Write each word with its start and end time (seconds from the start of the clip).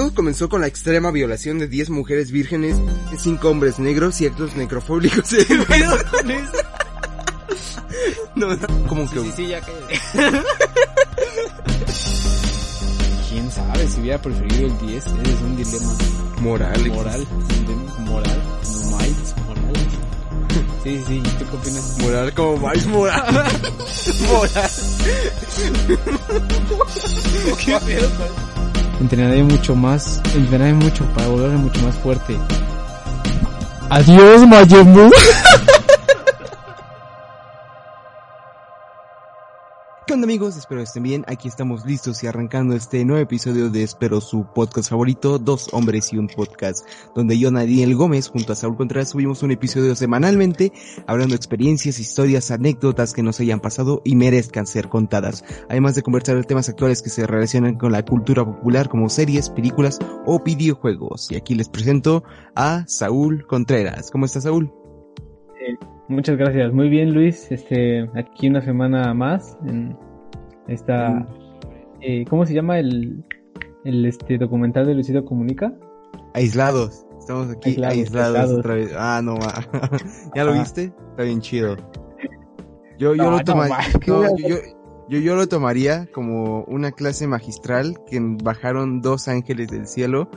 Todo 0.00 0.14
comenzó 0.14 0.48
con 0.48 0.62
la 0.62 0.66
extrema 0.66 1.10
violación 1.10 1.58
de 1.58 1.68
10 1.68 1.90
mujeres 1.90 2.30
vírgenes, 2.30 2.78
5 3.18 3.50
hombres 3.50 3.78
negros 3.78 4.18
y 4.22 4.26
actos 4.26 4.56
necrofóbicos. 4.56 5.30
no, 8.34 8.48
como 8.88 9.10
que... 9.10 9.20
Sí, 9.20 9.32
sí, 9.36 9.48
ya 9.48 9.60
¿Quién 13.28 13.50
sabe 13.52 13.86
si 13.88 14.00
hubiera 14.00 14.22
preferido 14.22 14.68
el 14.68 14.78
10? 14.78 15.04
Es 15.04 15.12
un 15.42 15.56
dilema. 15.58 15.92
Moral. 16.40 16.88
Moral. 16.88 17.26
Moral. 17.98 18.42
Como 18.64 18.96
Miles 18.96 19.34
Moral. 19.46 19.74
Sí, 20.82 20.98
sí, 21.06 21.16
¿y 21.16 21.22
tú 21.22 21.44
qué 21.50 21.56
opinas? 21.58 21.98
Moral 21.98 22.32
como 22.32 22.56
Miles 22.56 22.86
Moral. 22.86 23.34
moral. 24.30 24.70
¿Qué 27.62 27.78
pedo, 27.80 28.10
Entrenaré 29.00 29.42
mucho 29.42 29.74
más, 29.74 30.20
entrenaré 30.34 30.74
mucho 30.74 31.04
para 31.14 31.28
volverme 31.28 31.56
mucho 31.56 31.80
más 31.82 31.94
fuerte. 31.96 32.36
Adiós, 33.88 34.46
Mayembu. 34.46 35.10
¿Qué 40.10 40.14
onda 40.14 40.24
amigos? 40.24 40.56
Espero 40.56 40.80
estén 40.80 41.04
bien. 41.04 41.24
Aquí 41.28 41.46
estamos 41.46 41.86
listos 41.86 42.24
y 42.24 42.26
arrancando 42.26 42.74
este 42.74 43.04
nuevo 43.04 43.22
episodio 43.22 43.70
de 43.70 43.84
Espero 43.84 44.20
su 44.20 44.44
podcast 44.52 44.90
favorito, 44.90 45.38
Dos 45.38 45.68
Hombres 45.70 46.12
y 46.12 46.18
un 46.18 46.26
Podcast, 46.26 46.84
donde 47.14 47.38
yo, 47.38 47.52
Daniel 47.52 47.94
Gómez, 47.94 48.26
junto 48.28 48.52
a 48.52 48.56
Saúl 48.56 48.76
Contreras, 48.76 49.10
subimos 49.10 49.44
un 49.44 49.52
episodio 49.52 49.94
semanalmente 49.94 50.72
hablando 51.06 51.36
experiencias, 51.36 52.00
historias, 52.00 52.50
anécdotas 52.50 53.12
que 53.12 53.22
nos 53.22 53.38
hayan 53.38 53.60
pasado 53.60 54.02
y 54.04 54.16
merezcan 54.16 54.66
ser 54.66 54.88
contadas, 54.88 55.44
además 55.68 55.94
de 55.94 56.02
conversar 56.02 56.34
de 56.34 56.42
temas 56.42 56.68
actuales 56.68 57.02
que 57.02 57.10
se 57.10 57.28
relacionan 57.28 57.76
con 57.76 57.92
la 57.92 58.04
cultura 58.04 58.44
popular 58.44 58.88
como 58.88 59.10
series, 59.10 59.48
películas 59.48 60.00
o 60.26 60.42
videojuegos. 60.42 61.30
Y 61.30 61.36
aquí 61.36 61.54
les 61.54 61.68
presento 61.68 62.24
a 62.56 62.82
Saúl 62.88 63.46
Contreras. 63.46 64.10
¿Cómo 64.10 64.26
estás, 64.26 64.42
Saúl? 64.42 64.79
Muchas 66.10 66.36
gracias. 66.36 66.72
Muy 66.72 66.88
bien, 66.88 67.14
Luis. 67.14 67.52
Este, 67.52 68.10
aquí 68.16 68.48
una 68.48 68.60
semana 68.60 69.14
más 69.14 69.56
en 69.64 69.96
esta, 70.66 71.24
eh, 72.00 72.24
¿cómo 72.28 72.44
se 72.44 72.52
llama 72.52 72.80
el, 72.80 73.22
el 73.84 74.04
este 74.04 74.36
documental 74.36 74.86
de 74.86 74.94
Luisito 74.94 75.24
Comunica? 75.24 75.72
Aislados. 76.34 77.06
Estamos 77.16 77.50
aquí 77.50 77.80
aislados, 77.80 78.50
otra 78.58 78.74
vez. 78.74 78.92
Ah, 78.98 79.20
no, 79.22 79.38
¿ya 80.34 80.42
lo 80.42 80.54
viste? 80.54 80.92
Está 81.10 81.22
bien 81.22 81.40
chido. 81.40 81.76
Yo, 82.98 83.14
yo 83.14 83.30
lo 83.30 83.38
tomaría, 83.44 83.76
yo, 84.04 84.24
yo, 84.36 85.18
yo 85.20 85.36
lo 85.36 85.46
tomaría 85.46 86.06
como 86.06 86.64
una 86.64 86.90
clase 86.90 87.28
magistral 87.28 87.96
que 88.10 88.18
bajaron 88.42 89.00
dos 89.00 89.28
ángeles 89.28 89.68
del 89.68 89.86
cielo 89.86 90.28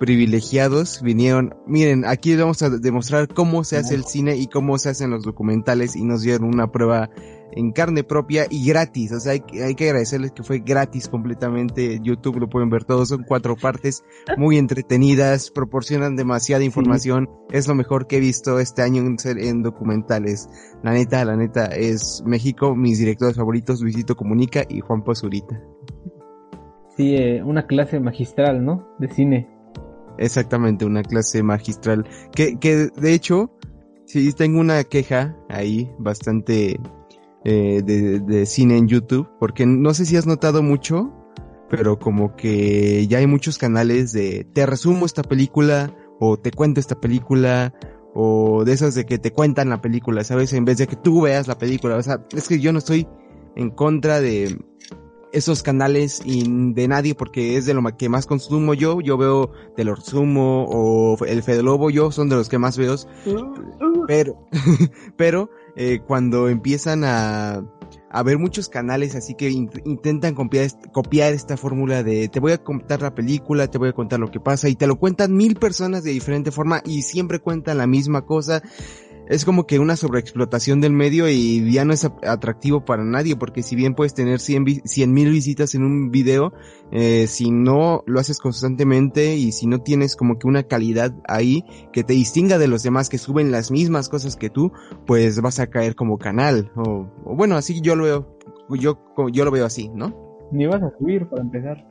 privilegiados 0.00 1.02
vinieron, 1.02 1.54
miren, 1.66 2.06
aquí 2.06 2.34
vamos 2.34 2.62
a 2.62 2.70
demostrar 2.70 3.28
cómo 3.28 3.64
se 3.64 3.76
hace 3.76 3.94
el 3.94 4.04
cine 4.04 4.34
y 4.34 4.46
cómo 4.46 4.78
se 4.78 4.88
hacen 4.88 5.10
los 5.10 5.24
documentales 5.24 5.94
y 5.94 6.04
nos 6.04 6.22
dieron 6.22 6.44
una 6.44 6.72
prueba 6.72 7.10
en 7.52 7.72
carne 7.72 8.02
propia 8.02 8.46
y 8.48 8.66
gratis, 8.66 9.12
o 9.12 9.20
sea, 9.20 9.32
hay, 9.32 9.42
hay 9.62 9.74
que 9.74 9.88
agradecerles 9.88 10.32
que 10.32 10.42
fue 10.42 10.60
gratis 10.60 11.08
completamente, 11.08 12.00
YouTube 12.02 12.38
lo 12.38 12.48
pueden 12.48 12.70
ver 12.70 12.84
todos, 12.84 13.08
son 13.10 13.24
cuatro 13.24 13.56
partes 13.56 14.02
muy 14.38 14.56
entretenidas, 14.56 15.50
proporcionan 15.50 16.16
demasiada 16.16 16.64
información, 16.64 17.28
es 17.50 17.68
lo 17.68 17.74
mejor 17.74 18.06
que 18.06 18.16
he 18.16 18.20
visto 18.20 18.58
este 18.58 18.82
año 18.82 19.02
en, 19.02 19.16
en 19.38 19.62
documentales, 19.62 20.48
la 20.82 20.92
neta, 20.92 21.24
la 21.26 21.36
neta 21.36 21.66
es 21.66 22.22
México, 22.24 22.74
mis 22.74 22.98
directores 22.98 23.36
favoritos, 23.36 23.82
Luisito 23.82 24.16
Comunica 24.16 24.62
y 24.66 24.80
Juan 24.80 25.02
Pozurita. 25.02 25.60
Sí, 26.96 27.16
eh, 27.16 27.42
una 27.42 27.66
clase 27.66 28.00
magistral, 28.00 28.64
¿no? 28.64 28.88
De 28.98 29.08
cine. 29.08 29.59
Exactamente, 30.18 30.84
una 30.84 31.02
clase 31.02 31.42
magistral. 31.42 32.06
Que, 32.32 32.58
que 32.58 32.88
de 32.88 33.14
hecho, 33.14 33.56
sí 34.06 34.32
tengo 34.32 34.60
una 34.60 34.84
queja 34.84 35.36
ahí 35.48 35.90
bastante 35.98 36.80
eh, 37.44 37.82
de, 37.84 38.20
de 38.20 38.46
cine 38.46 38.76
en 38.76 38.88
YouTube, 38.88 39.28
porque 39.38 39.66
no 39.66 39.94
sé 39.94 40.04
si 40.06 40.16
has 40.16 40.26
notado 40.26 40.62
mucho, 40.62 41.12
pero 41.70 41.98
como 41.98 42.34
que 42.36 43.06
ya 43.06 43.18
hay 43.18 43.26
muchos 43.26 43.56
canales 43.56 44.12
de 44.12 44.46
te 44.52 44.66
resumo 44.66 45.06
esta 45.06 45.22
película 45.22 45.94
o 46.18 46.36
te 46.36 46.50
cuento 46.50 46.80
esta 46.80 47.00
película 47.00 47.72
o 48.14 48.64
de 48.64 48.72
esas 48.72 48.94
de 48.94 49.06
que 49.06 49.18
te 49.18 49.32
cuentan 49.32 49.68
la 49.68 49.80
película, 49.80 50.24
¿sabes? 50.24 50.52
En 50.52 50.64
vez 50.64 50.78
de 50.78 50.86
que 50.86 50.96
tú 50.96 51.22
veas 51.22 51.46
la 51.46 51.58
película, 51.58 51.96
o 51.96 52.02
sea, 52.02 52.26
es 52.36 52.48
que 52.48 52.60
yo 52.60 52.72
no 52.72 52.78
estoy 52.78 53.06
en 53.56 53.70
contra 53.70 54.20
de 54.20 54.58
esos 55.32 55.62
canales 55.62 56.20
y 56.24 56.44
de 56.72 56.88
nadie 56.88 57.14
porque 57.14 57.56
es 57.56 57.66
de 57.66 57.74
lo 57.74 57.82
que 57.96 58.08
más 58.08 58.26
consumo 58.26 58.74
yo. 58.74 59.00
Yo 59.00 59.16
veo 59.16 59.50
de 59.76 59.84
los 59.84 60.04
Sumo 60.04 60.66
o 60.68 61.24
el 61.24 61.42
Fede 61.42 61.62
Lobo, 61.62 61.90
yo 61.90 62.10
son 62.12 62.28
de 62.28 62.36
los 62.36 62.48
que 62.48 62.58
más 62.58 62.76
veo. 62.76 62.96
Pero, 64.06 64.46
pero 65.16 65.50
eh, 65.76 66.00
cuando 66.06 66.48
empiezan 66.48 67.04
a, 67.04 67.64
a 68.10 68.22
ver 68.22 68.38
muchos 68.38 68.68
canales 68.68 69.14
así 69.14 69.34
que 69.34 69.50
intentan 69.50 70.34
copiar, 70.34 70.68
copiar 70.92 71.32
esta 71.32 71.56
fórmula 71.56 72.02
de 72.02 72.28
te 72.28 72.40
voy 72.40 72.52
a 72.52 72.58
contar 72.58 73.02
la 73.02 73.14
película, 73.14 73.68
te 73.68 73.78
voy 73.78 73.90
a 73.90 73.92
contar 73.92 74.18
lo 74.18 74.30
que 74.30 74.40
pasa 74.40 74.68
y 74.68 74.74
te 74.74 74.86
lo 74.86 74.98
cuentan 74.98 75.34
mil 75.34 75.56
personas 75.56 76.02
de 76.02 76.10
diferente 76.10 76.50
forma 76.50 76.82
y 76.84 77.02
siempre 77.02 77.38
cuentan 77.38 77.78
la 77.78 77.86
misma 77.86 78.26
cosa 78.26 78.62
es 79.30 79.44
como 79.44 79.64
que 79.64 79.78
una 79.78 79.94
sobreexplotación 79.94 80.80
del 80.80 80.92
medio 80.92 81.28
y 81.28 81.72
ya 81.72 81.84
no 81.84 81.92
es 81.92 82.04
atractivo 82.04 82.84
para 82.84 83.04
nadie, 83.04 83.36
porque 83.36 83.62
si 83.62 83.76
bien 83.76 83.94
puedes 83.94 84.12
tener 84.12 84.40
100 84.40 84.64
mil 84.64 85.30
visitas 85.30 85.76
en 85.76 85.84
un 85.84 86.10
video, 86.10 86.52
eh, 86.90 87.28
si 87.28 87.52
no 87.52 88.02
lo 88.06 88.18
haces 88.18 88.40
constantemente 88.40 89.36
y 89.36 89.52
si 89.52 89.68
no 89.68 89.82
tienes 89.82 90.16
como 90.16 90.36
que 90.36 90.48
una 90.48 90.64
calidad 90.64 91.14
ahí 91.28 91.64
que 91.92 92.02
te 92.02 92.12
distinga 92.12 92.58
de 92.58 92.66
los 92.66 92.82
demás 92.82 93.08
que 93.08 93.18
suben 93.18 93.52
las 93.52 93.70
mismas 93.70 94.08
cosas 94.08 94.34
que 94.34 94.50
tú, 94.50 94.72
pues 95.06 95.40
vas 95.40 95.60
a 95.60 95.68
caer 95.68 95.94
como 95.94 96.18
canal. 96.18 96.72
O, 96.74 97.06
bueno, 97.24 97.54
así 97.54 97.80
yo 97.80 97.94
lo 97.94 98.04
veo, 98.04 98.36
yo, 98.70 98.98
yo 99.30 99.44
lo 99.44 99.52
veo 99.52 99.64
así, 99.64 99.90
¿no? 99.94 100.12
Ni 100.50 100.66
vas 100.66 100.82
a 100.82 100.90
subir 100.98 101.28
para 101.28 101.42
empezar. 101.42 101.86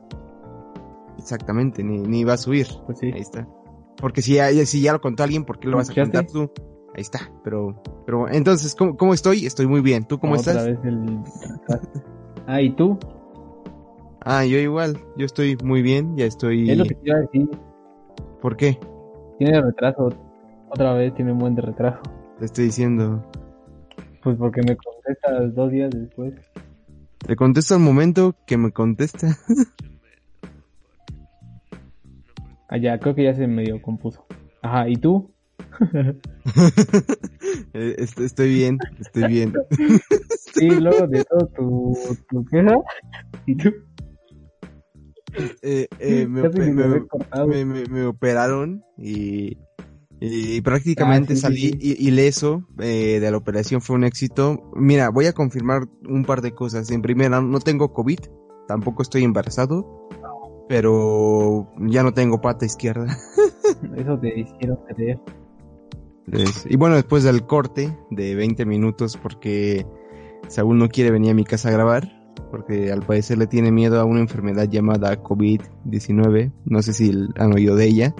Exactamente, 1.16 1.82
ni, 1.82 2.00
ni 2.00 2.22
va 2.22 2.34
a 2.34 2.36
subir. 2.36 2.66
Pues 2.84 2.98
sí. 2.98 3.10
Ahí 3.14 3.22
está. 3.22 3.48
Porque 3.96 4.20
si 4.20 4.34
ya, 4.34 4.50
si 4.66 4.82
ya 4.82 4.92
lo 4.92 5.00
contó 5.00 5.22
alguien, 5.22 5.46
¿por 5.46 5.58
qué 5.58 5.68
lo 5.68 5.78
vas 5.78 5.88
a 5.88 5.94
contar 5.94 6.26
tú? 6.26 6.50
Ahí 6.94 7.02
está, 7.02 7.30
pero, 7.44 7.80
pero 8.04 8.28
entonces, 8.28 8.74
¿cómo, 8.74 8.96
cómo 8.96 9.14
estoy? 9.14 9.46
Estoy 9.46 9.66
muy 9.66 9.80
bien. 9.80 10.04
¿Tú 10.04 10.18
cómo 10.18 10.34
estás? 10.34 10.66
Vez 10.66 10.78
el... 10.84 11.20
Ah, 12.46 12.60
¿y 12.60 12.70
tú? 12.74 12.98
Ah, 14.22 14.44
yo 14.44 14.58
igual, 14.58 14.98
yo 15.16 15.24
estoy 15.24 15.56
muy 15.62 15.82
bien, 15.82 16.16
ya 16.16 16.26
estoy... 16.26 16.68
Es 16.68 16.76
lo 16.76 16.84
que 16.84 16.94
te 16.94 17.08
iba 17.08 17.16
a 17.16 17.20
decir. 17.20 17.48
¿Por 18.42 18.56
qué? 18.56 18.78
Tiene 19.38 19.62
retraso, 19.62 20.08
otra 20.68 20.92
vez 20.94 21.14
tiene 21.14 21.32
un 21.32 21.38
buen 21.38 21.54
de 21.54 21.62
retraso. 21.62 22.00
Te 22.38 22.44
estoy 22.46 22.64
diciendo. 22.66 23.24
Pues 24.22 24.36
porque 24.36 24.62
me 24.62 24.76
contestas 24.76 25.54
dos 25.54 25.70
días 25.70 25.90
después. 25.90 26.34
Te 27.18 27.36
contesto 27.36 27.74
al 27.74 27.80
momento 27.80 28.34
que 28.46 28.56
me 28.56 28.72
contesta. 28.72 29.38
ah, 32.68 32.76
ya, 32.76 32.98
creo 32.98 33.14
que 33.14 33.24
ya 33.24 33.34
se 33.34 33.46
medio 33.46 33.80
compuso. 33.80 34.26
Ajá, 34.62 34.88
¿y 34.88 34.96
tú? 34.96 35.29
Eh, 37.72 37.96
estoy 37.98 38.54
bien, 38.54 38.78
estoy 38.98 39.26
bien. 39.26 39.52
sí, 40.54 40.70
luego 40.70 41.06
de 41.06 41.24
todo 41.24 41.46
tu, 41.56 42.16
tu 42.28 42.44
queja, 42.46 42.76
y 43.46 43.56
tú. 43.56 43.72
Eh, 45.62 45.86
eh, 45.98 46.26
me, 46.26 46.42
me, 47.88 48.04
operaron 48.04 48.84
y, 48.98 49.56
y 50.20 50.60
prácticamente 50.62 51.34
ah, 51.34 51.36
salí 51.36 51.76
ileso 51.80 52.66
de 52.76 53.20
la 53.30 53.36
operación, 53.36 53.80
fue 53.80 53.96
un 53.96 54.04
éxito. 54.04 54.70
Mira, 54.74 55.10
voy 55.10 55.26
a 55.26 55.32
confirmar 55.32 55.82
un 56.08 56.24
par 56.24 56.40
de 56.42 56.52
cosas. 56.52 56.90
En 56.90 57.02
primera, 57.02 57.40
no 57.40 57.60
tengo 57.60 57.92
COVID, 57.92 58.20
tampoco 58.66 59.02
estoy 59.02 59.24
embarazado, 59.24 60.08
pero 60.68 61.68
ya 61.78 62.02
no 62.02 62.12
tengo 62.12 62.40
pata 62.40 62.66
izquierda. 62.66 63.06
Eso 63.96 64.18
te 64.18 64.40
hicieron 64.40 64.78
creer 64.88 65.20
y 66.68 66.76
bueno, 66.76 66.94
después 66.94 67.24
del 67.24 67.44
corte 67.46 67.96
de 68.10 68.34
20 68.34 68.64
minutos 68.66 69.16
porque 69.16 69.86
Saúl 70.48 70.78
no 70.78 70.88
quiere 70.88 71.10
venir 71.10 71.30
a 71.30 71.34
mi 71.34 71.44
casa 71.44 71.68
a 71.68 71.72
grabar, 71.72 72.08
porque 72.50 72.92
al 72.92 73.02
parecer 73.02 73.38
le 73.38 73.46
tiene 73.46 73.72
miedo 73.72 74.00
a 74.00 74.04
una 74.04 74.20
enfermedad 74.20 74.68
llamada 74.68 75.22
COVID-19, 75.22 76.52
no 76.64 76.82
sé 76.82 76.92
si 76.92 77.12
han 77.36 77.54
oído 77.54 77.76
de 77.76 77.86
ella, 77.86 78.14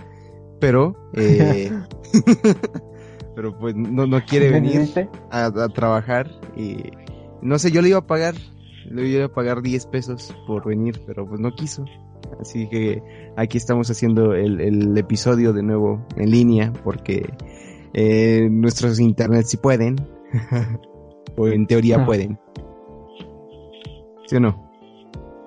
pero... 0.60 0.96
Eh, 1.14 1.70
pero 3.34 3.56
pues 3.58 3.74
no, 3.74 4.06
no 4.06 4.24
quiere 4.24 4.50
venir 4.50 4.88
a, 5.30 5.46
a, 5.46 5.68
trabajar 5.68 6.30
y 6.56 6.76
no 7.42 7.58
sé, 7.58 7.70
yo 7.70 7.80
le 7.80 7.90
iba 7.90 7.98
a 7.98 8.06
pagar, 8.06 8.34
le 8.90 9.08
iba 9.08 9.26
a 9.26 9.32
pagar 9.32 9.62
10 9.62 9.86
pesos 9.86 10.36
por 10.46 10.66
venir, 10.66 11.00
pero 11.06 11.26
pues 11.26 11.40
no 11.40 11.52
quiso. 11.52 11.84
Así 12.40 12.68
que 12.68 13.02
aquí 13.36 13.58
estamos 13.58 13.90
haciendo 13.90 14.34
el, 14.34 14.60
el 14.60 14.96
episodio 14.96 15.52
de 15.52 15.62
nuevo 15.62 16.06
en 16.16 16.30
línea 16.30 16.72
porque 16.84 17.32
eh, 17.92 18.48
nuestros 18.50 19.00
internet 19.00 19.44
si 19.46 19.56
pueden, 19.56 19.96
o 21.36 21.48
en 21.48 21.66
teoría 21.66 22.02
ah. 22.02 22.06
pueden. 22.06 22.38
¿Sí 24.26 24.36
o 24.36 24.40
no? 24.40 24.70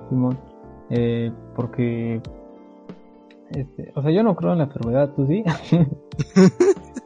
Simón, 0.10 0.38
eh, 0.90 1.32
porque 1.56 2.22
este, 3.52 3.92
o 3.96 4.02
sea, 4.02 4.12
yo 4.12 4.24
no 4.24 4.36
creo 4.36 4.54
en 4.54 4.60
la 4.60 4.64
enfermedad, 4.66 5.14
¿tú 5.16 5.28
sí? 5.28 5.44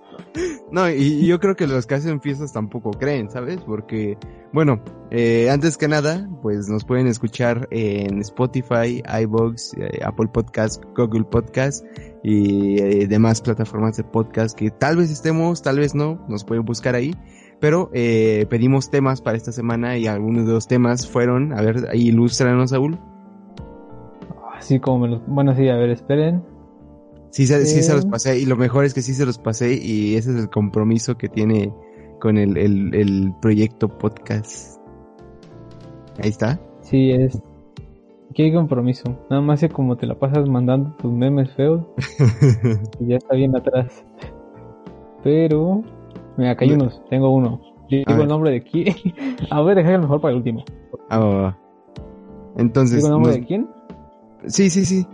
no, 0.72 0.90
y, 0.90 1.26
yo 1.26 1.40
creo 1.40 1.56
que 1.56 1.66
los 1.66 1.86
que 1.88 1.96
hacen 1.96 2.22
fiestas 2.22 2.52
tampoco 2.52 2.92
creen, 2.92 3.30
¿sabes? 3.30 3.60
Porque, 3.66 4.18
bueno, 4.52 4.82
eh, 5.12 5.50
antes 5.50 5.78
que 5.78 5.88
nada, 5.88 6.30
pues 6.42 6.68
nos 6.68 6.84
pueden 6.84 7.08
escuchar 7.08 7.68
en 7.72 8.20
Spotify, 8.20 9.02
iVoox, 9.22 9.74
eh, 9.78 10.00
Apple 10.04 10.28
Podcast, 10.28 10.84
Google 10.96 11.24
Podcast 11.24 11.86
y 12.24 12.80
eh, 12.80 13.08
demás 13.08 13.42
plataformas 13.42 13.96
de 13.96 14.04
podcast 14.04 14.58
que 14.58 14.70
tal 14.70 14.98
vez 14.98 15.10
estemos, 15.10 15.62
tal 15.62 15.80
vez 15.80 15.96
no, 15.96 16.26
nos 16.28 16.44
pueden 16.44 16.66
buscar 16.66 16.96
ahí. 16.96 17.16
Pero 17.60 17.90
eh, 17.94 18.46
pedimos 18.50 18.92
temas 18.92 19.22
para 19.22 19.38
esta 19.38 19.52
semana 19.52 19.98
y 19.98 20.06
algunos 20.06 20.46
de 20.46 20.54
los 20.54 20.68
temas 20.68 21.08
fueron, 21.08 21.54
a 21.54 21.62
ver, 21.62 21.88
ilústranos, 21.94 22.70
Saúl. 22.70 23.00
Así 24.54 24.80
como 24.80 25.00
me 25.00 25.08
los... 25.08 25.22
Bueno, 25.28 25.56
sí, 25.56 25.68
a 25.70 25.76
ver, 25.76 25.90
esperen. 25.90 26.44
Sí, 27.32 27.46
sí, 27.46 27.84
se 27.84 27.94
los 27.94 28.06
pasé 28.06 28.40
y 28.40 28.46
lo 28.46 28.56
mejor 28.56 28.86
es 28.86 28.94
que 28.94 29.02
sí 29.02 29.14
se 29.14 29.26
los 29.26 29.38
pasé 29.38 29.74
y 29.74 30.16
ese 30.16 30.32
es 30.32 30.38
el 30.38 30.50
compromiso 30.50 31.18
que 31.18 31.28
tiene 31.28 31.74
con 32.20 32.38
el, 32.38 32.58
el, 32.58 32.96
el 32.96 33.34
proyecto 33.42 33.90
podcast. 33.90 34.80
Ahí 36.22 36.30
está. 36.30 36.60
Sí, 36.82 37.12
es... 37.12 37.42
¿Qué 38.34 38.54
compromiso? 38.54 39.18
Nada 39.30 39.42
más 39.42 39.64
es 39.64 39.72
como 39.72 39.98
te 39.98 40.06
la 40.06 40.16
pasas 40.16 40.48
mandando 40.48 40.96
tus 40.98 41.12
memes 41.12 41.52
feos. 41.52 41.84
y 43.00 43.08
ya 43.08 43.18
está 43.18 43.36
bien 43.36 43.56
atrás. 43.56 44.04
Pero... 45.24 45.84
Mira, 46.38 46.52
acá 46.52 46.66
hay 46.66 46.72
unos. 46.72 47.02
Tengo 47.10 47.32
uno. 47.32 47.62
Digo 47.90 48.14
el 48.14 48.28
nombre 48.28 48.52
de 48.52 48.64
quién. 48.64 48.96
a 49.50 49.62
ver, 49.62 49.78
déjame 49.78 50.00
mejor 50.00 50.22
para 50.22 50.32
el 50.32 50.38
último. 50.38 50.64
Ah, 51.10 51.20
va, 51.20 51.42
va. 51.42 51.60
Entonces... 52.58 52.98
¿Digo 52.98 53.08
el 53.08 53.14
nombre 53.14 53.34
de 53.34 53.46
quién? 53.46 53.70
Sí, 54.46 54.70
sí, 54.70 54.86
sí. 54.86 55.08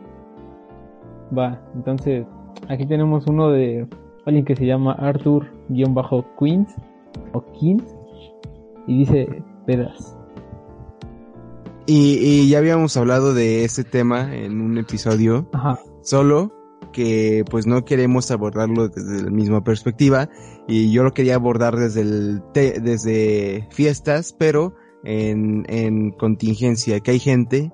Va, 1.35 1.61
entonces 1.73 2.25
aquí 2.69 2.85
tenemos 2.85 3.25
uno 3.27 3.49
de 3.49 3.87
alguien 4.25 4.45
que 4.45 4.55
se 4.55 4.65
llama 4.65 4.93
Arthur-Queens 4.93 6.75
o 7.33 7.43
Queens 7.59 7.83
y 8.87 8.99
dice 8.99 9.43
pedas. 9.65 10.17
Y, 11.85 12.17
y, 12.21 12.49
ya 12.49 12.59
habíamos 12.59 12.95
hablado 12.95 13.33
de 13.33 13.65
este 13.65 13.83
tema 13.83 14.33
en 14.33 14.61
un 14.61 14.77
episodio, 14.77 15.49
Ajá. 15.51 15.79
solo 16.01 16.53
que 16.93 17.43
pues 17.49 17.67
no 17.67 17.83
queremos 17.83 18.31
abordarlo 18.31 18.87
desde 18.87 19.23
la 19.23 19.31
misma 19.31 19.63
perspectiva 19.63 20.29
y 20.67 20.91
yo 20.91 21.03
lo 21.03 21.13
quería 21.13 21.35
abordar 21.35 21.75
desde 21.75 22.01
el 22.01 22.41
te 22.53 22.79
desde 22.79 23.67
fiestas, 23.71 24.33
pero 24.37 24.75
en, 25.03 25.65
en 25.67 26.11
contingencia, 26.11 27.01
que 27.01 27.11
hay 27.11 27.19
gente 27.19 27.73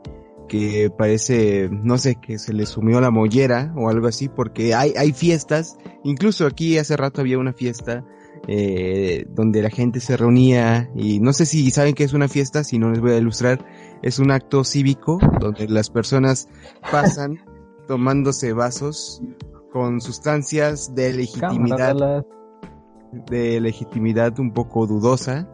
que 0.49 0.89
parece, 0.89 1.69
no 1.71 1.97
sé, 1.97 2.15
que 2.15 2.37
se 2.37 2.51
le 2.51 2.65
sumió 2.65 2.99
la 2.99 3.11
mollera 3.11 3.73
o 3.77 3.87
algo 3.87 4.07
así, 4.07 4.27
porque 4.27 4.73
hay, 4.73 4.93
hay 4.97 5.13
fiestas, 5.13 5.77
incluso 6.03 6.45
aquí 6.45 6.77
hace 6.77 6.97
rato 6.97 7.21
había 7.21 7.37
una 7.37 7.53
fiesta 7.53 8.03
eh, 8.47 9.25
donde 9.29 9.61
la 9.61 9.69
gente 9.69 9.99
se 9.99 10.17
reunía 10.17 10.89
y 10.95 11.19
no 11.19 11.31
sé 11.31 11.45
si 11.45 11.69
saben 11.71 11.93
qué 11.93 12.03
es 12.03 12.13
una 12.13 12.27
fiesta, 12.27 12.65
si 12.65 12.79
no 12.79 12.89
les 12.89 12.99
voy 12.99 13.11
a 13.11 13.17
ilustrar, 13.17 13.65
es 14.01 14.19
un 14.19 14.31
acto 14.31 14.65
cívico 14.65 15.19
donde 15.39 15.69
las 15.69 15.89
personas 15.89 16.49
pasan 16.91 17.39
tomándose 17.87 18.51
vasos 18.51 19.21
con 19.71 20.01
sustancias 20.01 20.95
de 20.95 21.13
legitimidad, 21.13 22.25
de 23.29 23.61
legitimidad 23.61 24.39
un 24.39 24.51
poco 24.51 24.87
dudosa 24.87 25.47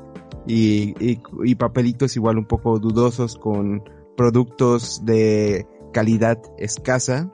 y, 0.48 0.96
y, 1.06 1.22
y 1.44 1.56
papelitos 1.56 2.16
igual 2.16 2.38
un 2.38 2.46
poco 2.46 2.80
dudosos 2.80 3.36
con 3.36 3.84
productos 4.16 5.04
de 5.06 5.68
calidad 5.94 6.38
escasa 6.58 7.32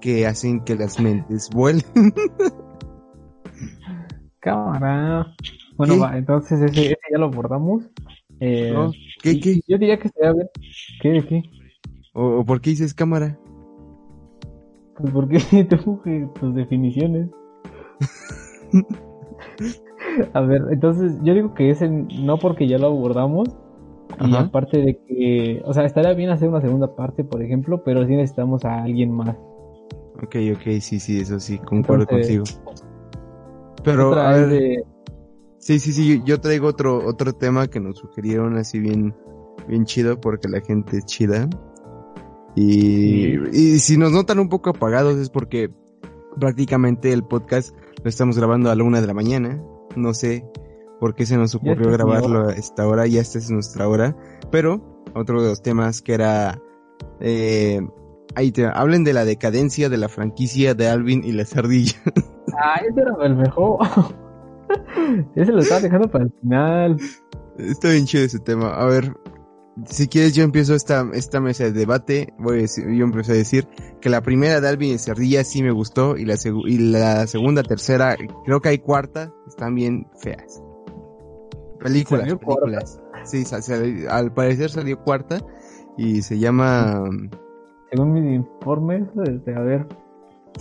que 0.00 0.26
hacen 0.26 0.60
que 0.64 0.74
las 0.74 1.00
mentes 1.00 1.48
vuelen. 1.54 1.84
Cámara. 4.40 5.34
Bueno, 5.76 5.98
va, 5.98 6.18
entonces 6.18 6.60
ese, 6.60 6.86
ese, 6.86 6.98
ya 7.10 7.18
lo 7.18 7.26
abordamos. 7.26 7.84
Eh, 8.40 8.72
¿No? 8.74 8.90
¿Qué, 9.22 9.38
qué? 9.40 9.60
Yo 9.68 9.78
diría 9.78 9.98
que 9.98 10.08
estaría 10.08 10.32
bien. 10.32 10.48
¿Qué 11.00 11.24
qué? 11.28 11.42
¿O, 12.12 12.40
¿O, 12.40 12.44
por 12.44 12.60
qué 12.60 12.70
dices 12.70 12.92
cámara? 12.92 13.38
Pues 14.98 15.12
porque 15.12 15.38
tengo 15.68 16.02
que 16.02 16.28
tus 16.40 16.54
definiciones. 16.54 17.30
A 20.34 20.40
ver, 20.40 20.62
entonces 20.70 21.18
yo 21.22 21.34
digo 21.34 21.54
que 21.54 21.70
ese 21.70 21.88
no 21.88 22.38
porque 22.38 22.66
ya 22.68 22.78
lo 22.78 22.88
abordamos, 22.88 23.48
y 24.20 24.34
aparte 24.36 24.78
de 24.78 24.98
que, 25.06 25.62
o 25.64 25.72
sea, 25.72 25.84
estaría 25.84 26.12
bien 26.14 26.30
hacer 26.30 26.48
una 26.48 26.60
segunda 26.60 26.94
parte, 26.94 27.24
por 27.24 27.42
ejemplo, 27.42 27.82
pero 27.84 28.06
sí 28.06 28.14
necesitamos 28.14 28.64
a 28.64 28.82
alguien 28.82 29.10
más. 29.12 29.36
Ok, 30.22 30.36
ok, 30.54 30.80
sí, 30.80 31.00
sí, 31.00 31.20
eso 31.20 31.40
sí, 31.40 31.58
concuerdo 31.58 32.04
Entonces, 32.08 32.38
contigo. 32.52 32.84
Pero, 33.84 34.14
a 34.14 34.32
ver, 34.36 34.48
de- 34.48 34.84
sí, 35.58 35.78
sí, 35.78 35.92
sí, 35.92 36.22
yo 36.24 36.40
traigo 36.40 36.68
otro, 36.68 37.04
otro 37.04 37.32
tema 37.32 37.66
que 37.68 37.80
nos 37.80 37.98
sugirieron 37.98 38.56
así 38.56 38.78
bien, 38.78 39.14
bien 39.68 39.84
chido 39.84 40.20
porque 40.20 40.48
la 40.48 40.60
gente 40.60 40.98
es 40.98 41.06
chida. 41.06 41.48
Y, 42.54 43.38
y 43.56 43.78
si 43.78 43.96
nos 43.96 44.12
notan 44.12 44.38
un 44.38 44.48
poco 44.48 44.70
apagados 44.70 45.16
es 45.16 45.30
porque 45.30 45.70
prácticamente 46.38 47.12
el 47.12 47.24
podcast 47.24 47.74
lo 48.02 48.08
estamos 48.08 48.36
grabando 48.36 48.70
a 48.70 48.74
la 48.76 48.84
una 48.84 49.00
de 49.00 49.06
la 49.06 49.14
mañana. 49.14 49.60
No 49.96 50.14
sé 50.14 50.44
por 51.02 51.16
qué 51.16 51.26
se 51.26 51.36
nos 51.36 51.52
ocurrió 51.56 51.90
es 51.90 51.96
grabarlo 51.96 52.48
a 52.50 52.52
esta 52.52 52.86
hora, 52.86 53.08
ya 53.08 53.20
esta 53.20 53.38
es 53.38 53.50
nuestra 53.50 53.88
hora. 53.88 54.16
Pero 54.52 55.02
otro 55.16 55.42
de 55.42 55.48
los 55.48 55.60
temas 55.60 56.00
que 56.00 56.14
era... 56.14 56.60
Eh, 57.18 57.80
ahí 58.36 58.52
te 58.52 58.66
hablen 58.66 59.02
de 59.02 59.12
la 59.12 59.24
decadencia 59.24 59.88
de 59.88 59.96
la 59.96 60.08
franquicia 60.08 60.74
de 60.74 60.86
Alvin 60.88 61.24
y 61.24 61.32
la 61.32 61.44
Sardilla. 61.44 61.94
Ah, 62.56 62.80
ese 62.88 63.00
era 63.00 63.14
el 63.26 63.34
mejor. 63.36 63.78
ese 65.34 65.50
lo 65.52 65.60
estaba 65.60 65.80
dejando 65.80 66.08
para 66.08 66.24
el 66.24 66.32
final. 66.40 66.96
Está 67.58 67.90
bien 67.90 68.04
chido 68.04 68.24
ese 68.24 68.38
tema. 68.38 68.74
A 68.74 68.84
ver, 68.86 69.12
si 69.86 70.06
quieres 70.06 70.34
yo 70.34 70.44
empiezo 70.44 70.74
esta, 70.76 71.08
esta 71.14 71.40
mesa 71.40 71.64
de 71.64 71.72
debate. 71.72 72.32
Voy 72.38 72.58
a 72.58 72.62
decir, 72.62 72.84
yo 72.90 73.04
empiezo 73.04 73.32
a 73.32 73.36
decir 73.36 73.66
que 74.00 74.08
la 74.10 74.20
primera 74.20 74.60
de 74.60 74.68
Alvin 74.68 74.94
y 74.94 74.98
Cerdilla 74.98 75.42
sí 75.42 75.62
me 75.64 75.72
gustó 75.72 76.16
y 76.16 76.24
la, 76.26 76.34
segu- 76.34 76.68
y 76.68 76.78
la 76.78 77.26
segunda, 77.26 77.62
tercera, 77.64 78.16
creo 78.44 78.60
que 78.60 78.68
hay 78.68 78.78
cuarta, 78.78 79.32
están 79.48 79.74
bien 79.74 80.06
feas. 80.20 80.62
Películas, 81.82 82.28
¿Salió. 82.28 82.80
Sí, 83.24 83.44
sa- 83.44 83.62
sa- 83.62 83.80
al 84.10 84.32
parecer 84.32 84.70
salió 84.70 84.98
cuarta 85.02 85.38
y 85.96 86.22
se 86.22 86.38
llama... 86.38 87.04
Según 87.90 88.12
mis 88.14 88.34
informes, 88.34 89.08
este, 89.26 89.54
a 89.54 89.60
ver, 89.60 89.86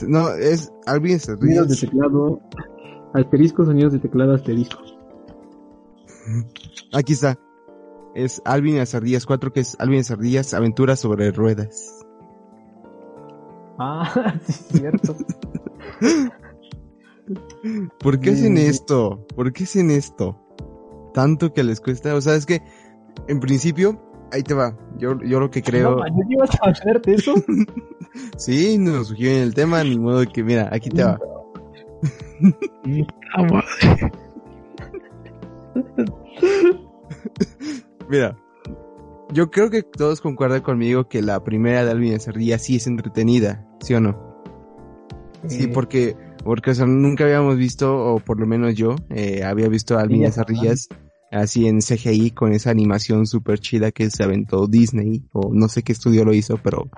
No, 0.08 0.30
es 0.34 0.72
Alvin 0.86 1.20
sonidos 1.20 1.70
de 1.70 1.76
teclado, 1.88 2.42
asterisco, 3.14 3.66
sonidos 3.66 3.94
de 3.94 4.00
teclado, 4.00 4.34
asterisco. 4.34 4.80
Aquí 6.94 7.14
está. 7.14 7.38
Es 8.14 8.42
Alvin 8.44 8.76
y 8.76 8.78
las 8.80 8.94
Ardillas 8.94 9.26
4, 9.26 9.54
que 9.54 9.62
es 9.62 9.78
Alvin 9.80 9.96
y 9.96 10.00
las 10.00 10.12
Ardillas, 10.12 10.54
aventuras 10.54 11.00
sobre 11.00 11.32
ruedas. 11.32 12.06
Ah, 13.80 14.34
sí, 14.46 14.52
es 14.52 14.66
cierto. 14.80 15.16
¿Por 18.00 18.20
qué 18.20 18.32
hacen 18.32 18.58
Sí. 18.58 18.66
esto? 18.66 19.26
¿Por 19.36 19.54
qué 19.54 19.64
hacen 19.64 19.92
esto? 19.92 20.41
Tanto 21.14 21.54
que 21.54 21.64
les 21.64 21.82
cuesta. 21.82 22.16
O 22.16 22.22
sea, 22.22 22.36
es 22.36 22.46
que 22.46 22.62
en 23.28 23.40
principio, 23.40 24.02
ahí 24.32 24.44
te 24.44 24.54
va. 24.54 24.78
Yo, 24.98 25.20
yo 25.22 25.40
lo 25.40 25.50
que 25.50 25.62
creo. 25.62 25.92
No, 25.92 25.98
manches, 25.98 26.26
¿ibas 26.30 26.50
a 26.62 26.70
hacerte 26.70 27.14
eso? 27.16 27.34
sí, 28.38 28.78
nos 28.78 29.08
sugieren 29.08 29.44
el 29.44 29.54
tema, 29.54 29.84
ni 29.84 29.98
modo 29.98 30.24
que, 30.26 30.44
mira, 30.44 30.70
aquí 30.72 30.90
te 30.90 31.04
va. 31.04 31.20
Mira, 38.10 38.36
yo 39.32 39.50
creo 39.52 39.70
que 39.70 39.84
todos 39.84 40.22
concuerdan 40.22 40.62
conmigo 40.62 41.08
que 41.08 41.22
la 41.22 41.44
primera 41.44 41.86
de 41.86 41.92
Alvin 41.92 42.18
Ardillas 42.26 42.62
sí 42.64 42.76
es 42.76 42.88
entretenida, 42.88 43.66
¿sí 43.80 43.94
o 43.94 44.02
no? 44.02 44.18
Sí, 45.48 45.64
Eh, 45.64 45.68
porque, 45.70 46.16
porque 46.44 46.72
o 46.72 46.76
sea, 46.76 46.86
nunca 46.86 47.24
habíamos 47.24 47.58
visto, 47.58 48.14
o 48.14 48.20
por 48.20 48.40
lo 48.40 48.48
menos 48.48 48.76
yo, 48.76 48.96
eh, 49.10 49.44
había 49.44 49.68
visto 49.68 49.98
a 49.98 50.02
Alvin 50.02 50.18
y 50.18 50.22
ya 50.22 50.28
las 50.28 50.38
Ardillas 50.38 50.90
así 51.32 51.66
en 51.68 51.80
CGI 51.80 52.32
con 52.32 52.52
esa 52.52 52.72
animación 52.72 53.26
súper 53.26 53.60
chida 53.60 53.92
que 53.92 54.10
se 54.10 54.24
aventó 54.24 54.68
Disney, 54.68 55.24
o 55.32 55.54
no 55.54 55.70
sé 55.70 55.82
qué 55.82 55.94
estudio 55.94 56.26
lo 56.26 56.34
hizo, 56.34 56.58
pero 56.58 56.90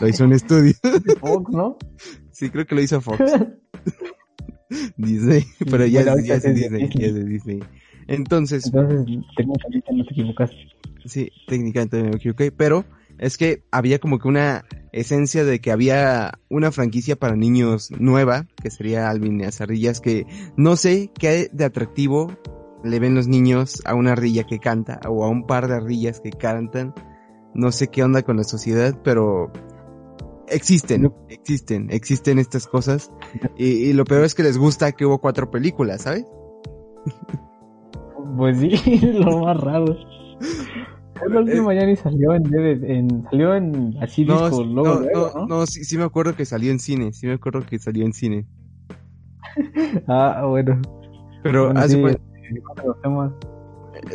lo 0.00 0.08
hizo 0.08 0.24
un 0.24 0.32
estudio. 0.32 0.74
Fox, 1.20 1.52
¿no? 1.52 1.76
sí, 2.30 2.48
creo 2.50 2.64
que 2.64 2.74
lo 2.74 2.80
hizo 2.80 3.00
Fox. 3.00 3.20
Disney, 4.96 5.44
pero 5.70 5.84
ya, 5.84 6.02
Bueno, 6.02 6.18
es, 6.18 6.26
ya 6.26 6.38
Disney, 6.50 6.88
ya 6.94 7.06
es 7.06 7.14
de 7.14 7.24
Disney. 7.24 7.60
Entonces, 8.06 8.64
Entonces, 8.66 9.04
técnicamente 9.36 9.92
no 9.92 10.04
te 10.04 10.12
equivocaste. 10.12 10.56
Sí, 11.04 11.30
técnicamente 11.46 12.02
me 12.02 12.16
equivoqué, 12.16 12.52
pero 12.52 12.84
es 13.18 13.36
que 13.36 13.64
había 13.70 13.98
como 13.98 14.18
que 14.18 14.28
una 14.28 14.64
esencia 14.92 15.44
de 15.44 15.60
que 15.60 15.72
había 15.72 16.38
una 16.48 16.70
franquicia 16.70 17.16
para 17.16 17.36
niños 17.36 17.90
nueva, 17.98 18.46
que 18.62 18.70
sería 18.70 19.08
Alvin 19.08 19.40
y 19.40 19.44
las 19.44 19.60
ardillas, 19.60 20.00
que 20.00 20.26
no 20.56 20.76
sé 20.76 21.10
qué 21.18 21.48
de 21.52 21.64
atractivo 21.64 22.36
le 22.84 22.98
ven 22.98 23.14
los 23.14 23.28
niños 23.28 23.82
a 23.84 23.94
una 23.94 24.12
ardilla 24.12 24.44
que 24.44 24.58
canta 24.58 25.00
o 25.08 25.24
a 25.24 25.28
un 25.28 25.46
par 25.46 25.68
de 25.68 25.76
ardillas 25.76 26.20
que 26.20 26.30
cantan. 26.30 26.94
No 27.54 27.70
sé 27.70 27.88
qué 27.88 28.02
onda 28.02 28.22
con 28.22 28.36
la 28.36 28.44
sociedad, 28.44 28.98
pero 29.04 29.52
existen, 30.48 31.12
existen, 31.28 31.88
existen 31.90 32.38
estas 32.38 32.66
cosas. 32.66 33.12
Y, 33.56 33.92
lo 33.92 34.04
peor 34.04 34.24
es 34.24 34.34
que 34.34 34.42
les 34.42 34.58
gusta 34.58 34.92
que 34.92 35.06
hubo 35.06 35.18
cuatro 35.18 35.50
películas, 35.50 36.02
¿sabes? 36.02 36.24
Pues 38.36 38.58
sí, 38.58 38.98
lo 39.12 39.40
más 39.40 39.56
raro. 39.58 39.96
El 41.20 41.36
último 41.36 41.72
ya 41.72 41.84
ni 41.84 41.96
salió 41.96 42.34
en, 42.34 42.54
en, 42.54 43.24
salió 43.30 43.54
en 43.54 43.96
así 44.00 44.24
no, 44.24 44.48
no, 44.50 45.00
no, 45.00 45.46
no, 45.46 45.66
sí, 45.66 45.84
sí 45.84 45.98
me 45.98 46.04
acuerdo 46.04 46.34
que 46.34 46.44
salió 46.44 46.72
en 46.72 46.78
cine, 46.78 47.12
sí 47.12 47.26
me 47.26 47.34
acuerdo 47.34 47.64
que 47.64 47.78
salió 47.78 48.04
en 48.04 48.12
cine. 48.12 48.46
ah, 50.08 50.44
bueno. 50.48 50.80
Pero 51.42 51.72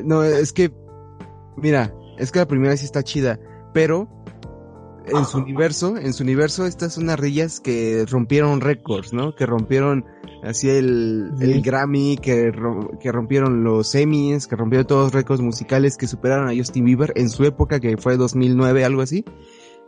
no, 0.03 0.23
es 0.23 0.53
que 0.53 0.71
mira, 1.55 1.93
es 2.17 2.31
que 2.31 2.39
la 2.39 2.47
primera 2.47 2.75
sí 2.77 2.85
está 2.85 3.03
chida, 3.03 3.39
pero 3.73 4.09
en 5.07 5.25
su 5.25 5.37
universo, 5.37 5.97
en 5.97 6.13
su 6.13 6.23
universo, 6.23 6.65
estas 6.65 6.93
son 6.93 7.09
ardillas 7.09 7.59
que 7.59 8.05
rompieron 8.09 8.61
récords, 8.61 9.13
¿no? 9.13 9.35
Que 9.35 9.45
rompieron 9.45 10.05
así 10.43 10.69
el, 10.69 11.31
el 11.39 11.61
Grammy, 11.61 12.17
que, 12.17 12.51
que 12.99 13.11
rompieron 13.11 13.63
los 13.63 13.93
Emmys, 13.95 14.47
que 14.47 14.55
rompieron 14.55 14.87
todos 14.87 15.05
los 15.05 15.13
récords 15.13 15.41
musicales 15.41 15.97
que 15.97 16.07
superaron 16.07 16.49
a 16.49 16.55
Justin 16.55 16.85
Bieber 16.85 17.13
en 17.15 17.29
su 17.29 17.43
época, 17.43 17.79
que 17.79 17.97
fue 17.97 18.17
2009, 18.17 18.85
algo 18.85 19.01
así, 19.01 19.23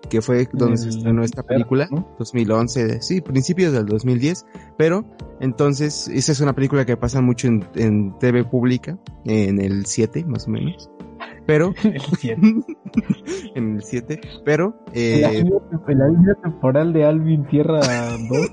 que 0.10 0.22
fue 0.22 0.48
donde 0.54 0.78
se 0.78 0.90
estrenó 0.90 1.24
esta 1.24 1.44
película, 1.44 1.90
2011, 2.18 3.02
sí, 3.02 3.22
principios 3.22 3.74
del 3.74 3.86
2010, 3.86 4.46
pero 4.78 5.06
entonces, 5.40 6.08
esa 6.08 6.32
es 6.32 6.40
una 6.42 6.54
película 6.54 6.86
que 6.86 6.98
pasa 6.98 7.22
mucho 7.22 7.48
en, 7.48 7.68
en 7.76 8.18
TV 8.20 8.44
pública, 8.44 8.98
en 9.26 9.60
el 9.62 9.86
7, 9.86 10.26
más 10.26 10.48
o 10.48 10.52
menos 10.52 10.90
pero 11.50 11.74
en 13.56 13.76
el 13.76 13.82
7 13.82 14.22
pero 14.46 14.76
eh, 14.94 15.22
la, 15.22 15.32
línea 15.32 16.36
temporal 16.44 16.94
de 16.94 17.06
Alvin 17.06 17.48
Tierra 17.48 17.80
2 17.80 18.50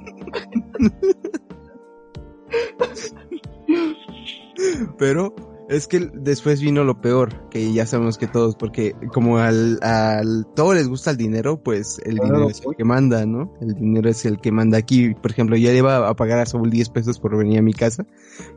pero 4.99 5.35
es 5.69 5.89
que 5.89 6.09
después 6.15 6.63
vino 6.63 6.85
lo 6.85 7.03
peor, 7.03 7.51
que 7.51 7.73
ya 7.75 7.85
sabemos 7.85 8.17
que 8.17 8.29
todos, 8.29 8.57
porque 8.57 8.95
como 9.13 9.39
al, 9.39 9.79
al 9.83 10.47
todo 10.55 10.73
les 10.73 10.89
gusta 10.89 11.11
el 11.11 11.17
dinero, 11.17 11.61
pues 11.61 12.01
el 12.05 12.15
dinero 12.15 12.49
es 12.49 12.63
el 12.65 12.77
que 12.77 12.85
manda, 12.85 13.27
¿no? 13.27 13.53
El 13.61 13.75
dinero 13.75 14.09
es 14.09 14.25
el 14.25 14.39
que 14.39 14.53
manda 14.53 14.79
aquí. 14.79 15.13
Por 15.15 15.33
ejemplo, 15.33 15.57
ya 15.57 15.73
iba 15.73 16.09
a 16.09 16.15
pagar 16.15 16.39
a 16.39 16.47
Saúl 16.47 16.71
10 16.71 16.91
pesos 16.91 17.19
por 17.19 17.37
venir 17.37 17.59
a 17.59 17.63
mi 17.63 17.73
casa, 17.73 18.07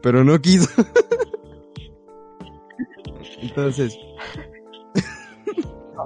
pero 0.03 0.23
no 0.23 0.39
quiso. 0.39 0.69
Entonces. 3.41 3.97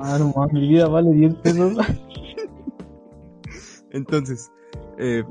Ah, 0.02 0.48
mi 0.52 0.68
vida 0.68 0.88
vale 0.88 1.12
10 1.12 1.36
pesos. 1.36 1.78
Entonces, 3.92 4.52
eh, 4.98 5.24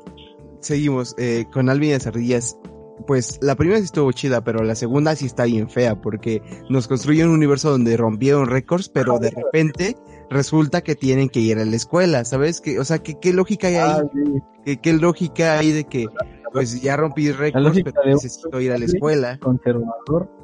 seguimos 0.61 1.15
eh, 1.19 1.47
con 1.53 1.69
Alvin 1.69 1.91
y 1.91 1.93
las 1.95 2.07
ardillas. 2.07 2.59
Pues 3.07 3.41
la 3.43 3.57
primera 3.57 3.79
sí 3.79 3.87
estuvo 3.87 4.13
chida, 4.13 4.45
pero 4.45 4.63
la 4.63 4.77
segunda 4.77 5.17
sí 5.17 5.27
está 5.27 5.45
bien 5.45 5.69
fea, 5.69 6.01
porque 6.01 6.43
nos 6.71 6.87
construyen 6.87 7.29
un 7.29 7.35
universo 7.35 7.71
donde 7.71 7.97
rompieron 7.97 8.47
récords, 8.47 8.89
pero 8.89 9.19
de 9.19 9.31
repente 9.31 9.97
resulta 10.31 10.83
que 10.83 10.95
tienen 10.95 11.29
que 11.29 11.41
ir 11.41 11.59
a 11.59 11.65
la 11.65 11.75
escuela, 11.75 12.25
¿sabes? 12.25 12.61
Que, 12.61 12.79
o 12.79 12.85
sea, 12.85 13.01
¿qué, 13.01 13.19
qué 13.21 13.33
lógica 13.33 13.67
hay 13.67 13.75
ahí? 13.75 13.91
Ah, 13.91 14.77
¿Qué, 14.81 14.93
lógica 14.93 15.59
hay 15.59 15.73
de 15.73 15.85
que, 15.85 16.07
pues 16.53 16.81
ya 16.81 16.97
rompí 16.97 17.33
récords, 17.33 17.81
pero 17.83 18.05
necesito 18.05 18.61
ir 18.61 18.71
a 18.71 18.79
la 18.79 18.85
escuela? 18.85 19.39
Conservador 19.41 20.42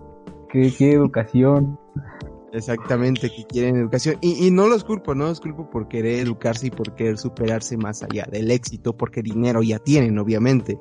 qué, 0.49 0.93
educación. 0.93 1.79
Exactamente, 2.53 3.31
que 3.31 3.45
quieren 3.45 3.77
educación. 3.77 4.17
Y, 4.23 4.47
y, 4.47 4.51
no 4.51 4.69
los 4.69 4.83
culpo, 4.83 5.15
no 5.15 5.27
los 5.27 5.41
culpo 5.41 5.69
por 5.69 5.89
querer 5.89 6.21
educarse 6.21 6.69
y 6.69 6.71
por 6.71 6.95
querer 6.95 7.19
superarse 7.19 7.77
más 7.77 8.03
allá 8.03 8.27
del 8.31 8.51
éxito, 8.51 8.97
porque 8.97 9.23
dinero 9.23 9.63
ya 9.63 9.79
tienen, 9.79 10.19
obviamente. 10.19 10.79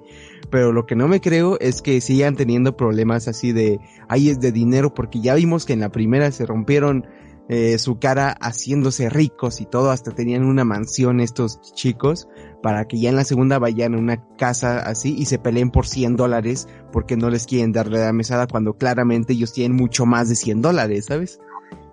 Pero 0.49 0.71
lo 0.71 0.85
que 0.85 0.95
no 0.95 1.07
me 1.07 1.19
creo 1.19 1.59
es 1.59 1.81
que 1.81 1.99
sigan 1.99 2.35
teniendo 2.35 2.77
problemas 2.77 3.27
así 3.27 3.51
de, 3.51 3.79
ahí 4.07 4.29
es 4.29 4.39
de 4.39 4.51
dinero, 4.51 4.93
porque 4.93 5.19
ya 5.19 5.35
vimos 5.35 5.65
que 5.65 5.73
en 5.73 5.81
la 5.81 5.91
primera 5.91 6.31
se 6.31 6.45
rompieron 6.45 7.05
eh, 7.49 7.77
su 7.77 7.97
cara 7.97 8.35
haciéndose 8.41 9.09
ricos 9.09 9.61
y 9.61 9.65
todo, 9.65 9.91
hasta 9.91 10.11
tenían 10.11 10.43
una 10.43 10.65
mansión 10.65 11.21
estos 11.21 11.61
chicos, 11.73 12.27
para 12.61 12.85
que 12.85 12.99
ya 12.99 13.09
en 13.09 13.15
la 13.15 13.23
segunda 13.23 13.57
vayan 13.57 13.95
a 13.95 13.99
una 13.99 14.27
casa 14.37 14.79
así 14.79 15.15
y 15.17 15.25
se 15.25 15.39
peleen 15.39 15.71
por 15.71 15.87
100 15.87 16.17
dólares 16.17 16.67
porque 16.91 17.15
no 17.15 17.29
les 17.29 17.45
quieren 17.45 17.71
dar 17.71 17.87
la 17.87 18.11
mesada 18.11 18.47
cuando 18.47 18.73
claramente 18.73 19.31
ellos 19.33 19.53
tienen 19.53 19.77
mucho 19.77 20.05
más 20.05 20.27
de 20.27 20.35
100 20.35 20.61
dólares, 20.61 21.05
¿sabes? 21.05 21.39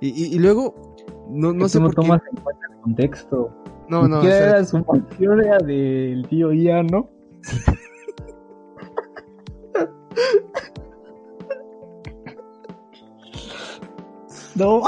Y, 0.00 0.34
y, 0.34 0.38
luego, 0.38 0.96
no, 1.30 1.52
no 1.52 1.68
sé 1.68 1.78
no 1.78 1.86
por 1.86 1.94
tomas 1.94 2.20
en 2.30 2.36
cuenta 2.42 2.66
el 2.70 2.80
contexto. 2.80 3.54
No, 3.88 4.08
no. 4.08 4.22
¿Qué 4.22 4.28
era 4.28 4.64
su 4.64 4.84
mansión 4.84 5.40
era 5.40 5.58
del 5.58 6.26
tío 6.28 6.52
Ian, 6.52 6.88
no? 6.88 7.08
no. 14.56 14.82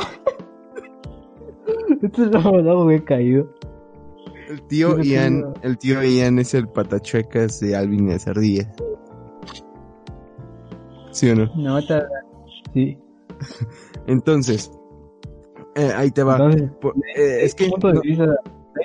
Esto 2.02 2.24
es 2.24 2.30
lo 2.30 2.84
muy 2.84 3.00
caído. 3.00 3.48
El 4.48 4.62
tío 4.68 4.98
Ian, 5.02 5.54
el 5.62 5.76
tío 5.78 6.02
Ian 6.02 6.38
es 6.38 6.54
el 6.54 6.68
patachuecas 6.68 7.58
de 7.60 7.74
Alvin 7.74 8.08
y 8.08 8.12
las 8.12 8.28
ardillas. 8.28 8.68
¿Sí 11.10 11.30
o 11.30 11.34
no? 11.34 11.50
No, 11.56 11.80
sí. 12.72 12.98
Entonces, 14.06 14.70
eh, 15.74 15.92
ahí 15.96 16.10
te 16.10 16.22
va. 16.22 16.50
Eh, 16.50 17.40
es 17.42 17.54
que 17.54 17.68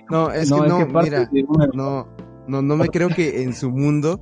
no, 0.09 0.31
es 0.31 0.49
que 0.49 0.67
no, 0.67 0.87
mira, 0.87 1.29
no, 1.73 2.07
no, 2.47 2.61
no 2.61 2.75
me 2.75 2.87
creo 2.87 3.09
que 3.09 3.43
en 3.43 3.53
su 3.53 3.69
mundo 3.69 4.19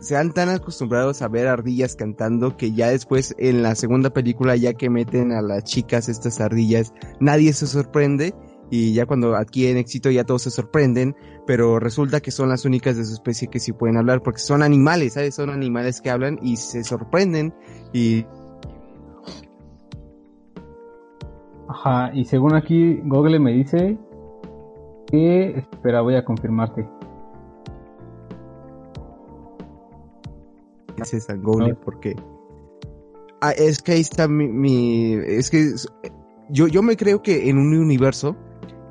sean 0.00 0.32
tan 0.32 0.48
acostumbrados 0.48 1.22
a 1.22 1.28
ver 1.28 1.48
ardillas 1.48 1.96
cantando 1.96 2.56
que 2.56 2.72
ya 2.72 2.88
después 2.88 3.34
en 3.38 3.62
la 3.62 3.74
segunda 3.74 4.10
película 4.10 4.56
ya 4.56 4.74
que 4.74 4.90
meten 4.90 5.32
a 5.32 5.42
las 5.42 5.64
chicas 5.64 6.08
estas 6.08 6.40
ardillas 6.40 6.92
nadie 7.20 7.52
se 7.52 7.66
sorprende 7.66 8.34
y 8.70 8.94
ya 8.94 9.06
cuando 9.06 9.36
adquieren 9.36 9.76
éxito 9.76 10.10
ya 10.10 10.24
todos 10.24 10.42
se 10.42 10.50
sorprenden, 10.50 11.14
pero 11.46 11.78
resulta 11.78 12.20
que 12.20 12.30
son 12.30 12.48
las 12.48 12.64
únicas 12.64 12.96
de 12.96 13.04
su 13.04 13.12
especie 13.12 13.48
que 13.48 13.60
sí 13.60 13.72
pueden 13.72 13.96
hablar 13.96 14.22
porque 14.22 14.40
son 14.40 14.62
animales, 14.62 15.14
¿sabes? 15.14 15.34
Son 15.34 15.50
animales 15.50 16.00
que 16.00 16.10
hablan 16.10 16.38
y 16.42 16.56
se 16.56 16.82
sorprenden 16.84 17.54
y... 17.92 18.26
Ajá, 21.68 22.10
y 22.14 22.24
según 22.24 22.54
aquí 22.54 23.00
Google 23.04 23.38
me 23.38 23.52
dice 23.52 23.98
que... 25.06 25.58
Espera, 25.58 26.00
voy 26.00 26.16
a 26.16 26.24
confirmarte. 26.24 26.95
Gracias 30.96 31.30
a 31.30 31.34
Google 31.34 31.74
porque 31.74 32.14
ah, 33.40 33.52
es 33.52 33.82
que 33.82 33.92
ahí 33.92 34.00
está 34.00 34.28
mi, 34.28 35.14
es 35.14 35.50
que 35.50 35.74
yo, 36.50 36.68
yo 36.68 36.82
me 36.82 36.96
creo 36.96 37.22
que 37.22 37.48
en 37.48 37.58
un 37.58 37.76
universo 37.76 38.36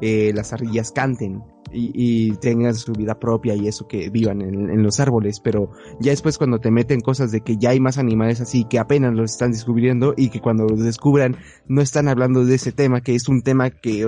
eh, 0.01 0.31
las 0.33 0.53
ardillas 0.53 0.91
canten 0.91 1.43
y, 1.71 2.31
tengan 2.37 2.75
su 2.75 2.93
vida 2.93 3.19
propia 3.19 3.55
y 3.55 3.67
eso 3.67 3.87
que 3.87 4.09
vivan 4.09 4.41
en, 4.41 4.83
los 4.83 4.99
árboles, 4.99 5.39
pero 5.39 5.71
ya 5.99 6.11
después 6.11 6.37
cuando 6.37 6.59
te 6.59 6.71
meten 6.71 7.01
cosas 7.01 7.31
de 7.31 7.41
que 7.41 7.57
ya 7.57 7.71
hay 7.71 7.79
más 7.79 7.97
animales 7.97 8.39
así 8.41 8.65
que 8.65 8.79
apenas 8.79 9.13
los 9.13 9.31
están 9.31 9.51
descubriendo 9.51 10.13
y 10.15 10.29
que 10.29 10.41
cuando 10.41 10.65
los 10.65 10.79
descubran 10.79 11.37
no 11.67 11.81
están 11.81 12.07
hablando 12.07 12.45
de 12.45 12.55
ese 12.55 12.71
tema, 12.71 13.01
que 13.01 13.15
es 13.15 13.27
un 13.27 13.41
tema 13.41 13.69
que 13.69 14.07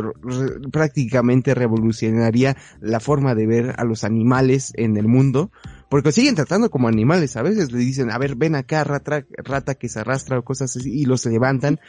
prácticamente 0.71 1.55
revolucionaría 1.55 2.55
la 2.79 2.99
forma 2.99 3.35
de 3.35 3.47
ver 3.47 3.75
a 3.77 3.83
los 3.83 4.03
animales 4.03 4.71
en 4.75 4.97
el 4.97 5.07
mundo, 5.07 5.51
porque 5.89 6.12
siguen 6.12 6.36
tratando 6.36 6.70
como 6.70 6.88
animales, 6.88 7.38
a 7.38 7.44
veces 7.44 7.72
le 7.72 7.79
dicen, 7.79 8.12
a 8.12 8.17
ver, 8.17 8.36
ven 8.36 8.56
acá, 8.56 8.84
rata, 8.84 9.25
rata 9.38 9.75
que 9.75 9.88
se 9.88 10.01
arrastra 10.01 10.39
o 10.39 10.44
cosas 10.44 10.75
así, 10.75 10.91
y 10.91 11.06
los 11.06 11.25
levantan. 11.25 11.79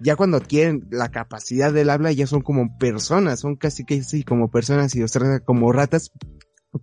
Ya 0.00 0.16
cuando 0.16 0.38
adquieren 0.38 0.86
la 0.90 1.10
capacidad 1.10 1.72
del 1.72 1.90
habla, 1.90 2.10
ya 2.12 2.26
son 2.26 2.40
como 2.40 2.76
personas, 2.78 3.40
son 3.40 3.56
casi 3.56 3.84
que 3.84 4.00
así 4.00 4.24
como 4.24 4.50
personas 4.50 4.94
y 4.96 5.00
los 5.00 5.12
tratan 5.12 5.40
como 5.44 5.70
ratas, 5.72 6.10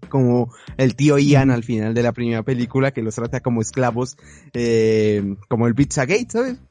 como 0.09 0.53
el 0.77 0.95
tío 0.95 1.17
Ian 1.17 1.51
al 1.51 1.63
final 1.63 1.93
de 1.93 2.03
la 2.03 2.13
primera 2.13 2.43
película, 2.43 2.91
que 2.91 3.01
los 3.01 3.15
trata 3.15 3.41
como 3.41 3.61
esclavos, 3.61 4.15
eh, 4.53 5.35
como 5.49 5.67
el 5.67 5.75
Pizzagate, 5.75 6.27
¿sabes? 6.29 6.61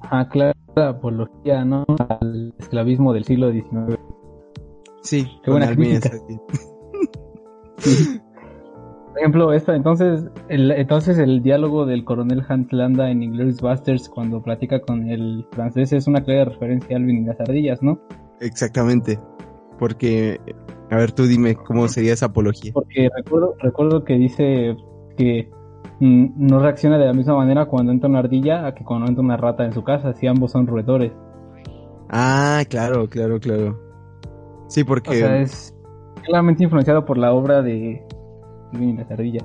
Ah, 0.00 0.28
claro, 0.28 0.58
la 0.74 0.88
apología, 0.90 1.64
¿no? 1.64 1.84
Al 2.08 2.54
esclavismo 2.58 3.12
del 3.12 3.24
siglo 3.24 3.52
XIX. 3.52 3.98
Sí, 5.02 5.28
Qué 5.44 5.50
buena 5.50 5.74
crítica. 5.74 6.10
sí. 7.78 8.20
Por 9.18 9.22
ejemplo, 9.24 9.52
esta, 9.52 9.74
entonces, 9.74 10.30
el, 10.48 10.70
entonces 10.70 11.18
el 11.18 11.42
diálogo 11.42 11.84
del 11.86 12.04
coronel 12.04 12.44
Hunt 12.48 12.72
Landa 12.72 13.10
en 13.10 13.24
Inglourious 13.24 13.60
Busters 13.60 14.08
cuando 14.08 14.40
platica 14.40 14.80
con 14.80 15.08
el 15.08 15.44
francés 15.50 15.92
es 15.92 16.06
una 16.06 16.22
clara 16.22 16.44
referencia 16.44 16.94
a 16.94 17.00
Alvin 17.00 17.24
y 17.24 17.26
las 17.26 17.40
ardillas, 17.40 17.82
¿no? 17.82 17.98
Exactamente. 18.38 19.18
Porque, 19.76 20.38
a 20.92 20.96
ver, 20.98 21.10
tú 21.10 21.24
dime 21.24 21.56
cómo 21.56 21.88
sería 21.88 22.12
esa 22.12 22.26
apología. 22.26 22.70
Porque 22.72 23.08
recuerdo, 23.12 23.56
recuerdo 23.58 24.04
que 24.04 24.14
dice 24.14 24.76
que 25.16 25.50
mm, 25.98 26.26
no 26.36 26.60
reacciona 26.60 26.96
de 26.96 27.06
la 27.06 27.12
misma 27.12 27.34
manera 27.34 27.66
cuando 27.66 27.90
entra 27.90 28.08
una 28.08 28.20
ardilla 28.20 28.68
a 28.68 28.74
que 28.76 28.84
cuando 28.84 29.08
entra 29.08 29.24
una 29.24 29.36
rata 29.36 29.64
en 29.64 29.72
su 29.72 29.82
casa, 29.82 30.14
si 30.14 30.28
ambos 30.28 30.52
son 30.52 30.68
roedores. 30.68 31.10
Ah, 32.08 32.62
claro, 32.70 33.08
claro, 33.08 33.40
claro. 33.40 33.80
Sí, 34.68 34.84
porque... 34.84 35.10
O 35.10 35.14
sea, 35.14 35.40
es 35.40 35.74
claramente 36.22 36.62
influenciado 36.62 37.04
por 37.04 37.18
la 37.18 37.32
obra 37.32 37.62
de 37.62 38.06
Y 38.72 38.92
las 38.92 39.10
ardillas. 39.10 39.44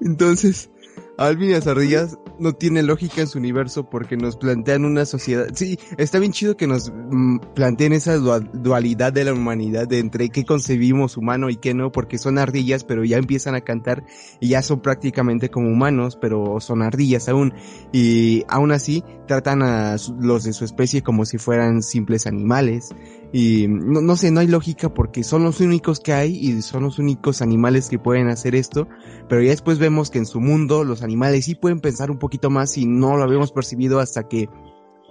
Entonces, 0.00 0.70
Alvin 1.18 1.50
y 1.50 1.52
las 1.52 1.66
ardillas 1.66 2.18
no 2.38 2.54
tiene 2.54 2.82
lógica 2.82 3.20
en 3.20 3.26
su 3.26 3.38
universo 3.38 3.88
porque 3.88 4.16
nos 4.16 4.36
plantean 4.36 4.84
una 4.84 5.04
sociedad. 5.04 5.46
Sí, 5.54 5.78
está 5.96 6.18
bien 6.18 6.32
chido 6.32 6.56
que 6.56 6.66
nos 6.66 6.90
mm, 6.90 7.38
planteen 7.54 7.92
esa 7.92 8.16
dualidad 8.16 9.12
de 9.12 9.24
la 9.24 9.32
humanidad 9.32 9.86
de 9.86 9.98
entre 9.98 10.30
qué 10.30 10.44
concebimos 10.44 11.16
humano 11.16 11.50
y 11.50 11.56
qué 11.56 11.74
no, 11.74 11.92
porque 11.92 12.18
son 12.18 12.38
ardillas, 12.38 12.84
pero 12.84 13.04
ya 13.04 13.18
empiezan 13.18 13.54
a 13.54 13.60
cantar 13.60 14.04
y 14.40 14.48
ya 14.48 14.62
son 14.62 14.80
prácticamente 14.80 15.50
como 15.50 15.68
humanos, 15.68 16.16
pero 16.20 16.60
son 16.60 16.82
ardillas 16.82 17.28
aún. 17.28 17.54
Y 17.92 18.44
aún 18.48 18.72
así 18.72 19.04
tratan 19.26 19.62
a 19.62 19.96
los 20.18 20.44
de 20.44 20.52
su 20.52 20.64
especie 20.64 21.02
como 21.02 21.24
si 21.24 21.38
fueran 21.38 21.82
simples 21.82 22.26
animales. 22.26 22.90
Y 23.32 23.66
no, 23.66 24.02
no 24.02 24.16
sé, 24.16 24.30
no 24.30 24.40
hay 24.40 24.46
lógica 24.46 24.92
porque 24.92 25.24
son 25.24 25.42
los 25.42 25.60
únicos 25.60 26.00
que 26.00 26.12
hay 26.12 26.36
y 26.36 26.60
son 26.60 26.82
los 26.82 26.98
únicos 26.98 27.40
animales 27.40 27.88
que 27.88 27.98
pueden 27.98 28.28
hacer 28.28 28.54
esto, 28.54 28.88
pero 29.28 29.42
ya 29.42 29.50
después 29.50 29.78
vemos 29.78 30.10
que 30.10 30.18
en 30.18 30.26
su 30.26 30.38
mundo 30.40 30.84
los 30.84 31.02
animales 31.02 31.46
sí 31.46 31.54
pueden 31.54 31.80
pensar 31.80 32.10
un 32.10 32.18
poquito 32.18 32.50
más 32.50 32.76
y 32.76 32.84
no 32.84 33.16
lo 33.16 33.22
habíamos 33.22 33.50
percibido 33.50 34.00
hasta 34.00 34.28
que 34.28 34.50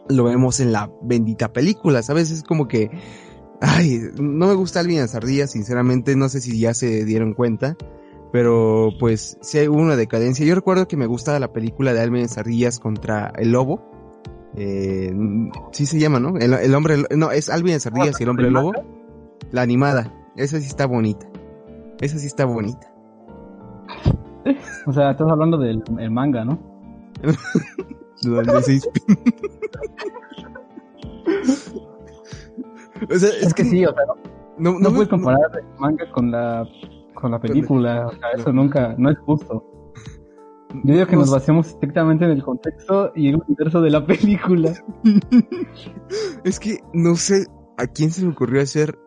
lo 0.08 0.24
vemos 0.24 0.60
en 0.60 0.72
la 0.72 0.92
bendita 1.02 1.52
película, 1.52 2.04
¿sabes? 2.04 2.30
Es 2.30 2.44
como 2.44 2.68
que, 2.68 2.92
ay, 3.60 4.00
no 4.20 4.48
me 4.48 4.54
gusta 4.54 4.82
Alvin 4.82 5.00
las 5.00 5.16
ardillas, 5.16 5.52
sinceramente, 5.52 6.16
no 6.16 6.30
sé 6.30 6.42
si 6.42 6.60
ya 6.60 6.76
se 6.76 7.06
dieron 7.06 7.34
cuenta, 7.34 7.76
pero 8.32 8.92
pues 9.00 9.38
sí 9.42 9.68
hubo 9.68 9.80
una 9.80 9.96
decadencia. 9.96 10.46
Yo 10.46 10.56
recuerdo 10.56 10.88
que 10.88 10.98
me 10.98 11.08
gustaba 11.08 11.40
la 11.40 11.54
película 11.54 11.94
de 11.94 12.02
Alvin 12.02 12.22
las 12.22 12.38
ardillas 12.38 12.80
contra 12.80 13.34
el 13.38 13.52
lobo, 13.52 13.91
eh, 14.56 15.14
sí 15.72 15.86
se 15.86 16.00
llama, 16.00 16.20
¿no? 16.20 16.38
El, 16.38 16.76
hombre, 16.76 16.98
no, 17.16 17.32
es 17.32 17.50
Alvin 17.50 17.74
las 17.74 17.88
ardillas 17.88 18.20
y 18.20 18.24
el 18.24 18.30
hombre 18.30 18.52
lobo, 18.52 18.74
la 19.52 19.62
animada, 19.62 20.14
esa 20.36 20.60
sí 20.60 20.68
está 20.68 20.86
bonita, 20.86 21.28
esa 22.00 22.18
sí 22.18 22.28
está 22.28 22.46
bonita. 22.46 22.92
O 24.88 24.94
sea, 24.94 25.12
estás 25.12 25.30
hablando 25.30 25.58
del 25.58 25.84
manga, 26.10 26.44
¿no? 26.44 26.60
o 28.30 28.44
sea, 33.18 33.30
es, 33.42 33.54
que, 33.54 33.64
sí, 33.64 33.86
o 33.86 33.94
sea, 33.94 34.04
no, 34.58 34.80
no, 34.80 34.92
puedes 34.92 35.10
comparar 35.10 35.40
el 35.56 35.80
manga 35.80 36.12
con 36.12 36.32
la, 36.32 36.68
con 37.14 37.32
la 37.32 37.40
película, 37.40 38.08
o 38.08 38.12
sea, 38.12 38.32
eso 38.36 38.52
nunca, 38.52 38.96
no 38.98 39.12
es 39.12 39.18
justo. 39.20 39.71
Yo 40.84 40.94
digo 40.94 41.08
que 41.08 41.16
nos 41.16 41.32
basemos 41.32 41.68
estrictamente 41.68 42.26
en 42.26 42.32
el 42.32 42.44
contexto 42.44 43.12
y 43.16 43.30
el 43.30 43.42
universo 43.48 43.82
de 43.82 43.90
la 43.90 44.06
película. 44.06 44.74
es 46.44 46.60
que 46.60 46.80
no 46.94 47.16
sé 47.16 47.48
a 47.78 47.88
quién 47.88 48.12
se 48.12 48.22
le 48.22 48.30
ocurrió 48.30 48.62
hacer 48.62 48.98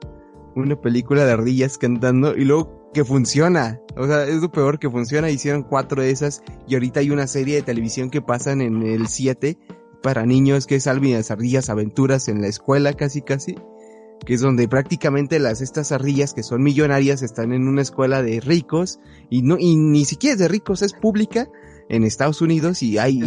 una 0.57 0.81
película 0.81 1.25
de 1.25 1.33
ardillas 1.33 1.79
cantando 1.79 2.37
y 2.37 2.45
luego 2.45 2.91
que 2.93 3.05
funciona. 3.05 3.81
O 3.97 4.07
sea, 4.07 4.25
es 4.25 4.41
lo 4.41 4.51
peor 4.51 4.79
que 4.79 4.91
funciona. 4.91 5.31
Hicieron 5.31 5.63
cuatro 5.63 6.03
de 6.03 6.11
esas 6.11 6.43
y 6.67 6.75
ahorita 6.75 7.01
hay 7.01 7.11
una 7.11 7.27
serie 7.27 7.57
de 7.57 7.63
televisión 7.63 8.11
que 8.11 8.23
pasan 8.23 8.61
en 8.61 8.83
el 8.83 9.09
7 9.09 9.59
para 10.03 10.27
niños 10.27 10.67
que 10.67 10.77
es 10.77 10.87
Alvin 10.87 11.13
y 11.13 11.15
las 11.15 11.31
ardillas 11.31 11.71
aventuras 11.71 12.29
en 12.29 12.41
la 12.41 12.49
escuela 12.49 12.93
casi 12.93 13.23
casi. 13.23 13.57
Que 14.25 14.35
es 14.35 14.41
donde 14.41 14.69
prácticamente 14.69 15.39
las 15.39 15.61
estas 15.61 15.93
ardillas 15.93 16.33
que 16.33 16.43
son 16.43 16.63
millonarias 16.63 17.23
están 17.23 17.53
en 17.53 17.69
una 17.69 17.83
escuela 17.83 18.23
de 18.23 18.41
ricos 18.41 19.01
y 19.31 19.43
no 19.43 19.57
y 19.59 19.77
ni 19.77 20.05
siquiera 20.05 20.35
es 20.35 20.39
de 20.39 20.49
ricos, 20.49 20.83
es 20.83 20.95
pública 20.95 21.47
en 21.89 22.05
Estados 22.05 22.41
Unidos 22.41 22.83
y 22.83 22.99
hay 22.99 23.21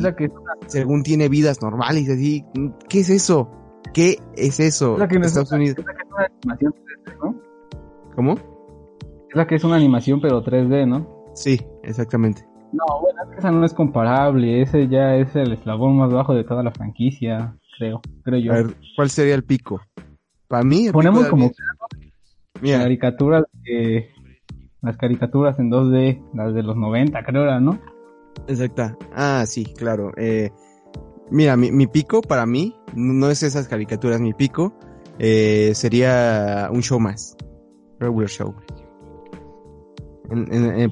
según 0.66 1.04
tiene 1.04 1.30
vidas 1.30 1.62
normales 1.62 2.10
así. 2.10 2.43
¿Qué 2.89 3.02
es 3.02 3.10
eso? 3.10 3.52
¿Qué 3.93 4.17
es 4.36 4.60
eso? 4.60 5.02
Es 5.02 5.08
que 5.08 5.17
Estados 5.17 5.52
Unidos. 5.52 5.78
¿Cómo? 8.15 8.34
Es 9.30 9.36
la 9.36 9.45
que 9.45 9.56
es 9.56 9.63
una 9.63 9.76
animación 9.76 10.19
pero 10.22 10.43
3D, 10.43 10.88
¿no? 10.88 11.32
Sí, 11.36 11.62
exactamente. 11.84 12.48
No, 12.74 12.84
bueno, 13.02 13.38
esa 13.38 13.52
no 13.52 13.65
es 13.65 13.74
comparable, 13.74 14.62
ese 14.62 14.88
ya 14.88 15.15
es 15.15 15.36
el 15.36 15.54
eslabón 15.54 15.98
más 15.98 16.12
bajo 16.12 16.34
de 16.34 16.43
toda 16.43 16.63
la 16.63 16.72
franquicia, 16.72 17.56
creo, 17.78 18.02
creo 18.24 18.39
yo. 18.39 18.52
A 18.52 18.56
ver, 18.56 18.76
¿cuál 18.95 19.10
sería 19.10 19.36
el 19.36 19.43
pico? 19.43 19.80
Para 20.48 20.64
mí, 20.64 20.90
ponemos 20.92 21.28
como 21.28 21.52
caricaturas 22.62 23.44
las 24.82 24.98
caricaturas 24.98 25.60
en 25.60 25.70
2D, 25.70 26.22
las 26.34 26.54
de 26.54 26.64
los 26.64 26.78
90, 26.78 27.24
creo 27.24 27.44
era, 27.44 27.60
¿no? 27.60 27.80
Exacta. 28.48 28.96
Ah, 29.14 29.44
sí, 29.46 29.66
claro. 29.66 30.12
Eh, 30.16 30.52
mira, 31.30 31.58
mi, 31.58 31.72
mi, 31.72 31.88
pico 31.88 32.22
para 32.22 32.46
mí 32.46 32.76
no 32.96 33.30
es 33.30 33.44
esas 33.44 33.68
caricaturas, 33.68 34.22
mi 34.22 34.34
pico 34.34 34.74
eh, 35.20 35.72
sería 35.74 36.70
un 36.72 36.82
show 36.82 37.00
más. 37.00 37.36
Regular 38.00 38.30
show 38.30 38.56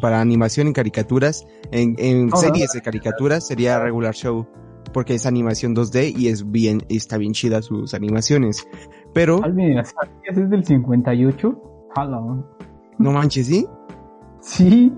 para 0.02 0.22
animación 0.22 0.68
en 0.68 0.74
caricaturas, 0.74 1.46
en, 1.72 2.30
oh, 2.32 2.38
series 2.38 2.72
de 2.72 2.82
caricaturas 2.82 3.46
sería 3.46 3.80
regular 3.80 4.16
show, 4.16 4.48
porque 4.94 5.16
es 5.16 5.26
animación 5.26 5.76
2D 5.76 6.18
y 6.18 6.30
es 6.30 6.50
bien, 6.50 6.86
está 6.90 7.18
bien 7.18 7.34
chida 7.34 7.62
sus 7.62 7.94
animaciones. 7.94 8.68
Pero... 9.16 9.42
¿Es 10.26 10.50
del 10.50 10.66
58? 10.66 11.62
No 12.98 13.12
manches, 13.14 13.48
¿sí? 13.48 13.66
Sí. 14.42 14.92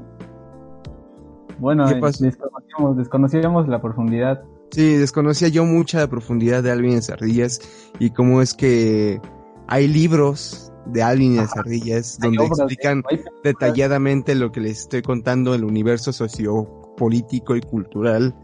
Bueno, 1.59 1.85
desconocíamos, 1.87 2.97
desconocíamos 2.97 3.67
la 3.67 3.79
profundidad. 3.79 4.43
Sí, 4.71 4.95
desconocía 4.95 5.49
yo 5.49 5.65
mucha 5.65 5.99
la 5.99 6.07
profundidad 6.07 6.63
de 6.63 6.71
Alvin 6.71 6.99
y 6.99 7.11
Ardillas 7.11 7.61
y 7.99 8.09
cómo 8.09 8.41
es 8.41 8.55
que 8.55 9.21
hay 9.67 9.87
libros 9.87 10.73
de 10.87 11.03
Alvin 11.03 11.33
y 11.33 11.35
las 11.35 11.55
ardillas, 11.55 12.17
donde 12.19 12.43
explican 12.43 13.03
detalladamente 13.43 14.33
lo 14.33 14.51
que 14.51 14.61
les 14.61 14.79
estoy 14.79 15.03
contando, 15.03 15.53
el 15.53 15.63
universo 15.63 16.11
sociopolítico 16.11 17.55
y 17.55 17.61
cultural 17.61 18.35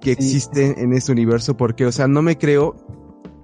que 0.00 0.12
existe 0.12 0.82
en 0.82 0.94
ese 0.94 1.12
universo, 1.12 1.56
porque, 1.56 1.84
o 1.84 1.92
sea, 1.92 2.08
no 2.08 2.22
me 2.22 2.38
creo 2.38 2.76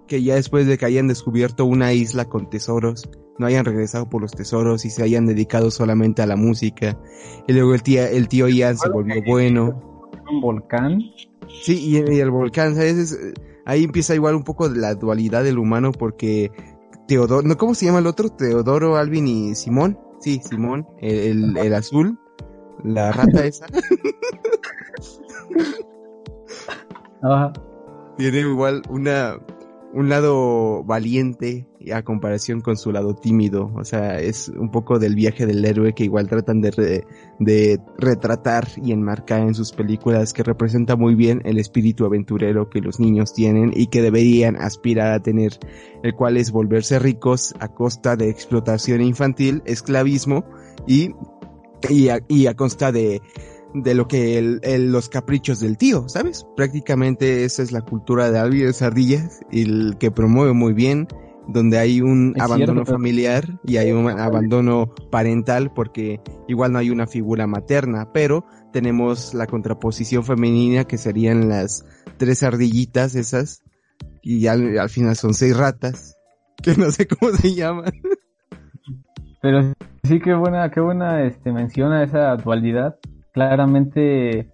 que 0.06 0.22
ya 0.22 0.34
después 0.34 0.66
de 0.66 0.78
que 0.78 0.86
hayan 0.86 1.08
descubierto 1.08 1.64
una 1.64 1.92
isla 1.92 2.26
con 2.26 2.50
tesoros, 2.50 3.08
no 3.38 3.46
hayan 3.46 3.64
regresado 3.64 4.08
por 4.08 4.22
los 4.22 4.32
tesoros 4.32 4.84
y 4.84 4.90
se 4.90 5.02
hayan 5.02 5.26
dedicado 5.26 5.70
solamente 5.70 6.22
a 6.22 6.26
la 6.26 6.36
música. 6.36 6.98
Y 7.46 7.52
luego 7.52 7.74
el 7.74 7.82
tío, 7.82 8.04
el 8.04 8.28
tío 8.28 8.48
Ian 8.48 8.76
se 8.76 8.88
volvió 8.88 9.22
bueno. 9.26 10.10
Un 10.30 10.40
volcán. 10.40 11.00
Sí, 11.62 11.78
y, 11.90 11.96
el 11.96 12.30
volcán, 12.30 12.74
¿sabes? 12.74 13.18
ahí 13.66 13.84
empieza 13.84 14.14
igual 14.14 14.34
un 14.34 14.44
poco 14.44 14.68
la 14.68 14.94
dualidad 14.94 15.44
del 15.44 15.58
humano 15.58 15.92
porque 15.92 16.50
Teodoro, 17.06 17.46
¿no? 17.46 17.56
¿Cómo 17.56 17.74
se 17.74 17.86
llama 17.86 17.98
el 17.98 18.06
otro? 18.06 18.30
Teodoro, 18.30 18.96
Alvin 18.96 19.26
y 19.26 19.54
Simón. 19.54 19.98
Sí, 20.20 20.40
Simón, 20.42 20.86
el, 21.00 21.56
el, 21.58 21.74
azul, 21.74 22.18
la 22.82 23.12
rata 23.12 23.44
esa. 23.44 23.66
Tiene 28.16 28.40
igual 28.40 28.82
una, 28.88 29.38
un 29.94 30.08
lado 30.08 30.82
valiente 30.82 31.66
a 31.92 32.02
comparación 32.02 32.60
con 32.60 32.76
su 32.76 32.90
lado 32.90 33.14
tímido. 33.14 33.72
O 33.76 33.84
sea, 33.84 34.18
es 34.18 34.48
un 34.48 34.70
poco 34.70 34.98
del 34.98 35.14
viaje 35.14 35.46
del 35.46 35.64
héroe 35.64 35.94
que 35.94 36.04
igual 36.04 36.28
tratan 36.28 36.60
de, 36.60 37.04
de 37.38 37.80
retratar 37.96 38.66
y 38.82 38.92
enmarcar 38.92 39.42
en 39.42 39.54
sus 39.54 39.72
películas 39.72 40.32
que 40.32 40.42
representa 40.42 40.96
muy 40.96 41.14
bien 41.14 41.42
el 41.44 41.58
espíritu 41.58 42.04
aventurero 42.04 42.68
que 42.68 42.80
los 42.80 42.98
niños 42.98 43.34
tienen 43.34 43.72
y 43.74 43.86
que 43.86 44.02
deberían 44.02 44.56
aspirar 44.56 45.12
a 45.12 45.22
tener, 45.22 45.58
el 46.02 46.14
cual 46.14 46.36
es 46.36 46.50
volverse 46.50 46.98
ricos 46.98 47.54
a 47.60 47.68
costa 47.68 48.16
de 48.16 48.30
explotación 48.30 49.00
infantil, 49.00 49.62
esclavismo 49.64 50.44
y, 50.88 51.10
y, 51.88 52.08
a, 52.08 52.18
y 52.26 52.46
a 52.46 52.54
costa 52.54 52.90
de, 52.90 53.22
de 53.74 53.94
lo 53.94 54.08
que 54.08 54.38
el, 54.38 54.92
los 54.92 55.08
caprichos 55.08 55.60
del 55.60 55.76
tío, 55.76 56.08
¿sabes? 56.08 56.46
Prácticamente 56.56 57.44
esa 57.44 57.62
es 57.62 57.72
la 57.72 57.82
cultura 57.82 58.30
de 58.30 58.38
Albi 58.38 58.60
de 58.60 58.72
Sardillas, 58.72 59.40
el 59.50 59.96
que 59.98 60.10
promueve 60.10 60.52
muy 60.52 60.72
bien 60.72 61.08
donde 61.48 61.78
hay 61.78 62.00
un 62.00 62.34
abandono 62.40 62.86
familiar 62.86 63.60
y 63.64 63.76
hay 63.76 63.92
un 63.92 64.08
abandono 64.08 64.94
parental 65.10 65.72
porque 65.74 66.20
igual 66.48 66.72
no 66.72 66.78
hay 66.78 66.90
una 66.90 67.06
figura 67.06 67.46
materna, 67.46 68.12
pero 68.12 68.46
tenemos 68.72 69.34
la 69.34 69.46
contraposición 69.46 70.24
femenina 70.24 70.84
que 70.84 70.98
serían 70.98 71.48
las 71.48 71.84
tres 72.16 72.42
ardillitas 72.42 73.14
esas 73.14 73.62
y 74.22 74.40
ya 74.40 74.52
al 74.52 74.88
final 74.88 75.16
son 75.16 75.34
seis 75.34 75.56
ratas 75.56 76.16
que 76.62 76.74
no 76.76 76.90
sé 76.90 77.06
cómo 77.06 77.32
se 77.32 77.54
llaman. 77.54 77.92
Pero 79.42 79.74
sí 80.04 80.20
que 80.20 80.32
buena, 80.34 80.70
qué 80.70 80.80
buena 80.80 81.22
este 81.24 81.52
menciona 81.52 82.02
esa 82.02 82.34
dualidad. 82.36 82.96
Claramente 83.34 84.48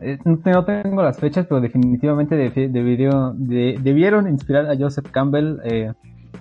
eh, 0.00 0.18
no 0.24 0.64
tengo 0.64 1.02
las 1.02 1.18
fechas, 1.18 1.46
pero 1.48 1.60
definitivamente 1.60 2.34
debieron, 2.68 3.46
debieron 3.46 4.28
inspirar 4.28 4.68
a 4.68 4.76
Joseph 4.76 5.10
Campbell 5.12 5.60
eh, 5.62 5.92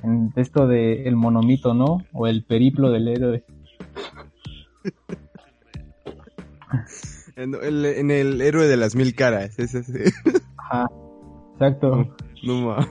en 0.03 0.33
esto 0.35 0.67
de 0.67 1.07
el 1.07 1.15
monomito, 1.15 1.75
¿no? 1.75 1.99
O 2.11 2.25
el 2.25 2.43
periplo 2.43 2.89
del 2.89 3.07
héroe. 3.07 3.43
En 7.35 7.53
el, 7.53 7.85
en 7.85 8.11
el 8.11 8.41
héroe 8.41 8.67
de 8.67 8.77
las 8.77 8.95
mil 8.95 9.13
caras, 9.13 9.59
ese, 9.59 9.79
ese. 9.79 10.11
Ajá. 10.57 10.87
Exacto. 11.53 12.15
No 12.43 12.61
ma. 12.61 12.87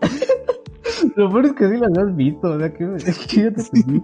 Lo 1.16 1.28
peor 1.30 1.46
es 1.46 1.52
que 1.54 1.68
sí 1.68 1.76
las 1.76 1.98
has 1.98 2.14
visto, 2.14 2.50
o 2.50 2.58
sea 2.58 2.72
que 2.72 2.84
es 2.96 3.18
que 3.26 3.42
ya 3.42 3.50
te 3.50 3.62
entendí. 3.62 4.02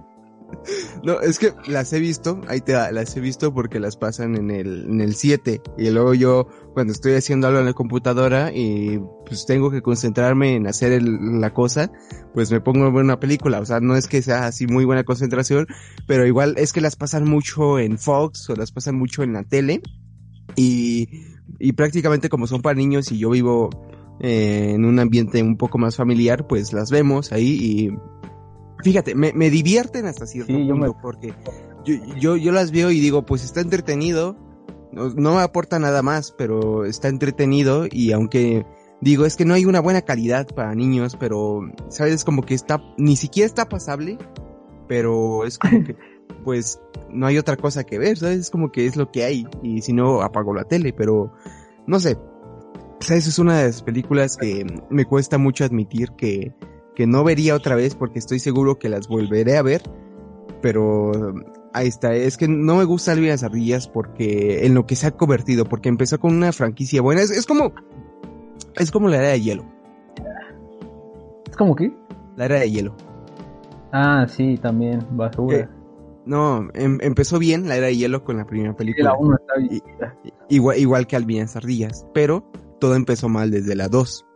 No, 1.03 1.21
es 1.21 1.39
que 1.39 1.53
las 1.67 1.93
he 1.93 2.01
visto, 2.01 2.41
ahí 2.47 2.61
te 2.61 2.75
va, 2.75 2.91
las 2.93 3.17
he 3.17 3.21
visto 3.21 3.53
porque 3.55 3.81
las 3.81 3.97
pasan 3.97 4.37
en 4.37 4.51
el, 4.51 4.85
en 4.91 5.01
el 5.01 5.15
7. 5.15 5.63
Y 5.79 5.91
luego 5.91 6.13
yo, 6.15 6.47
cuando 6.75 6.93
estoy 6.93 7.15
haciendo 7.15 7.47
algo 7.47 7.61
en 7.61 7.67
la 7.67 7.73
computadora 7.73 8.53
y 8.55 9.01
pues 9.27 9.47
tengo 9.47 9.71
que 9.71 9.81
concentrarme 9.81 10.57
en 10.57 10.67
hacer 10.67 10.93
el- 10.93 11.41
la 11.41 11.55
cosa, 11.55 11.91
pues 12.35 12.51
me 12.53 12.61
pongo 12.61 12.85
a 12.85 12.91
ver 12.91 13.03
una 13.05 13.19
película. 13.21 13.61
O 13.61 13.65
sea, 13.65 13.81
no 13.81 13.97
es 13.97 14.07
que 14.07 14.21
sea 14.23 14.47
así 14.47 14.67
muy 14.67 14.85
buena 14.85 15.05
concentración, 15.05 15.67
pero 16.07 16.27
igual 16.27 16.55
es 16.59 16.73
que 16.73 16.81
las 16.81 16.97
pasan 16.97 17.25
mucho 17.25 17.79
en 17.79 17.99
Fox 17.99 18.51
o 18.51 18.57
las 18.57 18.71
pasan 18.73 18.97
mucho 18.97 19.23
en 19.23 19.33
la 19.33 19.45
tele. 19.45 19.81
Y, 20.57 21.09
y 21.59 21.73
prácticamente 21.73 22.29
como 22.29 22.47
son 22.47 22.61
para 22.61 22.75
niños 22.75 23.11
y 23.13 23.19
yo 23.19 23.31
vivo 23.31 23.71
eh, 24.21 24.73
en 24.75 24.85
un 24.85 24.99
ambiente 24.99 25.43
un 25.43 25.57
poco 25.57 25.79
más 25.79 25.97
familiar, 25.97 26.47
pues 26.47 26.73
las 26.73 26.91
vemos 26.91 27.33
ahí 27.33 27.57
y 27.59 27.91
fíjate, 28.83 29.15
me, 29.15 29.33
me 29.33 29.51
divierten 29.51 30.07
hasta 30.07 30.27
cierto 30.27 30.53
Sí, 30.53 30.67
yo 30.67 30.75
punto 30.75 30.95
me- 30.95 31.01
porque 31.03 31.35
yo, 31.85 31.95
yo, 32.19 32.37
yo 32.37 32.53
las 32.53 32.71
veo 32.73 32.91
y 32.91 33.01
digo, 33.01 33.25
pues 33.25 33.45
está 33.45 33.61
entretenido, 33.61 34.37
no, 34.93 35.09
no 35.11 35.37
me 35.37 35.43
aporta 35.43 35.79
nada 35.79 36.03
más, 36.03 36.33
pero 36.37 36.85
está 36.85 37.09
entretenido 37.09 37.87
y 37.91 38.13
aunque 38.13 38.67
digo, 39.01 39.25
es 39.25 39.37
que 39.37 39.45
no 39.45 39.55
hay 39.55 39.65
una 39.65 39.81
buena 39.81 40.03
calidad 40.03 40.47
para 40.49 40.75
niños, 40.75 41.17
pero, 41.19 41.63
¿sabes? 41.89 42.25
Como 42.25 42.43
que 42.43 42.55
está, 42.55 42.83
ni 42.99 43.17
siquiera 43.17 43.47
está 43.47 43.69
pasable, 43.69 44.19
pero 44.89 45.45
es 45.47 45.59
como 45.59 45.85
que, 45.85 45.97
pues, 46.45 46.81
no 47.11 47.27
hay 47.27 47.39
otra 47.39 47.57
cosa 47.57 47.85
que 47.85 47.99
ver, 47.99 48.19
¿sabes? 48.19 48.41
Es 48.41 48.51
como 48.51 48.71
que 48.73 48.87
es 48.87 48.97
lo 48.97 49.11
que 49.11 49.25
hay 49.25 49.47
y 49.63 49.81
si 49.83 49.93
no, 49.93 50.21
apago 50.23 50.55
la 50.55 50.65
tele, 50.65 50.93
pero, 50.93 51.33
no 51.87 51.99
sé. 52.01 52.19
¿Sabes? 53.01 53.27
Es 53.27 53.39
una 53.39 53.59
de 53.59 53.65
las 53.69 53.83
películas 53.83 54.37
que 54.37 54.67
me 54.91 55.07
cuesta 55.07 55.39
mucho 55.39 55.65
admitir 55.65 56.11
que, 56.19 56.55
que 56.95 57.07
no 57.07 57.25
vería 57.25 57.55
otra 57.55 57.75
vez 57.77 57.95
porque 57.95 58.19
estoy 58.19 58.39
seguro 58.39 58.79
que 58.79 58.89
las 58.89 59.09
volveré 59.09 59.57
a 59.57 59.63
ver, 59.63 59.83
pero 60.61 61.13
ahí 61.73 61.89
está, 61.89 62.15
es 62.15 62.37
que 62.37 62.49
no 62.49 62.77
me 62.77 62.85
gusta 62.85 63.13
Alvin 63.13 63.29
las 63.31 63.43
ardillas 63.43 63.89
porque 63.89 64.67
en 64.67 64.75
lo 64.75 64.87
que 64.87 64.97
se 64.97 65.07
ha 65.07 65.11
convertido, 65.13 65.65
porque 65.65 65.89
empezó 65.89 66.19
con 66.21 66.35
una 66.35 66.53
franquicia 66.53 67.01
buena, 67.01 67.23
es, 67.23 67.31
es 67.31 67.47
como, 67.47 67.73
es 68.77 68.91
como 68.91 69.09
la 69.09 69.17
era 69.19 69.29
de 69.29 69.41
hielo, 69.41 69.65
¿Es 71.49 71.57
como 71.57 71.75
que? 71.75 71.93
la 72.37 72.45
era 72.47 72.61
de 72.61 72.71
hielo. 72.71 72.95
Ah, 73.93 74.27
sí, 74.29 74.57
también, 74.59 75.01
basura. 75.13 75.69
No, 76.27 76.69
em- 76.75 76.99
empezó 77.01 77.39
bien 77.39 77.67
la 77.69 77.77
era 77.77 77.87
de 77.87 77.97
hielo 77.97 78.23
con 78.25 78.37
la 78.37 78.47
primera 78.47 78.71
Sí, 78.73 78.77
película. 78.79 79.11
la 79.11 79.17
1 79.17 79.37
está 79.37 79.55
bien. 79.69 79.83
igual, 80.49 80.79
igual 80.79 81.07
que 81.07 81.17
Alvin 81.17 81.41
las 81.41 81.57
ardillas, 81.57 82.07
pero 82.15 82.45
todo 82.79 82.95
empezó 82.95 83.29
mal 83.29 83.51
desde 83.51 83.75
la 83.75 83.89
2. 83.89 84.27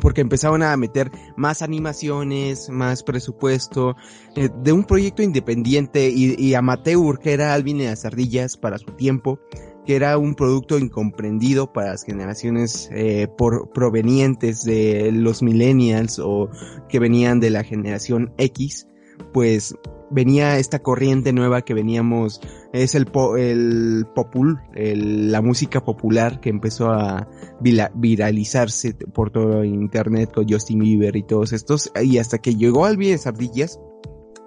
Porque 0.00 0.20
empezaron 0.20 0.62
a 0.62 0.76
meter 0.76 1.10
más 1.36 1.62
animaciones, 1.62 2.70
más 2.70 3.02
presupuesto, 3.02 3.96
eh, 4.36 4.48
de 4.62 4.72
un 4.72 4.84
proyecto 4.84 5.22
independiente 5.22 6.08
y, 6.08 6.34
y 6.38 6.54
amateur 6.54 7.18
que 7.18 7.32
era 7.32 7.54
Alvin 7.54 7.80
y 7.80 7.84
las 7.84 8.04
ardillas 8.04 8.56
para 8.56 8.78
su 8.78 8.92
tiempo, 8.92 9.38
que 9.84 9.96
era 9.96 10.16
un 10.18 10.34
producto 10.34 10.78
incomprendido 10.78 11.72
para 11.72 11.90
las 11.90 12.04
generaciones 12.04 12.88
eh, 12.92 13.28
por, 13.36 13.70
provenientes 13.72 14.64
de 14.64 15.10
los 15.12 15.42
millennials 15.42 16.18
o 16.18 16.48
que 16.88 16.98
venían 16.98 17.40
de 17.40 17.50
la 17.50 17.64
generación 17.64 18.32
X, 18.38 18.86
pues 19.22 19.74
venía 20.10 20.58
esta 20.58 20.80
corriente 20.80 21.32
nueva 21.32 21.62
que 21.62 21.74
veníamos 21.74 22.40
es 22.72 22.94
el, 22.94 23.06
po- 23.06 23.36
el 23.36 24.06
popul, 24.14 24.60
la 24.74 25.40
música 25.40 25.84
popular 25.84 26.40
que 26.40 26.50
empezó 26.50 26.90
a 26.90 27.28
viralizarse 27.94 28.94
por 28.94 29.30
todo 29.30 29.64
internet 29.64 30.32
con 30.34 30.48
Justin 30.48 30.80
Bieber 30.80 31.16
y 31.16 31.22
todos 31.22 31.52
estos, 31.52 31.90
y 32.02 32.18
hasta 32.18 32.38
que 32.38 32.54
llegó 32.54 32.84
Alvin 32.84 33.08
y 33.08 33.12
las 33.12 33.26
Ardillas, 33.26 33.80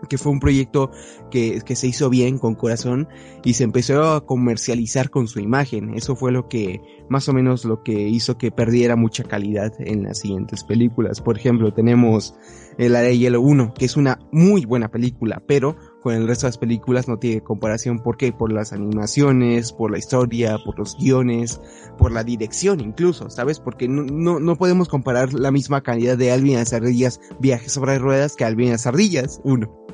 que 0.05 0.17
fue 0.17 0.31
un 0.31 0.39
proyecto 0.39 0.91
que, 1.31 1.61
que 1.65 1.75
se 1.75 1.87
hizo 1.87 2.09
bien 2.09 2.37
con 2.37 2.55
corazón 2.55 3.07
y 3.43 3.53
se 3.53 3.63
empezó 3.63 4.03
a 4.13 4.25
comercializar 4.25 5.09
con 5.09 5.27
su 5.27 5.39
imagen. 5.39 5.93
Eso 5.93 6.15
fue 6.15 6.31
lo 6.31 6.47
que, 6.47 6.81
más 7.09 7.27
o 7.29 7.33
menos 7.33 7.65
lo 7.65 7.83
que 7.83 7.93
hizo 8.07 8.37
que 8.37 8.51
perdiera 8.51 8.95
mucha 8.95 9.23
calidad 9.23 9.73
en 9.79 10.03
las 10.03 10.19
siguientes 10.19 10.63
películas. 10.63 11.21
Por 11.21 11.37
ejemplo, 11.37 11.73
tenemos 11.73 12.35
El 12.77 12.95
Área 12.95 13.09
de 13.09 13.17
Hielo 13.17 13.41
1, 13.41 13.73
que 13.73 13.85
es 13.85 13.97
una 13.97 14.19
muy 14.31 14.65
buena 14.65 14.89
película, 14.89 15.41
pero 15.47 15.75
con 16.01 16.13
el 16.13 16.27
resto 16.27 16.45
de 16.45 16.49
las 16.49 16.57
películas 16.57 17.07
no 17.07 17.17
tiene 17.17 17.41
comparación. 17.41 17.99
¿Por 17.99 18.17
qué? 18.17 18.31
Por 18.31 18.51
las 18.51 18.73
animaciones, 18.73 19.71
por 19.71 19.91
la 19.91 19.97
historia, 19.97 20.57
por 20.63 20.77
los 20.77 20.97
guiones, 20.97 21.59
por 21.97 22.11
la 22.11 22.23
dirección 22.23 22.79
incluso, 22.79 23.29
¿sabes? 23.29 23.59
Porque 23.59 23.87
no, 23.87 24.03
no, 24.03 24.39
no 24.39 24.55
podemos 24.55 24.87
comparar 24.87 25.33
la 25.33 25.51
misma 25.51 25.81
calidad 25.81 26.17
de 26.17 26.31
Alvin 26.31 26.53
y 26.53 26.55
las 26.55 26.73
Ardillas 26.73 27.19
Viajes 27.39 27.71
sobre 27.71 27.99
ruedas 27.99 28.35
que 28.35 28.45
Alvin 28.45 28.67
y 28.67 28.71
las 28.71 28.85
Ardillas 28.85 29.41
1. 29.43 29.85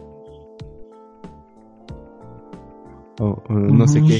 O, 3.22 3.42
o 3.48 3.54
no 3.54 3.88
sé 3.88 4.02
qué. 4.02 4.16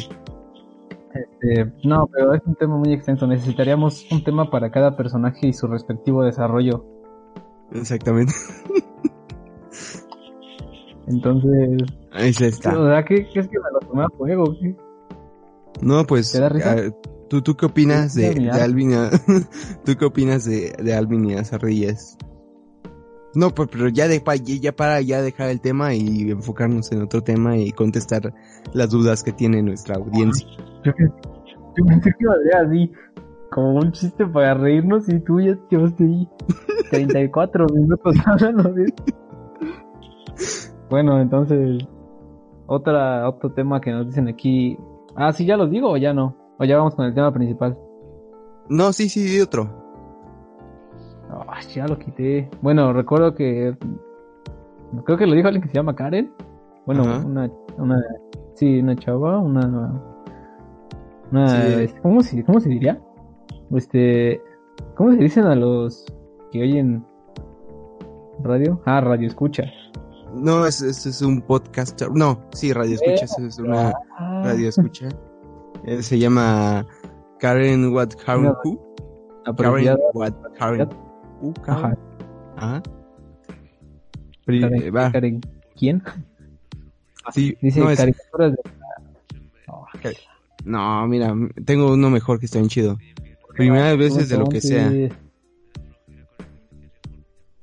Este, 1.14 1.74
no, 1.84 2.08
pero 2.14 2.34
es 2.36 2.42
un 2.46 2.56
tema 2.56 2.78
muy 2.78 2.94
extenso. 2.94 3.26
Necesitaríamos 3.28 4.06
un 4.12 4.24
tema 4.24 4.50
para 4.52 4.72
cada 4.72 4.96
personaje 4.96 5.48
y 5.48 5.54
su 5.54 5.66
respectivo 5.68 6.24
desarrollo. 6.24 6.86
Exactamente. 7.74 8.34
Entonces, 11.08 11.82
Ahí 12.12 12.32
se 12.34 12.48
está. 12.48 12.78
o 12.80 12.86
sea, 12.88 13.04
¿qué, 13.04 13.28
qué 13.34 13.40
es 13.40 13.48
que 13.48 13.58
me 13.58 13.66
lo 13.74 13.80
tomé 13.88 14.04
a 14.04 14.08
juego? 14.18 14.56
¿Qué? 14.60 14.76
No, 15.82 16.06
pues, 16.06 16.32
¿Te 16.32 16.40
da 16.40 16.50
risa? 16.50 16.76
ah, 16.78 16.92
¿tú, 17.30 17.42
¿tú 17.42 17.56
qué 17.56 17.66
opinas 17.66 18.14
de, 18.14 18.34
de. 18.36 18.52
Alvin? 18.52 18.92
y- 18.92 18.96
¿Tú 19.86 19.96
qué 19.98 20.06
opinas 20.06 20.46
de, 20.46 20.72
de 20.82 20.94
Alvin 20.94 21.26
y 21.26 21.36
las 21.36 21.52
ardillas? 21.54 22.18
No, 23.34 23.50
pues, 23.52 23.70
pero 23.72 23.88
ya, 23.88 24.08
de, 24.08 24.22
ya 24.60 24.72
para 24.74 25.00
ya 25.02 25.22
dejar 25.22 25.50
el 25.50 25.62
tema 25.62 25.94
y 25.94 26.32
enfocarnos 26.32 26.92
en 26.92 27.02
otro 27.02 27.22
tema 27.22 27.56
y 27.58 27.72
contestar 27.72 28.34
las 28.74 28.90
dudas 28.90 29.24
que 29.24 29.32
tiene 29.32 29.62
nuestra 29.62 29.96
audiencia. 29.96 30.46
Yo, 30.84 30.92
pensé- 30.94 31.22
yo 31.78 31.86
pensé 31.86 32.10
que 32.12 32.18
iba 32.20 32.34
a 32.34 32.38
ser 32.44 32.56
así, 32.68 32.92
como 33.52 33.76
un 33.76 33.92
chiste 33.94 34.26
para 34.26 34.54
reírnos 34.56 35.08
y 35.10 35.20
tú 35.22 35.40
ya 35.40 35.58
llevaste 35.70 36.04
ahí 36.04 36.28
34 36.90 37.66
minutos 37.74 38.16
hablando 38.26 38.74
de. 38.74 38.94
Bueno, 40.90 41.22
entonces, 41.22 41.86
otra, 42.68 43.30
otro 43.30 43.52
tema 43.54 43.80
que 43.80 43.92
nos 43.92 44.08
dicen 44.08 44.28
aquí. 44.28 44.78
Ah, 45.16 45.32
sí, 45.32 45.46
ya 45.46 45.56
los 45.58 45.70
digo 45.72 45.90
o 45.92 45.98
ya 45.98 46.14
no. 46.14 46.36
O 46.60 46.66
ya 46.66 46.78
vamos 46.78 46.96
con 46.96 47.06
el 47.06 47.14
tema 47.14 47.34
principal. 47.34 47.78
No, 48.70 48.92
sí, 48.94 49.08
sí, 49.10 49.40
otro. 49.40 49.81
Ah, 51.62 51.68
ya 51.74 51.88
lo 51.88 51.98
quité. 51.98 52.50
Bueno, 52.62 52.94
recuerdo 52.94 53.34
que. 53.36 53.76
Creo 55.06 55.18
que 55.18 55.26
lo 55.28 55.36
dijo 55.36 55.48
alguien 55.48 55.64
que 55.64 55.70
se 55.70 55.76
llama 55.76 55.96
Karen. 55.96 56.34
Bueno, 56.86 57.04
Ajá. 57.04 57.26
una, 57.26 57.52
una. 57.78 58.02
Sí, 58.56 58.80
una 58.80 58.96
chava, 58.96 59.40
una. 59.40 60.02
Una. 61.32 61.48
Sí. 61.48 61.74
este, 61.84 62.02
¿cómo, 62.02 62.22
se, 62.22 62.44
¿Cómo 62.44 62.60
se 62.60 62.70
diría? 62.70 63.00
Este. 63.74 64.42
¿Cómo 64.96 65.12
se 65.12 65.18
dicen 65.18 65.46
a 65.46 65.56
los 65.56 66.06
que 66.52 66.62
oyen 66.62 67.06
radio? 68.44 68.82
Ah, 68.86 69.00
radio 69.02 69.28
escucha. 69.28 69.64
No, 70.34 70.66
es, 70.66 70.82
es, 70.82 71.06
es 71.06 71.22
un 71.22 71.42
podcaster. 71.42 72.10
No, 72.12 72.42
sí, 72.54 72.72
radio 72.74 72.96
escucha, 72.96 73.26
es, 73.26 73.38
es 73.38 73.60
una 73.60 73.94
Ah, 74.18 74.42
radio 74.46 74.70
escucha. 74.70 75.10
Eh, 75.86 76.02
se 76.02 76.18
llama 76.20 76.86
Karen 77.40 77.94
What 77.94 78.10
Karen 78.26 78.46
Who? 78.48 78.54
Karen 78.64 78.80
apropiada. 79.46 79.98
What 80.14 80.34
Karen 80.58 80.90
Who? 81.42 81.54
Karen. 81.54 81.84
Ajá. 81.86 81.98
Ajá. 82.58 82.84
Karen, 84.46 84.82
eh, 84.84 84.92
va, 84.92 85.12
Karen- 85.12 85.42
¿Quién? 85.76 86.04
sí, 87.34 87.58
Dice 87.62 87.80
no, 87.80 87.90
es- 87.90 88.00
caricaturas 88.00 88.52
de. 88.54 88.58
no, 90.66 91.08
mira, 91.08 91.34
tengo 91.66 91.94
uno 91.94 92.10
mejor 92.10 92.40
que 92.40 92.46
está 92.46 92.60
bien 92.60 92.70
chido. 92.70 92.98
Primeras 93.56 93.98
veces 93.98 94.30
de 94.30 94.38
lo 94.38 94.48
que 94.48 94.62
sea. 94.62 94.88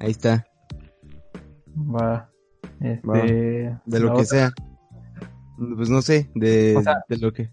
Ahí 0.01 0.11
está, 0.13 0.47
Va. 1.77 2.31
Este. 2.81 3.07
Va. 3.09 3.23
de 3.23 4.01
lo 4.01 4.09
que 4.09 4.13
otra- 4.13 4.25
sea. 4.25 4.51
Pues 5.77 5.91
no 5.91 6.03
sé, 6.03 6.31
de, 6.37 6.77
O 6.77 6.83
sea- 6.83 7.03
de 7.09 7.17
lo 7.19 7.33
que. 7.33 7.51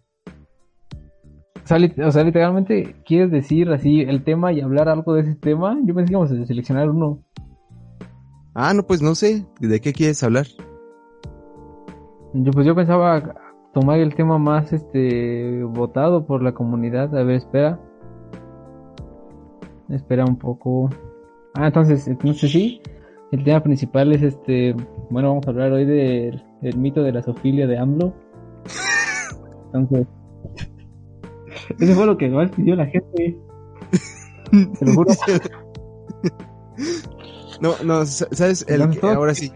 O 1.66 1.68
sea, 1.68 1.80
lit- 1.80 2.00
o 2.00 2.12
sea, 2.12 2.24
literalmente, 2.24 2.96
¿quieres 3.06 3.32
decir 3.32 3.72
así 3.72 4.02
el 4.02 4.24
tema 4.24 4.54
y 4.54 4.62
hablar 4.62 4.88
algo 4.88 5.16
de 5.16 5.22
ese 5.22 5.34
tema? 5.34 5.76
Yo 5.84 5.96
pensé 5.96 6.10
que 6.10 6.14
íbamos 6.14 6.32
a 6.32 6.46
seleccionar 6.46 6.92
uno. 6.92 7.24
Ah, 8.54 8.72
no, 8.76 8.84
pues 8.84 9.02
no 9.02 9.16
sé, 9.16 9.48
¿de 9.60 9.82
qué 9.82 9.92
quieres 9.92 10.22
hablar? 10.24 10.46
Yo, 12.34 12.52
pues 12.52 12.68
yo 12.68 12.76
pensaba 12.76 13.34
tomar 13.74 13.98
el 14.00 14.14
tema 14.14 14.38
más 14.38 14.72
este 14.74 15.64
votado 15.64 16.28
por 16.28 16.44
la 16.44 16.54
comunidad. 16.54 17.16
A 17.18 17.24
ver, 17.24 17.38
espera. 17.38 17.80
Espera 19.90 20.24
un 20.24 20.36
poco. 20.38 20.90
Ah, 21.56 21.66
entonces, 21.68 22.08
entonces 22.08 22.52
sí. 22.52 22.80
El 23.32 23.44
tema 23.44 23.62
principal 23.64 24.12
es 24.14 24.22
este. 24.22 24.76
Bueno, 25.10 25.30
vamos 25.30 25.48
a 25.48 25.50
hablar 25.50 25.72
hoy 25.72 25.86
del 25.86 26.44
el 26.62 26.78
mito 26.78 27.02
de 27.02 27.12
la 27.12 27.24
sofilia 27.24 27.66
de 27.66 27.78
AMLO. 27.80 28.14
Entonces, 29.74 30.08
eso 31.80 31.94
fue 31.94 32.06
lo 32.06 32.18
que 32.18 32.30
más 32.30 32.52
pidió 32.52 32.76
la 32.76 32.86
gente. 32.88 33.38
Te 34.52 34.86
lo 34.86 34.94
juro. 34.94 35.12
No, 37.62 37.74
no, 37.86 38.06
sabes, 38.06 38.66
el, 38.68 38.82
ahora 39.02 39.34
sí, 39.34 39.50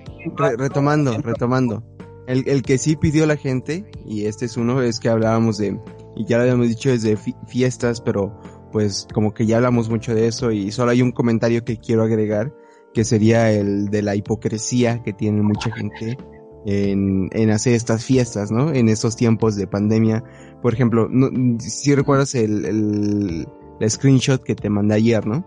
retomando, 0.57 1.17
retomando. 1.21 1.83
El, 2.27 2.47
el 2.47 2.61
que 2.61 2.77
sí 2.77 2.95
pidió 2.95 3.25
la 3.25 3.35
gente, 3.35 3.91
y 4.05 4.25
este 4.25 4.45
es 4.45 4.55
uno, 4.55 4.81
es 4.81 5.01
que 5.01 5.09
hablábamos 5.09 5.57
de, 5.57 5.77
y 6.15 6.25
ya 6.25 6.37
lo 6.37 6.43
habíamos 6.43 6.69
dicho 6.69 6.89
desde 6.89 7.17
fiestas, 7.47 7.99
pero 7.99 8.39
pues 8.71 9.07
como 9.13 9.33
que 9.33 9.45
ya 9.45 9.57
hablamos 9.57 9.89
mucho 9.89 10.13
de 10.13 10.27
eso 10.27 10.51
y 10.51 10.71
solo 10.71 10.91
hay 10.91 11.01
un 11.01 11.11
comentario 11.11 11.63
que 11.63 11.77
quiero 11.77 12.03
agregar, 12.03 12.53
que 12.93 13.03
sería 13.03 13.51
el 13.51 13.89
de 13.89 14.01
la 14.01 14.15
hipocresía 14.15 15.01
que 15.03 15.13
tiene 15.13 15.41
mucha 15.41 15.71
gente 15.71 16.17
en, 16.65 17.29
en 17.31 17.49
hacer 17.49 17.73
estas 17.73 18.05
fiestas, 18.05 18.51
¿no? 18.51 18.73
En 18.73 18.89
estos 18.89 19.15
tiempos 19.15 19.55
de 19.55 19.67
pandemia. 19.67 20.23
Por 20.61 20.73
ejemplo, 20.73 21.07
no, 21.09 21.29
si 21.59 21.95
recuerdas 21.95 22.35
el, 22.35 22.65
el, 22.65 23.47
el 23.79 23.89
screenshot 23.89 24.43
que 24.43 24.55
te 24.55 24.69
mandé 24.69 24.95
ayer, 24.95 25.25
¿no? 25.25 25.45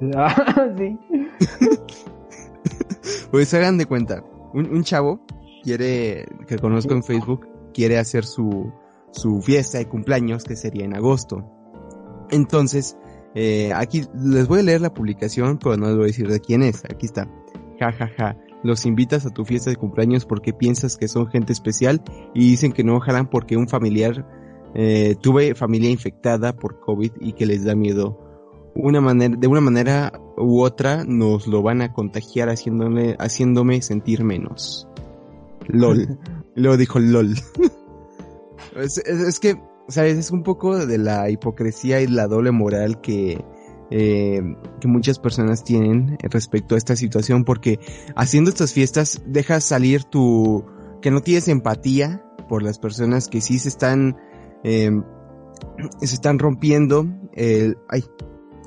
Ah, 0.14 0.68
sí. 0.76 0.98
pues 3.30 3.54
hagan 3.54 3.78
de 3.78 3.86
cuenta, 3.86 4.22
un, 4.52 4.66
un 4.66 4.84
chavo 4.84 5.20
quiere, 5.62 6.26
que 6.46 6.58
conozco 6.58 6.92
en 6.92 7.02
Facebook, 7.02 7.48
quiere 7.72 7.98
hacer 7.98 8.24
su, 8.24 8.72
su 9.10 9.40
fiesta 9.40 9.78
de 9.78 9.88
cumpleaños 9.88 10.44
que 10.44 10.54
sería 10.54 10.84
en 10.84 10.94
agosto. 10.94 11.44
Entonces, 12.30 12.96
eh, 13.34 13.72
aquí 13.74 14.04
les 14.14 14.46
voy 14.46 14.60
a 14.60 14.62
leer 14.62 14.80
la 14.80 14.94
publicación, 14.94 15.58
pero 15.58 15.76
no 15.76 15.86
les 15.86 15.96
voy 15.96 16.04
a 16.04 16.06
decir 16.06 16.28
de 16.28 16.40
quién 16.40 16.62
es. 16.62 16.84
Aquí 16.84 17.06
está. 17.06 17.28
Ja, 17.80 17.92
ja, 17.92 18.08
ja. 18.16 18.36
Los 18.62 18.86
invitas 18.86 19.26
a 19.26 19.30
tu 19.30 19.44
fiesta 19.44 19.70
de 19.70 19.76
cumpleaños 19.76 20.24
porque 20.24 20.52
piensas 20.52 20.96
que 20.96 21.08
son 21.08 21.28
gente 21.28 21.52
especial 21.52 22.02
y 22.34 22.50
dicen 22.50 22.72
que 22.72 22.84
no 22.84 22.98
jalan 23.00 23.28
porque 23.28 23.56
un 23.56 23.68
familiar, 23.68 24.26
eh, 24.74 25.14
tuve 25.20 25.54
familia 25.54 25.90
infectada 25.90 26.54
por 26.54 26.80
COVID 26.80 27.12
y 27.20 27.32
que 27.32 27.46
les 27.46 27.64
da 27.64 27.74
miedo. 27.74 28.18
Una 28.74 29.00
manera, 29.00 29.36
de 29.38 29.46
una 29.46 29.60
manera 29.60 30.12
u 30.36 30.60
otra 30.60 31.04
nos 31.04 31.46
lo 31.46 31.62
van 31.62 31.80
a 31.80 31.92
contagiar 31.92 32.48
haciéndome, 32.48 33.16
haciéndome 33.18 33.80
sentir 33.82 34.24
menos. 34.24 34.88
LOL. 35.68 36.18
Luego 36.54 36.76
dijo 36.76 36.98
LOL. 36.98 37.34
es, 38.76 38.98
es 38.98 39.40
que 39.40 39.56
¿sabes? 39.88 40.16
Es 40.16 40.30
un 40.30 40.42
poco 40.42 40.86
de 40.86 40.98
la 40.98 41.30
hipocresía 41.30 42.00
y 42.00 42.06
la 42.06 42.26
doble 42.26 42.50
moral 42.50 43.00
que, 43.00 43.44
eh, 43.90 44.42
que 44.80 44.88
muchas 44.88 45.18
personas 45.18 45.64
tienen 45.64 46.18
respecto 46.22 46.74
a 46.74 46.78
esta 46.78 46.96
situación 46.96 47.44
porque 47.44 47.78
haciendo 48.14 48.50
estas 48.50 48.72
fiestas 48.72 49.22
dejas 49.26 49.64
salir 49.64 50.04
tu, 50.04 50.64
que 51.00 51.10
no 51.10 51.20
tienes 51.20 51.48
empatía 51.48 52.22
por 52.48 52.62
las 52.62 52.78
personas 52.78 53.28
que 53.28 53.40
sí 53.40 53.58
se 53.58 53.68
están, 53.68 54.16
eh, 54.64 54.90
se 56.00 56.14
están 56.14 56.38
rompiendo 56.38 57.06
el, 57.34 57.76
ay, 57.88 58.04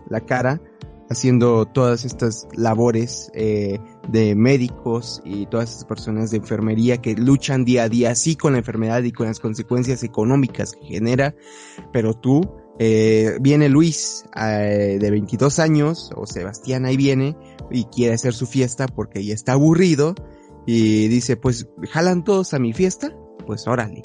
la 0.10 0.22
cara 0.22 0.62
haciendo 1.10 1.66
todas 1.66 2.06
estas 2.06 2.48
labores 2.54 3.32
eh, 3.34 3.80
de 4.08 4.36
médicos 4.36 5.22
y 5.26 5.48
todas 5.48 5.72
estas 5.72 5.86
personas 5.86 6.32
de 6.32 6.38
enfermería 6.38 7.02
que 7.02 7.16
luchan 7.16 7.66
día 7.66 7.84
a 7.84 7.90
día, 7.90 8.14
sí 8.16 8.36
con 8.36 8.54
la 8.54 8.60
enfermedad 8.60 9.02
y 9.04 9.12
con 9.12 9.28
las 9.28 9.40
consecuencias 9.40 10.04
económicas 10.04 10.74
que 10.74 10.86
genera, 10.86 11.36
pero 11.92 12.14
tú, 12.14 12.42
eh, 12.80 13.38
viene 13.40 13.70
Luis 13.70 14.26
eh, 14.36 14.98
de 15.00 15.12
22 15.12 15.60
años, 15.60 16.12
o 16.16 16.26
Sebastián 16.26 16.86
ahí 16.86 16.98
viene, 16.98 17.38
y 17.70 17.86
quiere 17.86 18.16
hacer 18.16 18.34
su 18.34 18.48
fiesta 18.48 18.88
porque 18.88 19.24
ya 19.24 19.34
está 19.34 19.54
aburrido, 19.54 20.16
y 20.66 21.08
dice, 21.08 21.38
pues, 21.38 21.68
¿jalan 21.92 22.24
todos 22.24 22.54
a 22.54 22.60
mi 22.60 22.74
fiesta? 22.74 23.16
Pues 23.46 23.68
órale. 23.68 24.02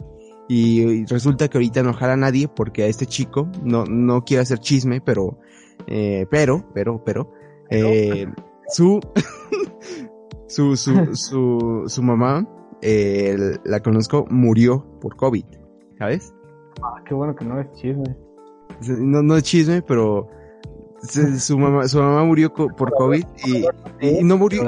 Y, 0.49 1.07
resulta 1.07 1.49
que 1.49 1.57
ahorita 1.57 1.83
no 1.83 1.95
jala 1.95 2.13
a 2.15 2.17
nadie 2.17 2.49
porque 2.49 2.83
a 2.83 2.87
este 2.87 3.07
chico, 3.07 3.51
no, 3.63 3.85
no 3.85 4.25
quiere 4.25 4.43
hacer 4.43 4.59
chisme, 4.59 5.01
pero 5.01 5.39
eh, 5.87 6.27
pero, 6.31 6.65
pero, 6.73 7.03
pero, 7.05 7.33
eh, 7.71 8.27
su, 8.69 9.01
su, 10.49 10.77
su, 10.77 10.95
su, 11.15 11.85
su 11.87 12.03
mamá, 12.03 12.49
eh, 12.81 13.37
la 13.65 13.81
conozco, 13.81 14.27
murió 14.31 14.99
por 15.01 15.17
COVID, 15.17 15.45
¿sabes? 15.99 16.35
Ah, 16.83 17.03
qué 17.07 17.15
bueno 17.15 17.35
que 17.35 17.45
no 17.45 17.61
es 17.61 17.71
chisme. 17.73 18.17
No, 18.89 19.23
no 19.23 19.37
es 19.37 19.43
chisme, 19.45 19.83
pero 19.83 20.29
su 21.39 21.59
mamá, 21.59 21.87
su 21.89 21.99
mamá 21.99 22.25
murió 22.25 22.53
por 22.53 22.93
COVID 22.93 23.25
y, 23.47 24.25
no 24.25 24.39
murió 24.39 24.65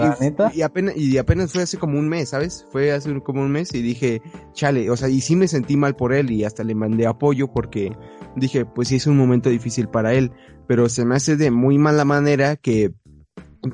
y, 0.53 0.63
apenas, 0.63 0.97
y 0.97 1.17
apenas 1.19 1.53
fue 1.53 1.63
hace 1.63 1.79
como 1.79 1.99
un 1.99 2.09
mes, 2.09 2.31
¿sabes? 2.31 2.67
Fue 2.71 2.93
hace 2.93 3.21
como 3.21 3.43
un 3.43 3.51
mes 3.51 3.75
y 3.75 3.83
dije, 3.83 4.21
chale, 4.53 4.91
o 4.91 4.97
sea, 4.97 5.09
y 5.09 5.21
sí 5.21 5.37
me 5.37 5.49
sentí 5.49 5.77
mal 5.77 5.97
por 5.97 6.13
él 6.13 6.31
y 6.31 6.45
hasta 6.45 6.65
le 6.65 6.75
mandé 6.75 7.07
apoyo 7.07 7.49
porque 7.49 7.97
dije, 8.37 8.65
pues 8.65 8.89
sí 8.89 8.97
es 8.97 9.07
un 9.07 9.17
momento 9.17 9.49
difícil 9.49 9.89
para 9.89 10.15
él, 10.15 10.33
pero 10.67 10.89
se 10.89 11.05
me 11.05 11.17
hace 11.17 11.37
de 11.37 11.51
muy 11.51 11.79
mala 11.79 12.05
manera 12.05 12.57
que 12.57 12.93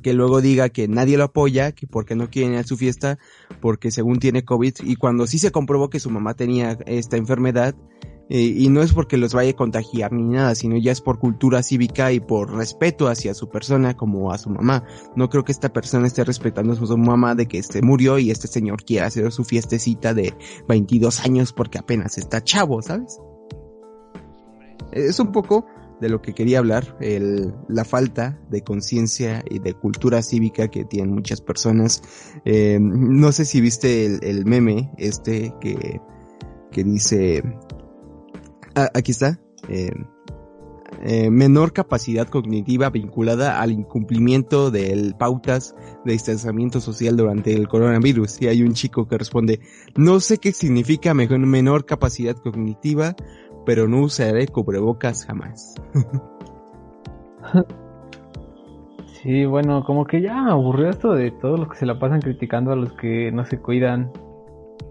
que 0.02 0.14
luego 0.14 0.40
diga 0.40 0.70
que 0.70 0.88
nadie 0.88 1.18
lo 1.18 1.24
apoya, 1.24 1.72
que 1.72 1.86
porque 1.86 2.14
no 2.14 2.30
quiere 2.30 2.52
ir 2.54 2.58
a 2.58 2.62
su 2.62 2.78
fiesta, 2.78 3.18
porque 3.60 3.90
según 3.90 4.20
tiene 4.20 4.42
COVID, 4.42 4.76
y 4.84 4.96
cuando 4.96 5.26
sí 5.26 5.38
se 5.38 5.50
comprobó 5.50 5.90
que 5.90 6.00
su 6.00 6.08
mamá 6.08 6.32
tenía 6.32 6.78
esta 6.86 7.18
enfermedad, 7.18 7.74
y 8.40 8.68
no 8.70 8.82
es 8.82 8.94
porque 8.94 9.18
los 9.18 9.34
vaya 9.34 9.50
a 9.50 9.56
contagiar 9.56 10.12
ni 10.12 10.22
nada, 10.22 10.54
sino 10.54 10.78
ya 10.78 10.90
es 10.90 11.02
por 11.02 11.18
cultura 11.18 11.62
cívica 11.62 12.12
y 12.12 12.20
por 12.20 12.54
respeto 12.54 13.08
hacia 13.08 13.34
su 13.34 13.50
persona 13.50 13.94
como 13.94 14.32
a 14.32 14.38
su 14.38 14.48
mamá. 14.48 14.84
No 15.14 15.28
creo 15.28 15.44
que 15.44 15.52
esta 15.52 15.70
persona 15.70 16.06
esté 16.06 16.24
respetando 16.24 16.72
a 16.72 16.76
su 16.76 16.96
mamá 16.96 17.34
de 17.34 17.46
que 17.46 17.58
este 17.58 17.82
murió 17.82 18.18
y 18.18 18.30
este 18.30 18.48
señor 18.48 18.84
quiera 18.84 19.06
hacer 19.06 19.30
su 19.32 19.44
fiestecita 19.44 20.14
de 20.14 20.34
22 20.66 21.20
años 21.20 21.52
porque 21.52 21.78
apenas 21.78 22.16
está 22.16 22.42
chavo, 22.42 22.80
¿sabes? 22.80 23.20
Es 24.92 25.20
un 25.20 25.30
poco 25.30 25.66
de 26.00 26.08
lo 26.08 26.22
que 26.22 26.34
quería 26.34 26.58
hablar, 26.58 26.96
la 27.68 27.84
falta 27.84 28.40
de 28.50 28.62
conciencia 28.62 29.44
y 29.48 29.58
de 29.60 29.74
cultura 29.74 30.22
cívica 30.22 30.68
que 30.68 30.84
tienen 30.84 31.14
muchas 31.14 31.40
personas. 31.40 32.02
Eh, 32.44 32.78
no 32.80 33.30
sé 33.30 33.44
si 33.44 33.60
viste 33.60 34.06
el, 34.06 34.24
el, 34.24 34.44
meme 34.44 34.90
este 34.96 35.54
que, 35.60 36.00
que 36.72 36.82
dice, 36.82 37.42
ah, 38.74 38.88
aquí 38.94 39.12
está, 39.12 39.38
eh, 39.68 39.90
eh, 41.04 41.30
menor 41.30 41.72
capacidad 41.72 42.28
cognitiva 42.28 42.90
vinculada 42.90 43.60
al 43.60 43.72
incumplimiento 43.72 44.70
de 44.70 45.14
pautas 45.18 45.74
de 46.04 46.12
distanciamiento 46.12 46.80
social 46.80 47.16
durante 47.16 47.54
el 47.54 47.66
coronavirus. 47.66 48.42
Y 48.42 48.48
hay 48.48 48.62
un 48.62 48.74
chico 48.74 49.08
que 49.08 49.18
responde, 49.18 49.60
no 49.96 50.20
sé 50.20 50.38
qué 50.38 50.52
significa 50.52 51.14
mejor, 51.14 51.38
menor 51.40 51.86
capacidad 51.86 52.36
cognitiva, 52.36 53.16
pero 53.66 53.88
no 53.88 54.02
usaré 54.02 54.46
cubrebocas 54.46 55.26
jamás. 55.26 55.74
sí, 59.22 59.44
bueno, 59.44 59.84
como 59.84 60.04
que 60.04 60.20
ya 60.20 60.46
aburrió 60.46 60.90
esto 60.90 61.14
de 61.14 61.30
todos 61.32 61.58
los 61.58 61.68
que 61.68 61.78
se 61.78 61.86
la 61.86 61.98
pasan 61.98 62.20
criticando 62.20 62.72
a 62.72 62.76
los 62.76 62.92
que 62.92 63.32
no 63.32 63.44
se 63.44 63.58
cuidan. 63.58 64.12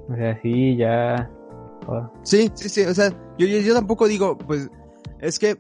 O 0.09 0.15
sea, 0.15 0.41
sí, 0.41 0.75
ya. 0.75 1.29
Sí, 2.23 2.51
sí, 2.53 2.69
sí, 2.69 2.81
o 2.81 2.93
sea, 2.93 3.11
yo, 3.37 3.73
tampoco 3.73 4.07
digo, 4.07 4.37
pues, 4.37 4.69
es 5.19 5.39
que 5.39 5.57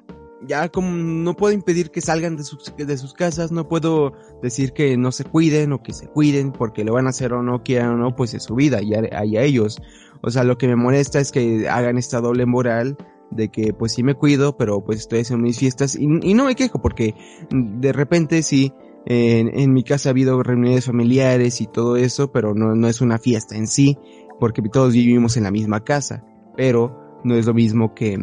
ya 0.47 0.69
como 0.69 0.91
no 0.91 1.35
puedo 1.35 1.53
impedir 1.53 1.91
que 1.91 2.01
salgan 2.01 2.35
de 2.35 2.43
sus, 2.43 2.73
de 2.75 2.97
sus 2.97 3.13
casas, 3.13 3.51
no 3.51 3.67
puedo 3.67 4.13
decir 4.41 4.73
que 4.73 4.97
no 4.97 5.11
se 5.11 5.23
cuiden 5.23 5.73
o 5.73 5.83
que 5.83 5.93
se 5.93 6.07
cuiden 6.07 6.51
porque 6.51 6.83
lo 6.83 6.93
van 6.93 7.07
a 7.07 7.11
hacer 7.11 7.33
o 7.33 7.43
no 7.43 7.63
quieran 7.63 7.91
o 7.91 7.97
no, 7.97 8.15
pues 8.15 8.33
es 8.33 8.43
su 8.43 8.55
vida 8.55 8.81
y 8.81 8.93
a, 8.93 9.01
a 9.11 9.23
ellos. 9.23 9.81
O 10.21 10.29
sea, 10.29 10.43
lo 10.43 10.57
que 10.57 10.67
me 10.67 10.75
molesta 10.75 11.19
es 11.19 11.31
que 11.31 11.67
hagan 11.69 11.97
esta 11.97 12.21
doble 12.21 12.45
moral 12.45 12.97
de 13.31 13.49
que 13.49 13.73
pues 13.73 13.93
sí 13.93 14.03
me 14.03 14.13
cuido, 14.13 14.57
pero 14.57 14.83
pues 14.83 14.99
estoy 14.99 15.21
haciendo 15.21 15.43
mis 15.43 15.57
fiestas 15.57 15.95
y, 15.95 16.05
no 16.07 16.45
me 16.45 16.55
quejo 16.55 16.81
porque 16.81 17.15
de 17.49 17.93
repente 17.93 18.43
sí, 18.43 18.73
en, 19.05 19.57
en, 19.57 19.73
mi 19.73 19.83
casa 19.83 20.09
ha 20.09 20.11
habido 20.11 20.43
reuniones 20.43 20.85
familiares 20.85 21.61
y 21.61 21.67
todo 21.67 21.95
eso, 21.95 22.31
pero 22.31 22.53
no, 22.53 22.75
no 22.75 22.87
es 22.87 23.01
una 23.01 23.17
fiesta 23.17 23.55
en 23.55 23.67
sí, 23.67 23.97
porque 24.41 24.63
todos 24.63 24.93
vivimos 24.93 25.37
en 25.37 25.43
la 25.43 25.51
misma 25.51 25.83
casa, 25.83 26.25
pero 26.57 27.21
no 27.23 27.35
es 27.35 27.45
lo 27.45 27.53
mismo 27.53 27.93
que, 27.93 28.17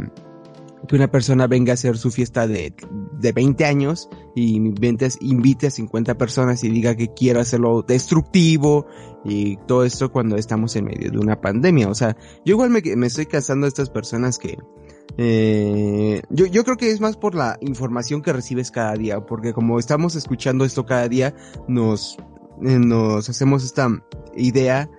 que 0.88 0.96
una 0.96 1.08
persona 1.08 1.46
venga 1.46 1.72
a 1.72 1.74
hacer 1.74 1.96
su 1.96 2.10
fiesta 2.10 2.48
de, 2.48 2.74
de 3.12 3.30
20 3.30 3.64
años 3.64 4.10
y 4.34 4.56
invite 4.56 5.68
a 5.68 5.70
50 5.70 6.18
personas 6.18 6.64
y 6.64 6.70
diga 6.70 6.96
que 6.96 7.14
quiero 7.14 7.38
hacerlo 7.38 7.84
destructivo 7.86 8.86
y 9.24 9.58
todo 9.68 9.84
esto 9.84 10.10
cuando 10.10 10.34
estamos 10.34 10.74
en 10.74 10.86
medio 10.86 11.08
de 11.12 11.18
una 11.18 11.40
pandemia. 11.40 11.88
O 11.88 11.94
sea, 11.94 12.16
yo 12.44 12.54
igual 12.54 12.70
me, 12.70 12.82
me 12.96 13.06
estoy 13.06 13.26
casando 13.26 13.66
a 13.66 13.68
estas 13.68 13.88
personas 13.88 14.40
que, 14.40 14.58
eh, 15.18 16.20
yo, 16.30 16.46
yo 16.46 16.64
creo 16.64 16.76
que 16.76 16.90
es 16.90 17.00
más 17.00 17.16
por 17.16 17.36
la 17.36 17.58
información 17.60 18.22
que 18.22 18.32
recibes 18.32 18.72
cada 18.72 18.94
día, 18.94 19.24
porque 19.24 19.52
como 19.52 19.78
estamos 19.78 20.16
escuchando 20.16 20.64
esto 20.64 20.84
cada 20.84 21.08
día, 21.08 21.32
nos, 21.68 22.16
eh, 22.64 22.76
nos 22.80 23.28
hacemos 23.28 23.64
esta 23.64 23.88
idea 24.34 24.90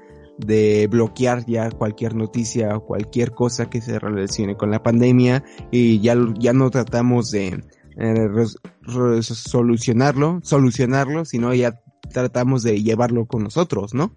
de 0.45 0.87
bloquear 0.87 1.45
ya 1.45 1.69
cualquier 1.69 2.15
noticia 2.15 2.75
o 2.75 2.85
cualquier 2.85 3.31
cosa 3.31 3.69
que 3.69 3.81
se 3.81 3.99
relacione 3.99 4.55
con 4.55 4.71
la 4.71 4.81
pandemia 4.81 5.43
y 5.71 5.99
ya, 5.99 6.15
ya 6.39 6.53
no 6.53 6.69
tratamos 6.69 7.31
de 7.31 7.63
eh, 7.97 8.29
solucionarlo, 9.21 10.39
solucionarlo, 10.43 11.25
sino 11.25 11.53
ya 11.53 11.79
tratamos 12.11 12.63
de 12.63 12.81
llevarlo 12.81 13.25
con 13.25 13.43
nosotros, 13.43 13.93
¿no? 13.93 14.15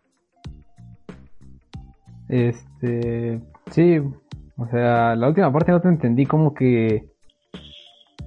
Este, 2.28 3.40
Sí, 3.72 3.98
o 4.56 4.66
sea, 4.68 5.16
la 5.16 5.28
última 5.28 5.52
parte 5.52 5.72
no 5.72 5.80
te 5.80 5.88
entendí 5.88 6.26
como 6.26 6.54
que... 6.54 7.08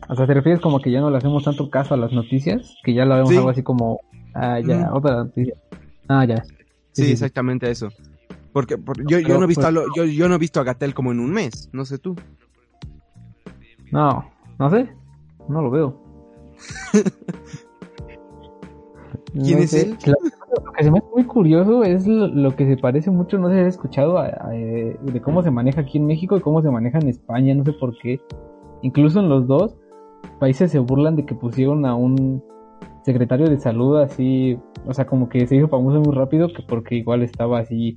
O 0.08 0.16
sea, 0.16 0.28
te 0.28 0.34
refieres 0.34 0.62
como 0.62 0.80
que 0.80 0.92
ya 0.92 1.00
no 1.00 1.10
le 1.10 1.18
hacemos 1.18 1.44
tanto 1.44 1.70
caso 1.70 1.94
a 1.94 1.98
las 1.98 2.12
noticias, 2.12 2.76
que 2.84 2.94
ya 2.94 3.06
lo 3.06 3.16
vemos 3.16 3.36
algo 3.36 3.50
así 3.50 3.64
como... 3.64 4.00
Ah, 4.34 4.60
ya, 4.60 4.92
otra 4.94 5.16
noticia. 5.16 5.56
Ah, 6.08 6.26
ya. 6.26 6.44
Sí, 6.96 7.12
exactamente 7.12 7.70
eso. 7.70 7.90
Porque, 8.54 8.78
yo, 9.06 9.20
yo, 9.20 9.38
no 9.38 9.44
he 9.44 9.48
visto 9.48 9.64
pues 9.64 9.76
a 9.76 9.86
yo, 9.98 10.06
yo 10.06 10.30
no 10.30 10.36
he 10.36 10.38
visto 10.38 10.62
a 10.62 10.64
Gatel 10.64 10.94
como 10.94 11.12
en 11.12 11.20
un 11.20 11.30
mes, 11.32 11.70
no 11.74 11.84
sé 11.84 11.98
tú. 12.00 12.16
No, 13.92 14.32
no 14.58 14.70
sé, 14.70 14.90
no 15.50 15.62
lo 15.62 15.70
veo. 15.72 16.02
¿Quién 19.34 19.60
es 19.60 19.74
él? 19.74 19.98
Lo, 20.06 20.72
que 20.72 20.86
se 20.86 20.92
me 20.92 21.00
hace 21.00 21.08
muy 21.14 21.26
curioso 21.26 21.84
es 21.84 22.08
lo, 22.08 22.56
que 22.56 22.66
se 22.66 22.78
parece 22.78 23.12
mucho, 23.12 23.38
no 23.38 23.50
sé 23.50 23.56
si 23.56 23.62
has 23.62 23.68
escuchado, 23.68 24.24
eh, 24.54 24.98
de 25.02 25.22
cómo 25.22 25.44
se 25.44 25.52
maneja 25.52 25.82
aquí 25.82 25.98
en 25.98 26.08
México 26.08 26.38
y 26.38 26.42
cómo 26.42 26.62
se 26.62 26.72
maneja 26.72 27.00
en 27.00 27.10
España, 27.10 27.54
no 27.54 27.66
sé 27.66 27.74
por 27.74 27.98
qué. 27.98 28.22
Incluso 28.84 29.20
en 29.20 29.28
los 29.28 29.48
dos 29.48 29.76
países 30.40 30.72
se 30.72 30.80
burlan 30.80 31.18
de 31.18 31.26
que 31.26 31.36
pusieron 31.36 31.86
a 31.86 31.94
un 31.94 32.42
secretario 33.06 33.48
de 33.48 33.60
salud 33.60 33.98
así, 34.02 34.58
o 34.86 34.94
sea, 34.94 35.06
como 35.06 35.30
que 35.30 35.46
se 35.48 35.56
hizo 35.56 35.68
famoso 35.68 36.02
muy 36.02 36.14
rápido, 36.14 36.52
que 36.52 36.64
porque 36.64 36.96
igual 36.96 37.22
estaba 37.22 37.60
así, 37.60 37.96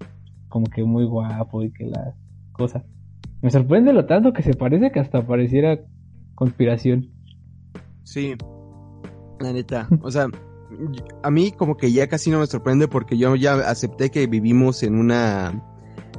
como 0.49 0.67
que 0.67 0.85
muy 0.85 1.05
guapo 1.05 1.63
y 1.63 1.73
que 1.73 1.87
la 1.87 2.15
cosa. 2.53 2.85
Me 3.41 3.51
sorprende 3.51 3.93
lo 3.93 4.07
tanto 4.07 4.33
que 4.33 4.43
se 4.43 4.55
parece 4.55 4.93
que 4.93 5.01
hasta 5.01 5.27
pareciera 5.27 5.81
conspiración. 6.35 7.11
Sí, 8.03 8.35
la 9.41 9.53
neta, 9.53 9.89
o 10.03 10.11
sea 10.11 10.29
a 11.23 11.31
mí 11.31 11.53
como 11.53 11.77
que 11.77 11.93
ya 11.93 12.09
casi 12.09 12.31
no 12.31 12.41
me 12.41 12.47
sorprende 12.47 12.89
porque 12.89 13.17
yo 13.17 13.35
ya 13.37 13.55
acepté 13.55 14.11
que 14.11 14.27
vivimos 14.27 14.83
en 14.83 14.97
una 14.97 15.65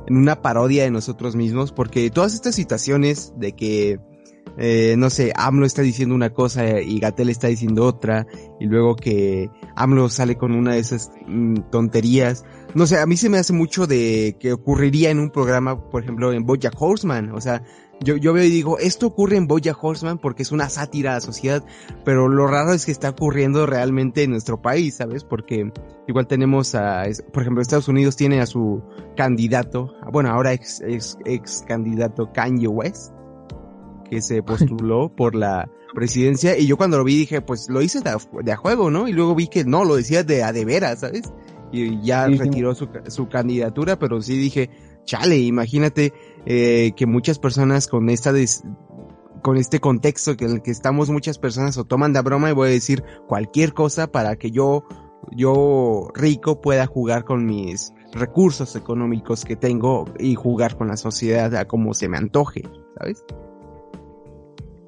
en 0.07 0.17
una 0.17 0.41
parodia 0.41 0.83
de 0.83 0.91
nosotros 0.91 1.35
mismos 1.35 1.71
porque 1.71 2.09
todas 2.09 2.33
estas 2.33 2.55
situaciones 2.55 3.33
de 3.37 3.53
que 3.53 3.99
eh, 4.61 4.95
no 4.97 5.09
sé, 5.09 5.31
AMLO 5.35 5.65
está 5.65 5.81
diciendo 5.81 6.13
una 6.13 6.31
cosa 6.31 6.81
y 6.81 6.99
Gatel 6.99 7.29
está 7.29 7.47
diciendo 7.47 7.85
otra, 7.85 8.27
y 8.59 8.65
luego 8.65 8.95
que 8.95 9.49
AMLO 9.75 10.09
sale 10.09 10.37
con 10.37 10.51
una 10.53 10.73
de 10.73 10.79
esas 10.79 11.11
mm, 11.27 11.69
tonterías. 11.71 12.43
No 12.75 12.85
sé, 12.85 12.99
a 12.99 13.05
mí 13.05 13.17
se 13.17 13.29
me 13.29 13.37
hace 13.37 13.53
mucho 13.53 13.87
de 13.87 14.35
que 14.39 14.53
ocurriría 14.53 15.09
en 15.09 15.19
un 15.19 15.31
programa, 15.31 15.89
por 15.89 16.03
ejemplo, 16.03 16.33
en 16.33 16.45
Bojack 16.45 16.75
Horseman. 16.79 17.31
O 17.31 17.41
sea, 17.41 17.63
yo, 18.01 18.15
yo 18.15 18.33
veo 18.33 18.43
y 18.43 18.49
digo, 18.49 18.79
esto 18.79 19.07
ocurre 19.07 19.35
en 19.35 19.47
Boya 19.47 19.75
Horseman 19.79 20.19
porque 20.19 20.43
es 20.43 20.51
una 20.51 20.69
sátira 20.69 21.11
a 21.11 21.13
la 21.15 21.21
sociedad, 21.21 21.63
pero 22.05 22.29
lo 22.29 22.47
raro 22.47 22.73
es 22.73 22.85
que 22.85 22.91
está 22.91 23.09
ocurriendo 23.09 23.65
realmente 23.65 24.23
en 24.23 24.31
nuestro 24.31 24.61
país, 24.61 24.95
¿sabes? 24.95 25.23
Porque 25.25 25.71
igual 26.07 26.27
tenemos 26.27 26.75
a, 26.75 27.03
por 27.33 27.43
ejemplo, 27.43 27.61
Estados 27.61 27.89
Unidos 27.89 28.15
tiene 28.15 28.39
a 28.39 28.45
su 28.45 28.81
candidato, 29.17 29.93
bueno, 30.11 30.29
ahora 30.29 30.53
ex, 30.53 30.81
ex, 31.25 31.63
candidato 31.67 32.31
Kanye 32.31 32.67
West, 32.67 33.13
que 34.09 34.21
se 34.21 34.41
postuló 34.43 35.13
por 35.15 35.35
la 35.35 35.69
presidencia, 35.93 36.57
y 36.57 36.67
yo 36.67 36.77
cuando 36.77 36.97
lo 36.97 37.03
vi 37.03 37.17
dije, 37.17 37.41
pues 37.41 37.67
lo 37.69 37.81
hice 37.81 38.01
de 38.01 38.51
a, 38.51 38.55
juego, 38.55 38.91
¿no? 38.91 39.07
Y 39.07 39.13
luego 39.13 39.35
vi 39.35 39.47
que 39.47 39.63
no, 39.65 39.85
lo 39.85 39.95
decía 39.95 40.23
de 40.23 40.43
a 40.43 40.51
de 40.53 40.65
veras, 40.65 40.99
¿sabes? 40.99 41.31
Y 41.71 42.01
ya 42.01 42.27
retiró 42.27 42.73
su, 42.73 42.87
su 43.07 43.27
candidatura, 43.27 43.97
pero 43.99 44.21
sí 44.21 44.37
dije, 44.37 44.69
chale, 45.05 45.37
imagínate 45.37 46.13
eh, 46.45 46.91
que 46.95 47.05
muchas 47.05 47.39
personas 47.39 47.87
con 47.87 48.09
esta 48.09 48.33
con 49.41 49.57
este 49.57 49.79
contexto 49.79 50.31
en 50.37 50.51
el 50.51 50.61
que 50.61 50.71
estamos 50.71 51.09
muchas 51.09 51.37
personas 51.37 51.77
o 51.77 51.85
toman 51.85 52.13
de 52.13 52.21
broma 52.21 52.49
y 52.49 52.53
voy 52.53 52.69
a 52.69 52.71
decir 52.71 53.03
cualquier 53.27 53.73
cosa 53.73 54.11
para 54.11 54.35
que 54.35 54.51
yo 54.51 54.83
yo 55.31 56.09
rico 56.13 56.61
pueda 56.61 56.85
jugar 56.85 57.23
con 57.23 57.45
mis 57.45 57.93
recursos 58.13 58.75
económicos 58.75 59.45
que 59.45 59.55
tengo 59.55 60.05
y 60.19 60.35
jugar 60.35 60.77
con 60.77 60.87
la 60.87 60.97
sociedad 60.97 61.55
a 61.55 61.65
como 61.65 61.93
se 61.93 62.09
me 62.09 62.17
antoje, 62.17 62.63
¿sabes? 62.97 63.23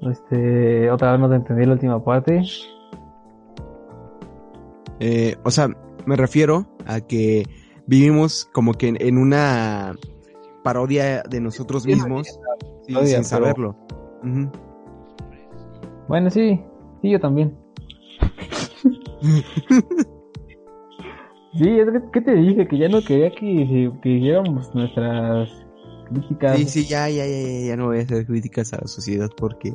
Este, 0.02 0.90
otra 0.90 1.12
vez 1.12 1.22
no 1.22 1.30
te 1.30 1.36
entendí 1.36 1.66
la 1.66 1.74
última 1.74 2.04
parte. 2.04 2.42
Eh, 5.00 5.36
o 5.44 5.52
sea, 5.52 5.70
me 6.06 6.16
refiero 6.16 6.66
a 6.86 7.02
que 7.02 7.46
vivimos 7.86 8.50
como 8.54 8.74
que 8.74 8.94
en 8.98 9.18
una 9.18 9.96
parodia 10.64 11.24
de 11.24 11.42
nosotros 11.42 11.86
mismos 11.86 12.40
sin 12.86 13.24
saberlo. 13.24 13.76
Bueno, 16.08 16.30
sí, 16.30 16.60
sí, 17.02 17.12
yo 17.12 17.20
también. 17.20 17.56
sí, 21.54 21.80
es 21.80 21.88
que, 22.12 22.22
te 22.22 22.34
dije 22.36 22.68
que 22.68 22.78
ya 22.78 22.90
no 22.90 23.02
quería 23.02 23.32
que, 23.32 23.92
que 24.02 24.10
hiciéramos 24.10 24.74
nuestras 24.74 25.61
críticas. 26.12 26.58
Sí, 26.58 26.66
sí, 26.66 26.86
ya, 26.86 27.10
ya, 27.10 27.26
ya, 27.26 27.68
ya 27.68 27.78
no 27.78 27.88
voy 27.88 28.00
a 28.00 28.02
hacer 28.02 28.26
críticas 28.26 28.74
a 28.74 28.78
la 28.82 28.88
sociedad 28.88 29.30
porque 29.36 29.74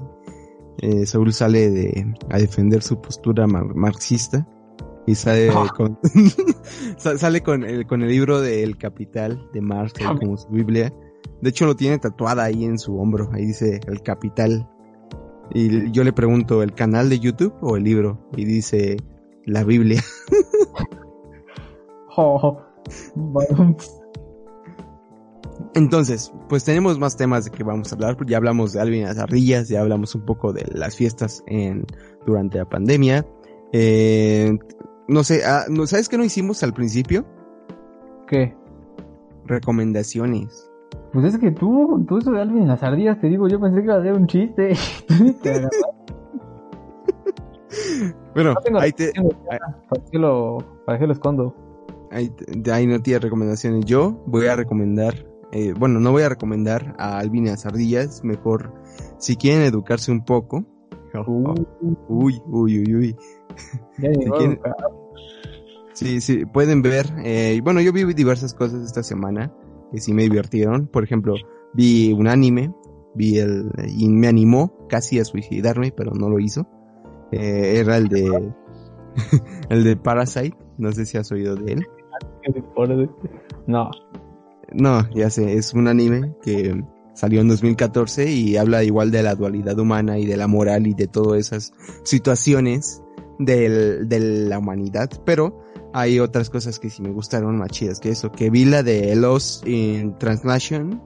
eh, 0.79 1.07
Saúl 1.07 1.33
sale 1.33 1.71
de, 1.71 2.15
a 2.31 2.39
defender 2.39 2.83
su 2.83 3.01
postura 3.01 3.47
marxista 3.47 4.47
y 5.07 5.15
sale 5.15 5.51
ah. 5.51 5.73
con 5.75 5.99
sale 6.99 7.43
con 7.43 7.65
el, 7.65 7.87
con 7.87 8.03
el 8.03 8.09
libro 8.09 8.41
del 8.41 8.77
Capital 8.77 9.49
de 9.53 9.61
Marx 9.61 9.95
como 10.19 10.37
su 10.37 10.49
Biblia. 10.49 10.93
De 11.41 11.51
hecho 11.51 11.67
lo 11.67 11.77
tiene 11.77 11.99
tatuada 11.99 12.45
ahí 12.45 12.65
en 12.65 12.79
su 12.79 12.99
hombro, 12.99 13.31
ahí 13.33 13.47
dice 13.47 13.81
el 13.87 14.03
Capital. 14.03 14.69
Y 15.55 15.93
yo 15.93 16.03
le 16.03 16.13
pregunto, 16.13 16.63
¿el 16.63 16.75
canal 16.75 17.09
de 17.09 17.21
YouTube 17.21 17.55
o 17.61 17.77
el 17.77 17.85
libro? 17.85 18.29
Y 18.37 18.45
dice 18.45 18.97
la 19.45 19.63
Biblia. 19.65 20.03
oh, 22.17 22.61
Entonces, 25.77 26.33
pues 26.49 26.65
tenemos 26.65 26.99
más 26.99 27.19
temas 27.19 27.45
de 27.45 27.51
que 27.51 27.63
vamos 27.63 27.93
a 27.93 27.97
hablar. 27.97 28.17
Ya 28.27 28.39
hablamos 28.39 28.73
de 28.73 28.81
Alvin 28.81 29.05
Azarrillas, 29.05 29.69
ya 29.69 29.83
hablamos 29.83 30.15
un 30.15 30.23
poco 30.23 30.55
de 30.55 30.65
las 30.73 30.97
fiestas 30.97 31.45
en 31.47 31.85
durante 32.25 32.57
la 32.57 32.65
pandemia. 32.65 33.27
Eh, 33.73 34.57
no 35.07 35.23
sé, 35.23 35.45
ah, 35.45 35.65
¿no 35.69 35.87
sabes 35.87 36.09
qué 36.09 36.17
no 36.17 36.25
hicimos 36.25 36.63
al 36.63 36.73
principio? 36.73 37.27
¿Qué? 38.27 38.57
Recomendaciones. 39.45 40.71
Pues 41.13 41.27
es 41.27 41.39
que 41.39 41.51
tú, 41.51 42.03
tú 42.09 42.19
eso 42.19 42.33
de 42.33 42.41
Alvin 42.41 42.67
las 42.67 42.83
ardillas, 42.83 43.21
te 43.21 43.29
digo, 43.29 43.47
yo 43.47 43.61
pensé 43.61 43.81
que 43.81 43.85
iba 43.85 43.97
a 43.97 44.03
ser 44.03 44.15
un 44.15 44.27
chiste. 44.27 44.73
bueno, 48.35 48.55
ahí 48.79 48.93
te... 48.93 49.13
¿Para 49.47 49.61
qué 50.11 50.19
lo, 50.19 50.59
para 50.87 50.99
qué 50.99 51.07
lo 51.07 51.13
escondo? 51.13 51.55
Ahí, 52.11 52.33
ahí 52.73 52.87
no 52.87 52.99
tiene 53.01 53.21
recomendaciones. 53.21 53.85
Yo 53.85 54.23
voy 54.27 54.47
a 54.47 54.57
recomendar, 54.57 55.15
eh, 55.53 55.73
bueno, 55.79 56.01
no 56.01 56.13
voy 56.13 56.23
a 56.23 56.29
recomendar 56.29 56.95
a 56.99 57.23
las 57.23 57.67
ardillas, 57.67 58.25
mejor 58.25 58.73
si 59.19 59.37
quieren 59.37 59.63
educarse 59.63 60.11
un 60.13 60.25
poco. 60.25 60.65
Uh. 61.27 61.55
Uy, 62.09 62.41
uy, 62.47 62.83
uy, 62.83 62.95
uy. 62.95 63.17
Sí, 65.95 66.21
sí, 66.21 66.45
pueden 66.45 66.83
ver. 66.83 67.07
Eh, 67.25 67.59
bueno, 67.65 67.81
yo 67.81 67.93
vi 67.93 68.05
diversas 68.13 68.53
cosas 68.53 68.83
esta 68.83 69.03
semana 69.03 69.51
que 69.91 69.99
sí 69.99 70.13
me 70.13 70.25
divirtieron. 70.25 70.89
Por 70.89 71.05
ejemplo, 71.05 71.35
vi 71.73 72.13
un 72.13 72.29
anime, 72.29 72.75
vi 73.15 73.39
el, 73.39 73.71
y 73.89 74.07
me 74.09 74.29
animó 74.29 74.87
casi 74.89 75.19
a 75.21 75.25
suicidarme, 75.25 75.93
pero 75.97 76.13
no 76.13 76.29
lo 76.29 76.39
hizo. 76.39 76.67
Eh, 77.33 77.79
era 77.81 77.97
el 77.97 78.09
de, 78.09 78.53
el 79.71 79.85
de 79.85 79.97
Parasite. 79.97 80.57
No 80.77 80.93
sé 80.93 81.07
si 81.07 81.17
has 81.17 81.33
oído 81.33 81.57
de 81.57 81.73
él. 81.73 81.87
No. 83.67 83.91
No, 84.73 85.09
ya 85.11 85.31
sé, 85.31 85.57
es 85.57 85.75
un 85.75 85.89
anime 85.89 86.35
que 86.43 86.85
salió 87.15 87.41
en 87.41 87.49
2014 87.49 88.31
y 88.31 88.57
habla 88.57 88.85
igual 88.85 89.11
de 89.11 89.23
la 89.23 89.35
dualidad 89.35 89.79
humana 89.79 90.19
y 90.19 90.27
de 90.27 90.37
la 90.37 90.49
moral 90.49 90.87
y 90.87 90.95
de 90.95 91.07
todas 91.07 91.39
esas 91.39 91.73
situaciones 92.05 93.03
del, 93.39 94.09
de 94.09 94.21
la 94.49 94.59
humanidad, 94.59 95.11
pero 95.25 95.63
hay 95.93 96.21
otras 96.21 96.51
cosas 96.51 96.79
que 96.79 96.91
sí 96.91 97.03
me 97.03 97.11
gustaron 97.11 97.57
más 97.57 97.71
chidas 97.71 98.01
que 98.01 98.11
eso, 98.11 98.31
que 98.31 98.51
vi 98.51 98.65
la 98.65 98.83
de 98.83 99.15
Lost 99.17 99.67
in 99.67 100.19
Translation, 100.19 101.03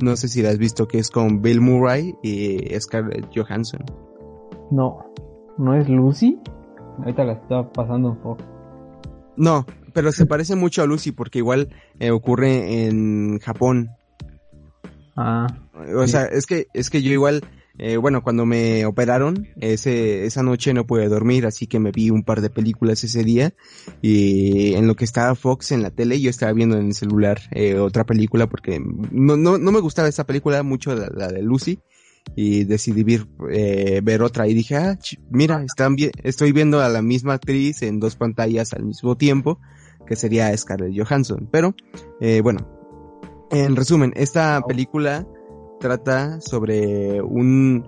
no 0.00 0.16
sé 0.16 0.28
si 0.28 0.40
la 0.40 0.50
has 0.50 0.58
visto, 0.58 0.88
que 0.88 0.98
es 0.98 1.10
con 1.10 1.42
Bill 1.42 1.60
Murray 1.60 2.14
y 2.22 2.58
Scarlett 2.80 3.28
Johansson. 3.34 3.84
No, 4.70 5.12
¿no 5.58 5.74
es 5.74 5.88
Lucy? 5.88 6.40
Ahorita 6.98 7.24
la 7.24 7.32
está 7.34 7.70
pasando 7.70 8.10
un 8.10 8.16
poco. 8.16 8.44
No, 9.36 9.66
pero 9.92 10.12
se 10.12 10.26
parece 10.26 10.54
mucho 10.54 10.82
a 10.82 10.86
Lucy 10.86 11.12
porque 11.12 11.38
igual 11.38 11.68
eh, 12.00 12.10
ocurre 12.10 12.86
en 12.86 13.38
Japón. 13.38 13.90
Ah. 15.16 15.46
O 15.96 16.06
sea, 16.06 16.24
es 16.24 16.46
que, 16.46 16.66
es 16.74 16.90
que 16.90 17.02
yo 17.02 17.12
igual 17.12 17.42
eh, 17.82 17.96
bueno, 17.96 18.22
cuando 18.22 18.44
me 18.44 18.84
operaron, 18.84 19.48
ese, 19.58 20.26
esa 20.26 20.42
noche 20.42 20.74
no 20.74 20.86
pude 20.86 21.08
dormir, 21.08 21.46
así 21.46 21.66
que 21.66 21.78
me 21.78 21.92
vi 21.92 22.10
un 22.10 22.24
par 22.24 22.42
de 22.42 22.50
películas 22.50 23.02
ese 23.04 23.24
día. 23.24 23.54
Y 24.02 24.74
en 24.74 24.86
lo 24.86 24.96
que 24.96 25.06
estaba 25.06 25.34
Fox 25.34 25.72
en 25.72 25.80
la 25.80 25.90
tele, 25.90 26.20
yo 26.20 26.28
estaba 26.28 26.52
viendo 26.52 26.76
en 26.76 26.88
el 26.88 26.94
celular 26.94 27.40
eh, 27.52 27.78
otra 27.78 28.04
película 28.04 28.48
porque 28.48 28.78
no, 28.80 29.38
no, 29.38 29.56
no 29.56 29.72
me 29.72 29.80
gustaba 29.80 30.08
esa 30.08 30.24
película 30.24 30.62
mucho, 30.62 30.94
la, 30.94 31.28
de 31.28 31.40
Lucy. 31.40 31.78
Y 32.36 32.64
decidí 32.64 33.02
ver, 33.02 33.26
eh, 33.50 34.02
ver 34.04 34.20
otra 34.20 34.46
y 34.46 34.52
dije, 34.52 34.76
ah, 34.76 34.98
mira, 35.30 35.62
están 35.64 35.96
bien, 35.96 36.10
estoy 36.22 36.52
viendo 36.52 36.82
a 36.82 36.88
la 36.90 37.00
misma 37.00 37.32
actriz 37.32 37.80
en 37.80 37.98
dos 37.98 38.14
pantallas 38.14 38.74
al 38.74 38.84
mismo 38.84 39.16
tiempo, 39.16 39.58
que 40.10 40.16
sería 40.16 40.54
Scarlett 40.56 40.92
Johansson. 40.94 41.48
Pero, 41.50 41.74
bueno, 42.42 42.66
En 43.52 43.76
resumen, 43.76 44.12
esta 44.16 44.60
película 44.66 45.26
trata 45.80 46.40
sobre 46.40 47.22
un 47.22 47.84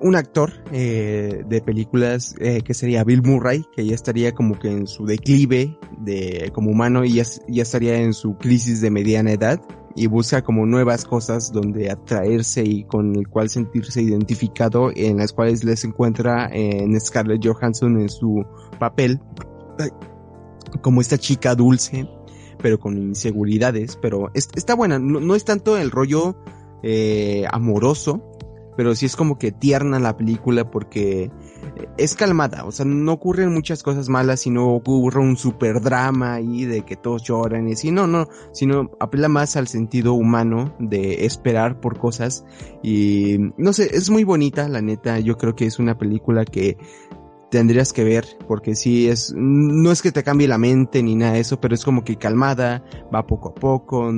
un 0.00 0.16
actor 0.16 0.52
eh, 0.72 1.44
de 1.46 1.60
películas 1.60 2.34
eh, 2.38 2.60
que 2.62 2.74
sería 2.74 3.04
Bill 3.04 3.22
Murray, 3.22 3.64
que 3.74 3.86
ya 3.86 3.94
estaría 3.94 4.32
como 4.32 4.58
que 4.58 4.70
en 4.70 4.86
su 4.86 5.06
declive 5.06 5.78
de 5.98 6.50
como 6.52 6.70
humano 6.70 7.04
y 7.04 7.14
ya, 7.14 7.24
ya 7.48 7.62
estaría 7.62 7.96
en 7.96 8.12
su 8.12 8.36
crisis 8.36 8.80
de 8.80 8.90
mediana 8.90 9.32
edad 9.32 9.60
y 9.96 10.06
busca 10.06 10.42
como 10.42 10.66
nuevas 10.66 11.04
cosas 11.04 11.50
donde 11.52 11.90
atraerse 11.90 12.62
y 12.64 12.84
con 12.84 13.16
el 13.16 13.28
cual 13.28 13.48
sentirse 13.48 14.00
identificado 14.02 14.90
en 14.94 15.16
las 15.16 15.32
cuales 15.32 15.64
les 15.64 15.84
encuentra 15.84 16.48
en 16.52 16.98
Scarlett 17.00 17.44
Johansson 17.44 17.98
en 18.00 18.08
su 18.08 18.44
papel 18.78 19.20
como 20.82 21.00
esta 21.00 21.18
chica 21.18 21.54
dulce 21.54 22.08
pero 22.60 22.78
con 22.78 22.96
inseguridades 22.96 23.96
pero 24.00 24.30
está 24.34 24.74
buena 24.74 24.98
no, 24.98 25.20
no, 25.20 25.34
es 25.34 25.44
tanto 25.44 25.78
el 25.78 25.90
rollo 25.90 26.36
eh, 26.82 27.44
amoroso 27.50 28.22
pero 28.78 28.94
sí 28.94 29.06
es 29.06 29.16
como 29.16 29.38
que 29.38 29.50
tierna 29.50 29.98
la 29.98 30.16
película 30.16 30.70
porque 30.70 31.32
es 31.96 32.14
calmada, 32.14 32.64
o 32.64 32.70
sea, 32.70 32.84
no 32.84 33.12
ocurren 33.12 33.52
muchas 33.52 33.82
cosas 33.82 34.08
malas, 34.08 34.38
sino 34.38 34.68
ocurre 34.68 35.20
un 35.20 35.36
super 35.36 35.80
drama 35.80 36.34
ahí 36.34 36.64
de 36.64 36.82
que 36.82 36.94
todos 36.94 37.24
lloran 37.24 37.68
y 37.68 37.72
así, 37.72 37.90
no, 37.90 38.06
no, 38.06 38.28
sino 38.52 38.92
apela 39.00 39.28
más 39.28 39.56
al 39.56 39.66
sentido 39.66 40.12
humano 40.12 40.76
de 40.78 41.26
esperar 41.26 41.80
por 41.80 41.98
cosas 41.98 42.44
y 42.80 43.38
no 43.56 43.72
sé, 43.72 43.90
es 43.92 44.10
muy 44.10 44.22
bonita, 44.22 44.68
la 44.68 44.80
neta, 44.80 45.18
yo 45.18 45.36
creo 45.38 45.56
que 45.56 45.66
es 45.66 45.80
una 45.80 45.98
película 45.98 46.44
que 46.44 46.78
tendrías 47.50 47.92
que 47.92 48.04
ver 48.04 48.26
porque 48.46 48.74
sí 48.74 49.08
es 49.08 49.32
no 49.36 49.90
es 49.90 50.02
que 50.02 50.12
te 50.12 50.22
cambie 50.22 50.48
la 50.48 50.58
mente 50.58 51.02
ni 51.02 51.14
nada 51.14 51.32
de 51.32 51.40
eso 51.40 51.60
pero 51.60 51.74
es 51.74 51.84
como 51.84 52.04
que 52.04 52.16
calmada 52.16 52.84
va 53.14 53.26
poco 53.26 53.50
a 53.50 53.54
poco 53.54 54.12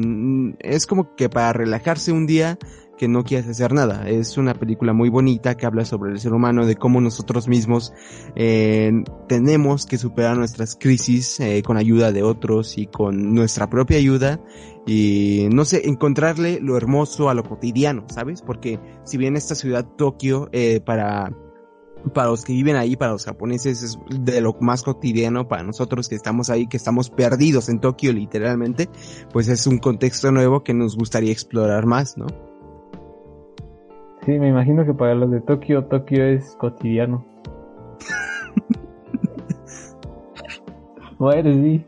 es 0.59 0.87
como 0.87 1.15
que 1.15 1.29
para 1.29 1.53
relajarse 1.53 2.13
un 2.13 2.27
día 2.27 2.59
que 3.01 3.09
no 3.09 3.25
quieres 3.25 3.49
hacer 3.49 3.73
nada. 3.73 4.07
Es 4.11 4.37
una 4.37 4.53
película 4.53 4.93
muy 4.93 5.09
bonita 5.09 5.57
que 5.57 5.65
habla 5.65 5.87
sobre 5.87 6.13
el 6.13 6.21
ser 6.21 6.35
humano, 6.35 6.67
de 6.67 6.77
cómo 6.77 7.01
nosotros 7.01 7.49
mismos 7.49 7.95
eh, 8.37 8.93
tenemos 9.27 9.87
que 9.87 9.97
superar 9.97 10.37
nuestras 10.37 10.77
crisis 10.79 11.41
eh, 11.41 11.63
con 11.65 11.79
ayuda 11.79 12.13
de 12.13 12.23
otros 12.23 12.77
y 12.77 12.89
con 12.89 13.33
nuestra 13.33 13.71
propia 13.71 13.97
ayuda 13.97 14.39
y 14.87 15.49
no 15.51 15.65
sé, 15.65 15.89
encontrarle 15.89 16.61
lo 16.61 16.77
hermoso 16.77 17.31
a 17.31 17.35
lo 17.35 17.43
cotidiano, 17.43 18.05
¿sabes? 18.11 18.43
Porque 18.43 18.79
si 19.05 19.17
bien 19.17 19.35
esta 19.35 19.55
ciudad 19.55 19.87
Tokio 19.97 20.51
eh, 20.53 20.83
para 20.85 21.33
para 22.13 22.31
los 22.31 22.45
que 22.45 22.53
viven 22.53 22.77
ahí, 22.77 22.97
para 22.97 23.13
los 23.13 23.25
japoneses, 23.25 23.83
es 23.83 23.99
de 24.09 24.41
lo 24.41 24.57
más 24.61 24.83
cotidiano, 24.83 25.49
para 25.49 25.63
nosotros 25.63 26.09
que 26.09 26.15
estamos 26.15 26.51
ahí, 26.51 26.67
que 26.67 26.77
estamos 26.77 27.11
perdidos 27.11 27.69
en 27.69 27.81
Tokio 27.81 28.13
literalmente, 28.13 28.89
pues 29.33 29.49
es 29.49 29.67
un 29.67 29.79
contexto 29.79 30.31
nuevo 30.33 30.63
que 30.63 30.75
nos 30.75 30.97
gustaría 30.97 31.33
explorar 31.33 31.87
más, 31.87 32.17
¿no? 32.17 32.27
Sí, 34.25 34.33
me 34.33 34.49
imagino 34.49 34.85
que 34.85 34.93
para 34.93 35.15
los 35.15 35.31
de 35.31 35.41
Tokio, 35.41 35.85
Tokio 35.85 36.25
es 36.25 36.55
cotidiano. 36.59 37.25
bueno, 41.19 41.53
sí. 41.53 41.85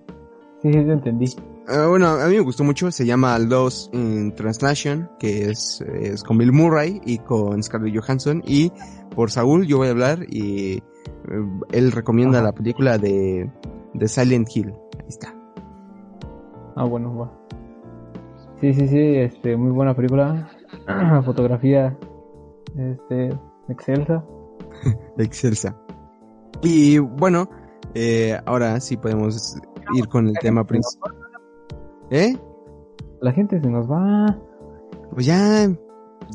Sí, 0.62 0.72
sí, 0.72 0.78
entendí. 0.78 1.26
Uh, 1.68 1.88
bueno, 1.88 2.08
a 2.08 2.26
mí 2.26 2.34
me 2.34 2.40
gustó 2.40 2.64
mucho, 2.64 2.90
se 2.90 3.04
llama 3.04 3.38
Lost 3.38 3.92
in 3.94 4.34
Translation, 4.34 5.10
que 5.18 5.50
es, 5.50 5.80
es, 5.80 6.22
con 6.22 6.38
Bill 6.38 6.52
Murray 6.52 7.00
y 7.04 7.18
con 7.18 7.62
Scarlett 7.62 8.00
Johansson. 8.00 8.42
Y 8.46 8.72
por 9.14 9.30
Saúl 9.30 9.66
yo 9.66 9.78
voy 9.78 9.88
a 9.88 9.90
hablar 9.90 10.26
y 10.28 10.78
uh, 10.78 11.64
él 11.72 11.92
recomienda 11.92 12.38
Ajá. 12.38 12.48
la 12.48 12.52
película 12.52 12.98
de, 12.98 13.50
de 13.94 14.08
Silent 14.08 14.48
Hill. 14.54 14.72
Ahí 15.00 15.08
está. 15.08 15.34
Ah, 16.76 16.84
bueno, 16.84 17.16
va. 17.16 17.32
Sí, 18.60 18.72
sí, 18.74 18.88
sí, 18.88 19.16
este, 19.16 19.56
muy 19.56 19.72
buena 19.72 19.94
película. 19.94 20.48
fotografía 21.24 21.96
este, 22.76 23.30
excelsa. 23.68 24.24
excelsa. 25.18 25.76
Y 26.62 26.98
bueno, 26.98 27.48
eh, 27.94 28.38
ahora 28.46 28.80
sí 28.80 28.96
podemos 28.96 29.58
ir 29.94 30.08
con 30.08 30.28
el 30.28 30.34
tema 30.40 30.64
principal. 30.64 31.12
¿Eh? 32.10 32.36
La 33.20 33.32
gente 33.32 33.60
se 33.60 33.68
nos 33.68 33.90
va. 33.90 34.38
Pues 35.12 35.26
ya, 35.26 35.68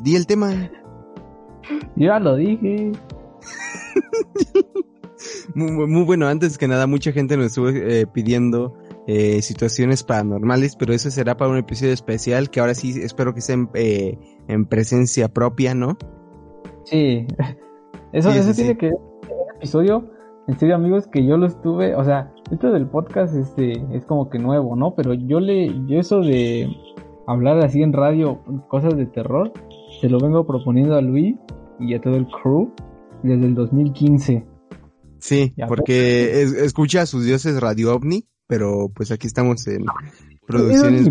di 0.02 0.16
el 0.16 0.26
tema. 0.26 0.70
Ya 1.96 2.18
lo 2.18 2.36
dije. 2.36 2.92
muy, 5.54 5.86
muy, 5.86 6.04
bueno, 6.04 6.26
antes 6.28 6.58
que 6.58 6.68
nada, 6.68 6.86
mucha 6.86 7.12
gente 7.12 7.36
nos 7.36 7.46
estuvo 7.46 7.68
eh, 7.68 8.06
pidiendo 8.06 8.74
eh, 9.06 9.42
situaciones 9.42 10.04
paranormales, 10.04 10.76
pero 10.76 10.92
eso 10.92 11.10
será 11.10 11.36
para 11.36 11.50
un 11.50 11.58
episodio 11.58 11.92
especial 11.92 12.50
que 12.50 12.60
ahora 12.60 12.74
sí 12.74 13.00
espero 13.02 13.34
que 13.34 13.40
sea 13.40 13.54
en, 13.54 13.70
eh, 13.74 14.18
en 14.48 14.66
presencia 14.66 15.28
propia, 15.28 15.74
¿no? 15.74 15.96
Sí, 16.84 17.26
eso, 18.12 18.32
sí, 18.32 18.38
eso 18.38 18.52
sí, 18.52 18.56
tiene 18.56 18.72
sí. 18.72 18.78
que 18.78 18.88
un 18.88 19.56
episodio, 19.56 20.10
en 20.46 20.58
serio 20.58 20.74
amigos, 20.74 21.06
que 21.06 21.26
yo 21.26 21.36
lo 21.36 21.46
estuve, 21.46 21.94
o 21.94 22.04
sea, 22.04 22.32
esto 22.50 22.70
del 22.72 22.86
podcast 22.86 23.34
este 23.34 23.82
es 23.92 24.04
como 24.06 24.30
que 24.30 24.38
nuevo, 24.38 24.76
¿no? 24.76 24.94
Pero 24.94 25.14
yo 25.14 25.40
le, 25.40 25.68
yo 25.86 25.98
eso 25.98 26.20
de 26.20 26.68
hablar 27.26 27.58
así 27.58 27.82
en 27.82 27.92
radio 27.92 28.40
cosas 28.68 28.96
de 28.96 29.06
terror, 29.06 29.52
se 30.00 30.08
lo 30.08 30.18
vengo 30.18 30.46
proponiendo 30.46 30.96
a 30.96 31.00
Luis 31.00 31.36
y 31.80 31.94
a 31.94 32.00
todo 32.00 32.16
el 32.16 32.26
crew 32.26 32.72
desde 33.22 33.46
el 33.46 33.54
2015. 33.54 34.46
Sí, 35.18 35.52
porque 35.66 36.42
es, 36.42 36.52
escucha 36.52 37.02
a 37.02 37.06
sus 37.06 37.24
dioses 37.24 37.60
Radio 37.60 37.94
OVNI, 37.94 38.24
pero 38.46 38.90
pues 38.94 39.10
aquí 39.10 39.26
estamos 39.26 39.66
en 39.66 39.84
producciones. 40.46 41.10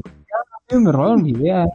Me 0.72 0.92
robaron 0.92 1.24
mi 1.24 1.32
idea. 1.32 1.66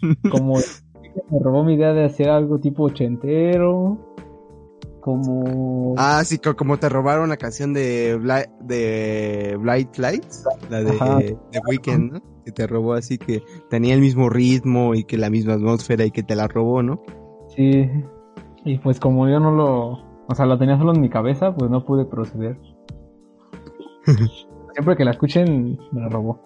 Como 0.30 0.54
me 0.56 1.38
robó 1.40 1.64
mi 1.64 1.74
idea 1.74 1.92
de 1.92 2.04
hacer 2.04 2.28
algo 2.28 2.60
tipo 2.60 2.84
ochentero. 2.84 4.13
Como. 5.04 5.94
Ah, 5.98 6.22
sí, 6.24 6.38
como 6.38 6.78
te 6.78 6.88
robaron 6.88 7.28
la 7.28 7.36
canción 7.36 7.74
de, 7.74 8.16
Bla 8.18 8.46
de 8.60 9.54
Blight 9.60 9.98
Lights, 9.98 10.46
la 10.70 10.82
de, 10.82 11.36
de 11.52 11.60
Weekend, 11.68 12.12
¿no? 12.14 12.22
Que 12.42 12.52
te 12.52 12.66
robó 12.66 12.94
así 12.94 13.18
que 13.18 13.42
tenía 13.68 13.92
el 13.92 14.00
mismo 14.00 14.30
ritmo 14.30 14.94
y 14.94 15.04
que 15.04 15.18
la 15.18 15.28
misma 15.28 15.52
atmósfera 15.52 16.06
y 16.06 16.10
que 16.10 16.22
te 16.22 16.34
la 16.34 16.48
robó, 16.48 16.82
¿no? 16.82 17.02
Sí. 17.54 17.86
Y 18.64 18.78
pues 18.78 18.98
como 18.98 19.28
yo 19.28 19.40
no 19.40 19.50
lo. 19.50 19.90
O 20.26 20.34
sea, 20.34 20.46
lo 20.46 20.56
tenía 20.56 20.78
solo 20.78 20.94
en 20.94 21.02
mi 21.02 21.10
cabeza, 21.10 21.54
pues 21.54 21.70
no 21.70 21.84
pude 21.84 22.06
proceder. 22.06 22.56
Siempre 24.72 24.96
que 24.96 25.04
la 25.04 25.10
escuchen, 25.10 25.78
me 25.92 26.00
la 26.00 26.08
robó. 26.08 26.40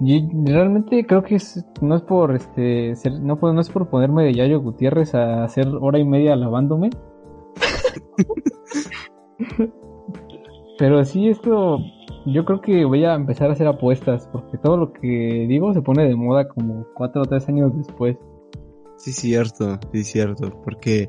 Y 0.00 0.28
realmente 0.50 1.06
creo 1.06 1.22
que 1.22 1.36
es, 1.36 1.64
no 1.80 1.94
es 1.94 2.02
por 2.02 2.34
este 2.34 2.96
ser, 2.96 3.20
no, 3.20 3.36
no 3.40 3.60
es 3.60 3.70
por 3.70 3.88
ponerme 3.88 4.24
de 4.24 4.34
Yayo 4.34 4.60
Gutiérrez 4.60 5.14
a 5.14 5.44
hacer 5.44 5.68
hora 5.80 6.00
y 6.00 6.04
media 6.04 6.34
lavándome. 6.34 6.90
Pero 10.78 11.04
sí 11.04 11.28
esto 11.28 11.78
yo 12.26 12.44
creo 12.44 12.60
que 12.60 12.84
voy 12.84 13.04
a 13.04 13.14
empezar 13.14 13.48
a 13.50 13.52
hacer 13.52 13.68
apuestas 13.68 14.28
porque 14.32 14.58
todo 14.58 14.76
lo 14.76 14.92
que 14.92 15.46
digo 15.48 15.72
se 15.72 15.80
pone 15.80 16.04
de 16.04 16.16
moda 16.16 16.48
como 16.48 16.84
cuatro 16.94 17.22
o 17.22 17.24
tres 17.24 17.48
años 17.48 17.76
después. 17.76 18.16
Sí, 18.98 19.12
cierto, 19.12 19.78
sí, 19.92 20.04
cierto, 20.04 20.50
porque 20.64 21.08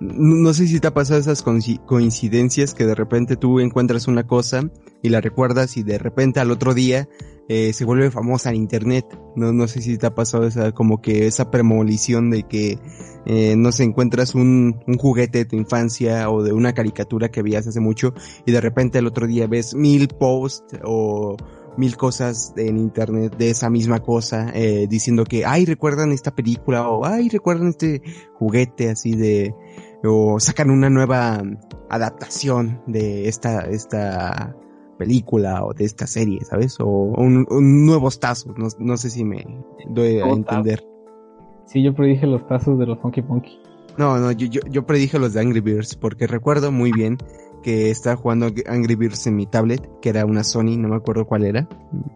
no 0.00 0.54
sé 0.54 0.66
si 0.66 0.80
te 0.80 0.88
ha 0.88 0.94
pasado 0.94 1.20
esas 1.20 1.42
coincidencias 1.42 2.74
que 2.74 2.86
de 2.86 2.94
repente 2.94 3.36
tú 3.36 3.60
encuentras 3.60 4.08
una 4.08 4.26
cosa 4.26 4.62
y 5.02 5.10
la 5.10 5.20
recuerdas 5.20 5.76
y 5.76 5.82
de 5.82 5.98
repente 5.98 6.40
al 6.40 6.50
otro 6.50 6.72
día 6.72 7.06
eh, 7.48 7.72
se 7.74 7.84
vuelve 7.84 8.10
famosa 8.10 8.50
en 8.50 8.56
internet. 8.56 9.04
No, 9.36 9.52
no 9.52 9.68
sé 9.68 9.82
si 9.82 9.98
te 9.98 10.06
ha 10.06 10.14
pasado 10.14 10.46
esa, 10.46 10.72
como 10.72 11.02
que 11.02 11.26
esa 11.26 11.50
premonición 11.50 12.30
de 12.30 12.44
que, 12.44 12.78
eh, 13.26 13.56
no 13.56 13.72
sé, 13.72 13.84
encuentras 13.84 14.34
un, 14.34 14.80
un 14.86 14.96
juguete 14.96 15.38
de 15.38 15.44
tu 15.44 15.56
infancia 15.56 16.30
o 16.30 16.42
de 16.42 16.52
una 16.52 16.72
caricatura 16.72 17.30
que 17.30 17.42
veías 17.42 17.66
hace 17.66 17.80
mucho 17.80 18.14
y 18.46 18.52
de 18.52 18.60
repente 18.60 19.00
el 19.00 19.06
otro 19.06 19.26
día 19.26 19.46
ves 19.46 19.74
mil 19.74 20.08
posts 20.08 20.78
o 20.82 21.36
mil 21.76 21.96
cosas 21.96 22.52
en 22.56 22.78
internet 22.78 23.36
de 23.36 23.50
esa 23.50 23.70
misma 23.70 24.00
cosa, 24.00 24.50
eh, 24.54 24.86
diciendo 24.88 25.24
que, 25.24 25.44
ay, 25.44 25.64
recuerdan 25.64 26.12
esta 26.12 26.34
película 26.34 26.88
o, 26.88 27.04
ay, 27.04 27.28
recuerdan 27.28 27.68
este 27.68 28.02
juguete 28.34 28.90
así 28.90 29.14
de, 29.14 29.54
o 30.04 30.40
sacan 30.40 30.70
una 30.70 30.90
nueva 30.90 31.42
adaptación 31.88 32.82
de 32.86 33.28
esta, 33.28 33.62
esta 33.62 34.56
película 34.98 35.64
o 35.64 35.72
de 35.72 35.84
esta 35.84 36.06
serie, 36.06 36.40
¿sabes? 36.44 36.78
O 36.80 36.86
un, 36.86 37.46
un 37.48 37.86
nuevos 37.86 38.20
tazos, 38.20 38.56
no, 38.58 38.68
no, 38.78 38.96
sé 38.96 39.10
si 39.10 39.24
me 39.24 39.44
doy 39.88 40.20
a 40.20 40.28
entender. 40.28 40.84
Sí, 41.66 41.82
yo 41.82 41.94
predije 41.94 42.26
los 42.26 42.46
tazos 42.46 42.78
de 42.78 42.86
los 42.86 42.98
Funky 43.00 43.22
Punky. 43.22 43.58
No, 43.96 44.18
no, 44.18 44.32
yo, 44.32 44.46
yo, 44.46 44.60
yo 44.70 44.86
predije 44.86 45.18
los 45.18 45.34
de 45.34 45.40
Angry 45.40 45.60
Birds 45.60 45.96
porque 45.96 46.26
recuerdo 46.26 46.70
muy 46.70 46.92
bien 46.92 47.18
que 47.62 47.90
estaba 47.90 48.16
jugando 48.16 48.48
Angry 48.66 48.94
Birds 48.94 49.26
en 49.26 49.36
mi 49.36 49.46
tablet, 49.46 49.88
que 50.00 50.08
era 50.08 50.24
una 50.24 50.44
Sony, 50.44 50.76
no 50.78 50.88
me 50.88 50.96
acuerdo 50.96 51.26
cuál 51.26 51.44
era. 51.44 51.68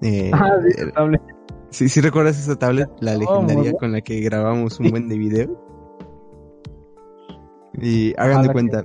Eh, 0.03 0.31
ah, 0.35 0.51
sí, 0.67 0.93
tablet. 0.95 1.23
Sí, 1.71 1.89
sí 1.89 2.01
recuerdas 2.01 2.39
esa 2.39 2.57
tablet, 2.57 2.89
la 3.01 3.17
legendaria 3.17 3.73
oh, 3.75 3.79
con 3.79 3.93
la 3.93 4.01
que 4.01 4.21
grabamos 4.21 4.79
un 4.79 4.91
buen 4.91 5.09
de 5.09 5.19
video. 5.19 5.64
Y 7.81 8.15
hagan 8.19 8.43
de 8.43 8.53
cuenta, 8.53 8.83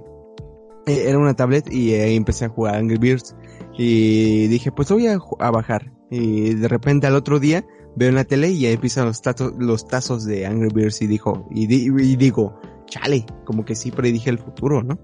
que... 0.85 1.09
era 1.09 1.17
una 1.17 1.35
tablet 1.35 1.71
y 1.71 1.93
ahí 1.93 2.15
empecé 2.15 2.45
a 2.45 2.49
jugar 2.49 2.75
Angry 2.75 2.97
Birds 2.97 3.35
y 3.77 4.47
dije, 4.47 4.71
pues 4.71 4.91
voy 4.91 5.07
a, 5.07 5.17
a, 5.39 5.51
bajar. 5.51 5.91
Y 6.09 6.55
de 6.55 6.67
repente 6.67 7.07
al 7.07 7.15
otro 7.15 7.39
día 7.39 7.65
veo 7.95 8.09
en 8.09 8.15
la 8.15 8.23
tele 8.23 8.49
y 8.49 8.65
ahí 8.65 8.73
empiezan 8.73 9.05
los, 9.05 9.21
tatos, 9.21 9.53
los 9.57 9.87
tazos 9.87 10.25
de 10.25 10.45
Angry 10.45 10.69
Birds 10.73 11.01
y 11.01 11.07
dijo, 11.07 11.47
y, 11.51 11.63
y 11.73 12.15
digo, 12.15 12.59
chale, 12.85 13.25
como 13.45 13.63
que 13.65 13.75
sí 13.75 13.91
predije 13.91 14.29
el 14.29 14.39
futuro, 14.39 14.83
¿no? 14.83 14.99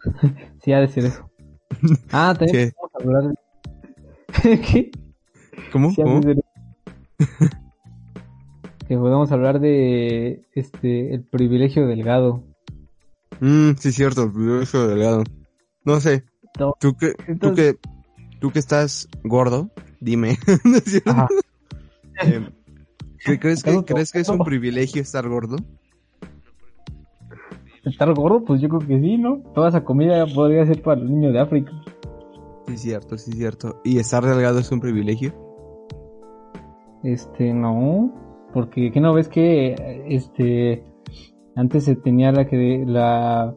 sí, 0.62 0.72
ha 0.72 0.80
de 0.80 0.88
ser 0.88 1.04
eso. 1.06 1.30
Ah, 2.10 2.34
también 2.36 2.72
vamos 2.76 2.92
a 2.94 2.98
hablar. 3.02 3.34
¿Qué? 4.42 4.90
¿Cómo? 5.72 5.94
¿Cómo? 5.94 6.20
que 8.88 8.96
podemos 8.96 9.30
hablar 9.30 9.60
de 9.60 10.48
este 10.52 11.14
el 11.14 11.22
privilegio 11.22 11.86
delgado. 11.86 12.42
Mm, 13.40 13.72
sí, 13.78 13.92
cierto, 13.92 14.32
privilegio 14.32 14.86
delgado. 14.86 15.24
No 15.84 16.00
sé. 16.00 16.24
¿Tú, 16.78 16.94
que, 16.94 17.14
tú, 17.40 17.54
que, 17.54 17.76
tú 18.40 18.50
que 18.50 18.58
estás 18.58 19.08
gordo, 19.24 19.70
dime. 20.00 20.38
¿No 20.64 20.76
es 20.76 20.84
cierto? 20.84 21.28
Eh, 22.22 23.38
¿Crees 23.38 23.62
que, 23.62 23.84
¿Crees 23.84 24.12
que 24.12 24.20
es 24.20 24.28
un 24.28 24.44
privilegio 24.44 25.00
estar 25.02 25.28
gordo? 25.28 25.56
¿Estar 27.84 28.12
gordo? 28.14 28.44
Pues 28.44 28.60
yo 28.60 28.68
creo 28.68 28.80
que 28.80 29.00
sí, 29.00 29.16
¿no? 29.16 29.42
Toda 29.54 29.70
esa 29.70 29.84
comida 29.84 30.26
podría 30.26 30.66
ser 30.66 30.82
para 30.82 31.00
los 31.00 31.10
niños 31.10 31.32
de 31.32 31.40
África. 31.40 31.72
Sí, 32.66 32.76
cierto, 32.76 33.16
sí, 33.16 33.32
cierto. 33.32 33.80
¿Y 33.84 33.98
estar 33.98 34.24
delgado 34.24 34.58
es 34.58 34.70
un 34.70 34.80
privilegio? 34.80 35.34
Este, 37.02 37.54
no. 37.54 38.12
Porque, 38.52 38.90
¿qué 38.92 39.00
no 39.00 39.14
ves 39.14 39.28
que, 39.28 40.04
este, 40.08 40.84
antes 41.56 41.84
se 41.84 41.96
tenía 41.96 42.32
la 42.32 42.46
que, 42.46 42.84
la, 42.86 43.54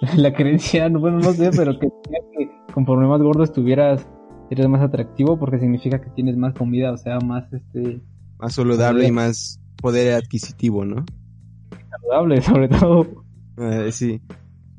la 0.16 0.32
creencia, 0.32 0.88
bueno, 0.92 1.18
no 1.18 1.32
sé, 1.32 1.50
pero 1.56 1.78
que, 1.78 1.88
que 1.88 2.50
conforme 2.72 3.06
más 3.06 3.20
gordo 3.20 3.44
estuvieras, 3.44 4.06
eres 4.50 4.68
más 4.68 4.82
atractivo 4.82 5.38
porque 5.38 5.58
significa 5.58 6.00
que 6.00 6.10
tienes 6.10 6.36
más 6.36 6.54
comida, 6.54 6.92
o 6.92 6.96
sea, 6.96 7.18
más, 7.20 7.50
este... 7.52 8.00
Más 8.38 8.54
saludable 8.54 9.06
y 9.06 9.12
más 9.12 9.60
poder 9.76 10.14
adquisitivo, 10.14 10.84
¿no? 10.84 11.04
Saludable, 11.90 12.42
sobre 12.42 12.68
todo. 12.68 13.06
Eh, 13.58 13.90
sí. 13.92 14.20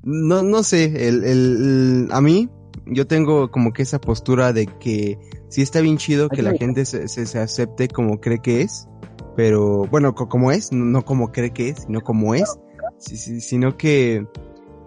No, 0.03 0.43
no 0.43 0.63
sé, 0.63 1.07
el, 1.07 1.23
el, 1.23 2.07
a 2.11 2.19
mí, 2.19 2.49
yo 2.85 3.07
tengo 3.07 3.51
como 3.51 3.71
que 3.71 3.83
esa 3.83 4.01
postura 4.01 4.51
de 4.51 4.65
que 4.65 5.17
sí 5.49 5.61
está 5.61 5.79
bien 5.81 5.97
chido 5.97 6.29
que 6.29 6.41
la 6.41 6.53
gente 6.53 6.85
se, 6.85 7.07
se, 7.07 7.39
acepte 7.39 7.87
como 7.87 8.19
cree 8.19 8.39
que 8.39 8.61
es, 8.61 8.87
pero 9.35 9.85
bueno, 9.89 10.13
como 10.15 10.51
es, 10.51 10.71
no 10.71 11.03
como 11.03 11.31
cree 11.31 11.51
que 11.51 11.69
es, 11.69 11.83
sino 11.83 12.01
como 12.01 12.35
es, 12.35 12.57
sino 12.97 13.77
que 13.77 14.25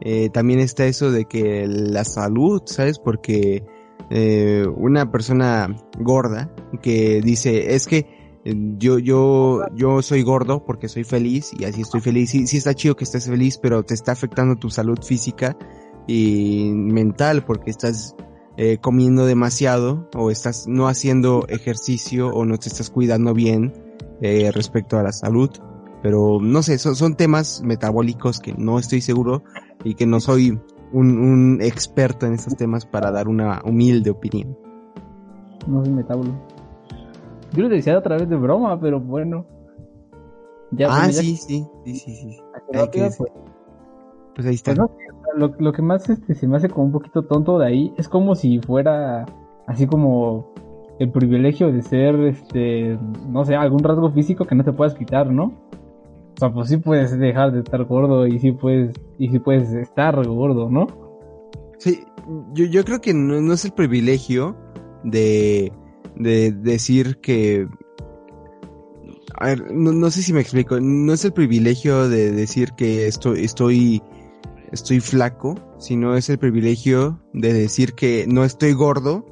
eh, 0.01 0.30
también 0.30 0.61
está 0.61 0.86
eso 0.86 1.11
de 1.11 1.24
que 1.24 1.66
la 1.66 2.05
salud, 2.05 2.62
¿sabes? 2.66 2.99
Porque 2.99 3.64
eh, 4.11 4.66
una 4.76 5.11
persona 5.11 5.74
gorda 5.99 6.53
que 6.82 7.20
dice, 7.22 7.74
es 7.74 7.86
que 7.86 8.07
yo, 8.78 8.99
yo, 8.99 9.62
yo 9.74 10.03
soy 10.03 10.22
gordo 10.22 10.64
porque 10.64 10.88
soy 10.88 11.03
feliz 11.03 11.51
y 11.59 11.64
así 11.64 11.80
estoy 11.80 12.01
feliz. 12.01 12.30
Sí, 12.30 12.47
sí 12.47 12.59
está 12.59 12.74
chido 12.74 12.94
que 12.94 13.05
estés 13.05 13.26
feliz, 13.26 13.59
pero 13.59 13.82
te 13.82 13.94
está 13.94 14.12
afectando 14.12 14.57
tu 14.57 14.70
salud 14.70 14.99
física 15.03 15.57
y 16.07 16.70
mental 16.72 17.44
porque 17.44 17.70
estás 17.70 18.14
eh, 18.57 18.78
comiendo 18.80 19.26
demasiado 19.26 20.09
o 20.14 20.30
estás 20.30 20.66
no 20.68 20.86
haciendo 20.86 21.44
ejercicio 21.49 22.28
o 22.28 22.44
no 22.44 22.57
te 22.59 22.68
estás 22.68 22.90
cuidando 22.90 23.34
bien 23.34 23.72
eh, 24.20 24.51
respecto 24.53 24.99
a 24.99 25.03
la 25.03 25.12
salud. 25.12 25.51
Pero 26.03 26.38
no 26.40 26.62
sé, 26.62 26.78
son, 26.78 26.94
son 26.94 27.16
temas 27.16 27.62
metabólicos 27.62 28.40
que 28.40 28.55
no 28.55 28.78
estoy 28.78 29.01
seguro 29.01 29.42
y 29.84 29.94
que 29.94 30.07
no 30.07 30.20
soy 30.20 30.59
un, 30.92 31.18
un 31.18 31.59
experto 31.62 32.26
en 32.26 32.34
estos 32.34 32.57
temas 32.57 32.86
para 32.86 33.11
dar 33.11 33.28
una 33.28 33.62
humilde 33.64 34.11
opinión. 34.11 34.57
No 35.66 35.84
soy 35.84 35.92
metabólico. 35.92 36.36
Yo 37.53 37.62
lo 37.62 37.68
decía 37.68 37.99
otra 37.99 38.16
vez 38.16 38.28
de 38.28 38.36
broma, 38.36 38.78
pero 38.80 39.01
bueno. 39.01 39.47
Ya, 40.70 40.88
ah, 40.90 41.11
sí, 41.11 41.36
sí, 41.36 41.66
sí, 41.84 41.94
sí, 41.94 42.14
sí. 42.14 42.40
pues, 42.92 43.18
pues, 44.34 44.47
ahí 44.47 44.55
está. 44.55 44.74
Pues 44.74 44.90
lo, 45.36 45.55
lo, 45.59 45.72
que 45.72 45.82
más 45.82 46.09
este, 46.11 46.34
se 46.34 46.47
me 46.49 46.57
hace 46.57 46.68
como 46.68 46.86
un 46.86 46.92
poquito 46.92 47.22
tonto 47.22 47.59
de 47.59 47.66
ahí 47.66 47.94
es 47.97 48.09
como 48.09 48.34
si 48.34 48.61
fuera 48.61 49.24
así 49.66 49.86
como 49.86 50.53
el 50.99 51.11
privilegio 51.11 51.72
de 51.72 51.82
ser, 51.82 52.14
este, 52.20 52.99
no 53.28 53.44
sé, 53.44 53.55
algún 53.55 53.80
rasgo 53.80 54.11
físico 54.11 54.44
que 54.44 54.55
no 54.55 54.64
te 54.64 54.72
puedas 54.72 54.94
quitar, 54.94 55.30
¿no? 55.30 55.44
O 55.44 56.38
sea, 56.38 56.53
pues 56.53 56.68
sí 56.68 56.76
puedes 56.76 57.18
dejar 57.18 57.53
de 57.53 57.61
estar 57.61 57.84
gordo 57.84 58.26
y 58.26 58.38
sí 58.38 58.53
puedes, 58.53 58.94
y 59.18 59.28
sí 59.28 59.38
puedes 59.38 59.72
estar 59.72 60.22
gordo, 60.26 60.70
¿no? 60.70 60.86
Sí, 61.78 62.05
yo, 62.55 62.64
yo 62.66 62.84
creo 62.84 63.01
que 63.01 63.14
no, 63.14 63.40
no 63.40 63.55
es 63.55 63.64
el 63.64 63.72
privilegio 63.72 64.57
de 65.05 65.72
de 66.16 66.53
decir 66.53 67.18
que... 67.20 67.68
A 69.38 69.47
ver, 69.47 69.70
no, 69.72 70.11
sé 70.11 70.22
si 70.22 70.32
me 70.32 70.40
explico. 70.40 70.80
No 70.80 71.12
es 71.12 71.24
el 71.24 71.32
privilegio 71.32 72.09
de 72.09 72.32
decir 72.32 72.72
que 72.72 73.07
estoy, 73.07 73.44
estoy, 73.44 74.03
estoy 74.72 75.01
flaco, 75.01 75.57
sino 75.78 76.16
es 76.16 76.30
el 76.30 76.38
privilegio 76.38 77.22
de 77.34 77.53
decir 77.53 77.92
que 77.92 78.24
no 78.26 78.44
estoy 78.44 78.72
gordo 78.72 79.26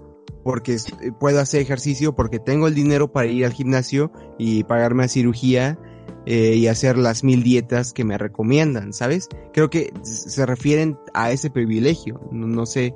porque 0.45 0.76
puedo 1.18 1.40
hacer 1.40 1.62
ejercicio, 1.62 2.14
porque 2.14 2.38
tengo 2.38 2.68
el 2.68 2.74
dinero 2.74 3.11
para 3.11 3.26
ir 3.26 3.47
al 3.47 3.53
gimnasio 3.53 4.12
y 4.38 4.62
pagarme 4.64 5.05
a 5.05 5.09
cirugía 5.09 5.78
eh, 6.26 6.55
y 6.57 6.68
hacer 6.68 6.99
las 6.99 7.24
mil 7.24 7.42
dietas 7.42 7.92
que 7.92 8.05
me 8.05 8.18
recomiendan, 8.18 8.92
¿sabes? 8.92 9.28
Creo 9.53 9.70
que 9.70 9.92
se 10.03 10.47
refieren 10.47 10.99
a 11.14 11.30
ese 11.32 11.51
privilegio, 11.51 12.20
no, 12.30 12.66
sé 12.66 12.95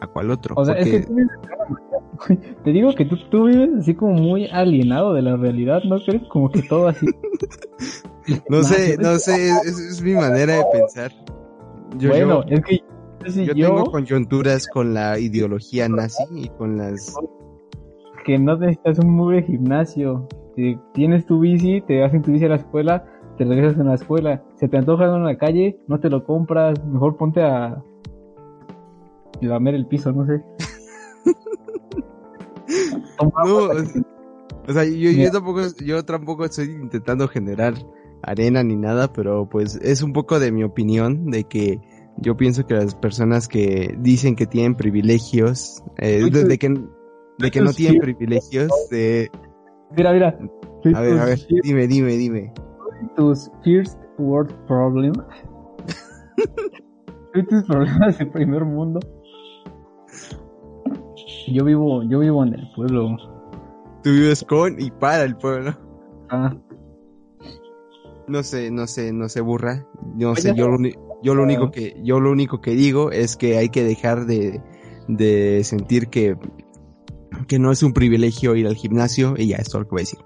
a 0.00 0.06
cuál 0.06 0.30
otro. 0.30 0.54
O 0.56 0.64
sea, 0.64 0.74
es 0.76 0.88
que 0.88 1.06
te 2.64 2.70
digo 2.70 2.94
que 2.94 3.06
tú, 3.06 3.16
tú 3.30 3.46
vives 3.46 3.70
así 3.80 3.94
como 3.94 4.14
muy 4.14 4.46
alienado 4.48 5.14
de 5.14 5.22
la 5.22 5.36
realidad, 5.36 5.82
¿no 5.84 5.98
crees? 5.98 6.22
Como 6.28 6.50
que 6.50 6.62
todo 6.62 6.88
así. 6.88 7.06
no 8.50 8.62
sé, 8.62 8.98
no 8.98 9.18
sé, 9.18 9.48
es, 9.48 9.78
es, 9.78 10.02
mi 10.02 10.12
manera 10.12 10.56
de 10.56 10.64
pensar. 10.72 11.12
Yo, 11.98 12.10
bueno, 12.10 12.42
es 12.48 12.60
que 12.62 12.80
yo, 13.26 13.54
tengo 13.54 13.84
coyunturas 13.90 14.66
con 14.66 14.94
la 14.94 15.18
ideología 15.18 15.88
nazi 15.88 16.24
y 16.34 16.48
con 16.48 16.76
las... 16.76 17.14
Que 18.24 18.38
no 18.38 18.56
necesitas 18.56 18.98
un 19.00 19.10
mugre 19.10 19.42
gimnasio. 19.42 20.28
tienes 20.94 21.26
tu 21.26 21.40
bici, 21.40 21.80
te 21.82 22.04
hacen 22.04 22.22
tu 22.22 22.32
bici 22.32 22.44
a 22.44 22.50
la 22.50 22.56
escuela, 22.56 23.04
te 23.36 23.44
regresas 23.44 23.80
en 23.80 23.88
la 23.88 23.94
escuela. 23.94 24.42
Se 24.56 24.68
te 24.68 24.76
antoja 24.76 25.04
en 25.04 25.24
la 25.24 25.36
calle, 25.36 25.78
no 25.88 25.98
te 26.00 26.08
lo 26.08 26.24
compras, 26.24 26.84
mejor 26.84 27.16
ponte 27.16 27.42
a... 27.42 27.82
lamer 29.40 29.74
el 29.74 29.86
piso, 29.86 30.12
no 30.12 30.26
sé. 30.26 30.42
no, 33.22 33.70
o 34.68 34.72
sea, 34.72 34.84
yo, 34.84 35.10
yo, 35.10 35.30
tampoco, 35.30 35.60
yo 35.84 36.04
tampoco 36.04 36.44
estoy 36.44 36.66
intentando 36.66 37.26
generar 37.26 37.74
arena 38.22 38.62
ni 38.62 38.76
nada, 38.76 39.12
pero 39.12 39.48
pues 39.48 39.76
es 39.82 40.02
un 40.02 40.12
poco 40.12 40.38
de 40.38 40.52
mi 40.52 40.62
opinión 40.62 41.30
de 41.30 41.44
que 41.44 41.80
yo 42.18 42.36
pienso 42.36 42.66
que 42.66 42.74
las 42.74 42.94
personas 42.94 43.48
que 43.48 43.94
dicen 43.98 44.36
que 44.36 44.46
tienen 44.46 44.74
privilegios, 44.74 45.82
eh, 45.98 46.28
de, 46.30 46.58
que, 46.58 46.68
de 47.38 47.50
que 47.50 47.60
no 47.60 47.72
tienen 47.72 48.00
privilegios, 48.00 48.70
de... 48.90 49.30
Mira, 49.96 50.12
mira. 50.12 50.38
A 50.94 51.00
ver, 51.00 51.18
a 51.18 51.24
ver, 51.26 51.38
dime, 51.62 51.86
dime, 51.86 52.16
dime. 52.16 52.52
Tus 53.16 53.50
first 53.64 53.98
world 54.18 54.52
problem. 54.66 55.12
tus 57.48 57.64
problemas 57.64 58.18
de 58.18 58.26
primer 58.26 58.64
mundo. 58.64 59.00
Yo 61.48 61.64
vivo, 61.64 62.02
yo 62.04 62.20
vivo 62.20 62.44
en 62.44 62.54
el 62.54 62.70
pueblo. 62.74 63.16
Tú 64.02 64.10
vives 64.10 64.44
con 64.44 64.80
y 64.80 64.90
para 64.90 65.24
el 65.24 65.36
pueblo. 65.36 65.76
Ah. 66.30 66.54
No 68.28 68.42
sé, 68.42 68.70
no 68.70 68.86
sé, 68.86 69.12
no 69.12 69.28
sé, 69.28 69.40
burra. 69.40 69.86
No 70.14 70.34
sé, 70.36 70.54
yo 70.54 70.68
lo, 70.68 70.78
yo 71.22 71.34
lo 71.34 71.42
único 71.42 71.70
que, 71.70 71.96
yo 72.02 72.20
lo 72.20 72.30
único 72.30 72.60
que 72.60 72.72
digo 72.72 73.10
es 73.10 73.36
que 73.36 73.56
hay 73.56 73.68
que 73.68 73.84
dejar 73.84 74.26
de, 74.26 74.60
de 75.08 75.62
sentir 75.64 76.08
que, 76.08 76.36
que 77.48 77.58
no 77.58 77.70
es 77.70 77.82
un 77.82 77.92
privilegio 77.92 78.54
ir 78.56 78.66
al 78.66 78.74
gimnasio 78.74 79.34
y 79.36 79.48
ya 79.48 79.56
es 79.56 79.68
todo 79.68 79.82
lo 79.82 79.88
que 79.88 79.90
voy 79.90 80.00
a 80.00 80.02
decir. 80.02 80.18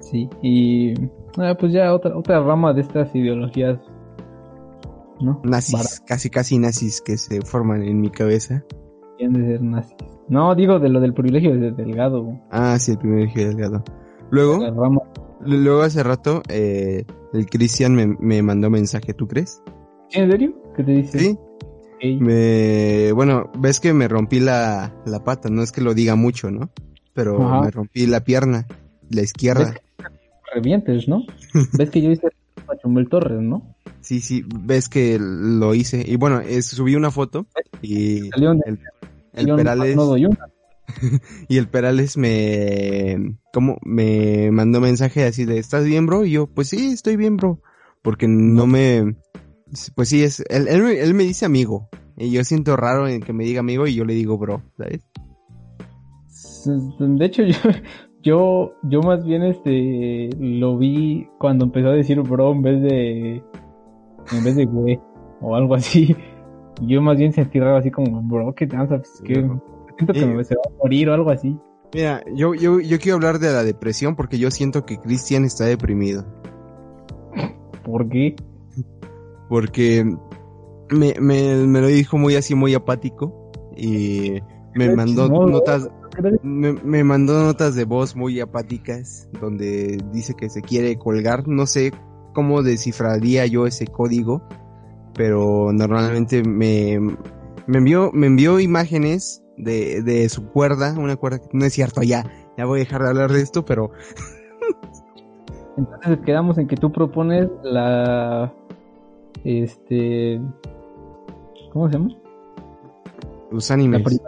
Sí, 0.00 0.28
y 0.42 0.94
ah, 1.38 1.56
pues 1.58 1.72
ya 1.72 1.94
otra, 1.94 2.16
otra 2.16 2.40
rama 2.40 2.72
de 2.72 2.82
estas 2.82 3.14
ideologías, 3.14 3.78
¿no? 5.20 5.40
Nazis, 5.44 6.00
casi 6.06 6.28
casi 6.28 6.58
nazis 6.58 7.00
que 7.00 7.16
se 7.16 7.40
forman 7.40 7.82
en 7.82 8.00
mi 8.00 8.10
cabeza 8.10 8.64
de 9.18 9.46
ser 9.46 9.62
nazis. 9.62 9.96
No, 10.28 10.54
digo 10.54 10.78
de 10.78 10.88
lo 10.88 11.00
del 11.00 11.14
privilegio 11.14 11.56
de 11.56 11.72
Delgado. 11.72 12.40
Ah, 12.50 12.78
sí, 12.78 12.92
el 12.92 12.98
privilegio 12.98 13.42
de 13.42 13.48
Delgado. 13.48 13.84
Luego, 14.30 14.58
luego 15.40 15.82
hace 15.82 16.02
rato, 16.02 16.42
eh, 16.48 17.04
el 17.32 17.46
Cristian 17.46 17.94
me, 17.94 18.06
me, 18.18 18.42
mandó 18.42 18.70
mensaje, 18.70 19.12
¿tú 19.12 19.28
crees? 19.28 19.62
¿En 20.12 20.30
serio? 20.30 20.54
¿Qué 20.76 20.82
te 20.84 20.92
dice? 20.92 21.18
Sí. 21.18 21.38
Me, 22.20 23.12
bueno, 23.12 23.50
ves 23.58 23.80
que 23.80 23.94
me 23.94 24.08
rompí 24.08 24.38
la, 24.38 24.94
la 25.06 25.24
pata, 25.24 25.48
no 25.48 25.62
es 25.62 25.72
que 25.72 25.80
lo 25.80 25.94
diga 25.94 26.16
mucho, 26.16 26.50
¿no? 26.50 26.70
Pero 27.14 27.62
me 27.62 27.70
rompí 27.70 28.06
la 28.06 28.24
pierna, 28.24 28.66
la 29.08 29.22
izquierda. 29.22 29.74
revientes, 30.52 31.08
¿no? 31.08 31.24
ves 31.78 31.90
que 31.90 32.02
yo 32.02 32.10
hice 32.10 32.28
Pachumbel 32.66 33.08
Torres, 33.08 33.40
¿no? 33.40 33.74
Sí, 34.00 34.20
sí, 34.20 34.44
ves 34.46 34.90
que 34.90 35.18
lo 35.18 35.74
hice. 35.74 36.04
Y 36.06 36.16
bueno, 36.16 36.42
subí 36.60 36.94
una 36.94 37.10
foto 37.10 37.46
y 37.80 38.28
el, 38.36 38.78
el 39.32 39.56
Perales. 39.56 39.96
y 41.48 41.56
el 41.56 41.68
Perales 41.68 42.18
me, 42.18 43.38
como, 43.52 43.78
me 43.82 44.50
mandó 44.50 44.80
mensaje 44.80 45.24
así 45.24 45.46
de, 45.46 45.58
¿estás 45.58 45.84
bien, 45.84 46.04
bro? 46.04 46.26
Y 46.26 46.32
yo, 46.32 46.46
pues 46.48 46.68
sí, 46.68 46.92
estoy 46.92 47.16
bien, 47.16 47.38
bro. 47.38 47.60
Porque 48.02 48.28
no 48.28 48.66
me, 48.66 49.16
pues 49.94 50.08
sí, 50.08 50.22
es, 50.22 50.42
él, 50.48 50.68
él, 50.68 51.14
me 51.14 51.24
dice 51.24 51.46
amigo. 51.46 51.88
Y 52.16 52.30
yo 52.30 52.44
siento 52.44 52.76
raro 52.76 53.08
en 53.08 53.20
que 53.20 53.32
me 53.32 53.44
diga 53.44 53.60
amigo 53.60 53.86
y 53.86 53.94
yo 53.94 54.04
le 54.04 54.14
digo 54.14 54.38
bro, 54.38 54.62
¿sabes? 54.76 55.04
De 56.98 57.24
hecho, 57.24 57.42
yo, 57.44 57.58
yo, 58.22 58.72
yo 58.82 59.00
más 59.00 59.24
bien 59.24 59.42
este, 59.42 60.30
lo 60.38 60.78
vi 60.78 61.28
cuando 61.38 61.64
empezó 61.64 61.88
a 61.88 61.94
decir 61.94 62.20
bro 62.22 62.52
en 62.52 62.62
vez 62.62 62.82
de, 62.82 63.42
en 64.32 64.44
vez 64.44 64.56
de 64.56 64.64
güey, 64.66 65.00
o 65.40 65.56
algo 65.56 65.74
así. 65.74 66.16
Yo 66.82 67.00
más 67.02 67.16
bien 67.16 67.32
sentí 67.32 67.60
raro 67.60 67.76
así 67.76 67.90
como, 67.90 68.20
bro, 68.22 68.54
¿qué 68.54 68.66
te 68.66 68.76
pues, 68.76 69.22
que 69.24 69.34
siento 69.96 70.12
que 70.12 70.26
me 70.26 70.44
se 70.44 70.56
va 70.56 70.62
a 70.66 70.76
morir 70.78 71.08
o 71.08 71.14
algo 71.14 71.30
así. 71.30 71.56
Mira, 71.92 72.22
yo, 72.34 72.54
yo, 72.54 72.80
yo 72.80 72.98
quiero 72.98 73.16
hablar 73.16 73.38
de 73.38 73.52
la 73.52 73.62
depresión 73.62 74.16
porque 74.16 74.38
yo 74.38 74.50
siento 74.50 74.84
que 74.84 74.98
Cristian 74.98 75.44
está 75.44 75.64
deprimido. 75.64 76.24
¿Por 77.84 78.08
qué? 78.08 78.34
Porque 79.48 80.04
me, 80.90 81.14
me, 81.20 81.66
me 81.66 81.80
lo 81.80 81.86
dijo 81.88 82.18
muy 82.18 82.36
así, 82.36 82.54
muy 82.54 82.74
apático. 82.74 83.50
Y 83.76 84.40
me 84.74 84.94
mandó 84.94 85.28
notas, 85.28 85.88
me, 86.42 86.72
me, 86.72 87.04
mandó 87.04 87.42
notas 87.42 87.74
de 87.74 87.84
voz 87.84 88.14
muy 88.16 88.40
apáticas 88.40 89.28
donde 89.40 89.98
dice 90.12 90.34
que 90.34 90.48
se 90.48 90.62
quiere 90.62 90.96
colgar. 90.96 91.46
No 91.48 91.66
sé 91.66 91.92
cómo 92.34 92.62
descifraría 92.62 93.46
yo 93.46 93.66
ese 93.66 93.86
código, 93.86 94.42
pero 95.14 95.72
normalmente 95.72 96.42
me, 96.42 96.98
me 97.66 97.78
envió, 97.78 98.10
me 98.12 98.26
envió 98.26 98.60
imágenes 98.60 99.42
de, 99.56 100.02
de 100.02 100.28
su 100.28 100.48
cuerda, 100.48 100.94
una 100.98 101.16
cuerda 101.16 101.38
que 101.38 101.48
no 101.52 101.64
es 101.64 101.72
cierto, 101.72 102.02
ya, 102.02 102.24
ya 102.58 102.66
voy 102.66 102.80
a 102.80 102.84
dejar 102.84 103.02
de 103.02 103.08
hablar 103.08 103.32
de 103.32 103.40
esto, 103.40 103.64
pero 103.64 103.90
entonces 105.76 106.18
quedamos 106.24 106.58
en 106.58 106.66
que 106.66 106.76
tú 106.76 106.92
propones 106.92 107.48
la 107.62 108.52
este 109.44 110.40
¿cómo 111.72 111.88
se 111.88 111.94
llama? 111.94 112.10
Los 113.50 113.70
animes. 113.70 114.20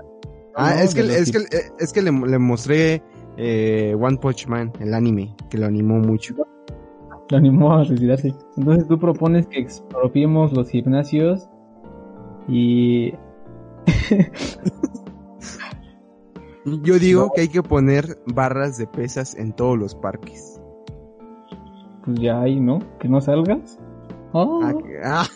ah, 0.54 0.82
es, 0.82 0.94
que, 0.94 1.00
es, 1.00 1.32
que, 1.32 1.38
es 1.78 1.92
que 1.92 2.02
le, 2.02 2.10
mostré 2.10 3.02
eh, 3.36 3.96
One 3.98 4.18
Punch 4.18 4.46
Man, 4.46 4.72
el 4.80 4.94
anime, 4.94 5.34
que 5.50 5.58
lo 5.58 5.66
animó 5.66 5.98
mucho. 5.98 6.34
Lo 7.28 7.36
animó 7.36 7.74
a 7.74 7.84
suicidarse. 7.84 8.32
Entonces 8.56 8.86
tú 8.86 8.98
propones 8.98 9.48
que 9.48 9.58
expropiemos 9.58 10.52
los 10.52 10.70
gimnasios 10.70 11.48
y... 12.48 13.12
Yo 16.82 16.98
digo 16.98 17.30
que 17.32 17.42
hay 17.42 17.48
que 17.48 17.62
poner 17.62 18.18
barras 18.26 18.76
de 18.76 18.88
pesas 18.88 19.36
en 19.36 19.52
todos 19.52 19.78
los 19.78 19.94
parques 19.94 20.56
pues 22.06 22.20
ya 22.20 22.40
hay, 22.40 22.60
¿no? 22.60 22.78
Que 23.00 23.08
no 23.08 23.20
salgas. 23.20 23.78
Oh. 24.32 24.60
Ah, 25.02 25.26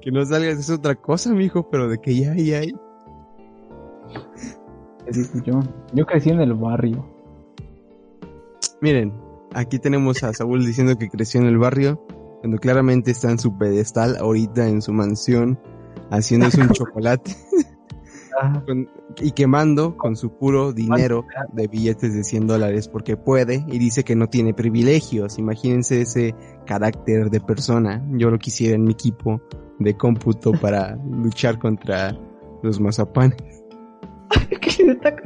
que 0.00 0.10
no 0.10 0.24
salgas 0.24 0.58
es 0.58 0.70
otra 0.70 0.94
cosa, 0.94 1.32
mijo, 1.32 1.68
pero 1.70 1.88
de 1.88 1.98
que 1.98 2.14
ya 2.14 2.32
hay, 2.32 2.52
hay. 2.54 2.72
Yo, 5.44 5.60
yo 5.92 6.06
crecí 6.06 6.30
en 6.30 6.40
el 6.40 6.54
barrio. 6.54 7.06
Miren, 8.80 9.12
aquí 9.54 9.78
tenemos 9.78 10.22
a 10.22 10.32
Saúl 10.32 10.64
diciendo 10.64 10.96
que 10.96 11.08
creció 11.08 11.40
en 11.40 11.46
el 11.46 11.58
barrio, 11.58 12.04
cuando 12.40 12.58
claramente 12.58 13.10
está 13.10 13.30
en 13.30 13.38
su 13.38 13.56
pedestal, 13.56 14.16
ahorita 14.18 14.68
en 14.68 14.82
su 14.82 14.92
mansión, 14.92 15.58
haciéndose 16.10 16.60
un 16.60 16.68
chocolate 16.72 17.34
y 19.20 19.32
quemando 19.32 19.96
con 19.96 20.16
su 20.16 20.36
puro 20.36 20.72
dinero 20.72 21.24
de 21.52 21.66
billetes 21.66 22.14
de 22.14 22.24
100 22.24 22.46
dólares 22.46 22.88
porque 22.88 23.16
puede 23.16 23.64
y 23.68 23.78
dice 23.78 24.04
que 24.04 24.16
no 24.16 24.28
tiene 24.28 24.54
privilegios. 24.54 25.38
Imagínense 25.38 26.02
ese 26.02 26.34
carácter 26.66 27.30
de 27.30 27.40
persona. 27.40 28.04
Yo 28.12 28.30
lo 28.30 28.38
quisiera 28.38 28.74
en 28.74 28.84
mi 28.84 28.92
equipo 28.92 29.40
de 29.78 29.96
cómputo 29.96 30.52
para 30.60 30.96
luchar 30.96 31.58
contra 31.58 32.16
los 32.62 32.80
mazapanes. 32.80 33.38
¿Qué 34.60 34.92
está 34.92 35.16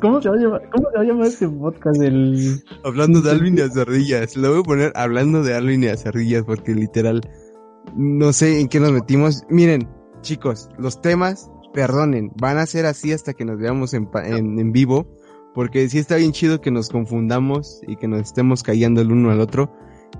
¿Cómo 0.00 0.20
se 0.20 0.28
va 0.28 0.36
a 0.36 0.38
llamar, 0.38 0.70
cómo 0.70 0.90
se 0.90 0.96
va 0.96 1.02
a 1.02 1.04
llamar 1.04 1.26
este 1.26 1.48
podcast 1.48 1.98
del... 1.98 2.62
Hablando 2.84 3.20
de 3.20 3.30
Alvin 3.30 3.58
y 3.58 3.60
Azardillas. 3.62 4.36
Lo 4.36 4.50
voy 4.50 4.60
a 4.60 4.62
poner 4.62 4.92
hablando 4.94 5.42
de 5.42 5.54
Alvin 5.54 5.84
y 5.84 5.88
Azardillas 5.88 6.44
porque 6.44 6.74
literal 6.74 7.22
no 7.96 8.32
sé 8.32 8.60
en 8.60 8.68
qué 8.68 8.80
nos 8.80 8.92
metimos. 8.92 9.44
Miren, 9.48 9.88
chicos, 10.22 10.68
los 10.78 11.00
temas 11.00 11.49
perdonen, 11.72 12.32
van 12.36 12.58
a 12.58 12.66
ser 12.66 12.86
así 12.86 13.12
hasta 13.12 13.34
que 13.34 13.44
nos 13.44 13.58
veamos 13.58 13.94
en, 13.94 14.08
en, 14.24 14.72
vivo, 14.72 15.06
porque 15.54 15.88
sí 15.88 15.98
está 15.98 16.16
bien 16.16 16.32
chido 16.32 16.60
que 16.60 16.70
nos 16.70 16.88
confundamos 16.88 17.80
y 17.86 17.96
que 17.96 18.08
nos 18.08 18.20
estemos 18.20 18.62
callando 18.62 19.00
el 19.00 19.12
uno 19.12 19.30
al 19.30 19.40
otro, 19.40 19.72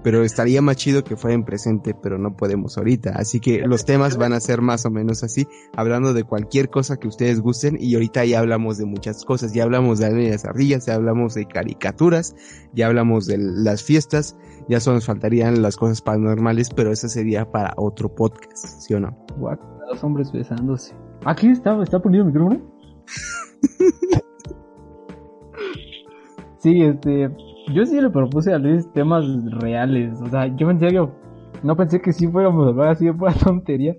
pero 0.02 0.24
estaría 0.24 0.62
más 0.62 0.76
chido 0.76 1.04
que 1.04 1.16
fuera 1.16 1.34
en 1.34 1.44
presente, 1.44 1.94
pero 1.94 2.18
no 2.18 2.36
podemos 2.36 2.78
ahorita. 2.78 3.12
Así 3.16 3.40
que 3.40 3.60
los 3.66 3.84
temas 3.84 4.16
van 4.16 4.32
a 4.32 4.40
ser 4.40 4.60
más 4.62 4.86
o 4.86 4.90
menos 4.90 5.22
así, 5.22 5.46
hablando 5.76 6.14
de 6.14 6.24
cualquier 6.24 6.70
cosa 6.70 6.96
que 6.96 7.08
ustedes 7.08 7.40
gusten 7.40 7.76
y 7.78 7.94
ahorita 7.94 8.24
ya 8.24 8.38
hablamos 8.38 8.78
de 8.78 8.86
muchas 8.86 9.24
cosas, 9.24 9.52
ya 9.52 9.64
hablamos 9.64 9.98
de 9.98 10.30
las 10.30 10.44
ardillas, 10.44 10.86
ya 10.86 10.94
hablamos 10.94 11.34
de 11.34 11.46
caricaturas, 11.46 12.34
ya 12.72 12.86
hablamos 12.86 13.26
de 13.26 13.38
las 13.38 13.82
fiestas, 13.82 14.36
ya 14.68 14.80
solo 14.80 14.96
nos 14.96 15.06
faltarían 15.06 15.62
las 15.62 15.76
cosas 15.76 16.00
paranormales, 16.00 16.70
pero 16.70 16.92
eso 16.92 17.08
sería 17.08 17.50
para 17.50 17.74
otro 17.76 18.14
podcast, 18.14 18.80
¿sí 18.80 18.94
o 18.94 19.00
no? 19.00 19.16
Dos 19.90 20.04
hombres 20.04 20.32
besándose. 20.32 20.94
¿Aquí 21.24 21.48
está, 21.48 21.80
está 21.82 21.98
poniendo 22.00 22.28
el 22.28 22.34
micrófono? 22.34 22.60
sí, 26.58 26.82
este. 26.82 27.30
Yo 27.74 27.84
sí 27.84 28.00
le 28.00 28.10
propuse 28.10 28.52
a 28.52 28.58
Luis 28.58 28.90
temas 28.92 29.24
reales. 29.60 30.18
O 30.20 30.28
sea, 30.28 30.46
yo 30.56 30.70
en 30.70 30.80
serio. 30.80 31.14
No 31.62 31.76
pensé 31.76 32.00
que 32.00 32.14
sí 32.14 32.26
fuéramos 32.26 32.66
a 32.66 32.70
hablar 32.70 32.88
así 32.88 33.04
de 33.04 33.12
pura 33.12 33.34
tontería. 33.34 33.94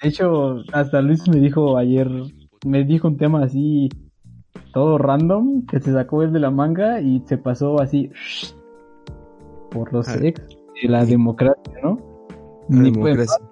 De 0.00 0.08
hecho, 0.08 0.62
hasta 0.72 1.02
Luis 1.02 1.28
me 1.28 1.40
dijo 1.40 1.76
ayer. 1.76 2.08
Me 2.64 2.84
dijo 2.84 3.08
un 3.08 3.16
tema 3.16 3.42
así. 3.42 3.88
Todo 4.72 4.98
random. 4.98 5.66
Que 5.66 5.80
se 5.80 5.92
sacó 5.92 6.22
él 6.22 6.32
de 6.32 6.38
la 6.38 6.52
manga 6.52 7.00
y 7.00 7.22
se 7.26 7.38
pasó 7.38 7.80
así. 7.80 8.12
Por 9.70 9.92
los 9.92 10.08
ah. 10.08 10.18
ex. 10.22 10.40
De 10.80 10.88
la 10.88 11.04
democracia, 11.04 11.74
¿no? 11.82 11.98
Ni 12.68 12.92
democracia 12.92 13.47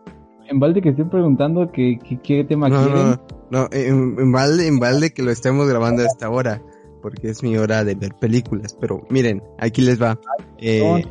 en 0.48 0.60
balde 0.60 0.82
que 0.82 0.90
estoy 0.90 1.04
preguntando 1.06 1.70
que, 1.72 1.98
qué 2.22 2.44
tema 2.44 2.68
no, 2.68 2.84
quieren. 2.84 3.06
No, 3.50 3.62
no, 3.62 3.68
en, 3.72 4.32
balde, 4.32 4.66
en 4.66 4.78
balde 4.78 5.10
que 5.10 5.22
lo 5.22 5.30
estemos 5.30 5.68
grabando 5.68 6.02
a 6.02 6.06
esta 6.06 6.30
hora, 6.30 6.62
porque 7.02 7.30
es 7.30 7.42
mi 7.42 7.56
hora 7.56 7.84
de 7.84 7.94
ver 7.94 8.14
películas. 8.14 8.76
Pero 8.80 9.06
miren, 9.10 9.42
aquí 9.58 9.82
les 9.82 10.00
va. 10.00 10.18
Eh, 10.58 11.04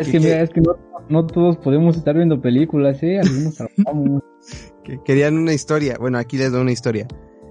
es, 0.00 0.08
que, 0.08 0.20
mira, 0.20 0.42
es 0.42 0.50
que 0.50 0.62
no, 1.08 1.26
todos 1.26 1.56
podemos 1.58 1.96
estar 1.96 2.14
viendo 2.14 2.40
películas, 2.40 3.02
¿eh? 3.02 3.20
Algunos 3.20 3.54
trabajamos. 3.54 4.22
Querían 5.04 5.36
una 5.36 5.52
historia. 5.52 5.96
Bueno, 5.98 6.18
aquí 6.18 6.38
les 6.38 6.52
doy 6.52 6.62
una 6.62 6.72
historia. 6.72 7.06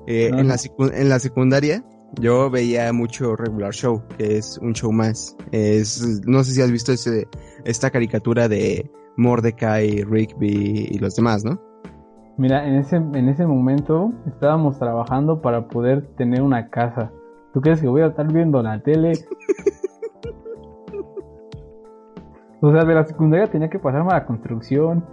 Eh, 0.07 0.29
en, 0.33 0.47
la 0.47 0.55
en 0.93 1.09
la 1.09 1.19
secundaria 1.19 1.83
yo 2.19 2.49
veía 2.49 2.91
mucho 2.93 3.35
Regular 3.35 3.73
Show, 3.73 4.01
que 4.17 4.37
es 4.37 4.57
un 4.57 4.73
show 4.73 4.91
más. 4.91 5.35
Es, 5.51 6.21
no 6.25 6.43
sé 6.43 6.53
si 6.53 6.61
has 6.61 6.71
visto 6.71 6.93
ese, 6.93 7.27
esta 7.65 7.91
caricatura 7.91 8.47
de 8.47 8.89
Mordecai, 9.17 10.03
Rigby 10.03 10.89
y 10.91 10.99
los 10.99 11.15
demás, 11.15 11.43
¿no? 11.43 11.59
Mira, 12.37 12.67
en 12.67 12.75
ese, 12.75 12.97
en 12.97 13.29
ese 13.29 13.47
momento 13.47 14.13
estábamos 14.27 14.77
trabajando 14.77 15.41
para 15.41 15.67
poder 15.67 16.05
tener 16.15 16.43
una 16.43 16.69
casa. 16.69 17.11
¿Tú 17.51 17.61
crees 17.61 17.81
que 17.81 17.87
voy 17.87 18.03
a 18.03 18.07
estar 18.07 18.31
viendo 18.31 18.61
la 18.61 18.79
tele? 18.83 19.13
o 22.61 22.71
sea, 22.71 22.85
de 22.85 22.93
la 22.93 23.05
secundaria 23.05 23.47
tenía 23.47 23.69
que 23.69 23.79
pasarme 23.79 24.11
a 24.11 24.19
la 24.19 24.27
construcción. 24.27 25.03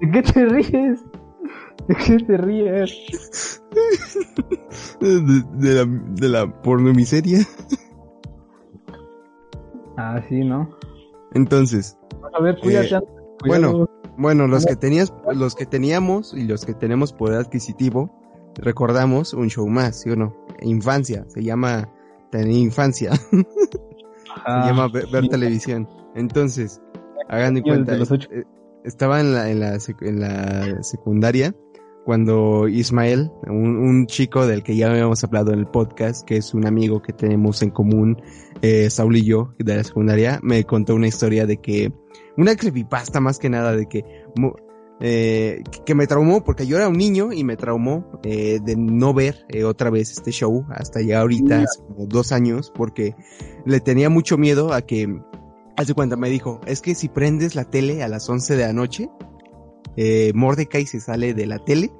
¿De 0.00 0.10
qué 0.10 0.22
te 0.22 0.46
ríes? 0.46 1.04
¿De 1.86 1.94
qué 1.94 2.16
te 2.24 2.38
ríes? 2.38 3.62
De, 5.00 5.74
la, 5.74 5.86
de 5.86 6.28
la 6.28 6.62
pornomiseria. 6.62 7.40
Ah, 9.96 10.20
sí, 10.28 10.44
¿no? 10.44 10.70
Entonces. 11.34 11.98
A 12.32 12.42
ver, 12.42 12.58
cuídate. 12.58 12.96
Eh, 12.96 13.00
bueno, 13.46 13.88
bueno, 14.16 14.46
los 14.46 14.66
que 14.66 14.76
tenías, 14.76 15.12
los 15.34 15.54
que 15.54 15.66
teníamos 15.66 16.34
y 16.34 16.44
los 16.44 16.64
que 16.64 16.74
tenemos 16.74 17.12
poder 17.12 17.40
adquisitivo, 17.40 18.10
recordamos 18.56 19.32
un 19.34 19.48
show 19.48 19.66
más, 19.68 20.00
¿sí 20.00 20.10
o 20.10 20.16
no? 20.16 20.36
Infancia, 20.60 21.24
se 21.28 21.42
llama 21.42 21.88
tener 22.30 22.50
infancia. 22.50 23.12
se 23.30 23.46
llama 24.46 24.88
ver, 24.88 25.28
televisión. 25.28 25.88
Entonces, 26.14 26.80
hagan 27.28 27.54
de 27.54 27.62
cuenta, 27.62 27.96
eh, 27.96 28.44
estaba 28.84 29.20
en 29.20 29.32
la, 29.32 29.50
en 29.50 29.60
la, 29.60 29.78
en 30.00 30.20
la 30.20 30.82
secundaria 30.82 31.54
cuando 32.04 32.66
Ismael, 32.66 33.30
un, 33.46 33.76
un, 33.76 34.06
chico 34.06 34.46
del 34.46 34.62
que 34.62 34.74
ya 34.74 34.90
habíamos 34.90 35.22
hablado 35.22 35.52
en 35.52 35.60
el 35.60 35.66
podcast, 35.66 36.26
que 36.26 36.36
es 36.38 36.54
un 36.54 36.66
amigo 36.66 37.02
que 37.02 37.12
tenemos 37.12 37.62
en 37.62 37.70
común, 37.70 38.20
eh, 38.62 38.90
Saul 38.90 39.16
y 39.16 39.24
yo, 39.24 39.54
de 39.58 39.76
la 39.76 39.84
secundaria, 39.84 40.40
me 40.42 40.64
contó 40.64 40.94
una 40.94 41.08
historia 41.08 41.46
de 41.46 41.58
que, 41.58 41.92
una 42.36 42.56
creepypasta 42.56 43.20
más 43.20 43.38
que 43.38 43.50
nada, 43.50 43.74
de 43.74 43.86
que, 43.86 44.04
eh, 45.00 45.62
que 45.86 45.94
me 45.94 46.06
traumó, 46.06 46.44
porque 46.44 46.66
yo 46.66 46.76
era 46.76 46.88
un 46.88 46.96
niño 46.98 47.32
y 47.32 47.42
me 47.42 47.56
traumó 47.56 48.20
eh, 48.22 48.60
de 48.62 48.76
no 48.76 49.14
ver 49.14 49.46
eh, 49.48 49.64
otra 49.64 49.90
vez 49.90 50.10
este 50.12 50.30
show 50.30 50.66
hasta 50.70 51.00
ya 51.00 51.20
ahorita, 51.20 51.62
hace 51.62 51.82
como 51.86 52.06
dos 52.06 52.32
años, 52.32 52.70
porque 52.74 53.14
le 53.64 53.80
tenía 53.80 54.10
mucho 54.10 54.36
miedo 54.36 54.72
a 54.72 54.82
que, 54.82 55.08
hace 55.76 55.94
cuenta, 55.94 56.16
me 56.16 56.28
dijo, 56.28 56.60
es 56.66 56.82
que 56.82 56.94
si 56.94 57.08
prendes 57.08 57.54
la 57.54 57.64
tele 57.64 58.02
a 58.02 58.08
las 58.08 58.28
11 58.28 58.56
de 58.56 58.66
la 58.66 58.72
noche, 58.72 59.08
eh, 59.96 60.32
Mordecai 60.34 60.86
se 60.86 61.00
sale 61.00 61.34
de 61.34 61.46
la 61.46 61.58
tele 61.58 61.90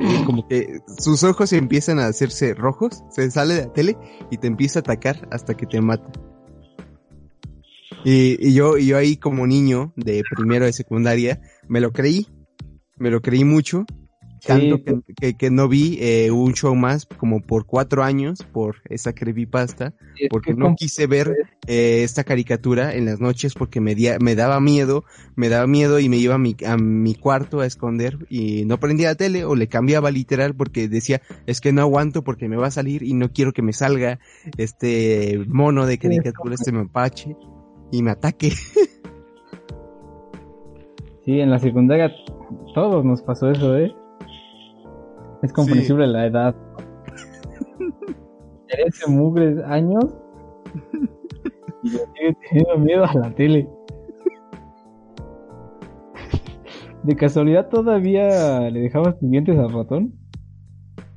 eh, 0.00 0.22
como 0.24 0.46
que 0.46 0.80
sus 0.98 1.22
ojos 1.24 1.52
empiezan 1.52 1.98
a 1.98 2.06
hacerse 2.06 2.54
rojos, 2.54 3.02
se 3.10 3.30
sale 3.30 3.54
de 3.54 3.66
la 3.66 3.72
tele 3.72 3.96
y 4.30 4.38
te 4.38 4.46
empieza 4.46 4.78
a 4.78 4.80
atacar 4.80 5.28
hasta 5.30 5.54
que 5.54 5.66
te 5.66 5.80
mata. 5.80 6.10
Y, 8.04 8.36
y 8.46 8.54
yo, 8.54 8.78
y 8.78 8.86
yo 8.86 8.98
ahí 8.98 9.16
como 9.16 9.46
niño 9.46 9.92
de 9.96 10.22
primero 10.34 10.66
de 10.66 10.72
secundaria, 10.72 11.40
me 11.68 11.80
lo 11.80 11.92
creí, 11.92 12.28
me 12.98 13.10
lo 13.10 13.20
creí 13.20 13.44
mucho, 13.44 13.84
tanto 14.46 14.82
que, 14.82 15.00
que, 15.14 15.34
que, 15.34 15.50
no 15.50 15.68
vi 15.68 15.98
eh, 16.00 16.30
un 16.30 16.54
show 16.54 16.74
más 16.74 17.06
como 17.06 17.40
por 17.40 17.66
cuatro 17.66 18.02
años 18.02 18.42
por 18.52 18.76
esa 18.88 19.12
creepypasta, 19.12 19.94
porque 20.30 20.54
no 20.54 20.74
quise 20.74 21.06
ver 21.06 21.34
eh, 21.66 22.02
esta 22.02 22.24
caricatura 22.24 22.94
en 22.94 23.04
las 23.04 23.20
noches 23.20 23.54
porque 23.54 23.80
me, 23.80 23.94
dia, 23.94 24.18
me 24.20 24.34
daba 24.34 24.60
miedo, 24.60 25.04
me 25.34 25.48
daba 25.48 25.66
miedo 25.66 25.98
y 25.98 26.08
me 26.08 26.16
iba 26.16 26.36
a 26.36 26.38
mi, 26.38 26.56
a 26.66 26.76
mi 26.76 27.14
cuarto 27.14 27.60
a 27.60 27.66
esconder 27.66 28.18
y 28.30 28.64
no 28.64 28.78
prendía 28.78 29.08
la 29.08 29.14
tele 29.16 29.44
o 29.44 29.54
le 29.54 29.68
cambiaba 29.68 30.10
literal 30.10 30.54
porque 30.54 30.88
decía, 30.88 31.20
es 31.46 31.60
que 31.60 31.72
no 31.72 31.82
aguanto 31.82 32.22
porque 32.22 32.48
me 32.48 32.56
va 32.56 32.68
a 32.68 32.70
salir 32.70 33.02
y 33.02 33.14
no 33.14 33.32
quiero 33.32 33.52
que 33.52 33.62
me 33.62 33.72
salga 33.72 34.20
este 34.56 35.44
mono 35.48 35.86
de 35.86 35.98
caricatura, 35.98 36.54
este 36.54 36.72
mapache 36.72 37.36
y 37.90 38.02
me 38.02 38.12
ataque. 38.12 38.52
Sí, 41.26 41.40
en 41.40 41.50
la 41.50 41.58
secundaria 41.58 42.12
todos 42.72 43.04
nos 43.04 43.20
pasó 43.20 43.50
eso, 43.50 43.76
¿eh? 43.76 43.92
Es 45.46 45.52
comprensible 45.52 46.06
sí. 46.06 46.12
la 46.12 46.26
edad. 46.26 46.56
Eres 48.68 49.08
mugres 49.08 49.58
años 49.64 50.04
y 51.84 51.90
le 51.90 51.98
sigue 51.98 52.36
teniendo 52.48 52.78
miedo 52.78 53.04
a 53.04 53.14
la 53.14 53.30
tele. 53.32 53.68
¿De 57.04 57.14
casualidad 57.14 57.68
todavía 57.68 58.68
le 58.70 58.80
dejabas 58.80 59.16
tus 59.20 59.30
dientes 59.30 59.56
al 59.56 59.72
ratón? 59.72 60.14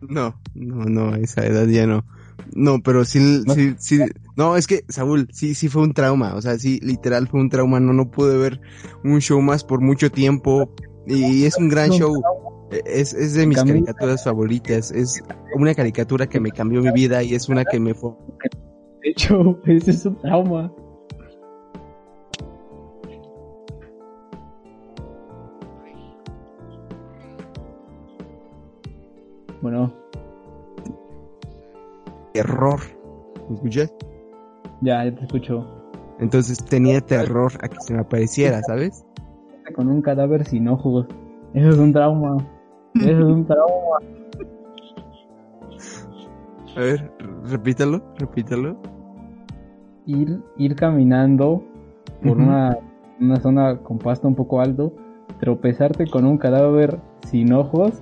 No, 0.02 0.36
no, 0.54 0.86
no, 0.86 1.14
a 1.16 1.18
esa 1.18 1.44
edad 1.44 1.66
ya 1.66 1.88
no. 1.88 2.06
No, 2.54 2.84
pero 2.84 3.06
sí, 3.06 3.42
¿No? 3.48 3.54
sí, 3.56 3.74
sí, 3.80 4.00
no, 4.36 4.56
es 4.58 4.68
que, 4.68 4.86
Saúl, 4.90 5.28
sí, 5.32 5.56
sí 5.56 5.70
fue 5.70 5.82
un 5.82 5.94
trauma, 5.94 6.36
o 6.36 6.42
sea, 6.42 6.58
sí, 6.60 6.80
literal 6.84 7.28
fue 7.28 7.40
un 7.40 7.50
trauma, 7.50 7.80
no, 7.80 7.94
no 7.94 8.12
pude 8.12 8.38
ver 8.38 8.62
un 9.04 9.20
show 9.22 9.42
más 9.42 9.64
por 9.64 9.82
mucho 9.82 10.12
tiempo, 10.12 10.72
y 11.06 11.46
es 11.46 11.58
un 11.58 11.70
gran 11.70 11.90
show, 11.90 12.14
es, 12.72 13.14
es 13.14 13.34
de 13.34 13.48
mis 13.48 13.62
caricaturas 13.62 14.24
favoritas, 14.24 14.92
es 14.92 15.24
una 15.56 15.74
caricatura 15.74 16.28
que 16.28 16.40
me 16.40 16.52
cambió 16.52 16.82
mi 16.82 16.92
vida 16.92 17.24
y 17.24 17.34
es 17.34 17.50
una 17.50 17.66
que 17.66 17.80
me 17.80 17.94
fue... 17.94 18.12
De 19.02 19.10
hecho, 19.10 19.60
ese 19.66 19.92
es 19.92 20.06
un 20.06 20.18
trauma. 20.18 20.72
Bueno. 29.62 29.94
Terror. 32.34 32.80
¿Me 33.50 33.56
escuchas? 33.56 33.94
Ya, 34.82 35.04
ya 35.04 35.16
te 35.16 35.26
escucho. 35.26 35.66
Entonces 36.20 36.64
tenía 36.66 37.02
terror 37.02 37.52
a 37.62 37.68
que 37.68 37.80
se 37.82 37.94
me 37.94 38.00
apareciera, 38.00 38.62
¿sabes? 38.64 39.06
Con 39.76 39.88
un 39.88 40.02
cadáver 40.02 40.46
sin 40.46 40.68
ojos. 40.68 41.08
Eso 41.54 41.70
es 41.70 41.78
un 41.78 41.94
trauma. 41.94 42.38
Eso 42.96 43.10
es 43.10 43.24
un 43.24 43.46
trauma. 43.48 43.98
A 46.76 46.80
ver, 46.80 47.12
repítalo, 47.46 48.02
repítalo. 48.18 48.78
Ir, 50.06 50.42
ir 50.58 50.76
caminando 50.76 51.64
por 52.24 52.38
uh 52.38 52.42
-huh. 52.42 52.44
una, 52.44 52.78
una 53.20 53.40
zona 53.40 53.78
con 53.78 53.98
pasto 53.98 54.28
un 54.28 54.36
poco 54.36 54.62
alto, 54.62 54.94
tropezarte 55.40 56.08
con 56.08 56.26
un 56.26 56.38
cadáver 56.38 57.00
sin 57.28 57.54
ojos, 57.54 58.02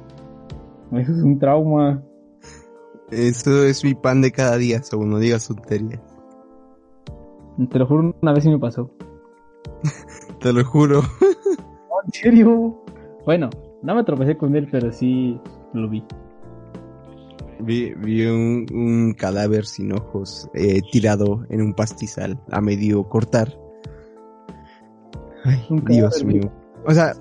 eso 0.94 1.12
es 1.12 1.22
un 1.22 1.38
trauma. 1.38 2.02
Eso 3.12 3.64
es 3.64 3.84
mi 3.84 3.94
pan 3.94 4.22
de 4.22 4.32
cada 4.32 4.58
día, 4.58 4.82
según 4.84 5.10
no 5.10 5.20
digas 5.20 5.48
tonterías. 5.48 6.02
Te 7.70 7.80
lo 7.80 7.88
juro, 7.88 8.16
una 8.22 8.34
vez 8.34 8.44
sí 8.44 8.50
me 8.50 8.60
pasó. 8.60 8.90
Te 10.40 10.54
lo 10.54 10.64
juro. 10.64 11.02
¿En 12.06 12.12
serio? 12.14 12.84
Bueno, 13.26 13.50
no 13.84 13.96
me 13.96 14.04
tropecé 14.04 14.38
con 14.38 14.56
él, 14.56 14.68
pero 14.72 14.92
sí 14.92 15.40
lo 15.74 15.90
vi. 15.90 16.04
Vi, 17.60 17.94
vi 17.96 18.26
un, 18.26 18.66
un, 18.72 19.14
cadáver 19.14 19.66
sin 19.66 19.92
ojos 19.92 20.48
eh, 20.54 20.82
tirado 20.92 21.46
en 21.50 21.62
un 21.62 21.74
pastizal 21.74 22.40
a 22.52 22.62
medio 22.62 23.04
cortar. 23.10 23.58
Ay, 25.44 25.66
Dios 25.88 26.24
mío. 26.24 26.52
O 26.86 26.94
sea, 26.94 27.14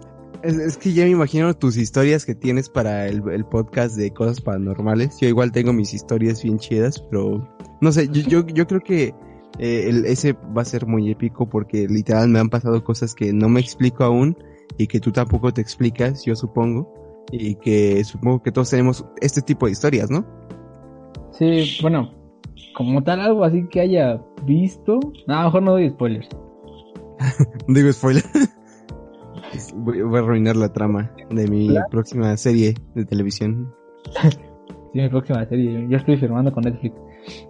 es, 0.42 0.58
es, 0.58 0.76
que 0.76 0.92
ya 0.92 1.04
me 1.04 1.10
imagino 1.10 1.54
tus 1.54 1.76
historias 1.78 2.26
que 2.26 2.34
tienes 2.34 2.68
para 2.68 3.06
el, 3.06 3.22
el, 3.30 3.46
podcast 3.46 3.96
de 3.96 4.10
cosas 4.10 4.40
paranormales. 4.40 5.18
Yo 5.20 5.28
igual 5.28 5.52
tengo 5.52 5.72
mis 5.72 5.94
historias 5.94 6.42
bien 6.42 6.58
chidas, 6.58 7.00
pero 7.10 7.48
no 7.80 7.92
sé, 7.92 8.08
yo, 8.08 8.22
yo, 8.22 8.46
yo 8.46 8.66
creo 8.66 8.80
que 8.80 9.14
eh, 9.58 9.86
el, 9.88 10.04
ese 10.04 10.34
va 10.56 10.62
a 10.62 10.66
ser 10.66 10.86
muy 10.86 11.10
épico 11.10 11.48
porque 11.48 11.88
literal 11.88 12.28
me 12.28 12.40
han 12.40 12.50
pasado 12.50 12.84
cosas 12.84 13.14
que 13.14 13.32
no 13.32 13.48
me 13.48 13.60
explico 13.60 14.04
aún 14.04 14.36
y 14.78 14.86
que 14.86 15.00
tú 15.00 15.12
tampoco 15.12 15.52
te 15.52 15.60
explicas, 15.60 16.24
yo 16.24 16.34
supongo, 16.34 16.92
y 17.32 17.56
que 17.56 18.02
supongo 18.04 18.42
que 18.42 18.52
todos 18.52 18.70
tenemos 18.70 19.04
este 19.20 19.42
tipo 19.42 19.66
de 19.66 19.72
historias, 19.72 20.10
¿no? 20.10 20.24
Sí, 21.32 21.78
bueno, 21.82 22.10
como 22.74 23.02
tal 23.02 23.20
algo 23.20 23.44
así 23.44 23.66
que 23.68 23.80
haya 23.80 24.22
visto, 24.44 25.00
no, 25.26 25.34
a 25.34 25.38
lo 25.40 25.44
mejor 25.46 25.62
no 25.62 25.72
doy 25.72 25.90
spoilers. 25.90 26.28
Digo 27.68 27.92
spoiler. 27.92 28.24
voy, 29.76 30.02
voy, 30.02 30.18
a 30.18 30.22
arruinar 30.22 30.56
la 30.56 30.72
trama 30.72 31.10
de 31.30 31.48
mi 31.48 31.70
próxima 31.90 32.36
serie 32.36 32.74
de 32.94 33.04
televisión. 33.04 33.74
sí, 34.22 34.38
mi 34.92 35.08
próxima 35.08 35.46
serie, 35.46 35.86
yo 35.88 35.96
estoy 35.96 36.16
firmando 36.16 36.52
con 36.52 36.64
Netflix. 36.64 36.94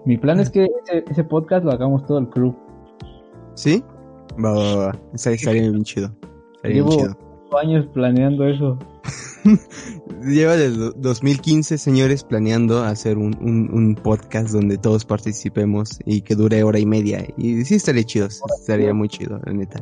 Mi 0.04 0.16
plan 0.16 0.40
es 0.40 0.50
que 0.50 0.64
ese, 0.64 1.04
ese 1.10 1.24
podcast 1.24 1.64
lo 1.64 1.72
hagamos 1.72 2.06
todo 2.06 2.18
el 2.18 2.28
crew. 2.28 2.56
¿Sí? 3.54 3.82
Va, 4.42 4.52
va, 4.52 4.76
va. 4.76 4.98
Estaría 5.12 5.62
bien 5.62 5.84
chido. 5.84 6.10
Llevo 6.64 6.90
chido. 6.90 7.16
años 7.60 7.86
planeando 7.92 8.46
eso. 8.46 8.78
Lleva 10.22 10.56
desde 10.56 10.90
2015, 10.96 11.78
señores, 11.78 12.24
planeando 12.24 12.82
hacer 12.82 13.18
un, 13.18 13.36
un, 13.40 13.70
un, 13.72 13.94
podcast 13.94 14.50
donde 14.50 14.76
todos 14.76 15.04
participemos 15.04 15.98
y 16.04 16.22
que 16.22 16.34
dure 16.34 16.62
hora 16.64 16.78
y 16.78 16.86
media. 16.86 17.24
Y 17.36 17.64
sí 17.64 17.76
estaría 17.76 18.02
chido, 18.02 18.26
estaría 18.26 18.92
muy 18.92 19.08
chido, 19.08 19.40
la 19.44 19.52
neta. 19.52 19.80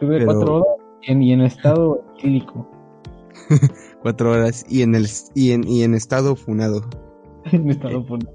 Tuve 0.00 0.18
Pero... 0.18 0.26
cuatro 0.26 0.54
horas 0.56 0.76
en, 1.02 1.22
y 1.22 1.32
en 1.32 1.40
estado 1.40 2.04
clínico. 2.18 2.68
cuatro 4.02 4.32
horas 4.32 4.64
y 4.68 4.82
en 4.82 4.94
el 4.94 5.08
y 5.34 5.52
en, 5.52 5.66
y 5.66 5.82
en 5.82 5.94
estado 5.94 6.36
funado. 6.36 6.82
en 7.52 7.70
estado 7.70 8.04
funado. 8.04 8.32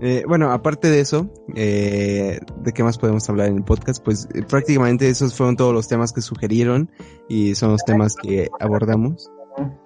Eh, 0.00 0.24
bueno, 0.28 0.50
aparte 0.50 0.88
de 0.88 1.00
eso, 1.00 1.30
eh, 1.54 2.38
¿de 2.62 2.72
qué 2.72 2.82
más 2.82 2.98
podemos 2.98 3.28
hablar 3.30 3.48
en 3.48 3.56
el 3.56 3.64
podcast? 3.64 4.04
Pues 4.04 4.28
eh, 4.34 4.42
prácticamente 4.48 5.08
esos 5.08 5.34
fueron 5.34 5.56
todos 5.56 5.72
los 5.72 5.88
temas 5.88 6.12
que 6.12 6.20
sugirieron 6.20 6.90
y 7.28 7.54
son 7.54 7.70
los 7.72 7.84
temas 7.84 8.14
que 8.14 8.48
abordamos. 8.60 9.30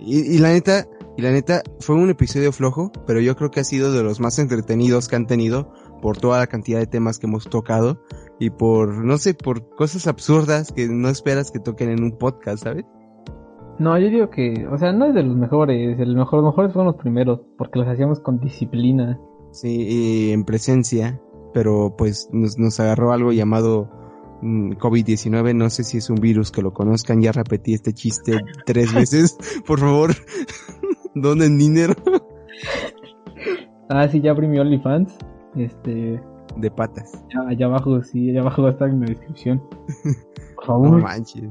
Y, 0.01 0.35
y, 0.35 0.39
la 0.39 0.49
neta, 0.49 0.87
y 1.17 1.23
la 1.23 1.31
neta, 1.31 1.63
fue 1.79 1.95
un 1.95 2.11
episodio 2.11 2.51
flojo, 2.51 2.91
pero 3.07 3.21
yo 3.21 3.37
creo 3.37 3.53
que 3.53 3.61
ha 3.61 3.65
sido 3.65 3.93
de 3.93 4.03
los 4.03 4.19
más 4.19 4.41
entretenidos 4.41 5.07
que 5.07 5.15
han 5.15 5.29
tenido 5.29 5.73
por 6.03 6.17
toda 6.17 6.39
la 6.39 6.49
cantidad 6.49 6.81
de 6.81 6.87
temas 6.87 7.19
que 7.19 7.27
hemos 7.27 7.49
tocado 7.49 8.03
y 8.41 8.51
por, 8.51 9.05
no 9.05 9.17
sé, 9.19 9.35
por 9.35 9.69
cosas 9.77 10.09
absurdas 10.09 10.73
que 10.73 10.89
no 10.89 11.09
esperas 11.09 11.53
que 11.53 11.61
toquen 11.61 11.91
en 11.91 12.03
un 12.03 12.19
podcast, 12.19 12.65
¿sabes? 12.65 12.85
No, 13.79 13.97
yo 13.99 14.09
digo 14.09 14.29
que, 14.29 14.67
o 14.71 14.77
sea, 14.77 14.93
no 14.93 15.07
es 15.07 15.15
de 15.15 15.23
los 15.23 15.37
mejores, 15.37 15.99
el 16.01 16.17
mejor, 16.17 16.43
los 16.43 16.53
mejores 16.53 16.73
fueron 16.73 16.93
los 16.93 17.01
primeros, 17.01 17.41
porque 17.57 17.79
los 17.79 17.89
hacíamos 17.89 18.21
con 18.21 18.39
disciplina. 18.41 19.19
Sí, 19.53 20.31
en 20.33 20.45
presencia, 20.45 21.21
pero 21.53 21.95
pues 21.97 22.29
nos, 22.33 22.59
nos 22.59 22.79
agarró 22.81 23.13
algo 23.13 23.33
llamado 23.33 23.91
mm, 24.43 24.73
COVID-19, 24.73 25.55
no 25.55 25.71
sé 25.71 25.85
si 25.85 25.99
es 25.99 26.11
un 26.11 26.17
virus 26.17 26.51
que 26.51 26.63
lo 26.63 26.73
conozcan, 26.73 27.21
ya 27.21 27.33
repetí 27.33 27.75
este 27.75 27.93
chiste 27.93 28.39
tres 28.67 28.95
veces, 28.95 29.37
por 29.67 29.81
favor, 29.81 30.13
donen 31.15 31.59
dinero. 31.59 31.95
ah, 33.89 34.09
sí, 34.09 34.21
ya 34.21 34.31
abrí 34.31 34.47
mi 34.47 34.59
OnlyFans, 34.59 35.17
este... 35.57 36.21
De 36.57 36.71
patas. 36.71 37.13
Allá, 37.31 37.49
allá 37.49 37.67
abajo, 37.67 38.03
sí, 38.03 38.31
allá 38.31 38.41
abajo 38.41 38.63
va 38.63 38.71
a 38.71 38.73
estar 38.73 38.89
en 38.89 39.01
la 39.01 39.07
descripción. 39.07 39.63
Por 40.57 40.67
favor. 40.67 40.91
No 40.91 40.99
manches. 40.99 41.49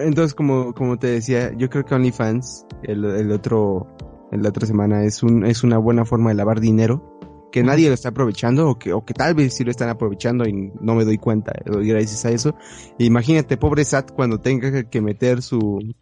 Entonces, 0.00 0.34
como, 0.34 0.72
como 0.72 0.98
te 0.98 1.08
decía, 1.08 1.52
yo 1.54 1.68
creo 1.68 1.84
que 1.84 1.94
OnlyFans, 1.94 2.66
el, 2.82 3.04
el 3.04 3.30
otro, 3.30 3.86
la 4.30 4.48
otra 4.48 4.66
semana, 4.66 5.04
es 5.04 5.22
un, 5.22 5.44
es 5.44 5.62
una 5.64 5.78
buena 5.78 6.04
forma 6.04 6.30
de 6.30 6.36
lavar 6.36 6.60
dinero 6.60 7.18
que 7.50 7.62
nadie 7.62 7.88
lo 7.88 7.94
está 7.94 8.10
aprovechando 8.10 8.68
o 8.68 8.78
que, 8.78 8.92
o 8.92 9.04
que 9.04 9.14
tal 9.14 9.34
vez 9.34 9.54
sí 9.54 9.64
lo 9.64 9.70
están 9.70 9.88
aprovechando 9.88 10.46
y 10.46 10.70
no 10.80 10.94
me 10.94 11.04
doy 11.04 11.18
cuenta 11.18 11.52
gracias 11.64 12.24
a 12.24 12.30
eso. 12.30 12.54
Imagínate, 12.98 13.56
pobre 13.56 13.84
Sat, 13.84 14.12
cuando 14.12 14.38
tenga 14.38 14.84
que 14.84 15.00
meter 15.00 15.42
su, 15.42 15.94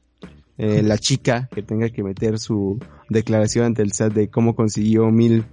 eh, 0.59 0.83
la 0.83 0.99
chica 0.99 1.49
que 1.55 1.63
tenga 1.63 1.91
que 1.91 2.03
meter 2.03 2.39
su 2.39 2.79
declaración 3.09 3.67
ante 3.67 3.83
el 3.83 3.93
SAT 3.93 4.13
de 4.15 4.31
cómo 4.31 4.57
consiguió 4.57 5.11
mil, 5.11 5.45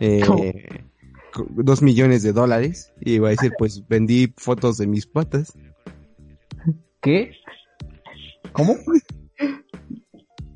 eh, 0.00 0.22
dos 1.50 1.82
millones 1.82 2.22
de 2.22 2.32
dólares 2.32 2.92
y 3.00 3.18
va 3.18 3.28
a 3.28 3.30
decir, 3.30 3.52
pues 3.56 3.86
vendí 3.88 4.32
fotos 4.36 4.76
de 4.78 4.86
mis 4.86 5.06
patas. 5.06 5.56
¿Qué? 7.00 7.32
¿Cómo? 8.52 8.76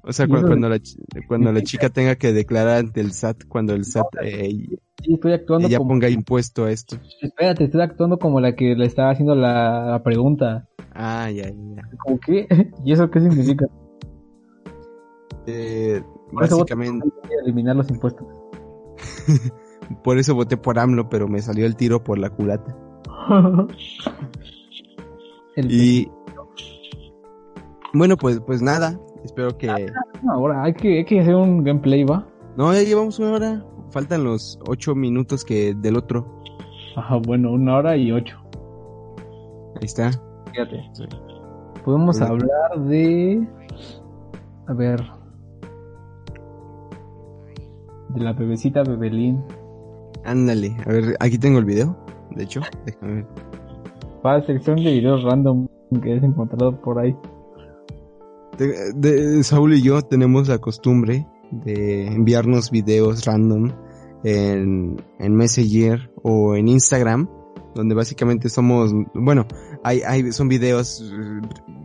O 0.04 0.12
sea, 0.12 0.26
cuando, 0.26 0.68
la, 0.68 0.80
cuando 1.28 1.52
la 1.52 1.62
chica 1.62 1.88
tenga 1.90 2.16
que 2.16 2.32
declarar 2.32 2.78
ante 2.78 3.00
el 3.00 3.12
SAT, 3.12 3.44
cuando 3.46 3.72
el 3.74 3.84
SAT 3.84 4.06
eh, 4.24 4.66
estoy 5.08 5.32
actuando 5.32 5.68
ella 5.68 5.78
ponga 5.78 6.08
impuesto 6.08 6.64
a 6.64 6.72
esto. 6.72 6.96
Espérate, 7.20 7.64
estoy 7.64 7.82
actuando 7.82 8.18
como 8.18 8.40
la 8.40 8.56
que 8.56 8.74
le 8.74 8.86
estaba 8.86 9.10
haciendo 9.10 9.36
la, 9.36 10.00
pregunta. 10.02 10.68
Ah, 10.92 11.30
ya, 11.30 11.44
ya. 11.44 11.82
¿Cómo 12.04 12.18
qué? 12.18 12.48
¿Y 12.84 12.92
eso 12.92 13.10
qué 13.10 13.20
significa? 13.20 13.66
Eh, 15.46 16.02
básicamente... 16.32 17.08
Eliminar 17.44 17.76
los 17.76 17.88
impuestos. 17.88 18.26
por 20.04 20.18
eso 20.18 20.34
voté 20.34 20.56
por 20.56 20.80
AMLO, 20.80 21.08
pero 21.08 21.28
me 21.28 21.40
salió 21.42 21.64
el 21.64 21.76
tiro 21.76 22.02
por 22.02 22.18
la 22.18 22.30
culata. 22.30 22.76
y... 25.56 26.08
Bueno, 27.94 28.16
pues, 28.16 28.40
pues 28.40 28.62
nada, 28.62 28.98
Espero 29.24 29.56
que. 29.56 29.70
Ahora 30.28 30.64
hay 30.64 30.74
que, 30.74 30.98
hay 30.98 31.04
que 31.04 31.20
hacer 31.20 31.34
un 31.34 31.62
gameplay, 31.64 32.04
¿va? 32.04 32.26
No, 32.56 32.72
ya 32.72 32.82
llevamos 32.82 33.18
una 33.18 33.32
hora. 33.32 33.64
Faltan 33.90 34.24
los 34.24 34.58
ocho 34.66 34.94
minutos 34.94 35.44
que 35.44 35.74
del 35.74 35.96
otro. 35.96 36.26
Ajá, 36.96 37.16
bueno, 37.16 37.52
una 37.52 37.76
hora 37.76 37.96
y 37.96 38.10
ocho. 38.10 38.38
Ahí 39.76 39.84
está. 39.84 40.10
Fíjate. 40.52 40.82
Podemos 41.84 42.20
hablar 42.20 42.78
de. 42.86 43.46
A 44.66 44.72
ver. 44.74 45.02
De 48.10 48.20
la 48.20 48.32
bebecita 48.32 48.82
Bebelín. 48.82 49.42
Ándale, 50.24 50.76
a 50.86 50.90
ver, 50.90 51.16
aquí 51.20 51.38
tengo 51.38 51.58
el 51.58 51.64
video. 51.64 51.96
De 52.30 52.44
hecho, 52.44 52.60
déjame 52.84 53.14
ver. 53.14 53.26
Para 54.22 54.44
sección 54.46 54.76
de 54.76 54.92
videos 54.92 55.24
random 55.24 55.66
que 56.02 56.16
has 56.16 56.22
encontrado 56.22 56.80
por 56.80 56.98
ahí 56.98 57.16
de, 58.58 59.42
Saúl 59.44 59.74
y 59.74 59.82
yo 59.82 60.02
tenemos 60.02 60.48
la 60.48 60.58
costumbre 60.58 61.26
de 61.50 62.06
enviarnos 62.06 62.70
videos 62.70 63.24
random 63.24 63.72
en, 64.24 65.02
en 65.18 65.34
Messenger 65.34 66.10
o 66.22 66.54
en 66.56 66.68
Instagram, 66.68 67.28
donde 67.74 67.94
básicamente 67.94 68.48
somos, 68.48 68.92
bueno, 69.14 69.46
hay, 69.82 70.02
hay, 70.02 70.32
son 70.32 70.48
videos 70.48 71.12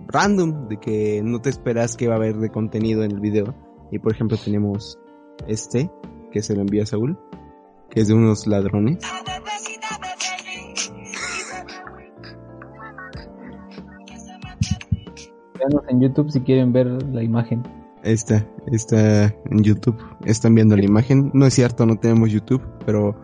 random 0.07 0.68
de 0.68 0.78
que 0.80 1.22
no 1.24 1.41
te 1.41 1.49
esperas 1.49 1.95
que 1.95 2.07
va 2.07 2.15
a 2.15 2.18
haber 2.18 2.38
de 2.38 2.49
contenido 2.49 3.03
en 3.03 3.11
el 3.11 3.20
video. 3.20 3.55
Y 3.91 3.99
por 3.99 4.13
ejemplo 4.13 4.38
tenemos 4.38 4.99
este, 5.47 5.89
que 6.32 6.41
se 6.41 6.55
lo 6.55 6.61
envía 6.61 6.86
Saúl, 6.86 7.18
que 7.89 8.01
es 8.01 8.07
de 8.07 8.13
unos 8.13 8.47
ladrones. 8.47 8.99
En 15.88 16.01
YouTube 16.01 16.32
si 16.32 16.41
quieren 16.41 16.74
ver 16.74 16.88
la 17.11 17.24
imagen. 17.24 17.63
Está, 18.03 18.45
está 18.72 19.26
en 19.26 19.63
YouTube. 19.63 19.97
Están 20.26 20.55
viendo 20.55 20.76
la 20.76 20.86
imagen. 20.86 21.32
No 21.34 21.45
es 21.45 21.53
cierto, 21.53 21.86
no 21.86 21.95
tenemos 21.95 22.32
YouTube, 22.32 22.61
pero 22.86 23.15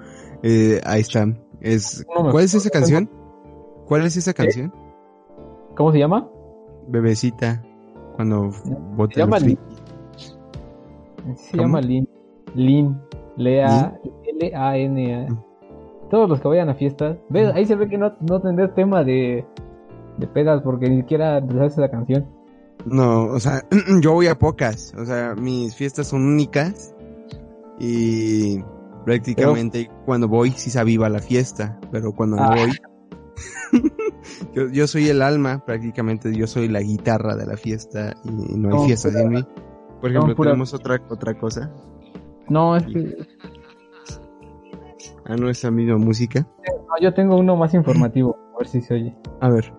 eh, 0.42 0.82
ahí 0.86 1.02
está. 1.02 1.26
Es, 1.62 2.06
¿Cuál 2.08 2.44
es 2.44 2.54
esa 2.54 2.70
canción? 2.70 3.10
¿Cuál 3.88 4.06
es 4.06 4.18
esa 4.18 4.34
canción? 4.34 4.74
¿Cómo 5.76 5.92
se 5.92 6.00
llama? 6.00 6.30
Bebecita. 6.88 7.64
Cuando 8.16 8.52
Se 8.52 9.20
llama 9.20 9.40
Lin. 9.40 9.58
Se 11.36 11.58
llama 11.58 11.82
Lin. 11.82 12.08
Lin. 12.56 12.98
Lea. 13.38 13.98
L-A-N-A. 14.40 15.32
Mm. 15.32 15.44
Todos 16.10 16.30
los 16.30 16.42
que 16.42 16.48
vayan 16.48 16.70
a 16.70 16.76
fiestas. 16.76 17.18
¿Ves? 17.30 17.54
Mm. 17.54 17.58
Ahí 17.58 17.66
se 17.66 17.76
ve 17.76 17.88
que 17.88 17.98
no, 17.98 18.14
no 18.20 18.42
tendrás 18.42 18.76
tema 18.76 19.04
de 19.04 19.46
de 20.18 20.28
pedas 20.28 20.62
porque 20.62 20.90
ni 20.90 20.98
siquiera 20.98 21.42
sabes 21.48 21.78
la 21.78 21.90
canción. 21.90 22.26
No, 22.86 23.26
o 23.26 23.40
sea, 23.40 23.66
yo 24.02 24.14
voy 24.14 24.28
a 24.28 24.38
pocas, 24.38 24.94
o 24.98 25.06
sea, 25.06 25.36
mis 25.36 25.76
fiestas 25.76 26.08
son 26.08 26.26
únicas 26.26 26.94
y 27.80 28.62
prácticamente 29.06 29.90
cuando 30.06 30.28
voy 30.28 30.52
sí 30.52 30.70
se 30.70 30.80
aviva 30.80 31.10
la 31.10 31.20
fiesta, 31.20 31.80
pero 31.92 32.14
cuando 32.14 32.38
no 32.38 32.44
ah. 32.44 32.56
voy, 32.56 32.72
yo, 34.54 34.70
yo 34.70 34.88
soy 34.88 35.10
el 35.10 35.22
alma, 35.22 35.64
prácticamente 35.66 36.34
yo 36.36 36.48
soy 36.48 36.68
la 36.68 36.82
guitarra 36.82 37.36
de 37.36 37.46
la 37.46 37.58
fiesta 37.58 38.16
y 38.24 38.58
no 38.58 38.82
hay 38.82 38.88
fiesta 38.88 39.10
sin 39.10 39.30
mí. 39.30 39.48
Por 40.02 40.12
ejemplo, 40.12 40.36
tenemos 40.36 40.74
otra 40.74 41.02
otra 41.10 41.38
cosa. 41.38 41.72
No, 42.50 42.76
es 42.76 42.86
que... 42.86 43.18
Ah, 45.26 45.38
no 45.38 45.50
es 45.50 45.64
la 45.64 45.72
misma 45.72 45.98
música. 45.98 46.46
No, 46.68 47.02
yo 47.02 47.14
tengo 47.14 47.38
uno 47.38 47.56
más 47.56 47.74
informativo, 47.74 48.38
a 48.54 48.58
ver 48.58 48.68
si 48.68 48.82
se 48.82 48.94
oye. 48.94 49.18
A 49.40 49.50
ver. 49.50 49.74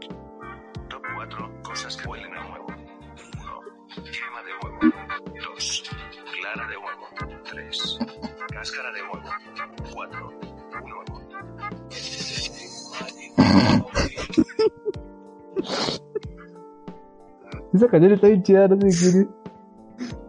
Esa 17.72 17.88
canción 17.88 18.12
está 18.12 18.28
bien 18.28 18.42
chida, 18.42 18.68
no 18.68 18.80
sé 18.80 18.88
es. 18.88 19.26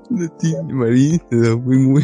De 0.09 0.29
ti, 0.39 0.55
Marín, 0.71 1.19
te 1.29 1.41
da 1.41 1.55
muy 1.55 1.77
muy. 1.77 2.03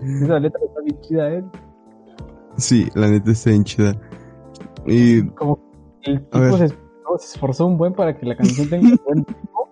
Esa 0.00 0.38
letra 0.38 0.60
está 0.64 0.80
bien 0.82 1.00
chida, 1.02 1.32
eh. 1.34 1.44
Sí, 2.56 2.88
la 2.94 3.08
neta 3.08 3.30
está 3.30 3.50
bien 3.50 3.64
chida. 3.64 3.96
Y. 4.86 5.26
Como 5.30 5.58
el 6.02 6.24
tipo 6.28 6.56
se, 6.56 6.68
esforzó 7.34 7.66
un 7.66 7.76
buen 7.76 7.92
para 7.92 8.16
que 8.16 8.26
la 8.26 8.36
canción 8.36 8.68
tenga 8.68 8.88
un 8.88 9.00
buen 9.04 9.24
tipo. 9.24 9.68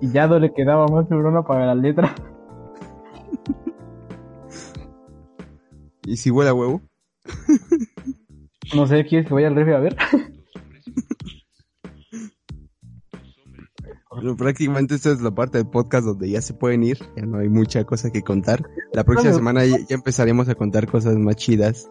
Y 0.00 0.10
ya 0.12 0.26
no 0.26 0.38
le 0.38 0.52
quedaba 0.52 0.86
más 0.88 1.10
neurona 1.10 1.42
para 1.42 1.66
la 1.66 1.74
letra. 1.74 2.14
¿Y 6.06 6.16
si 6.16 6.30
huele 6.30 6.50
a 6.50 6.54
huevo? 6.54 6.80
No 8.74 8.86
sé, 8.86 9.04
¿quieres 9.04 9.26
que 9.26 9.34
vaya 9.34 9.48
al 9.48 9.56
refri 9.56 9.74
a 9.74 9.78
ver? 9.78 9.96
prácticamente 14.38 14.94
esta 14.94 15.10
es 15.10 15.20
la 15.20 15.30
parte 15.30 15.58
del 15.58 15.68
podcast 15.68 16.06
donde 16.06 16.30
ya 16.30 16.40
se 16.40 16.54
pueden 16.54 16.82
ir, 16.82 16.98
ya 17.16 17.26
no 17.26 17.38
hay 17.38 17.48
mucha 17.48 17.84
cosa 17.84 18.10
que 18.10 18.22
contar. 18.22 18.62
La 18.92 19.04
próxima 19.04 19.32
semana 19.32 19.64
ya, 19.64 19.76
empezaremos 19.88 20.48
a 20.48 20.54
contar 20.54 20.86
cosas 20.86 21.16
más 21.16 21.36
chidas, 21.36 21.90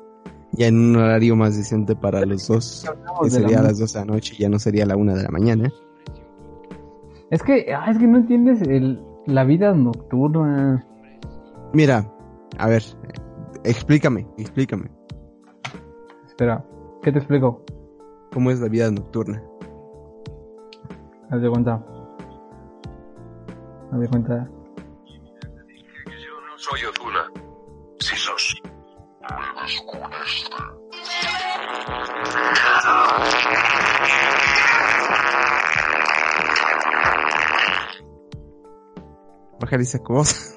ya 0.53 0.67
en 0.67 0.77
un 0.77 0.95
horario 0.95 1.35
más 1.35 1.55
decente 1.55 1.95
para 1.95 2.25
los 2.25 2.47
dos, 2.47 2.85
que 3.21 3.29
sería 3.29 3.59
a 3.59 3.63
las 3.63 3.79
dos 3.79 3.93
de 3.93 3.99
la 3.99 4.05
noche, 4.05 4.35
ya 4.39 4.49
no 4.49 4.59
sería 4.59 4.85
la 4.85 4.95
una 4.95 5.13
de 5.13 5.23
la 5.23 5.29
mañana. 5.29 5.71
Es 7.31 7.43
que, 7.43 7.73
ah, 7.73 7.91
es 7.91 7.97
que 7.97 8.07
no 8.07 8.17
entiendes 8.17 8.61
el, 8.61 9.01
la 9.27 9.43
vida 9.43 9.73
nocturna. 9.73 10.85
Mira, 11.73 12.11
a 12.57 12.67
ver, 12.67 12.83
explícame, 13.65 14.27
explícame. 14.37 14.89
Espera, 16.27 16.65
¿qué 17.01 17.11
te 17.11 17.19
explico? 17.19 17.63
¿Cómo 18.33 18.51
es 18.51 18.59
la 18.59 18.67
vida 18.67 18.91
nocturna? 18.91 19.41
Haz 21.31 21.41
de 21.41 21.49
cuenta. 21.49 21.85
Haz 23.91 23.99
de 23.99 24.07
cuenta. 24.07 24.49
Yo 26.05 26.41
no 26.47 26.57
soy 26.57 26.79
Ozuna. 26.85 27.31
Si 27.99 28.15
sos. 28.15 28.61
Bajar 39.59 39.81
esa 39.81 39.99
cosa. 39.99 40.54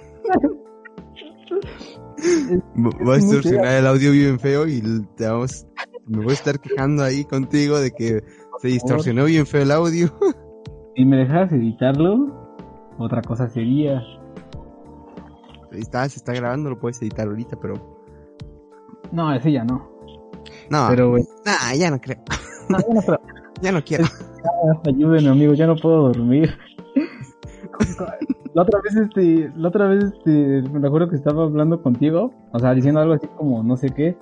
Va 3.07 3.15
a 3.15 3.17
distorsionar 3.17 3.75
el 3.75 3.87
audio 3.87 4.13
bien 4.13 4.39
feo 4.41 4.67
y 4.67 4.81
te 5.17 5.27
vamos, 5.29 5.67
me 6.07 6.19
voy 6.19 6.31
a 6.31 6.35
estar 6.35 6.59
quejando 6.59 7.03
ahí 7.03 7.25
contigo 7.25 7.79
de 7.79 7.93
que 7.93 8.23
se 8.61 8.69
distorsionó 8.69 9.25
bien 9.25 9.47
feo 9.47 9.63
el 9.63 9.71
audio. 9.71 10.09
Si 10.97 11.05
me 11.05 11.17
dejas 11.19 11.53
editarlo, 11.53 12.27
otra 12.99 13.23
cosa 13.23 13.49
sería. 13.49 14.03
Ahí 15.73 15.79
está, 15.79 16.09
se 16.09 16.17
está 16.17 16.33
grabando, 16.33 16.71
lo 16.71 16.81
puedes 16.81 17.01
editar 17.01 17.29
ahorita, 17.29 17.57
pero. 17.61 17.75
No, 19.13 19.33
ese 19.33 19.53
ya 19.53 19.63
no. 19.63 19.89
No, 20.71 20.87
Pero, 20.89 21.15
nah, 21.47 21.73
ya 21.77 21.93
no 21.93 22.01
creo. 22.01 22.19
no, 22.69 22.79
ya 22.81 22.95
no 22.95 23.03
creo. 23.03 23.21
Ya 23.63 23.73
no 23.73 23.83
quiero. 23.83 24.05
Ayúdenme, 24.87 25.31
amigo, 25.31 25.55
ya 25.55 25.69
no 25.69 25.77
puedo 25.77 26.13
dormir. 26.13 26.57
La 28.55 28.63
otra 28.63 28.81
vez, 28.81 28.97
este, 28.97 29.53
la 29.57 29.69
otra 29.69 29.89
vez, 29.89 30.05
este, 30.05 30.63
me 30.73 30.87
acuerdo 30.87 31.09
que 31.09 31.17
estaba 31.17 31.45
hablando 31.45 31.83
contigo, 31.83 32.33
o 32.53 32.59
sea, 32.59 32.75
diciendo 32.75 33.01
algo 33.01 33.15
así 33.15 33.27
como 33.37 33.63
no 33.63 33.77
sé 33.77 33.91
qué, 33.91 34.17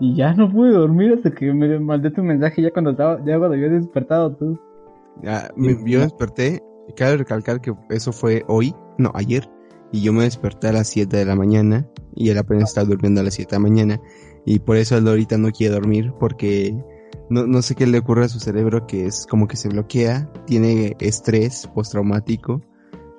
y 0.00 0.14
ya 0.14 0.34
no 0.34 0.50
pude 0.50 0.70
dormir 0.72 1.12
hasta 1.14 1.30
que 1.30 1.52
me 1.52 1.78
mandé 1.78 2.10
tu 2.10 2.22
mensaje 2.22 2.62
ya 2.62 2.70
cuando 2.70 2.90
estaba, 2.92 3.18
ya 3.24 3.38
cuando 3.38 3.54
había 3.54 3.68
despertado 3.68 4.34
tú. 4.36 4.58
Ya, 5.22 5.50
me- 5.56 5.76
yo 5.90 6.00
desperté, 6.00 6.62
y 6.88 6.92
cabe 6.92 7.16
recalcar 7.18 7.60
que 7.60 7.74
eso 7.90 8.12
fue 8.12 8.44
hoy, 8.46 8.74
no, 8.98 9.10
ayer, 9.14 9.50
y 9.92 10.02
yo 10.02 10.12
me 10.12 10.24
desperté 10.24 10.68
a 10.68 10.72
las 10.72 10.88
7 10.88 11.16
de 11.16 11.24
la 11.24 11.34
mañana, 11.34 11.86
y 12.14 12.30
él 12.30 12.38
apenas 12.38 12.70
estaba 12.70 12.86
durmiendo 12.86 13.20
a 13.20 13.24
las 13.24 13.34
7 13.34 13.56
de 13.56 13.62
la 13.62 13.68
mañana, 13.68 14.00
y 14.44 14.58
por 14.60 14.76
eso 14.76 14.96
él 14.96 15.08
ahorita 15.08 15.38
no 15.38 15.50
quiere 15.50 15.74
dormir, 15.74 16.12
porque 16.20 16.76
no, 17.30 17.46
no 17.46 17.62
sé 17.62 17.74
qué 17.74 17.86
le 17.86 17.98
ocurre 17.98 18.26
a 18.26 18.28
su 18.28 18.38
cerebro, 18.38 18.86
que 18.86 19.06
es 19.06 19.26
como 19.26 19.48
que 19.48 19.56
se 19.56 19.68
bloquea, 19.68 20.30
tiene 20.46 20.96
estrés 21.00 21.66
postraumático, 21.74 22.60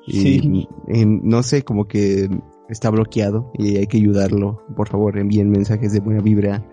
y 0.08 0.40
Sí. 0.40 0.68
no 1.06 1.44
sé, 1.44 1.64
como 1.64 1.86
que 1.88 2.30
está 2.70 2.90
bloqueado, 2.90 3.52
y 3.58 3.78
hay 3.78 3.88
que 3.88 3.98
ayudarlo, 3.98 4.64
por 4.76 4.88
favor, 4.90 5.18
envíen 5.18 5.50
mensajes 5.50 5.92
de 5.94 6.00
buena 6.00 6.22
vibra 6.22 6.66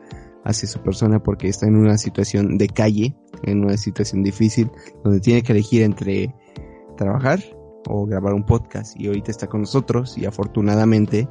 hacia 0.45 0.69
su 0.69 0.81
persona, 0.81 1.23
porque 1.23 1.49
está 1.49 1.67
en 1.67 1.77
una 1.77 1.99
situación 1.99 2.59
de 2.59 2.69
calle, 2.69 3.17
en 3.43 3.65
una 3.65 3.77
situación 3.77 4.23
difícil, 4.23 4.71
donde 5.03 5.21
tiene 5.21 5.43
que 5.43 5.53
elegir 5.53 5.83
entre 5.83 6.35
trabajar 6.97 7.41
o 7.87 8.07
grabar 8.07 8.35
un 8.35 8.45
podcast 8.47 8.99
y 8.99 9.07
ahorita 9.09 9.31
está 9.31 9.47
con 9.47 9.61
nosotros 9.63 10.17
y 10.17 10.25
afortunadamente 10.27 11.29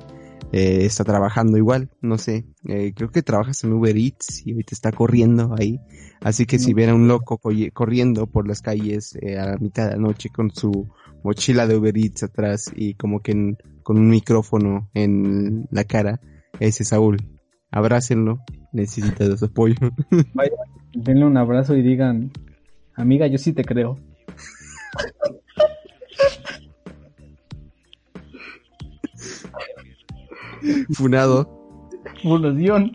eh, 0.51 0.85
está 0.85 1.03
trabajando 1.03 1.57
igual, 1.57 1.89
no 2.01 2.17
sé, 2.17 2.45
eh, 2.67 2.93
creo 2.95 3.09
que 3.09 3.23
trabajas 3.23 3.63
en 3.63 3.73
Uber 3.73 3.95
Eats 3.97 4.45
y 4.45 4.51
ahorita 4.51 4.75
está 4.75 4.91
corriendo 4.91 5.55
ahí, 5.57 5.79
así 6.21 6.45
que 6.45 6.59
si 6.59 6.73
Mm. 6.73 6.75
ven 6.75 6.89
a 6.89 6.95
un 6.95 7.07
loco 7.07 7.39
corriendo 7.73 8.27
por 8.27 8.47
las 8.47 8.61
calles 8.61 9.17
eh, 9.21 9.37
a 9.39 9.45
la 9.47 9.57
mitad 9.57 9.85
de 9.85 9.91
la 9.91 9.97
noche 10.01 10.29
con 10.29 10.51
su 10.51 10.89
mochila 11.23 11.67
de 11.67 11.77
Uber 11.77 11.97
Eats 11.97 12.23
atrás 12.23 12.71
y 12.75 12.93
como 12.95 13.21
que 13.21 13.31
en- 13.31 13.57
con 13.83 13.97
un 13.97 14.09
micrófono 14.09 14.89
en 14.93 15.67
la 15.71 15.83
cara, 15.83 16.19
ese 16.59 16.83
es 16.83 16.89
Saúl, 16.89 17.17
abrácenlo, 17.71 18.39
necesita 18.71 19.27
de 19.27 19.37
su 19.37 19.45
apoyo. 19.45 19.75
Denle 20.93 21.25
un 21.25 21.37
abrazo 21.37 21.75
y 21.75 21.81
digan, 21.81 22.31
amiga, 22.95 23.27
yo 23.27 23.37
sí 23.37 23.51
te 23.53 23.63
creo. 23.63 23.97
Funado. 30.93 31.47
Fundación. 32.21 32.91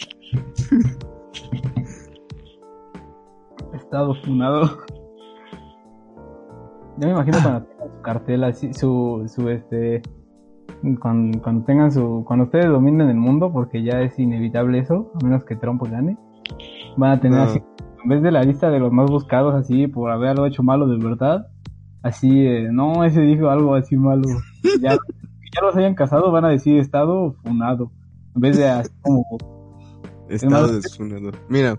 Estado 3.74 4.14
funado. 4.22 4.84
Ya 6.98 7.06
me 7.06 7.12
imagino 7.12 7.40
su 7.40 7.48
cartel 8.08 8.42
así, 8.44 8.72
su, 8.72 9.24
su 9.28 9.50
este, 9.50 10.00
cuando, 10.98 11.42
cuando 11.42 11.64
tengan 11.66 11.92
su, 11.92 12.24
cuando 12.26 12.46
ustedes 12.46 12.64
dominen 12.68 13.10
el 13.10 13.18
mundo, 13.18 13.52
porque 13.52 13.82
ya 13.82 14.00
es 14.00 14.18
inevitable 14.18 14.78
eso, 14.78 15.12
a 15.20 15.24
menos 15.26 15.44
que 15.44 15.56
Trump 15.56 15.82
gane, 15.90 16.16
van 16.96 17.10
a 17.10 17.20
tener 17.20 17.36
No. 17.38 17.44
así, 17.44 17.60
en 18.02 18.08
vez 18.08 18.22
de 18.22 18.30
la 18.30 18.42
lista 18.44 18.70
de 18.70 18.78
los 18.80 18.90
más 18.92 19.10
buscados 19.10 19.54
así 19.54 19.88
por 19.88 20.10
haberlo 20.10 20.46
hecho 20.46 20.62
malo 20.62 20.88
de 20.88 20.96
verdad, 21.04 21.48
así, 22.02 22.46
eh, 22.46 22.68
no, 22.72 23.04
ese 23.04 23.20
dijo 23.20 23.50
algo 23.50 23.74
así 23.74 23.94
malo, 23.94 24.22
ya, 24.80 24.92
ya 24.92 25.60
los 25.62 25.76
hayan 25.76 25.94
casado 25.94 26.32
van 26.32 26.46
a 26.46 26.48
decir 26.48 26.78
estado 26.78 27.34
funado, 27.44 27.90
en 28.34 28.40
vez 28.40 28.56
de 28.56 28.68
así 28.70 28.90
como 29.02 29.22
Estado 30.30 30.62
más- 30.68 30.82
desfunado. 30.82 31.30
Mira, 31.50 31.76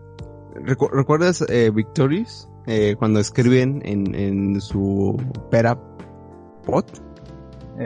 recu- 0.64 0.92
¿recuerdas 0.92 1.44
eh, 1.50 1.72
Victorious? 1.74 2.48
Eh, 2.68 2.96
cuando 3.00 3.20
escriben 3.20 3.82
en, 3.84 4.14
en 4.14 4.62
su 4.62 5.18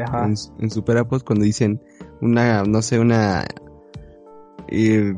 Ajá. 0.05 0.25
en, 0.25 0.35
en 0.59 0.69
su 0.69 0.83
Perapod, 0.83 1.23
cuando 1.23 1.45
dicen 1.45 1.81
una, 2.21 2.63
no 2.63 2.81
sé, 2.81 2.99
una, 2.99 3.45
eh, 4.69 5.13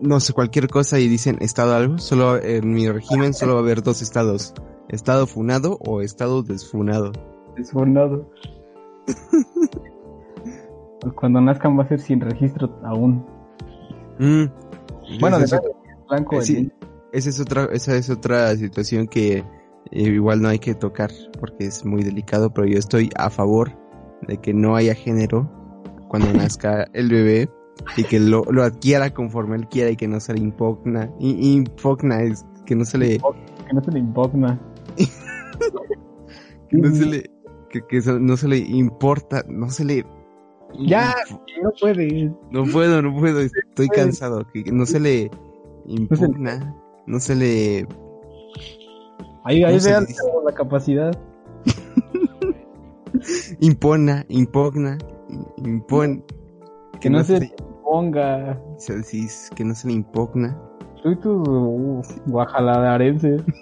no 0.00 0.20
sé, 0.20 0.32
cualquier 0.32 0.68
cosa 0.68 0.98
y 0.98 1.08
dicen 1.08 1.38
estado 1.40 1.74
algo, 1.74 1.98
solo 1.98 2.42
en 2.42 2.72
mi 2.72 2.88
régimen 2.88 3.34
solo 3.34 3.54
va 3.54 3.60
a 3.60 3.62
haber 3.62 3.82
dos 3.82 4.02
estados, 4.02 4.54
estado 4.88 5.26
funado 5.26 5.78
o 5.80 6.00
estado 6.00 6.42
desfunado. 6.42 7.12
Desfondado. 7.56 8.28
Pues 11.00 11.12
Cuando 11.14 11.40
nazcan 11.40 11.78
va 11.78 11.84
a 11.84 11.88
ser 11.88 12.00
sin 12.00 12.20
registro 12.20 12.78
aún. 12.84 13.24
Mm. 14.18 14.44
Bueno, 15.20 15.38
es 15.38 15.50
depende, 15.50 15.76
blanco. 16.08 16.38
Eh, 16.38 16.42
sí, 16.42 16.72
esa 17.12 17.30
es 17.30 17.40
otra, 17.40 17.64
esa 17.72 17.96
es 17.96 18.10
otra 18.10 18.54
situación 18.56 19.06
que 19.06 19.44
eh, 19.90 20.02
igual 20.02 20.42
no 20.42 20.48
hay 20.48 20.58
que 20.58 20.74
tocar 20.74 21.10
porque 21.38 21.66
es 21.66 21.84
muy 21.84 22.02
delicado, 22.02 22.52
pero 22.52 22.66
yo 22.66 22.78
estoy 22.78 23.10
a 23.16 23.30
favor 23.30 23.72
de 24.28 24.38
que 24.38 24.52
no 24.54 24.76
haya 24.76 24.94
género 24.94 25.50
cuando 26.08 26.32
nazca 26.34 26.86
el 26.92 27.08
bebé 27.08 27.48
y 27.96 28.04
que 28.04 28.20
lo, 28.20 28.44
lo 28.50 28.62
adquiera 28.62 29.10
conforme 29.10 29.56
él 29.56 29.68
quiera 29.68 29.90
y 29.90 29.96
que 29.96 30.08
no 30.08 30.20
se 30.20 30.34
le 30.34 30.40
impugna, 30.40 31.10
impugna 31.18 32.22
es 32.22 32.44
que 32.66 32.74
no 32.74 32.84
se 32.84 32.98
le, 32.98 33.18
Que 33.18 33.74
no 33.74 33.82
se 33.82 33.90
le 33.90 33.98
impugna. 33.98 34.60
que 36.68 36.76
no 36.76 36.94
se 36.94 37.06
le, 37.06 37.30
que, 37.70 37.80
que 37.86 38.00
no 38.20 38.36
se 38.36 38.48
le 38.48 38.58
importa, 38.58 39.44
no 39.48 39.70
se 39.70 39.84
le, 39.84 40.06
Ya, 40.86 41.14
no 41.62 41.70
puede. 41.80 42.32
no 42.50 42.64
puedo, 42.64 43.02
no 43.02 43.18
puedo, 43.18 43.40
estoy 43.70 43.88
cansado, 43.88 44.46
que 44.52 44.70
no 44.70 44.86
se 44.86 45.00
le 45.00 45.30
impugna, 45.86 46.76
no 47.06 47.18
se 47.18 47.34
le, 47.34 47.88
Ahí, 49.44 49.64
ahí 49.64 49.72
¿Cómo 49.72 49.80
se 49.80 49.90
vean 49.90 50.06
la 50.44 50.52
capacidad. 50.52 51.12
impona, 53.60 54.24
impugna, 54.28 54.98
impon, 55.56 56.24
Que 57.00 57.08
no 57.10 57.24
se 57.24 57.54
ponga. 57.82 58.60
se 58.76 58.96
decís 58.96 59.50
que 59.56 59.64
no 59.64 59.74
se 59.74 59.88
le 59.88 59.94
impugna. 59.94 60.56
Tú 61.02 61.10
y 61.12 61.16
tus 61.16 61.48
uh, 61.48 62.02
guajaladarenses. 62.26 63.42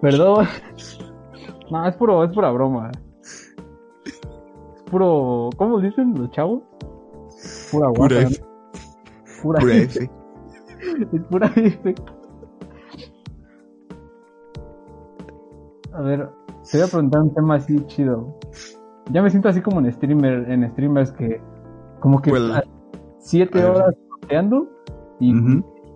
Perdón. 0.00 0.46
No, 1.70 1.86
es 1.86 1.96
puro, 1.96 2.24
es 2.24 2.32
pura 2.32 2.50
broma. 2.50 2.90
Es 4.04 4.82
puro, 4.90 5.50
¿cómo 5.56 5.80
dicen 5.80 6.14
los 6.16 6.30
chavos? 6.30 6.62
Pura 7.70 7.88
Pura 7.88 8.08
guaja. 8.08 8.20
F, 8.22 8.40
Pura, 9.42 9.60
pura 9.60 9.76
F. 9.76 10.10
Es 11.12 11.22
pura 11.24 11.52
F. 11.54 11.94
A 15.92 16.00
ver, 16.02 16.28
te 16.70 16.78
voy 16.78 16.86
a 16.86 16.90
preguntar 16.90 17.22
un 17.22 17.34
tema 17.34 17.54
así 17.56 17.76
chido. 17.86 18.38
Ya 19.10 19.22
me 19.22 19.30
siento 19.30 19.48
así 19.48 19.60
como 19.60 19.80
en 19.80 19.92
streamer, 19.92 20.50
en 20.50 20.70
streamers 20.70 21.12
que 21.12 21.40
como 22.00 22.20
que 22.22 22.32
siete 23.18 23.64
horas 23.64 23.94
sorteando 24.08 24.68
y 25.18 25.32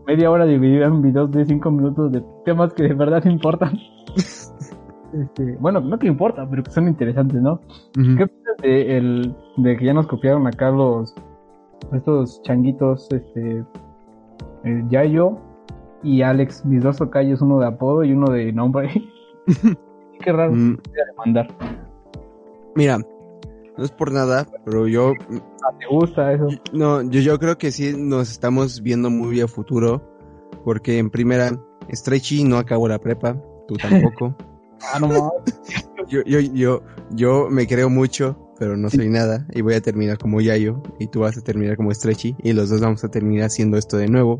media 0.07 0.31
hora 0.31 0.47
dividida 0.47 0.87
en 0.87 1.03
videos 1.03 1.31
de 1.31 1.45
cinco 1.45 1.71
minutos 1.71 2.11
de 2.11 2.25
temas 2.45 2.73
que 2.75 2.85
de 2.85 2.95
verdad 2.95 3.25
importan. 3.27 3.79
Este, 5.13 5.59
bueno, 5.61 5.79
no 5.81 5.99
que 5.99 6.07
importa, 6.07 6.49
pero 6.49 6.63
que 6.63 6.71
son 6.71 6.89
interesantes, 6.89 7.39
¿no? 7.43 7.61
¿Qué 7.93 8.25
opinas 8.25 8.57
de, 8.63 8.97
el, 8.97 9.37
de 9.59 9.77
que 9.77 9.85
ya 9.85 9.93
nos 9.93 10.07
copiaron 10.07 10.47
acá 10.47 10.71
los 10.71 11.15
estos 11.93 12.43
changuitos, 12.43 13.09
este 13.13 13.65
el 14.65 14.89
Yayo 14.89 15.39
y 16.03 16.23
Alex, 16.23 16.65
mis 16.65 16.83
dos 16.83 16.97
tocayos, 16.97 17.41
uno 17.43 17.59
de 17.59 17.67
apodo 17.67 18.05
y 18.05 18.13
uno 18.13 18.31
de 18.31 18.53
nombre? 18.53 18.91
Qué 20.25 20.33
raro 20.33 20.53
Mm, 20.53 20.77
mandar. 21.17 21.49
Mira, 22.75 22.99
no 23.77 23.85
es 23.85 23.91
por 23.91 24.13
nada, 24.13 24.47
pero 24.65 24.87
yo 24.87 25.15
Ah, 25.65 25.75
¿Te 25.79 25.87
gusta 25.87 26.33
eso? 26.33 26.49
no, 26.73 27.03
yo, 27.03 27.21
yo 27.21 27.39
creo 27.39 27.57
que 27.57 27.71
sí 27.71 27.95
nos 27.97 28.31
estamos 28.31 28.83
viendo 28.83 29.11
muy 29.11 29.41
a 29.41 29.49
futuro, 29.49 30.03
porque 30.65 30.99
en 30.99 31.11
primera, 31.11 31.51
Stretchy 31.93 32.45
no 32.45 32.59
acabó 32.59 32.89
la 32.89 32.99
prepa, 32.99 33.37
tú 33.69 33.75
tampoco. 33.77 34.35
Ah, 34.93 34.99
no 34.99 35.31
yo, 36.09 36.23
yo, 36.25 36.41
yo, 36.41 36.83
yo 37.11 37.49
me 37.49 37.69
creo 37.69 37.89
mucho, 37.89 38.37
pero 38.63 38.77
no 38.77 38.89
soy 38.91 39.09
nada, 39.09 39.45
y 39.53 39.61
voy 39.61 39.75
a 39.75 39.81
terminar 39.81 40.19
como 40.19 40.41
Yayo, 40.41 40.81
y 41.01 41.09
tú 41.09 41.19
vas 41.23 41.37
a 41.37 41.41
terminar 41.41 41.77
como 41.77 41.93
Stretchy, 41.93 42.37
y 42.45 42.53
los 42.53 42.71
dos 42.71 42.81
vamos 42.81 43.03
a 43.03 43.09
terminar 43.11 43.47
haciendo 43.47 43.77
esto 43.77 43.97
de 43.97 44.07
nuevo. 44.07 44.39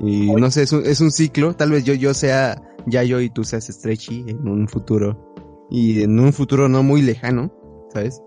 Y 0.00 0.32
no 0.32 0.50
sé, 0.50 0.62
es 0.62 0.72
un, 0.72 0.84
es 0.84 1.00
un 1.00 1.12
ciclo, 1.12 1.54
tal 1.54 1.70
vez 1.70 1.84
yo, 1.84 1.94
yo 1.94 2.12
sea 2.12 2.60
Yayo 2.86 3.20
y 3.20 3.30
tú 3.30 3.44
seas 3.44 3.66
Stretchy 3.68 4.24
en 4.26 4.48
un 4.48 4.66
futuro, 4.66 5.32
y 5.70 6.02
en 6.02 6.18
un 6.18 6.32
futuro 6.32 6.68
no 6.68 6.82
muy 6.82 7.02
lejano, 7.02 7.52
¿sabes? 7.92 8.20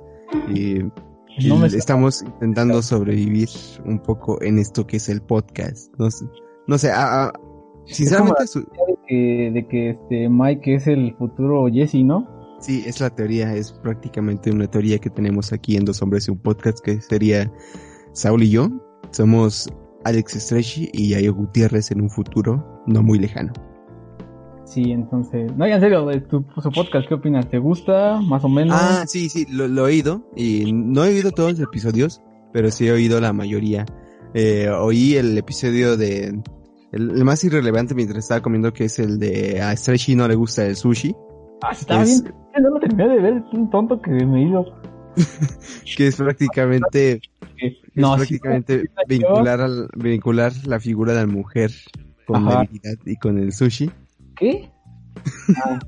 Y, 0.47 0.77
y 1.37 1.49
No 1.49 1.57
me- 1.57 1.67
estamos 1.67 2.21
intentando 2.21 2.81
sobrevivir 2.81 3.49
un 3.83 3.99
poco 3.99 4.41
en 4.41 4.57
esto 4.57 4.87
que 4.87 4.95
es 4.97 5.09
el 5.09 5.21
podcast. 5.21 5.93
No 5.99 6.09
sé, 6.09 6.25
no 6.65 6.77
sé, 6.77 6.91
a- 6.91 7.25
a- 7.25 7.33
sinceramente, 7.87 8.47
su- 8.47 8.61
de 8.61 8.95
que, 9.05 9.51
de 9.53 9.67
que 9.67 9.89
este 9.89 10.29
Mike 10.29 10.75
es 10.75 10.87
el 10.87 11.13
futuro 11.17 11.67
Jesse, 11.69 12.05
¿no? 12.05 12.33
Sí, 12.65 12.83
es 12.87 12.99
la 12.99 13.11
teoría, 13.11 13.53
es 13.53 13.71
prácticamente 13.71 14.49
una 14.49 14.65
teoría 14.65 14.97
que 14.97 15.11
tenemos 15.11 15.53
aquí 15.53 15.77
en 15.77 15.85
Dos 15.85 16.01
Hombres 16.01 16.27
y 16.27 16.31
un 16.31 16.39
Podcast, 16.39 16.79
que 16.79 16.99
sería 16.99 17.53
Saúl 18.11 18.41
y 18.41 18.49
yo. 18.49 18.69
Somos 19.11 19.69
Alex 20.03 20.31
Stretchy 20.31 20.89
y 20.91 21.09
Yayo 21.09 21.35
Gutiérrez 21.35 21.91
en 21.91 22.01
un 22.01 22.09
futuro 22.09 22.83
no 22.87 23.03
muy 23.03 23.19
lejano. 23.19 23.53
Sí, 24.65 24.91
entonces. 24.91 25.55
No, 25.55 25.67
en 25.67 25.79
serio, 25.79 26.09
tu, 26.23 26.43
su 26.59 26.71
podcast, 26.71 27.07
¿qué 27.07 27.13
opinas? 27.13 27.47
¿Te 27.51 27.59
gusta? 27.59 28.19
¿Más 28.19 28.43
o 28.43 28.49
menos? 28.49 28.75
Ah, 28.75 29.03
sí, 29.05 29.29
sí, 29.29 29.45
lo, 29.47 29.67
lo 29.67 29.83
he 29.83 29.91
oído 29.91 30.27
y 30.35 30.73
no 30.73 31.05
he 31.05 31.09
oído 31.09 31.29
todos 31.29 31.51
los 31.51 31.59
episodios, 31.59 32.19
pero 32.51 32.71
sí 32.71 32.87
he 32.87 32.91
oído 32.91 33.21
la 33.21 33.31
mayoría. 33.31 33.85
Eh, 34.33 34.69
oí 34.69 35.17
el 35.17 35.37
episodio 35.37 35.97
de... 35.97 36.41
El, 36.91 37.11
el 37.11 37.25
más 37.25 37.43
irrelevante 37.43 37.93
mientras 37.93 38.23
estaba 38.23 38.41
comiendo, 38.41 38.73
que 38.73 38.85
es 38.85 38.97
el 38.97 39.19
de 39.19 39.61
a 39.61 39.77
Stretchy 39.77 40.15
no 40.15 40.27
le 40.27 40.33
gusta 40.33 40.65
el 40.65 40.75
sushi. 40.75 41.15
Ah, 41.67 41.73
sí, 41.73 41.81
estaba 41.81 42.03
es- 42.03 42.23
bien. 42.23 42.35
No 42.61 42.69
lo 42.69 42.79
terminé 42.79 43.07
de 43.09 43.19
ver, 43.19 43.33
es 43.37 43.53
un 43.53 43.69
tonto 43.69 44.01
que 44.01 44.11
me 44.11 44.43
hizo. 44.43 44.65
que 45.97 46.07
es 46.07 46.15
prácticamente, 46.15 47.19
es 47.57 47.73
No, 47.95 48.15
prácticamente 48.15 48.81
sí, 48.81 48.87
vincular, 49.07 49.61
al, 49.61 49.89
vincular 49.95 50.51
la 50.65 50.79
figura 50.79 51.13
de 51.13 51.21
la 51.21 51.27
mujer 51.27 51.71
con 52.25 52.37
Ajá. 52.37 52.49
la 52.49 52.59
debilidad 52.61 52.97
y 53.05 53.15
con 53.17 53.37
el 53.37 53.51
sushi. 53.51 53.89
¿Qué? 54.37 54.69
Ah, 55.57 55.79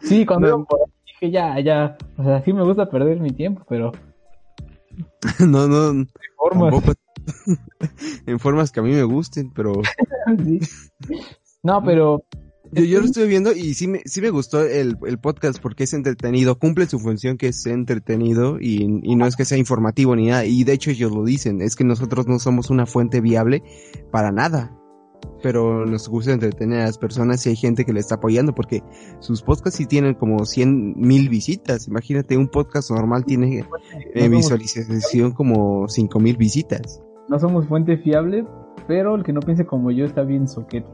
sí, 0.00 0.24
cuando 0.26 0.48
No. 0.48 0.66
dije 1.06 1.30
ya, 1.32 1.58
ya. 1.60 1.98
O 2.16 2.22
sea, 2.24 2.42
sí 2.42 2.52
me 2.52 2.62
gusta 2.62 2.88
perder 2.88 3.20
mi 3.20 3.30
tiempo, 3.30 3.64
pero 3.68 3.92
no, 5.40 5.66
no, 5.68 5.92
de 5.92 6.06
formas. 6.36 6.70
tampoco 6.72 6.92
en 8.26 8.38
formas 8.38 8.70
que 8.70 8.80
a 8.80 8.82
mí 8.82 8.92
me 8.92 9.02
gusten, 9.02 9.50
pero 9.52 9.72
sí. 10.44 10.60
No, 11.62 11.82
pero 11.82 12.24
yo, 12.72 12.84
yo 12.84 13.00
lo 13.00 13.06
estuve 13.06 13.26
viendo 13.26 13.52
y 13.52 13.74
sí 13.74 13.88
me, 13.88 14.02
sí 14.04 14.20
me 14.20 14.30
gustó 14.30 14.62
el, 14.62 14.96
el 15.06 15.18
podcast 15.18 15.60
porque 15.60 15.84
es 15.84 15.92
entretenido, 15.94 16.58
cumple 16.58 16.86
su 16.86 16.98
función 16.98 17.36
que 17.36 17.48
es 17.48 17.66
entretenido 17.66 18.58
y, 18.60 19.00
y 19.02 19.16
no 19.16 19.26
es 19.26 19.36
que 19.36 19.44
sea 19.44 19.58
informativo 19.58 20.16
ni 20.16 20.26
nada. 20.26 20.44
Y 20.44 20.64
de 20.64 20.72
hecho 20.72 20.90
ellos 20.90 21.12
lo 21.12 21.24
dicen, 21.24 21.60
es 21.62 21.76
que 21.76 21.84
nosotros 21.84 22.26
no 22.26 22.38
somos 22.38 22.70
una 22.70 22.86
fuente 22.86 23.20
viable 23.20 23.62
para 24.10 24.32
nada. 24.32 24.72
Pero 25.42 25.86
nos 25.86 26.08
gusta 26.08 26.32
entretener 26.32 26.80
a 26.80 26.86
las 26.86 26.98
personas 26.98 27.44
y 27.46 27.50
hay 27.50 27.56
gente 27.56 27.84
que 27.84 27.92
le 27.92 28.00
está 28.00 28.16
apoyando 28.16 28.54
porque 28.54 28.82
sus 29.20 29.42
podcasts 29.42 29.78
sí 29.78 29.86
tienen 29.86 30.14
como 30.14 30.44
100 30.44 30.94
mil 30.96 31.28
visitas. 31.28 31.88
Imagínate, 31.88 32.36
un 32.36 32.48
podcast 32.48 32.90
normal 32.90 33.24
tiene 33.24 33.64
eh, 34.14 34.28
visualización 34.28 35.32
como 35.32 35.88
5 35.88 36.20
mil 36.20 36.36
visitas. 36.36 37.02
no 37.28 37.38
somos 37.38 37.66
fuente 37.66 37.98
fiable, 37.98 38.46
pero 38.86 39.14
el 39.14 39.24
que 39.24 39.32
no 39.32 39.40
piense 39.40 39.66
como 39.66 39.90
yo 39.90 40.04
está 40.04 40.22
bien 40.22 40.48
soquete. 40.48 40.86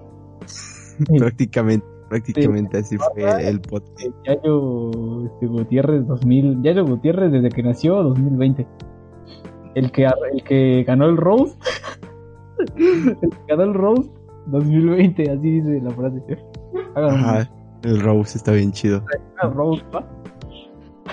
Prácticamente, 1.18 1.86
prácticamente 2.08 2.78
así 2.78 2.96
fue 2.98 3.48
el 3.48 3.60
podcast. 3.60 4.00
Yayo 4.26 5.24
este, 5.24 5.46
Gutiérrez 5.46 6.06
2000, 6.06 6.62
Yayo 6.62 6.84
Gutiérrez 6.84 7.32
desde 7.32 7.48
que 7.48 7.62
nació 7.62 8.02
2020. 8.02 8.66
El 9.74 9.90
que 9.90 10.04
el 10.04 10.44
que 10.44 10.84
ganó 10.84 11.06
el 11.06 11.16
Rose. 11.16 11.56
el 12.76 13.16
que 13.16 13.36
ganó 13.48 13.62
el 13.62 13.74
Rose 13.74 14.10
2020, 14.46 15.30
así 15.30 15.60
dice 15.60 15.80
la 15.82 15.90
frase. 15.90 16.22
Ajá, 16.94 17.50
el 17.82 18.00
Rose 18.00 18.36
está 18.36 18.52
bien 18.52 18.72
chido. 18.72 19.02
Rose, 19.54 19.82
¿va? 19.94 20.06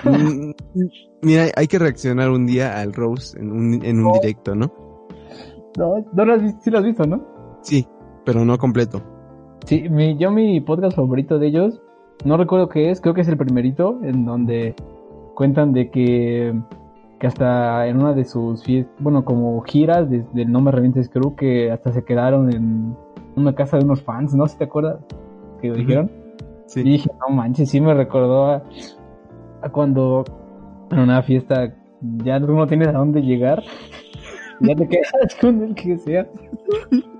Mm, 0.04 0.52
Mira, 1.22 1.46
hay 1.56 1.66
que 1.66 1.78
reaccionar 1.78 2.30
un 2.30 2.46
día 2.46 2.80
al 2.80 2.92
Rose 2.92 3.38
en 3.38 3.50
un, 3.50 3.84
en 3.84 4.04
un 4.04 4.12
directo, 4.20 4.54
¿no? 4.54 4.72
No, 5.76 6.04
no 6.12 6.24
lo 6.24 6.34
has 6.34 6.62
sí 6.62 6.70
lo 6.70 6.78
has 6.78 6.84
visto, 6.84 7.06
¿no? 7.06 7.26
Sí, 7.62 7.86
pero 8.24 8.44
no 8.44 8.56
completo. 8.58 9.02
Sí, 9.64 9.88
mi, 9.88 10.16
yo 10.16 10.30
mi 10.30 10.60
podcast 10.60 10.96
favorito 10.96 11.38
de 11.38 11.48
ellos, 11.48 11.80
no 12.24 12.36
recuerdo 12.36 12.68
qué 12.68 12.90
es, 12.90 13.00
creo 13.00 13.14
que 13.14 13.20
es 13.20 13.28
el 13.28 13.36
primerito, 13.36 13.98
en 14.02 14.24
donde 14.24 14.74
cuentan 15.34 15.72
de 15.72 15.90
que, 15.90 16.54
que 17.18 17.26
hasta 17.26 17.86
en 17.86 17.98
una 17.98 18.12
de 18.12 18.24
sus 18.24 18.64
fiestas, 18.64 18.94
bueno, 18.98 19.24
como 19.24 19.60
giras 19.62 20.10
desde 20.10 20.42
el 20.42 20.52
No 20.52 20.60
Me 20.60 20.70
Revientes 20.70 21.08
Crew, 21.08 21.34
que 21.36 21.70
hasta 21.70 21.92
se 21.92 22.04
quedaron 22.04 22.52
en 22.52 22.96
una 23.36 23.54
casa 23.54 23.78
de 23.78 23.84
unos 23.84 24.02
fans, 24.02 24.34
¿no? 24.34 24.46
¿Si 24.48 24.58
te 24.58 24.64
acuerdas? 24.64 24.98
Que 25.60 25.68
lo 25.68 25.76
dijeron. 25.76 26.10
Sí. 26.66 26.80
Y 26.80 26.84
dije, 26.84 27.10
no 27.20 27.34
manches, 27.34 27.70
sí 27.70 27.80
me 27.80 27.94
recordó 27.94 28.46
a, 28.46 28.62
a 29.62 29.68
cuando 29.70 30.24
en 30.90 30.98
una 30.98 31.22
fiesta 31.22 31.74
ya 32.00 32.38
no 32.38 32.66
tienes 32.66 32.88
a 32.88 32.92
dónde 32.92 33.22
llegar, 33.22 33.62
ya 34.60 34.74
te 34.74 34.88
quedas 34.88 35.34
con 35.40 35.62
el 35.62 35.74
que 35.74 35.96
sea. 35.98 36.26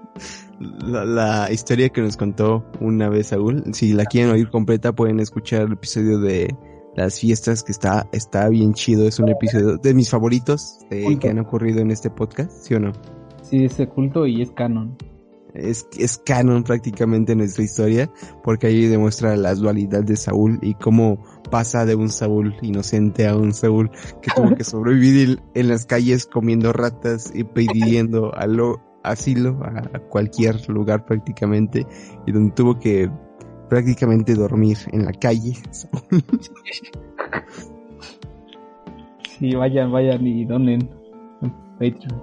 La, 0.61 1.04
la 1.06 1.50
historia 1.50 1.88
que 1.88 2.02
nos 2.02 2.16
contó 2.18 2.64
una 2.80 3.08
vez 3.08 3.28
Saúl, 3.28 3.64
si 3.72 3.92
la 3.94 4.04
quieren 4.04 4.30
oír 4.30 4.50
completa 4.50 4.92
pueden 4.94 5.18
escuchar 5.18 5.62
el 5.62 5.72
episodio 5.72 6.18
de 6.18 6.54
las 6.96 7.18
fiestas 7.18 7.62
que 7.62 7.72
está 7.72 8.06
está 8.12 8.48
bien 8.48 8.74
chido, 8.74 9.06
es 9.06 9.18
un 9.18 9.30
episodio 9.30 9.78
de 9.78 9.94
mis 9.94 10.11
favoritos 10.11 10.78
eh, 10.90 11.16
que 11.18 11.30
han 11.30 11.38
ocurrido 11.38 11.80
en 11.80 11.90
este 11.90 12.11
podcast, 12.11 12.50
¿sí 12.52 12.74
o 12.74 12.80
no? 12.80 12.92
Sí, 13.42 13.64
es 13.64 13.76
culto 13.94 14.26
y 14.26 14.42
es 14.42 14.50
canon. 14.52 14.96
Es, 15.54 15.88
es 15.98 16.18
canon 16.18 16.62
prácticamente 16.62 17.34
nuestra 17.34 17.64
historia, 17.64 18.12
porque 18.44 18.66
ahí 18.68 18.86
demuestra 18.86 19.36
la 19.36 19.54
dualidad 19.54 20.04
de 20.04 20.16
Saúl 20.16 20.58
y 20.62 20.74
cómo 20.74 21.24
pasa 21.50 21.86
de 21.86 21.94
un 21.96 22.08
Saúl 22.11 22.54
inocente 22.62 23.26
a 23.26 23.36
un 23.36 23.52
Saúl 23.52 23.90
que 24.22 24.30
tuvo 24.36 24.54
que 24.54 24.62
sobrevivir 24.64 25.40
en 25.54 25.68
las 25.68 25.86
calles 25.86 26.26
comiendo 26.26 26.72
ratas 26.72 27.32
y 27.34 27.44
pidiendo 27.44 28.32
alo- 28.34 28.80
asilo 29.03 29.59
a 29.62 29.98
cualquier 29.98 30.68
lugar 30.68 31.05
prácticamente 31.05 31.86
y 32.26 32.32
donde 32.32 32.53
tuvo 32.53 32.78
que 32.78 33.11
prácticamente 33.68 34.34
dormir 34.34 34.76
en 34.92 35.05
la 35.05 35.12
calle. 35.12 35.55
Sí, 39.40 39.55
vayan, 39.55 39.90
vayan 39.90 40.26
y 40.26 40.44
donen 40.44 40.90
en 41.40 41.51
Patreon. 41.78 42.22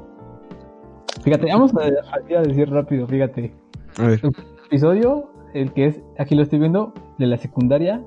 Fíjate, 1.23 1.47
vamos 1.47 1.73
a, 1.75 1.85
a 1.85 2.41
decir 2.43 2.69
rápido, 2.69 3.07
fíjate. 3.07 3.51
A 3.97 4.05
ver, 4.05 4.21
Episodio, 4.67 5.31
el 5.55 5.73
que 5.73 5.87
es, 5.87 6.01
aquí 6.19 6.35
lo 6.35 6.43
estoy 6.43 6.59
viendo, 6.59 6.93
de 7.17 7.25
la 7.25 7.37
secundaria, 7.37 8.03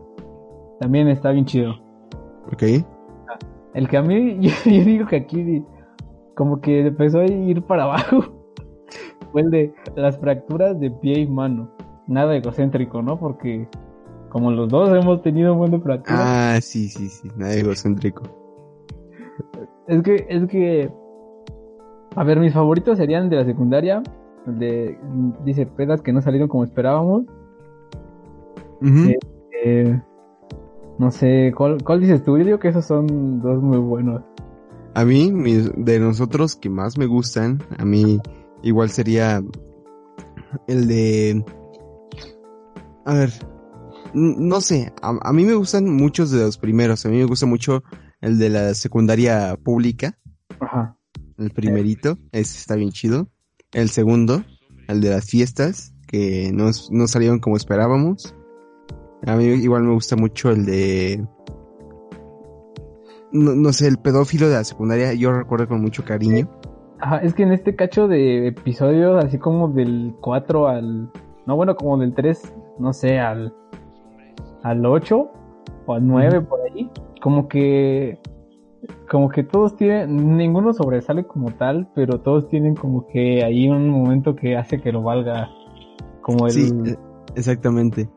también 0.79 1.09
está 1.09 1.33
bien 1.33 1.45
chido. 1.45 1.73
ok. 2.53 2.63
El 3.75 3.89
que 3.89 3.97
a 3.97 4.03
mí, 4.03 4.39
yo, 4.41 4.53
yo 4.65 4.85
digo 4.85 5.07
que 5.07 5.17
aquí 5.17 5.65
como 6.37 6.61
que 6.61 6.87
empezó 6.87 7.19
a 7.19 7.27
ir 7.27 7.63
para 7.63 7.83
abajo, 7.83 8.40
fue 9.33 9.43
el 9.43 9.51
de 9.51 9.75
las 9.97 10.19
fracturas 10.19 10.79
de 10.81 10.91
pie 10.91 11.21
y 11.21 11.27
mano. 11.29 11.71
Nada 12.07 12.37
egocéntrico, 12.37 13.03
¿no? 13.03 13.19
Porque 13.19 13.69
como 14.31 14.51
los 14.51 14.69
dos 14.69 14.91
hemos 14.97 15.23
tenido 15.23 15.53
un 15.53 15.59
buen 15.59 15.71
de 15.73 15.81
fracturas, 15.81 16.21
Ah, 16.23 16.59
sí, 16.61 16.89
sí, 16.89 17.09
sí, 17.09 17.29
nada 17.37 17.55
egocéntrico. 17.55 18.23
Es 19.87 20.03
que, 20.03 20.27
es 20.29 20.47
que. 20.49 20.91
A 22.17 22.25
ver, 22.25 22.41
mis 22.41 22.53
favoritos 22.53 22.99
serían 22.99 23.29
de 23.29 23.37
la 23.37 23.45
secundaria. 23.45 24.03
De. 24.47 24.99
Dice 25.45 25.67
pedas 25.67 26.03
que 26.03 26.13
no 26.13 26.21
salieron 26.23 26.49
como 26.49 26.65
esperábamos. 26.65 27.25
Sí. 28.83 29.17
Eh, 29.65 30.01
no 30.99 31.11
sé, 31.11 31.53
¿cuál, 31.57 31.83
¿cuál 31.85 32.01
dices 32.01 32.23
tú? 32.25 32.39
Yo 32.39 32.45
digo 32.45 32.59
que 32.59 32.69
esos 32.69 32.85
son 32.85 33.41
dos 33.41 33.63
muy 33.63 33.79
buenos. 33.79 34.23
A 34.95 35.05
mí, 35.05 35.31
mis- 35.33 35.71
de 35.77 36.01
nosotros 36.01 36.57
que 36.57 36.69
más 36.71 36.99
me 36.99 37.07
gustan, 37.07 37.59
a 37.79 37.85
mí 37.85 38.19
igual 38.63 38.91
sería 38.91 39.43
el 40.67 40.89
de... 40.89 41.45
A 43.05 43.15
ver, 43.15 43.33
no 44.15 44.61
sé, 44.61 44.93
a, 45.03 45.19
a 45.23 45.33
mí 45.33 45.45
me 45.45 45.55
gustan 45.55 45.93
muchos 45.93 46.31
de 46.31 46.41
los 46.41 46.59
primeros, 46.59 47.05
a 47.07 47.09
mí 47.09 47.17
me 47.17 47.25
gusta 47.25 47.47
mucho 47.47 47.83
el 48.21 48.39
de 48.39 48.51
la 48.51 48.75
secundaria 48.75 49.57
pública, 49.57 50.19
Ajá. 50.61 50.97
el 51.39 51.51
primerito, 51.51 52.19
ese 52.33 52.59
está 52.59 52.75
bien 52.75 52.91
chido. 52.91 53.29
El 53.73 53.89
segundo, 53.89 54.45
el 54.89 55.01
de 55.01 55.11
las 55.11 55.25
fiestas, 55.25 55.95
que 56.07 56.51
no, 56.53 56.71
no 56.91 57.07
salieron 57.07 57.39
como 57.39 57.57
esperábamos. 57.57 58.35
A 59.27 59.37
mí 59.37 59.45
igual 59.45 59.85
me 59.85 59.95
gusta 59.95 60.17
mucho 60.17 60.51
el 60.51 60.67
de... 60.67 61.25
No, 63.33 63.55
no 63.55 63.73
sé, 63.73 63.87
el 63.87 63.99
pedófilo 63.99 64.49
de 64.49 64.57
la 64.57 64.65
secundaria, 64.65 65.15
yo 65.15 65.33
recuerdo 65.33 65.69
con 65.69 65.81
mucho 65.81 66.05
cariño. 66.05 66.51
Ajá, 67.01 67.19
es 67.19 67.35
que 67.35 67.43
en 67.43 67.53
este 67.53 67.75
cacho 67.77 68.09
de 68.09 68.49
episodios, 68.49 69.25
así 69.25 69.39
como 69.39 69.69
del 69.69 70.15
4 70.21 70.69
al. 70.69 71.11
No, 71.47 71.57
bueno, 71.57 71.75
como 71.75 71.97
del 71.99 72.15
3, 72.15 72.55
no 72.79 72.93
sé, 72.93 73.19
al. 73.19 73.55
Al 74.63 74.85
8 74.85 75.31
o 75.87 75.95
al 75.95 76.07
9 76.07 76.43
por 76.43 76.61
ahí. 76.61 76.91
Como 77.23 77.49
que. 77.49 78.19
Como 79.11 79.31
que 79.31 79.43
todos 79.43 79.77
tienen. 79.77 80.37
Ninguno 80.37 80.73
sobresale 80.75 81.25
como 81.25 81.53
tal, 81.53 81.91
pero 81.95 82.21
todos 82.21 82.49
tienen 82.49 82.75
como 82.75 83.07
que 83.07 83.45
ahí 83.45 83.69
un 83.69 83.89
momento 83.89 84.37
que 84.37 84.57
hace 84.57 84.81
que 84.81 84.93
lo 84.93 85.03
valga. 85.03 85.49
Como 86.21 86.47
el. 86.47 86.53
Sí, 86.53 86.71
eh, 86.87 86.97
exactamente. 87.35 88.09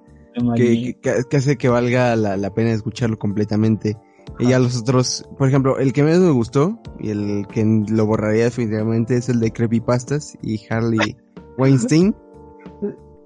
que, 0.56 1.00
que 1.02 1.38
hace 1.38 1.58
que 1.58 1.70
valga 1.70 2.16
la, 2.16 2.36
la 2.36 2.54
pena 2.54 2.72
escucharlo 2.72 3.18
completamente. 3.18 3.98
Y 4.40 4.48
ya 4.48 4.60
los 4.60 4.78
otros, 4.78 5.28
por 5.38 5.48
ejemplo, 5.48 5.78
el 5.78 5.94
que 5.94 6.04
menos 6.04 6.22
me 6.22 6.32
gustó 6.32 6.80
y 7.00 7.10
el 7.12 7.48
que 7.52 7.64
lo 7.90 8.06
borraría 8.06 8.46
definitivamente 8.46 9.16
es 9.16 9.30
el 9.30 9.40
de 9.40 9.52
Creepypastas 9.52 10.38
y 10.42 10.60
Harley 10.70 11.18
Weinstein. 11.58 12.16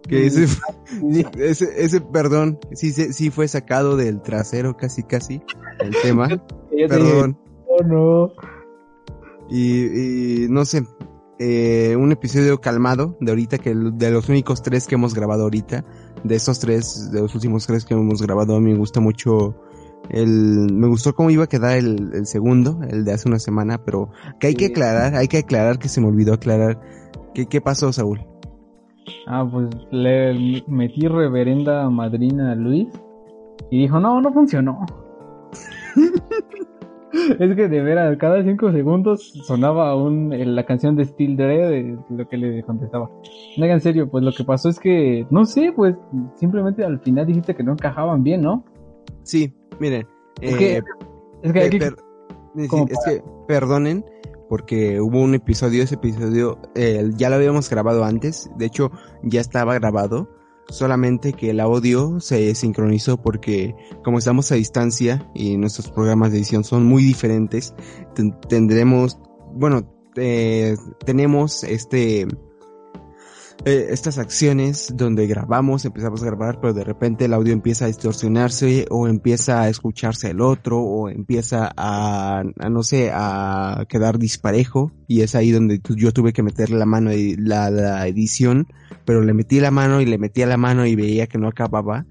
Que 0.03 0.25
ese, 0.25 0.45
ese, 1.37 1.83
ese, 1.83 2.01
perdón, 2.01 2.59
sí, 2.73 2.91
sí, 2.91 3.29
fue 3.29 3.47
sacado 3.47 3.97
del 3.97 4.21
trasero 4.21 4.77
casi, 4.77 5.03
casi, 5.03 5.41
el 5.79 5.95
tema. 6.01 6.27
Perdón. 6.89 7.37
Oh, 7.67 7.83
no. 7.83 8.31
Y, 9.49 10.43
y 10.43 10.49
no 10.49 10.65
sé, 10.65 10.83
eh, 11.39 11.95
un 11.95 12.11
episodio 12.11 12.59
calmado 12.59 13.15
de 13.19 13.31
ahorita, 13.31 13.59
que 13.59 13.73
de 13.75 14.11
los 14.11 14.27
únicos 14.27 14.63
tres 14.63 14.87
que 14.87 14.95
hemos 14.95 15.13
grabado 15.13 15.43
ahorita, 15.43 15.85
de 16.23 16.35
esos 16.35 16.59
tres, 16.59 17.11
de 17.11 17.21
los 17.21 17.35
últimos 17.35 17.67
tres 17.67 17.85
que 17.85 17.93
hemos 17.93 18.21
grabado, 18.21 18.55
a 18.55 18.59
mí 18.59 18.71
me 18.71 18.77
gusta 18.77 18.99
mucho 18.99 19.55
el, 20.09 20.73
me 20.73 20.87
gustó 20.87 21.13
cómo 21.13 21.29
iba 21.29 21.45
a 21.45 21.47
quedar 21.47 21.77
el, 21.77 22.11
el 22.13 22.25
segundo, 22.25 22.79
el 22.89 23.05
de 23.05 23.13
hace 23.13 23.27
una 23.27 23.39
semana, 23.39 23.79
pero 23.83 24.09
que 24.39 24.47
hay 24.47 24.55
que 24.55 24.67
aclarar, 24.67 25.15
hay 25.15 25.27
que 25.27 25.39
aclarar 25.39 25.79
que 25.79 25.89
se 25.89 26.01
me 26.01 26.07
olvidó 26.07 26.33
aclarar. 26.33 26.79
¿Qué, 27.33 27.45
qué 27.47 27.61
pasó, 27.61 27.91
Saúl? 27.93 28.21
Ah, 29.27 29.47
pues 29.49 29.69
le 29.91 30.63
metí 30.67 31.07
reverenda 31.07 31.89
madrina 31.89 32.51
a 32.51 32.55
Luis 32.55 32.87
y 33.69 33.81
dijo, 33.81 33.99
no, 33.99 34.21
no 34.21 34.33
funcionó. 34.33 34.85
es 37.39 37.55
que 37.55 37.67
de 37.67 37.81
veras, 37.81 38.17
cada 38.17 38.43
cinco 38.43 38.71
segundos 38.71 39.33
sonaba 39.45 39.95
un, 39.95 40.33
la 40.55 40.65
canción 40.65 40.95
de 40.95 41.05
Steel 41.05 41.35
Dre 41.37 41.67
de 41.67 41.97
lo 42.09 42.27
que 42.27 42.37
le 42.37 42.63
contestaba. 42.63 43.09
No, 43.57 43.65
en 43.65 43.81
serio, 43.81 44.09
pues 44.09 44.23
lo 44.23 44.31
que 44.31 44.43
pasó 44.43 44.69
es 44.69 44.79
que, 44.79 45.25
no 45.29 45.45
sé, 45.45 45.73
pues 45.75 45.95
simplemente 46.35 46.83
al 46.83 46.99
final 46.99 47.25
dijiste 47.25 47.55
que 47.55 47.63
no 47.63 47.73
encajaban 47.73 48.23
bien, 48.23 48.41
¿no? 48.41 48.63
Sí, 49.23 49.53
miren. 49.79 50.07
Es 50.41 50.55
que, 50.55 50.81
es 51.43 51.53
que, 51.53 51.59
hay 51.59 51.65
eh, 51.67 51.69
que- 51.69 51.79
per- 51.79 51.95
es 52.57 52.67
como 52.69 52.87
que 52.87 53.23
perdonen 53.47 54.05
porque 54.49 55.01
hubo 55.01 55.21
un 55.21 55.33
episodio, 55.35 55.83
ese 55.83 55.95
episodio 55.95 56.57
eh, 56.75 57.09
ya 57.15 57.29
lo 57.29 57.35
habíamos 57.35 57.69
grabado 57.69 58.03
antes, 58.05 58.49
de 58.57 58.65
hecho 58.65 58.91
ya 59.23 59.41
estaba 59.41 59.73
grabado, 59.73 60.29
solamente 60.69 61.33
que 61.33 61.49
el 61.49 61.59
audio 61.59 62.19
se 62.19 62.55
sincronizó 62.55 63.17
porque 63.21 63.75
como 64.03 64.17
estamos 64.19 64.51
a 64.51 64.55
distancia 64.55 65.29
y 65.35 65.57
nuestros 65.57 65.91
programas 65.91 66.31
de 66.31 66.37
edición 66.37 66.63
son 66.63 66.85
muy 66.85 67.03
diferentes, 67.03 67.73
ten- 68.15 68.39
tendremos, 68.47 69.19
bueno, 69.53 69.81
eh, 70.15 70.75
tenemos 71.05 71.63
este 71.63 72.27
eh, 73.65 73.87
estas 73.89 74.17
acciones 74.17 74.93
donde 74.95 75.27
grabamos, 75.27 75.83
empezamos 75.85 76.21
a 76.21 76.27
grabar, 76.27 76.59
pero 76.61 76.73
de 76.73 76.83
repente 76.83 77.25
el 77.25 77.33
audio 77.33 77.53
empieza 77.53 77.85
a 77.85 77.87
distorsionarse 77.87 78.85
o 78.89 79.07
empieza 79.07 79.61
a 79.61 79.69
escucharse 79.69 80.29
el 80.29 80.41
otro 80.41 80.79
o 80.79 81.09
empieza 81.09 81.71
a, 81.75 82.43
a 82.59 82.69
no 82.69 82.83
sé, 82.83 83.11
a 83.13 83.85
quedar 83.89 84.19
disparejo. 84.19 84.91
Y 85.07 85.21
es 85.21 85.35
ahí 85.35 85.51
donde 85.51 85.81
yo 85.95 86.11
tuve 86.11 86.33
que 86.33 86.43
meterle 86.43 86.77
la 86.77 86.85
mano 86.85 87.11
la, 87.37 87.69
la 87.69 88.07
edición, 88.07 88.67
pero 89.05 89.21
le 89.21 89.33
metí 89.33 89.59
la 89.59 89.71
mano 89.71 90.01
y 90.01 90.05
le 90.05 90.17
metía 90.17 90.45
la 90.47 90.57
mano 90.57 90.85
y 90.85 90.95
veía 90.95 91.27
que 91.27 91.37
no 91.37 91.47
acababa 91.47 92.05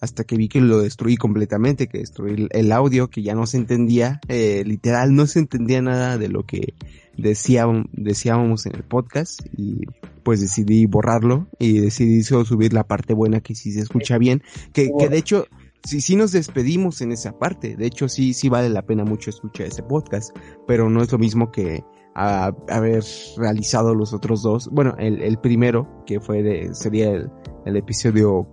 hasta 0.00 0.24
que 0.24 0.36
vi 0.36 0.48
que 0.48 0.60
lo 0.60 0.78
destruí 0.80 1.16
completamente, 1.16 1.88
que 1.88 1.98
destruí 1.98 2.48
el, 2.50 2.72
audio, 2.72 3.08
que 3.10 3.22
ya 3.22 3.34
no 3.34 3.46
se 3.46 3.56
entendía, 3.56 4.20
eh, 4.28 4.62
literal 4.66 5.14
no 5.14 5.26
se 5.26 5.40
entendía 5.40 5.82
nada 5.82 6.18
de 6.18 6.28
lo 6.28 6.44
que 6.44 6.74
decíamos, 7.16 7.86
decíamos 7.92 8.66
en 8.66 8.76
el 8.76 8.84
podcast 8.84 9.40
y 9.56 9.80
pues 10.22 10.40
decidí 10.40 10.86
borrarlo 10.86 11.48
y 11.58 11.80
decidí 11.80 12.22
solo 12.22 12.44
subir 12.44 12.72
la 12.72 12.84
parte 12.86 13.14
buena 13.14 13.40
que 13.40 13.54
sí 13.54 13.72
se 13.72 13.80
escucha 13.80 14.18
bien, 14.18 14.42
que, 14.72 14.90
que 14.98 15.08
de 15.08 15.18
hecho 15.18 15.46
sí, 15.84 16.00
sí 16.00 16.16
nos 16.16 16.32
despedimos 16.32 17.00
en 17.00 17.12
esa 17.12 17.38
parte, 17.38 17.76
de 17.76 17.86
hecho 17.86 18.08
sí, 18.08 18.34
sí 18.34 18.48
vale 18.48 18.68
la 18.68 18.82
pena 18.82 19.04
mucho 19.04 19.30
escuchar 19.30 19.66
ese 19.66 19.82
podcast, 19.82 20.36
pero 20.66 20.88
no 20.90 21.02
es 21.02 21.10
lo 21.10 21.18
mismo 21.18 21.50
que 21.50 21.82
a- 22.14 22.52
haber 22.68 23.02
realizado 23.36 23.94
los 23.94 24.12
otros 24.12 24.42
dos, 24.42 24.68
bueno, 24.70 24.94
el, 24.98 25.20
el 25.22 25.38
primero, 25.38 26.04
que 26.06 26.20
fue 26.20 26.42
de, 26.42 26.74
sería 26.74 27.10
el, 27.10 27.30
el 27.64 27.76
episodio 27.76 28.46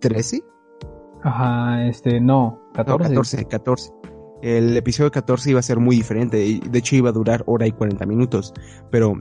13, 0.00 0.42
Ajá, 1.26 1.86
este, 1.88 2.20
no, 2.20 2.60
14. 2.74 3.02
no, 3.02 3.08
14, 3.22 3.44
14. 3.46 3.90
El 4.42 4.76
episodio 4.76 5.10
14 5.10 5.50
iba 5.50 5.60
a 5.60 5.62
ser 5.62 5.80
muy 5.80 5.96
diferente, 5.96 6.36
de 6.36 6.78
hecho 6.78 6.94
iba 6.94 7.08
a 7.10 7.12
durar 7.12 7.42
hora 7.46 7.66
y 7.66 7.72
40 7.72 8.06
minutos, 8.06 8.52
pero 8.90 9.14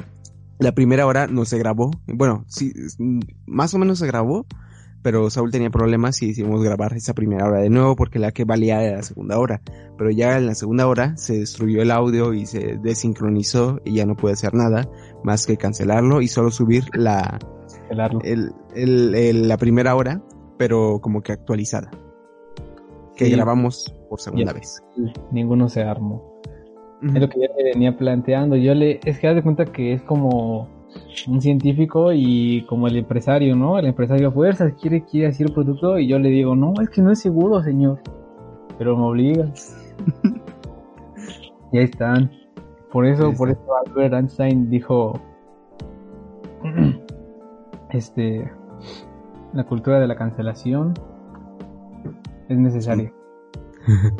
la 0.59 0.73
primera 0.73 1.07
hora 1.07 1.25
no 1.27 1.45
se 1.45 1.57
grabó, 1.57 1.89
bueno, 2.05 2.43
sí, 2.47 2.73
más 3.47 3.73
o 3.73 3.79
menos 3.79 3.99
se 3.99 4.07
grabó, 4.07 4.45
pero 5.01 5.29
Saúl 5.29 5.51
tenía 5.51 5.69
problemas 5.69 6.21
y 6.21 6.27
hicimos 6.27 6.61
grabar 6.63 6.93
esa 6.93 7.13
primera 7.13 7.45
hora 7.47 7.59
de 7.61 7.69
nuevo 7.69 7.95
porque 7.95 8.19
la 8.19 8.31
que 8.31 8.43
valía 8.43 8.83
era 8.83 8.97
la 8.97 9.03
segunda 9.03 9.39
hora, 9.39 9.61
pero 9.97 10.11
ya 10.11 10.37
en 10.37 10.45
la 10.47 10.55
segunda 10.55 10.87
hora 10.87 11.15
se 11.17 11.39
destruyó 11.39 11.81
el 11.81 11.91
audio 11.91 12.33
y 12.33 12.45
se 12.45 12.77
desincronizó 12.83 13.79
y 13.85 13.95
ya 13.95 14.05
no 14.05 14.15
pude 14.15 14.33
hacer 14.33 14.53
nada 14.53 14.87
más 15.23 15.45
que 15.47 15.57
cancelarlo 15.57 16.21
y 16.21 16.27
solo 16.27 16.51
subir 16.51 16.85
la, 16.93 17.39
el- 18.75 19.15
el- 19.15 19.47
la 19.47 19.57
primera 19.57 19.95
hora, 19.95 20.21
pero 20.57 20.99
como 21.01 21.21
que 21.21 21.31
actualizada. 21.33 21.89
Que 23.15 23.25
Sí. 23.25 23.31
grabamos 23.31 23.93
por 24.09 24.19
segunda 24.19 24.51
Ya. 24.51 24.59
vez. 24.59 24.83
Ninguno 25.31 25.69
se 25.69 25.83
armó. 25.83 26.33
Es 27.01 27.13
lo 27.13 27.29
que 27.29 27.39
yo 27.41 27.47
le 27.57 27.63
venía 27.73 27.95
planteando. 27.97 28.55
Yo 28.55 28.73
le, 28.73 28.99
es 29.05 29.19
que 29.19 29.27
haz 29.27 29.35
de 29.35 29.43
cuenta 29.43 29.65
que 29.65 29.93
es 29.93 30.01
como 30.03 30.67
un 31.27 31.41
científico 31.41 32.11
y 32.13 32.65
como 32.67 32.87
el 32.87 32.95
empresario, 32.95 33.55
¿no? 33.55 33.77
El 33.77 33.85
empresario 33.85 34.29
a 34.29 34.31
fuerzas 34.31 34.73
quiere, 34.81 35.03
quiere 35.03 35.27
hacer 35.27 35.53
producto 35.53 35.99
y 35.99 36.07
yo 36.07 36.17
le 36.19 36.29
digo, 36.29 36.55
no, 36.55 36.73
es 36.81 36.89
que 36.89 37.01
no 37.01 37.11
es 37.11 37.19
seguro, 37.19 37.61
señor. 37.61 37.99
Pero 38.77 38.97
me 38.97 39.03
obliga. 39.05 39.51
y 41.71 41.77
ahí 41.77 41.83
están. 41.85 42.31
Por 42.91 43.05
eso, 43.05 43.33
por 43.33 43.49
está. 43.49 43.61
eso 43.63 43.73
Albert 43.87 44.13
Einstein 44.13 44.69
dijo, 44.69 45.19
este, 47.91 48.49
la 49.55 49.63
cultura 49.63 49.99
de 49.99 50.07
la 50.07 50.15
cancelación 50.15 50.93
es 52.49 52.57
necesaria. 52.57 53.11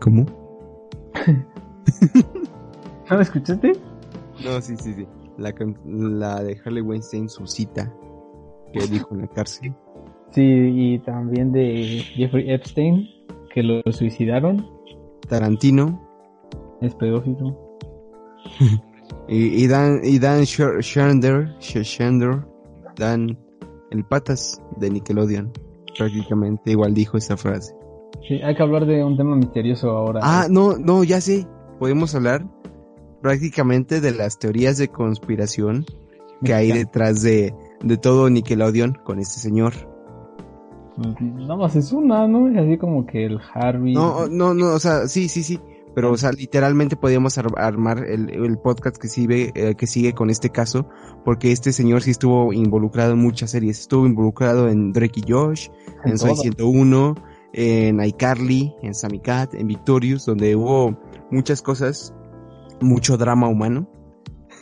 ¿Cómo? 0.00 0.26
¿No 3.10 3.16
me 3.16 3.22
escuchaste? 3.22 3.72
No, 4.44 4.60
sí, 4.60 4.76
sí, 4.76 4.92
sí. 4.94 5.06
La, 5.38 5.54
la 5.86 6.42
de 6.42 6.60
Harley 6.64 6.82
Weinstein, 6.82 7.28
su 7.28 7.46
cita, 7.46 7.92
que 8.72 8.86
dijo 8.86 9.14
en 9.14 9.22
la 9.22 9.28
cárcel. 9.28 9.74
Sí, 10.32 10.42
y 10.42 10.98
también 11.00 11.52
de 11.52 12.02
Jeffrey 12.14 12.50
Epstein, 12.50 13.08
que 13.54 13.62
lo 13.62 13.80
suicidaron, 13.92 14.66
Tarantino 15.28 16.00
es 16.80 16.94
pedófilo. 16.94 17.56
y, 19.28 19.64
y 19.64 19.66
Dan, 19.66 20.00
y 20.04 20.18
Dan 20.18 20.40
Sch- 20.40 20.82
Schneider, 20.82 21.48
Sch- 21.58 21.84
Schneider, 21.84 22.44
Dan, 22.96 23.38
el 23.90 24.04
patas 24.04 24.60
de 24.78 24.90
Nickelodeon, 24.90 25.52
prácticamente 25.96 26.72
igual 26.72 26.94
dijo 26.94 27.16
esa 27.16 27.36
frase. 27.36 27.74
Sí, 28.26 28.40
hay 28.42 28.54
que 28.54 28.62
hablar 28.62 28.86
de 28.86 29.04
un 29.04 29.16
tema 29.16 29.36
misterioso 29.36 29.90
ahora. 29.90 30.20
Ah, 30.22 30.46
no, 30.50 30.76
no, 30.76 31.04
ya 31.04 31.20
sé. 31.20 31.46
Podemos 31.78 32.14
hablar 32.14 32.46
prácticamente 33.22 34.00
de 34.00 34.12
las 34.12 34.38
teorías 34.38 34.78
de 34.78 34.88
conspiración 34.88 35.84
que 36.44 36.54
hay 36.54 36.72
detrás 36.72 37.22
de, 37.22 37.54
de 37.82 37.96
todo 37.96 38.28
Nickelodeon 38.30 38.94
con 39.04 39.18
este 39.18 39.40
señor. 39.40 39.72
Nada 40.96 41.56
más 41.56 41.76
es 41.76 41.92
una, 41.92 42.26
¿no? 42.26 42.48
Es 42.48 42.56
así 42.56 42.78
como 42.78 43.06
que 43.06 43.26
el 43.26 43.38
Harvey. 43.52 43.94
No, 43.94 44.26
no, 44.28 44.54
no, 44.54 44.74
o 44.74 44.78
sea, 44.78 45.08
sí, 45.08 45.28
sí, 45.28 45.42
sí. 45.42 45.60
Pero, 45.96 46.12
o 46.12 46.16
sea, 46.18 46.30
literalmente 46.30 46.94
podíamos 46.94 47.38
ar- 47.38 47.58
armar 47.58 48.04
el, 48.06 48.28
el 48.30 48.58
podcast 48.58 48.98
que 48.98 49.08
sigue, 49.08 49.50
eh, 49.54 49.74
que 49.76 49.86
sigue 49.86 50.12
con 50.12 50.28
este 50.30 50.50
caso, 50.50 50.88
porque 51.24 51.50
este 51.50 51.72
señor 51.72 52.02
sí 52.02 52.10
estuvo 52.10 52.52
involucrado 52.52 53.14
en 53.14 53.18
muchas 53.18 53.50
series. 53.52 53.80
Estuvo 53.80 54.06
involucrado 54.06 54.68
en 54.68 54.92
Drake 54.92 55.22
y 55.26 55.32
Josh, 55.32 55.68
en 56.04 56.18
Soy 56.18 56.32
todo. 56.32 56.42
101, 56.42 57.14
en 57.54 58.04
iCarly, 58.04 58.74
en 58.82 58.94
Sammy 58.94 59.20
Cat, 59.20 59.54
en 59.54 59.66
Victorious, 59.66 60.26
donde 60.26 60.54
hubo 60.54 61.00
muchas 61.30 61.62
cosas, 61.62 62.14
mucho 62.82 63.16
drama 63.16 63.48
humano. 63.48 63.90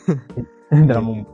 Drama. 0.71 1.27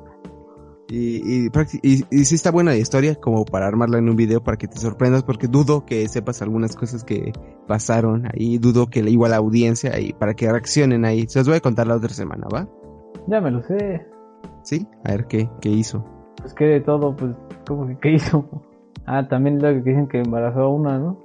Y, 0.93 1.45
y, 1.45 1.51
y, 1.84 2.03
y 2.11 2.26
sí 2.26 2.35
está 2.35 2.51
buena 2.51 2.72
la 2.72 2.77
historia 2.77 3.15
como 3.15 3.45
para 3.45 3.65
armarla 3.65 3.97
en 3.97 4.09
un 4.09 4.18
video 4.18 4.43
para 4.43 4.57
que 4.57 4.68
te 4.68 4.77
sorprendas 4.77 5.23
porque 5.23 5.47
dudo 5.47 5.85
que 5.85 6.05
sepas 6.09 6.41
algunas 6.41 6.76
cosas 6.76 7.05
que 7.05 7.31
pasaron 7.65 8.27
ahí, 8.27 8.57
dudo 8.57 8.88
que 8.88 9.01
le 9.01 9.09
igual 9.09 9.31
a 9.31 9.35
la 9.35 9.38
audiencia 9.38 9.97
y 10.01 10.11
para 10.11 10.34
que 10.34 10.51
reaccionen 10.51 11.05
ahí. 11.05 11.26
Se 11.30 11.39
los 11.39 11.47
voy 11.47 11.55
a 11.55 11.61
contar 11.61 11.88
la 11.88 11.95
otra 11.95 12.09
semana, 12.09 12.45
¿va? 12.53 12.68
Ya 13.27 13.39
me 13.39 13.51
lo 13.51 13.61
sé. 13.63 14.05
¿Sí? 14.63 14.85
A 15.05 15.11
ver 15.11 15.27
qué, 15.27 15.49
qué 15.61 15.69
hizo. 15.69 16.03
Pues 16.41 16.53
que 16.55 16.65
de 16.65 16.81
todo, 16.81 17.15
pues, 17.15 17.35
¿cómo 17.65 17.88
que 17.88 17.97
qué 17.97 18.11
hizo? 18.15 18.45
Ah, 19.05 19.27
también 19.30 19.61
lo 19.61 19.69
que 19.69 19.89
dicen 19.91 20.07
que 20.09 20.19
embarazó 20.19 20.59
a 20.59 20.69
una, 20.69 20.99
¿no? 20.99 21.18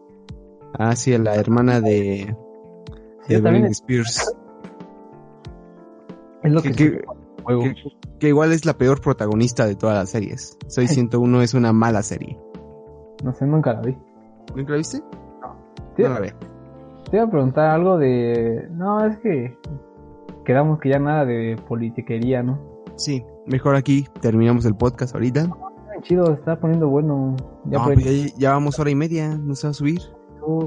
Ah, 0.79 0.95
sí, 0.95 1.13
a 1.13 1.19
la 1.19 1.35
hermana 1.35 1.81
de, 1.81 2.37
Sí, 3.27 3.35
de 3.35 3.41
también 3.41 3.67
Spears. 3.67 4.33
es 6.45 6.53
lo 6.53 6.63
Que, 6.63 7.03
juego. 7.47 7.63
que- 7.63 7.75
que 8.19 8.29
igual 8.29 8.53
es 8.53 8.65
la 8.67 8.75
peor 8.75 9.01
protagonista 9.01 9.67
de 9.67 9.75
todas 9.77 9.97
las 9.97 10.11
series. 10.11 10.57
Soy 10.69 10.87
101 10.89 11.43
es 11.43 11.55
una 11.55 11.73
mala 11.73 12.03
serie. 12.03 12.39
No 13.25 13.33
sé, 13.35 13.47
nunca 13.47 13.73
la 13.75 13.81
vi. 13.83 13.97
¿Nunca 14.55 14.73
la 14.73 14.79
viste? 14.79 15.01
Te, 15.97 16.03
No 16.05 16.15
la 16.15 16.21
ve. 16.21 16.35
te 17.11 17.17
iba 17.17 17.27
a 17.27 17.31
preguntar 17.31 17.71
algo 17.71 17.99
de... 17.99 18.69
No, 18.73 19.05
es 19.07 19.17
que 19.19 19.57
quedamos 20.45 20.79
que 20.81 20.91
ya 20.91 20.99
nada 20.99 21.25
de 21.25 21.57
politiquería, 21.69 22.43
¿no? 22.43 22.59
Sí, 22.97 23.25
mejor 23.47 23.77
aquí 23.77 24.07
terminamos 24.21 24.65
el 24.67 24.75
podcast 24.77 25.15
ahorita. 25.15 25.43
Ay, 25.43 26.01
Chido, 26.03 26.33
está 26.33 26.59
poniendo 26.59 26.89
bueno. 26.89 27.37
Ya 27.67 27.79
No, 27.79 27.85
pues 27.85 28.05
ya, 28.33 28.33
ya 28.39 28.51
vamos 28.53 28.79
hora 28.79 28.91
y 28.91 28.95
media, 28.95 29.37
no 29.37 29.55
se 29.55 29.67
va 29.67 29.71
a 29.71 29.75
subir. 29.75 30.01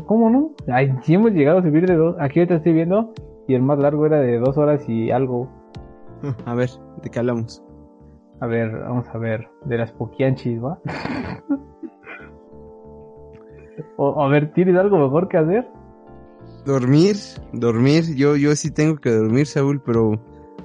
¿Cómo 0.05 0.29
no? 0.29 0.51
Ay, 0.71 0.93
sí 1.03 1.13
hemos 1.13 1.31
llegado 1.31 1.59
a 1.59 1.63
subir 1.63 1.87
de 1.87 1.95
dos. 1.95 2.15
Aquí 2.19 2.39
ahorita 2.39 2.55
estoy 2.55 2.73
viendo 2.73 3.13
y 3.47 3.53
el 3.55 3.61
más 3.61 3.79
largo 3.79 4.05
era 4.05 4.19
de 4.19 4.37
dos 4.37 4.57
horas 4.57 4.83
y 4.89 5.09
algo. 5.11 5.47
A 6.45 6.53
ver, 6.55 6.69
¿de 7.03 7.09
qué 7.09 7.19
hablamos? 7.19 7.63
A 8.41 8.47
ver, 8.47 8.71
vamos 8.71 9.07
a 9.13 9.17
ver. 9.17 9.49
De 9.65 9.77
las 9.77 9.91
poquianchis, 9.91 10.63
¿va? 10.63 10.79
o, 13.97 14.23
a 14.23 14.27
ver, 14.29 14.51
¿tienes 14.53 14.75
algo 14.77 14.97
mejor 14.97 15.27
que 15.27 15.37
hacer? 15.37 15.67
Dormir, 16.65 17.15
dormir, 17.53 18.15
yo, 18.15 18.35
yo 18.35 18.55
sí 18.55 18.71
tengo 18.71 18.97
que 18.97 19.11
dormir, 19.11 19.45
Saúl, 19.47 19.81
pero 19.85 20.19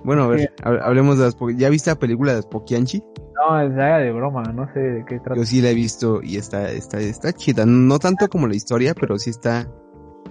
bueno, 0.05 0.25
a 0.25 0.29
ver, 0.29 0.53
hab- 0.63 0.81
hablemos 0.83 1.19
de 1.19 1.25
las... 1.25 1.37
po- 1.37 1.51
¿Ya 1.51 1.69
viste 1.71 1.91
la 1.91 1.97
película 1.97 2.33
de 2.33 2.39
las 2.39 2.47
Poquianchi? 2.47 3.03
No, 3.35 3.61
es 3.61 3.73
haga 3.73 3.99
de 3.99 4.13
broma, 4.13 4.43
no 4.53 4.73
sé 4.73 4.81
de 4.81 5.05
qué 5.05 5.19
trata. 5.19 5.37
Yo 5.37 5.45
sí 5.45 5.61
la 5.61 5.71
he 5.71 5.75
visto 5.75 6.21
y 6.23 6.37
está, 6.37 6.71
está, 6.71 6.99
está 7.01 7.33
chida, 7.33 7.65
no 7.67 7.99
tanto 7.99 8.29
como 8.29 8.47
la 8.47 8.55
historia, 8.55 8.95
pero 8.99 9.19
sí 9.19 9.31
está, 9.31 9.69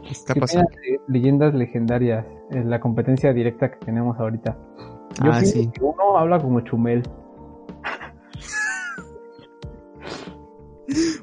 está 0.09 0.33
¿Qué 0.33 0.39
pasando. 0.39 0.69
leyendas 1.07 1.53
legendarias, 1.53 2.25
es 2.51 2.65
la 2.65 2.79
competencia 2.79 3.33
directa 3.33 3.71
que 3.71 3.85
tenemos 3.85 4.17
ahorita. 4.19 4.57
Yo 5.21 5.31
Ah, 5.31 5.41
sí. 5.43 5.69
que 5.73 5.83
uno 5.83 6.17
habla 6.17 6.39
como 6.39 6.61
Chumel. 6.61 7.03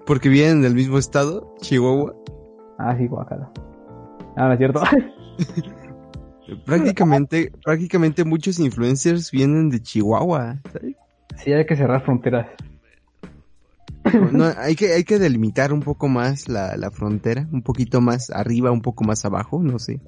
Porque 0.07 0.29
vienen 0.29 0.63
del 0.63 0.75
mismo 0.75 0.99
estado, 0.99 1.55
Chihuahua. 1.61 2.15
Ah, 2.79 2.97
sí, 2.97 3.07
guacala. 3.07 3.51
Ah, 4.37 4.47
¿no 4.49 4.53
es 4.53 4.59
cierto? 4.59 4.83
Prácticamente, 6.67 7.53
prácticamente 7.65 8.25
muchos 8.25 8.59
influencers 8.59 9.31
vienen 9.31 9.69
de 9.71 9.81
Chihuahua. 9.81 10.61
¿sabes? 10.73 10.97
sí, 11.37 11.53
hay 11.53 11.65
que 11.65 11.77
cerrar 11.77 12.03
fronteras. 12.05 12.49
No, 14.33 14.47
hay 14.57 14.75
que, 14.75 14.93
hay 14.95 15.05
que 15.05 15.19
delimitar 15.19 15.73
un 15.73 15.81
poco 15.81 16.09
más 16.09 16.49
la, 16.49 16.77
la 16.77 16.91
frontera, 16.91 17.47
un 17.53 17.63
poquito 17.63 18.01
más 18.01 18.31
arriba, 18.31 18.73
un 18.73 18.81
poco 18.83 19.05
más 19.05 19.25
abajo, 19.25 19.63
no 19.63 19.79
sé 19.79 20.01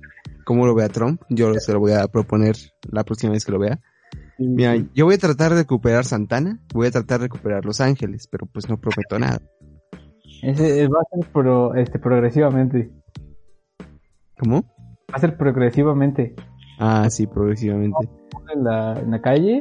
cómo 0.45 0.67
lo 0.67 0.75
vea 0.75 0.89
Trump. 0.89 1.23
Yo 1.29 1.55
se 1.55 1.73
lo 1.73 1.81
voy 1.81 1.93
a 1.93 2.07
proponer 2.09 2.57
la 2.91 3.05
próxima 3.05 3.33
vez 3.33 3.45
que 3.45 3.53
lo 3.53 3.59
vea. 3.59 3.81
Mira, 4.39 4.75
yo 4.95 5.05
voy 5.05 5.15
a 5.15 5.19
tratar 5.19 5.51
de 5.53 5.59
recuperar 5.59 6.05
Santana, 6.05 6.59
voy 6.75 6.89
a 6.89 6.91
tratar 6.91 7.21
de 7.21 7.27
recuperar 7.27 7.65
Los 7.65 7.81
Ángeles, 7.81 8.27
pero 8.31 8.47
pues 8.47 8.69
no 8.69 8.77
prometo 8.81 9.19
nada. 9.19 9.41
Ese 10.43 10.89
va 10.89 10.99
a 11.01 11.17
ser 11.17 11.31
pro- 11.33 11.75
este, 11.77 11.99
progresivamente. 12.01 12.91
¿Cómo? 14.39 14.63
Va 15.13 15.17
a 15.17 15.21
ser 15.21 15.37
progresivamente. 15.37 16.35
Ah, 16.79 17.09
sí, 17.11 17.27
progresivamente. 17.27 18.09
En 18.53 18.65
la, 18.65 18.99
en 18.99 19.11
la 19.13 19.21
calle, 19.23 19.61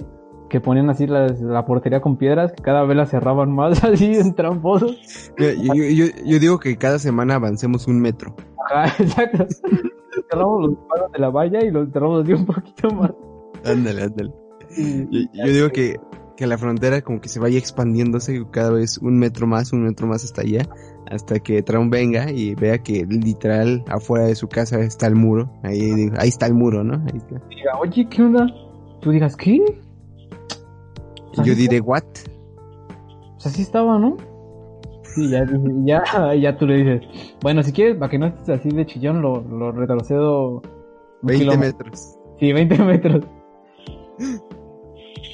que 0.49 0.59
ponían 0.59 0.89
así 0.89 1.05
las- 1.05 1.39
la 1.41 1.65
portería 1.65 2.01
con 2.01 2.17
piedras, 2.17 2.51
que 2.53 2.63
cada 2.63 2.83
vez 2.83 2.97
la 2.97 3.05
cerraban 3.05 3.51
más, 3.53 3.83
así 3.83 4.15
en 4.15 4.33
tramposos. 4.33 4.97
Mira, 5.37 5.53
Yo, 5.53 5.73
yo, 5.75 5.83
yo, 5.83 6.05
yo 6.25 6.39
digo 6.39 6.57
que 6.59 6.75
cada 6.77 6.97
semana 6.97 7.35
avancemos 7.35 7.87
un 7.87 7.99
metro. 8.01 8.35
Ajá, 8.65 8.91
exacto. 9.03 9.45
Cerramos 10.31 10.61
los 10.61 10.77
palos 10.87 11.11
de 11.11 11.19
la 11.19 11.29
valla 11.29 11.63
y 11.63 11.71
los 11.71 11.91
cerramos 11.91 12.23
así 12.23 12.33
un 12.33 12.45
poquito 12.45 12.89
más. 12.91 13.11
Ándale, 13.65 14.03
ándale. 14.03 14.31
Yo, 14.77 15.19
yo 15.33 15.51
digo 15.51 15.69
que, 15.69 15.97
que 16.37 16.47
la 16.47 16.57
frontera 16.57 17.01
como 17.01 17.19
que 17.19 17.29
se 17.29 17.39
vaya 17.39 17.59
expandiéndose 17.59 18.45
cada 18.49 18.71
vez 18.71 18.97
un 18.97 19.19
metro 19.19 19.45
más, 19.45 19.73
un 19.73 19.83
metro 19.83 20.07
más 20.07 20.23
hasta 20.23 20.41
allá, 20.41 20.67
hasta 21.09 21.39
que 21.39 21.61
Trump 21.61 21.91
venga 21.91 22.31
y 22.31 22.55
vea 22.55 22.77
que 22.79 23.05
literal 23.05 23.83
afuera 23.87 24.25
de 24.25 24.35
su 24.35 24.47
casa 24.47 24.79
está 24.79 25.07
el 25.07 25.15
muro. 25.15 25.51
Ahí, 25.63 25.79
digo, 25.93 26.15
ahí 26.17 26.29
está 26.29 26.47
el 26.47 26.53
muro, 26.53 26.83
¿no? 26.83 26.95
Ahí 26.95 27.17
está. 27.17 27.41
Diga, 27.49 27.77
oye, 27.79 28.07
¿qué 28.09 28.23
onda? 28.23 28.47
Tú 29.01 29.11
digas, 29.11 29.35
¿qué? 29.35 29.59
Yo 31.43 31.55
diré, 31.55 31.81
¿what? 31.81 32.03
Pues 33.33 33.45
así 33.45 33.61
estaba, 33.61 33.99
¿no? 33.99 34.17
Sí, 35.15 35.29
ya, 35.29 35.45
ya, 35.85 36.33
ya 36.35 36.57
tú 36.57 36.65
le 36.67 36.77
dices, 36.77 37.01
bueno, 37.41 37.63
si 37.63 37.71
quieres, 37.71 37.97
para 37.97 38.09
que 38.09 38.17
no 38.19 38.27
estés 38.27 38.49
así 38.49 38.69
de 38.69 38.85
chillón, 38.85 39.21
lo, 39.21 39.41
lo 39.41 39.71
retrocedo 39.71 40.55
un 40.55 40.61
20 41.23 41.43
kilómetro. 41.45 41.85
metros. 41.85 42.17
Sí, 42.39 42.53
20 42.53 42.77
metros. 42.83 43.25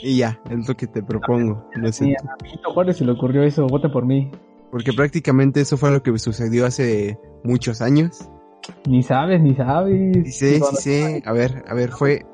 Y 0.03 0.17
ya, 0.17 0.39
es 0.49 0.67
lo 0.67 0.75
que 0.75 0.87
te 0.87 1.01
propongo. 1.03 1.65
Sé. 1.85 1.91
Sí, 1.91 2.13
a 2.13 2.35
Benito 2.43 2.73
Juárez 2.73 2.97
se 2.97 3.05
le 3.05 3.11
ocurrió 3.13 3.43
eso, 3.43 3.65
vote 3.67 3.89
por 3.89 4.05
mí. 4.05 4.31
Porque 4.71 4.91
prácticamente 4.93 5.61
eso 5.61 5.77
fue 5.77 5.91
lo 5.91 6.03
que 6.03 6.17
sucedió 6.19 6.65
hace 6.65 7.17
muchos 7.43 7.81
años. 7.81 8.29
Ni 8.87 9.01
sabes, 9.01 9.41
ni 9.41 9.55
sabes. 9.55 10.25
Sí 10.25 10.31
sé, 10.31 10.59
sí 10.59 10.75
sé. 10.75 11.23
A 11.25 11.31
ver, 11.31 11.63
a 11.67 11.73
ver, 11.73 11.89
fue, 11.91 12.25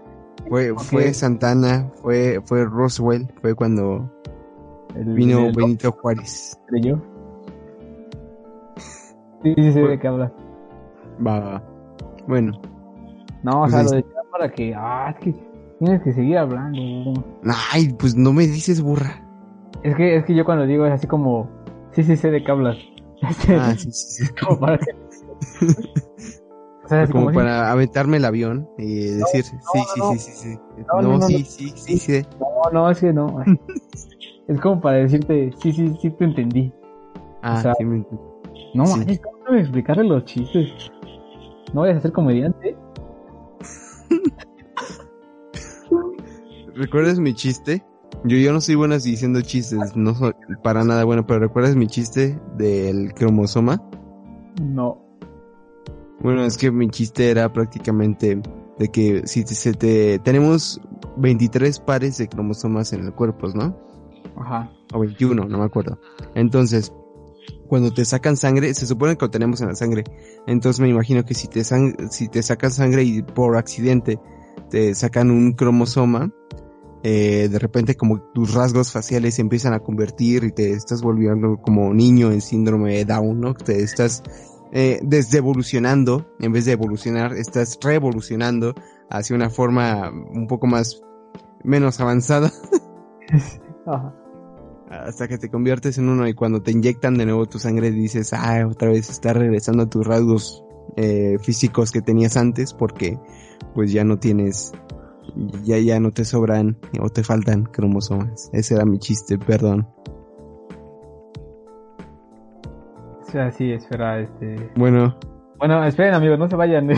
fue, 0.50 0.74
fue. 0.76 1.14
Santana, 1.14 1.92
fue, 2.02 2.42
fue 2.44 2.66
Roswell, 2.66 3.28
fue 3.42 3.54
cuando 3.56 4.10
El, 4.96 5.14
vino 5.14 5.48
el 5.48 5.56
Benito 5.56 5.92
Juárez. 5.92 6.60
creyó. 6.68 7.02
Sí, 9.44 9.54
sí, 9.58 9.64
sí, 9.74 9.80
Fue- 9.80 9.90
de 9.90 10.00
qué 10.00 10.08
hablas. 10.08 10.32
Va, 11.26 11.40
va. 11.40 11.64
Bueno, 12.28 12.54
No, 13.44 13.60
o 13.60 13.62
Pues 13.64 13.72
sea, 13.74 13.84
lo 13.84 13.92
decía 13.92 14.12
para 14.32 14.50
que, 14.52 14.74
ah, 14.76 15.10
es 15.16 15.24
que 15.24 15.36
tienes 15.80 16.02
que 16.02 16.14
seguir 16.14 16.38
hablando. 16.38 17.24
ay, 17.72 17.94
pues 18.00 18.16
no 18.16 18.32
me 18.34 18.48
dices 18.48 18.82
burra. 18.82 19.22
Es 19.84 19.96
que, 19.96 20.16
es 20.16 20.26
que 20.26 20.34
yo 20.34 20.46
cuando 20.46 20.66
digo 20.66 20.86
es 20.86 20.94
así 20.94 21.08
como, 21.08 21.50
sí, 21.92 22.04
sí, 22.04 22.16
sé 22.16 22.32
de 22.32 22.44
qué 22.44 22.52
hablas. 22.52 22.78
Ah, 23.58 23.74
sí, 23.78 23.92
sí, 23.92 24.26
sí. 24.26 24.34
como 24.46 24.60
para 24.60 24.78
que... 24.78 24.92
O 26.86 26.88
sea, 26.90 27.04
así 27.04 27.14
Como 27.14 27.26
como, 27.28 27.36
para 27.36 27.72
aventarme 27.72 28.18
el 28.18 28.26
avión 28.26 28.68
y 28.78 29.06
decir, 29.06 29.46
sí, 29.46 29.58
sí, 29.62 30.00
no. 30.00 30.12
sí, 30.12 30.20
sí, 30.20 30.32
sí. 30.34 30.60
No, 30.94 31.02
No, 31.02 31.10
no, 31.14 31.18
no, 31.20 31.28
sí, 31.28 31.34
no. 31.40 31.46
sí, 31.46 31.74
sí, 31.78 31.98
sí. 31.98 32.22
No, 32.42 32.72
no, 32.74 32.90
es 32.92 33.00
que 33.00 33.14
no. 33.14 33.42
es 34.50 34.60
como 34.60 34.82
para 34.82 34.98
decirte, 34.98 35.54
sí, 35.62 35.72
sí, 35.72 35.96
sí 36.02 36.10
te 36.12 36.26
entendí. 36.26 36.74
Ah, 37.42 37.56
O 37.58 37.62
sea, 37.62 37.74
sí, 37.76 37.86
me- 37.86 38.06
No, 38.74 38.86
Sí. 38.86 39.20
¿Cómo 39.44 39.56
me 39.56 39.62
explicarle 39.62 40.04
los 40.06 40.26
chistes? 40.26 40.92
No 41.74 41.82
vayas 41.82 41.98
a 41.98 42.02
ser 42.02 42.12
comediante. 42.12 42.76
¿Recuerdas 46.76 47.20
mi 47.20 47.34
chiste? 47.34 47.84
Yo, 48.26 48.38
yo 48.38 48.54
no 48.54 48.62
soy 48.62 48.76
buena 48.76 48.98
diciendo 48.98 49.42
chistes, 49.42 49.96
no 49.96 50.14
soy 50.16 50.34
para 50.64 50.84
nada 50.84 51.04
bueno, 51.04 51.26
pero 51.26 51.40
¿recuerdas 51.40 51.76
mi 51.76 51.88
chiste 51.88 52.40
del 52.58 53.14
cromosoma? 53.14 53.82
No. 54.62 55.00
Bueno, 56.22 56.44
es 56.46 56.58
que 56.58 56.72
mi 56.72 56.90
chiste 56.90 57.30
era 57.30 57.52
prácticamente 57.52 58.42
de 58.80 58.88
que 58.90 59.28
si 59.28 59.44
te- 59.44 59.56
se 59.56 59.74
te... 59.74 60.20
Tenemos 60.20 60.80
23 61.18 61.80
pares 61.80 62.18
de 62.18 62.30
cromosomas 62.30 62.94
en 62.94 63.06
el 63.06 63.14
cuerpo, 63.14 63.50
¿no? 63.50 63.76
Ajá. 64.38 64.72
O 64.94 65.00
21, 65.00 65.46
no 65.46 65.58
me 65.58 65.66
acuerdo. 65.66 66.00
Entonces, 66.34 66.94
cuando 67.68 67.94
te 67.94 68.06
sacan 68.06 68.38
sangre, 68.38 68.74
se 68.74 68.86
supone 68.86 69.16
que 69.18 69.26
lo 69.26 69.32
tenemos 69.32 69.62
en 69.62 69.70
la 69.70 69.76
sangre. 69.76 70.04
Entonces 70.48 70.80
me 70.80 70.90
imagino 70.90 71.26
que 71.26 71.34
si 71.34 71.48
te, 71.48 71.64
si 71.64 72.28
te 72.28 72.44
sacan 72.44 72.72
sangre 72.72 73.04
y 73.04 73.22
por 73.22 73.58
accidente 73.58 74.20
te 74.70 74.94
sacan 74.96 75.32
un 75.32 75.54
cromosoma, 75.54 76.32
eh, 77.04 77.50
de 77.52 77.60
repente 77.60 77.96
como 77.96 78.22
tus 78.34 78.54
rasgos 78.54 78.92
faciales 78.92 79.36
se 79.36 79.42
empiezan 79.42 79.74
a 79.74 79.80
convertir 79.80 80.46
y 80.46 80.52
te 80.52 80.72
estás 80.72 81.02
volviendo 81.02 81.58
como 81.62 81.94
niño 81.94 82.32
en 82.32 82.40
síndrome 82.40 82.96
de 82.96 83.06
Down, 83.06 83.42
¿no? 83.42 83.54
Te 83.54 83.82
estás 83.82 84.24
eh, 84.72 85.00
desdevolucionando, 85.04 86.26
en 86.40 86.54
vez 86.54 86.66
de 86.66 86.72
evolucionar, 86.72 87.34
estás 87.34 87.78
revolucionando 87.82 88.74
hacia 89.10 89.36
una 89.36 89.50
forma 89.50 90.10
un 90.10 90.48
poco 90.48 90.66
más, 90.66 91.02
menos 91.64 92.00
avanzada. 92.00 92.52
hasta 94.90 95.28
que 95.28 95.38
te 95.38 95.50
conviertes 95.50 95.98
en 95.98 96.10
uno 96.10 96.28
y 96.28 96.34
cuando 96.34 96.62
te 96.62 96.72
inyectan 96.72 97.18
de 97.18 97.26
nuevo 97.26 97.46
tu 97.46 97.60
sangre 97.60 97.92
dices, 97.92 98.34
ah, 98.34 98.68
otra 98.70 98.90
vez 98.90 99.10
está 99.10 99.34
regresando 99.34 99.84
a 99.84 99.90
tus 99.90 100.06
rasgos 100.06 100.64
eh, 100.98 101.38
físicos 101.42 101.92
que 101.92 102.02
tenías 102.02 102.38
antes 102.38 102.74
porque 102.74 103.18
pues 103.74 103.92
ya 103.92 104.04
no 104.04 104.20
tienes, 104.20 104.72
ya 105.64 105.78
ya 105.80 106.00
no 106.00 106.12
te 106.12 106.26
sobran 106.26 106.78
o 107.02 107.10
te 107.10 107.24
faltan 107.24 107.64
cromosomas. 107.64 108.50
Ese 108.54 108.76
era 108.76 108.86
mi 108.86 109.00
chiste, 109.00 109.38
perdón. 109.38 109.88
O 113.22 113.26
sea, 113.32 113.52
sí, 113.52 113.72
espera, 113.72 114.20
este... 114.20 114.70
Bueno, 114.76 115.18
Bueno, 115.58 115.84
esperen 115.86 116.14
amigos, 116.14 116.38
no 116.38 116.48
se 116.48 116.56
vayan. 116.56 116.88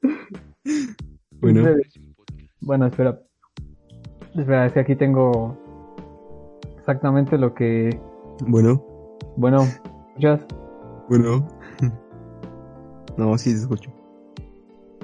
bueno, 1.40 1.64
Bueno, 2.60 2.86
espera. 2.86 3.20
Espera, 4.36 4.66
es 4.66 4.72
que 4.72 4.80
aquí 4.80 4.96
tengo 4.96 5.56
exactamente 6.78 7.38
lo 7.38 7.54
que... 7.54 7.98
bueno, 8.46 8.82
Bueno, 9.36 9.62
¿escuchas? 10.08 10.40
bueno. 11.08 11.46
No, 13.16 13.38
sí 13.38 13.50
te 13.52 13.60
escucho. 13.60 13.92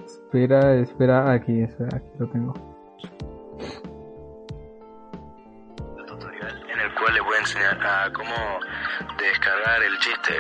Espera, 0.05 0.75
espera, 0.75 1.31
aquí, 1.31 1.63
espera, 1.63 1.97
aquí 1.97 2.09
lo 2.19 2.29
tengo. 2.29 2.53
tutorial 6.09 6.61
en 6.73 6.81
el 6.81 6.95
cual 6.95 7.15
les 7.15 7.23
voy 7.25 7.35
a 7.37 7.39
enseñar 7.39 7.79
a 7.87 8.13
cómo 8.13 8.35
descargar 9.17 9.81
el 9.85 9.97
chiste 10.01 10.33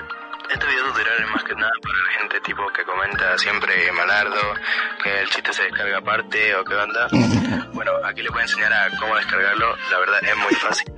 este 0.52 0.66
video 0.66 0.84
tutorial 0.84 1.22
es 1.22 1.30
más 1.30 1.44
que 1.44 1.54
nada 1.54 1.70
para 1.82 1.98
la 1.98 2.12
gente 2.18 2.40
tipo 2.40 2.72
que 2.72 2.84
comenta 2.84 3.38
siempre 3.38 3.92
malardo, 3.92 4.54
que 5.02 5.20
el 5.20 5.30
chiste 5.30 5.52
se 5.52 5.62
descarga 5.64 5.98
aparte 5.98 6.54
o 6.56 6.64
qué 6.64 6.74
onda. 6.74 7.08
Bueno, 7.72 7.92
aquí 8.04 8.20
les 8.20 8.30
voy 8.30 8.40
a 8.40 8.42
enseñar 8.42 8.72
a 8.72 8.90
cómo 8.98 9.16
descargarlo, 9.16 9.74
la 9.90 9.98
verdad 10.00 10.20
es 10.22 10.36
muy 10.36 10.54
fácil. 10.54 10.92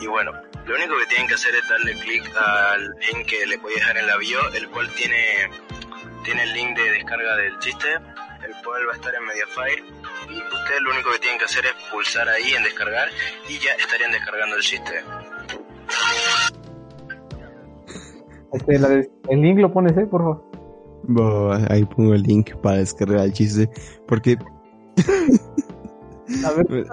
Y 0.00 0.06
bueno, 0.06 0.32
lo 0.66 0.74
único 0.74 0.98
que 0.98 1.06
tienen 1.06 1.28
que 1.28 1.34
hacer 1.34 1.54
es 1.54 1.68
darle 1.68 1.92
clic 2.00 2.24
al 2.36 2.94
link 2.98 3.26
que 3.26 3.46
les 3.46 3.60
voy 3.60 3.72
a 3.74 3.76
dejar 3.76 3.98
en 3.98 4.06
la 4.06 4.16
bio, 4.16 4.48
el 4.52 4.68
cual 4.68 4.88
tiene, 4.94 5.50
tiene 6.24 6.42
el 6.42 6.52
link 6.54 6.76
de 6.76 6.90
descarga 6.92 7.36
del 7.36 7.58
chiste, 7.60 7.94
el 7.94 8.52
cual 8.64 8.88
va 8.88 8.92
a 8.92 8.96
estar 8.96 9.14
en 9.14 9.24
Mediafire. 9.26 9.84
Y 10.30 10.42
ustedes 10.42 10.80
lo 10.80 10.90
único 10.90 11.12
que 11.12 11.18
tienen 11.18 11.38
que 11.38 11.44
hacer 11.44 11.66
es 11.66 11.72
pulsar 11.90 12.28
ahí 12.28 12.54
en 12.54 12.64
descargar 12.64 13.08
y 13.48 13.58
ya 13.58 13.72
estarían 13.74 14.10
descargando 14.10 14.56
el 14.56 14.62
chiste. 14.62 15.04
Este, 18.52 18.78
la 18.78 18.88
de- 18.88 19.10
el 19.28 19.40
link 19.42 19.58
lo 19.58 19.72
pones, 19.72 19.96
eh, 19.96 20.06
por 20.06 20.22
favor. 20.22 20.44
Ahí 21.70 21.84
pongo 21.84 22.14
el 22.14 22.22
link 22.22 22.54
para 22.62 22.78
descargar 22.78 23.20
el 23.24 23.32
chiste. 23.32 23.70
Porque 24.06 24.36
A 26.44 26.50
ver, 26.52 26.86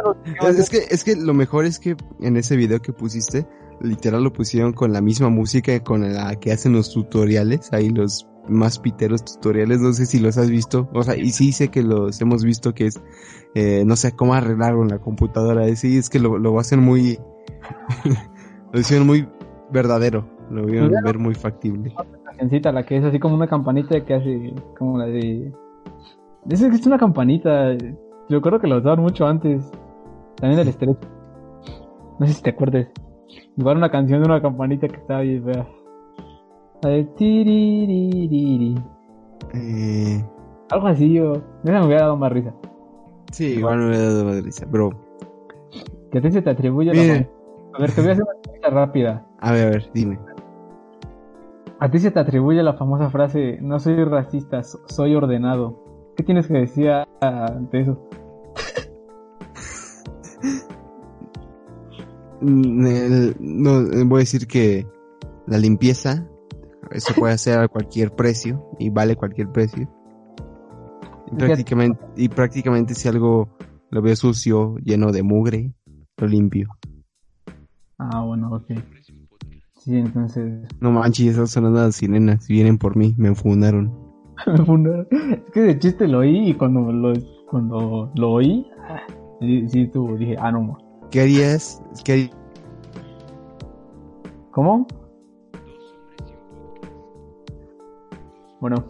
es, 0.49 0.59
es 0.59 0.69
que, 0.69 0.77
es 0.89 1.03
que 1.03 1.15
lo 1.15 1.33
mejor 1.33 1.65
es 1.65 1.79
que 1.79 1.95
en 2.21 2.37
ese 2.37 2.55
video 2.55 2.81
que 2.81 2.93
pusiste, 2.93 3.45
literal 3.81 4.23
lo 4.23 4.31
pusieron 4.31 4.71
con 4.73 4.93
la 4.93 5.01
misma 5.01 5.29
música 5.29 5.77
con 5.83 6.01
la 6.13 6.35
que 6.39 6.51
hacen 6.51 6.73
los 6.73 6.93
tutoriales. 6.93 7.71
Ahí 7.73 7.89
los 7.89 8.27
más 8.47 8.79
piteros 8.79 9.25
tutoriales. 9.25 9.79
No 9.81 9.91
sé 9.93 10.05
si 10.05 10.19
los 10.19 10.37
has 10.37 10.49
visto. 10.49 10.89
O 10.93 11.03
sea, 11.03 11.17
y 11.17 11.31
sí 11.31 11.51
sé 11.51 11.67
que 11.69 11.83
los 11.83 12.21
hemos 12.21 12.43
visto 12.43 12.73
que 12.73 12.85
es, 12.87 13.01
eh, 13.55 13.83
no 13.85 13.95
sé 13.95 14.13
cómo 14.13 14.33
arreglarlo 14.35 14.83
en 14.83 14.89
la 14.89 14.99
computadora. 14.99 15.67
Y 15.67 15.75
sí, 15.75 15.97
es 15.97 16.09
que 16.09 16.19
lo, 16.19 16.37
lo 16.37 16.57
hacen 16.59 16.79
muy, 16.79 17.19
lo 18.71 18.79
hicieron 18.79 19.07
muy 19.07 19.27
verdadero. 19.71 20.25
Lo 20.49 20.63
vieron 20.65 20.89
Claro. 20.89 21.05
ver 21.05 21.17
muy 21.19 21.33
factible. 21.35 21.93
cancioncita, 22.25 22.71
la 22.71 22.83
que 22.83 22.97
es 22.97 23.03
así 23.03 23.17
como 23.19 23.35
una 23.35 23.47
campanita 23.47 24.03
que 24.03 24.13
hace 24.13 24.53
como 24.77 24.97
la 24.97 25.05
de... 25.05 25.53
Es 26.49 26.61
que 26.61 26.67
es 26.67 26.85
una 26.85 26.97
campanita. 26.97 27.75
Yo 28.29 28.41
creo 28.41 28.59
que 28.59 28.67
lo 28.67 28.77
usaban 28.77 28.99
mucho 29.01 29.25
antes. 29.25 29.71
También 30.35 30.59
del 30.59 30.67
estrecho. 30.67 30.97
No 32.19 32.27
sé 32.27 32.33
si 32.33 32.43
te 32.43 32.49
acuerdas. 32.51 32.87
Igual 33.57 33.77
una 33.77 33.89
canción 33.89 34.21
de 34.21 34.27
una 34.27 34.41
campanita 34.41 34.87
que 34.87 34.97
estaba 34.97 35.19
ahí, 35.21 35.39
vea. 35.39 35.65
La 36.83 36.89
de 36.89 37.03
tiriririri. 37.05 38.75
Eh, 39.53 40.23
Algo 40.69 40.87
así, 40.87 41.13
yo. 41.13 41.33
Esa 41.63 41.79
me 41.79 41.85
hubiera 41.85 42.01
dado 42.03 42.17
más 42.17 42.31
risa. 42.31 42.53
sí, 43.31 43.45
igual 43.55 43.79
me 43.79 43.87
hubiera 43.87 44.03
dado 44.05 44.25
más 44.25 44.43
risa, 44.43 44.67
pero 44.71 44.89
Que 46.11 46.17
a 46.19 46.21
ti 46.21 46.31
se 46.31 46.41
te 46.41 46.49
atribuye 46.49 46.93
la 46.93 47.01
Mire. 47.01 47.15
fam- 47.21 47.29
A 47.75 47.81
ver, 47.81 47.91
te 47.91 48.01
voy 48.01 48.09
a 48.09 48.13
hacer 48.13 48.23
una 48.23 48.41
pregunta 48.41 48.69
rápida. 48.69 49.25
a 49.39 49.51
ver, 49.51 49.67
a 49.67 49.69
ver, 49.71 49.89
dime. 49.93 50.19
A 51.79 51.91
ti 51.91 51.99
se 51.99 52.09
te 52.11 52.19
atribuye 52.19 52.63
la 52.63 52.73
famosa 52.73 53.09
frase, 53.09 53.57
no 53.61 53.79
soy 53.79 54.01
racista, 54.05 54.63
so- 54.63 54.79
soy 54.87 55.13
ordenado. 55.15 55.83
¿Qué 56.15 56.23
tienes 56.23 56.47
que 56.47 56.53
decir 56.53 56.89
ante 57.19 57.81
eso? 57.81 57.99
Mm, 62.41 62.85
el- 62.85 63.35
no, 63.39 63.81
eh, 63.81 64.03
voy 64.05 64.17
a 64.17 64.19
decir 64.19 64.47
que 64.47 64.85
la 65.47 65.57
limpieza, 65.57 66.25
eso 66.91 67.13
puede 67.15 67.33
hacer 67.33 67.59
a 67.59 67.67
cualquier 67.67 68.11
precio 68.11 68.63
y 68.79 68.89
vale 68.89 69.15
cualquier 69.15 69.49
precio. 69.51 69.87
Y 71.31 71.35
prácticamente, 71.35 71.99
y 72.15 72.29
prácticamente 72.29 72.93
si 72.93 73.07
algo 73.07 73.49
lo 73.89 74.01
veo 74.01 74.15
sucio, 74.15 74.75
lleno 74.83 75.11
de 75.11 75.23
mugre, 75.23 75.71
lo 76.17 76.27
limpio. 76.27 76.69
Ah, 77.97 78.21
bueno, 78.21 78.53
ok. 78.53 78.65
Sí, 79.77 79.95
entonces... 79.97 80.67
No 80.81 80.91
manches, 80.91 81.27
esas 81.27 81.51
son 81.51 81.73
las 81.73 81.95
sirenas, 81.95 82.47
vienen 82.47 82.77
por 82.77 82.95
mí, 82.97 83.13
me 83.17 83.29
enfundaron. 83.29 83.93
me 84.47 84.65
fundaron. 84.65 85.07
es 85.11 85.51
que 85.53 85.61
de 85.61 85.79
chiste 85.79 86.07
lo 86.07 86.19
oí 86.19 86.49
y 86.49 86.53
cuando 86.53 86.91
lo, 86.91 87.13
cuando 87.49 88.11
lo 88.15 88.31
oí, 88.31 88.67
sí, 89.39 89.69
sí 89.69 89.87
tú 89.87 90.17
dije, 90.17 90.35
ah, 90.39 90.51
no, 90.51 90.61
ma. 90.61 90.77
¿Qué 91.11 91.21
harías? 91.21 91.81
¿Qué 92.03 92.11
harías? 92.13 92.31
¿Cómo? 94.51 94.87
Bueno. 98.59 98.83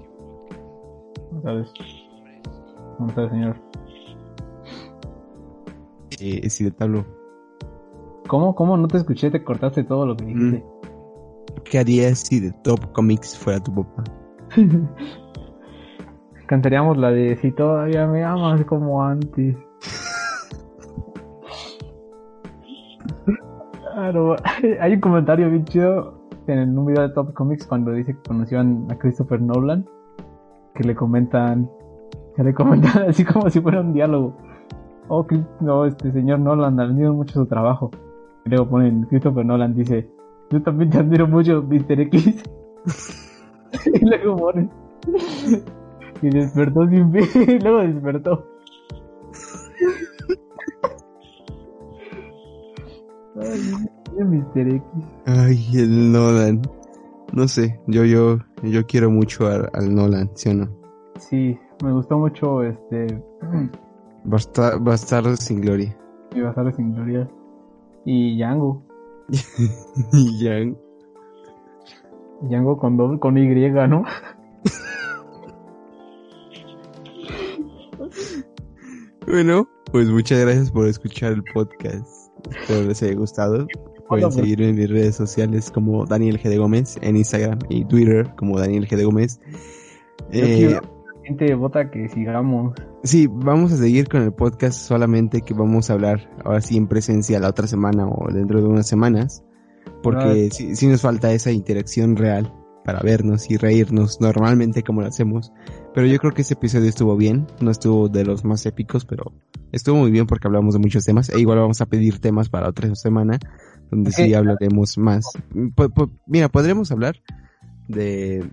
Otra 1.38 1.53
vez. 1.53 1.73
¿Cómo 2.98 3.10
está, 3.10 3.30
señor? 3.30 3.56
Eh, 6.19 6.49
si 6.49 6.64
de 6.64 6.72
tablo. 6.72 7.06
¿Cómo? 8.27 8.56
¿Cómo? 8.56 8.77
No 8.77 8.88
te 8.88 8.97
escuché, 8.97 9.30
te 9.30 9.43
cortaste 9.43 9.84
todo 9.84 10.06
lo 10.06 10.18
que 10.18 10.26
dijiste. 10.26 10.65
¿Qué 11.64 11.80
harías 11.80 12.19
si 12.19 12.39
de 12.39 12.52
Top 12.64 12.91
Comics 12.93 13.38
fuera 13.38 13.60
tu 13.60 13.73
papá? 13.73 14.03
Cantaríamos 16.47 16.97
la 16.97 17.11
de 17.11 17.35
si 17.38 17.52
todavía 17.52 18.07
me 18.07 18.23
amas 18.23 18.64
como 18.65 19.03
antes. 19.03 19.56
Claro, 23.93 24.35
hay 24.81 24.93
un 24.93 24.99
comentario 24.99 25.49
bien 25.49 25.65
chido 25.65 26.19
en 26.47 26.77
un 26.77 26.85
video 26.85 27.07
de 27.07 27.14
Top 27.14 27.34
Comics 27.34 27.65
cuando 27.65 27.91
dice 27.91 28.14
que 28.14 28.22
conocían 28.27 28.88
a 28.91 28.97
Christopher 28.97 29.41
Nolan, 29.41 29.85
que 30.76 30.84
le 30.84 30.95
comentan, 30.95 31.69
que 32.35 32.43
le 32.43 32.53
comentan 32.53 33.03
así 33.10 33.23
como 33.23 33.49
si 33.49 33.61
fuera 33.61 33.81
un 33.81 33.93
diálogo. 33.93 34.35
Oh, 35.07 35.26
no, 35.61 35.85
este 35.85 36.11
señor 36.11 36.39
Nolan, 36.39 36.80
admiro 36.80 37.14
mucho 37.14 37.34
su 37.34 37.45
trabajo. 37.45 37.91
Luego 38.45 38.69
ponen, 38.69 39.03
Christopher 39.09 39.45
Nolan 39.45 39.73
dice, 39.76 40.07
yo 40.51 40.61
también 40.61 40.89
te 40.91 40.99
admiro 40.99 41.27
mucho, 41.27 41.63
Mr. 41.63 41.99
X. 42.01 42.43
y 43.93 44.05
luego 44.05 44.38
ponen, 44.38 44.69
y 46.22 46.30
despertó 46.30 46.88
sin 46.88 47.11
fe, 47.11 47.53
y 47.53 47.59
luego 47.59 47.80
despertó. 47.80 48.45
Ay, 53.41 54.23
Mr. 54.23 54.67
X. 54.67 54.84
Ay, 55.26 55.67
el 55.76 56.11
Nolan. 56.11 56.61
No 57.34 57.47
sé, 57.47 57.80
yo, 57.88 58.05
yo, 58.05 58.38
yo 58.63 58.85
quiero 58.85 59.09
mucho 59.09 59.47
al, 59.47 59.69
al 59.73 59.93
Nolan, 59.93 60.30
¿sí 60.35 60.49
o 60.49 60.53
no? 60.53 60.67
Sí, 61.19 61.57
me 61.84 61.91
gustó 61.91 62.17
mucho 62.19 62.63
este. 62.63 63.07
Bastar- 64.23 65.35
sin 65.38 65.61
gloria. 65.61 65.97
Y 66.34 66.41
Bastardo 66.41 66.72
sin 66.72 66.93
Gloria. 66.93 67.30
Y 68.06 68.38
Django. 68.38 68.84
Ya. 70.40 70.60
Django 72.41 72.77
con 72.77 72.98
doble, 72.98 73.19
con 73.19 73.38
Y, 73.38 73.48
¿no? 73.88 74.03
Bueno, 79.27 79.68
pues 79.91 80.07
muchas 80.10 80.40
gracias 80.41 80.69
por 80.72 80.88
escuchar 80.88 81.34
el 81.34 81.44
podcast. 81.44 82.32
Espero 82.52 82.88
les 82.88 83.02
haya 83.02 83.15
gustado. 83.15 83.65
Pueden 84.07 84.32
seguirme 84.32 84.69
en 84.69 84.76
mis 84.76 84.90
redes 84.90 85.15
sociales 85.15 85.72
como 85.72 86.06
Daniel 86.06 86.40
G. 86.40 86.48
de 86.48 86.60
Gómez, 86.60 86.99
en 87.02 87.18
Instagram 87.18 87.57
y 87.69 87.86
Twitter 87.86 88.32
como 88.38 88.60
Daniel 88.60 88.88
G. 88.88 88.95
de 88.95 89.03
Gómez. 89.03 89.40
Eh, 90.32 90.80
gente 91.26 91.53
vota 91.56 91.89
que 91.89 92.07
sigamos. 92.10 92.73
Sí, 93.03 93.27
vamos 93.30 93.72
a 93.72 93.77
seguir 93.77 94.07
con 94.07 94.22
el 94.22 94.34
podcast, 94.34 94.80
solamente 94.80 95.41
que 95.41 95.53
vamos 95.53 95.89
a 95.89 95.93
hablar 95.93 96.30
ahora 96.43 96.61
sí 96.61 96.77
en 96.77 96.88
presencia 96.88 97.39
la 97.39 97.49
otra 97.49 97.68
semana 97.68 98.07
o 98.07 98.31
dentro 98.31 98.61
de 98.61 98.68
unas 98.68 98.88
semanas, 98.88 99.43
porque 100.02 100.49
sí, 100.52 100.76
sí 100.76 100.88
nos 100.88 101.02
falta 101.02 101.31
esa 101.31 101.52
interacción 101.52 102.15
real 102.15 102.53
para 102.84 102.99
vernos 102.99 103.49
y 103.49 103.57
reírnos 103.57 104.22
normalmente 104.22 104.84
como 104.84 105.02
lo 105.02 105.07
hacemos. 105.07 105.52
Pero 105.93 106.07
yo 106.07 106.18
creo 106.19 106.34
que 106.34 106.43
ese 106.43 106.53
episodio 106.53 106.88
estuvo 106.89 107.15
bien, 107.15 107.47
no 107.60 107.72
estuvo 107.72 108.10
de 108.10 108.26
los 108.26 108.43
más 108.45 108.65
épicos, 108.65 109.06
pero 109.06 109.31
estuvo 109.72 109.97
muy 109.97 110.11
bien 110.11 110.27
porque 110.27 110.47
hablamos 110.47 110.73
de 110.76 110.80
muchos 110.80 111.06
temas. 111.06 111.30
E 111.30 111.39
igual 111.39 111.60
vamos 111.60 111.81
a 111.81 111.85
pedir 111.88 112.19
temas 112.19 112.49
para 112.49 112.69
otra 112.69 112.93
semana, 112.95 113.39
donde 113.89 114.11
sí 114.11 114.34
hablaremos 114.34 114.97
más. 114.97 115.26
Po- 115.76 116.11
mira, 116.27 116.49
podremos 116.49 116.91
hablar 116.91 117.15
de, 117.88 118.47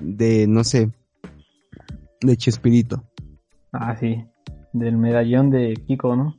de, 0.00 0.46
no 0.46 0.62
sé, 0.62 0.90
de 2.20 2.36
Chespirito. 2.36 3.04
Ah, 3.72 3.96
sí. 3.96 4.24
Del 4.72 4.96
medallón 4.96 5.50
de 5.50 5.74
Kiko, 5.86 6.16
¿no? 6.16 6.36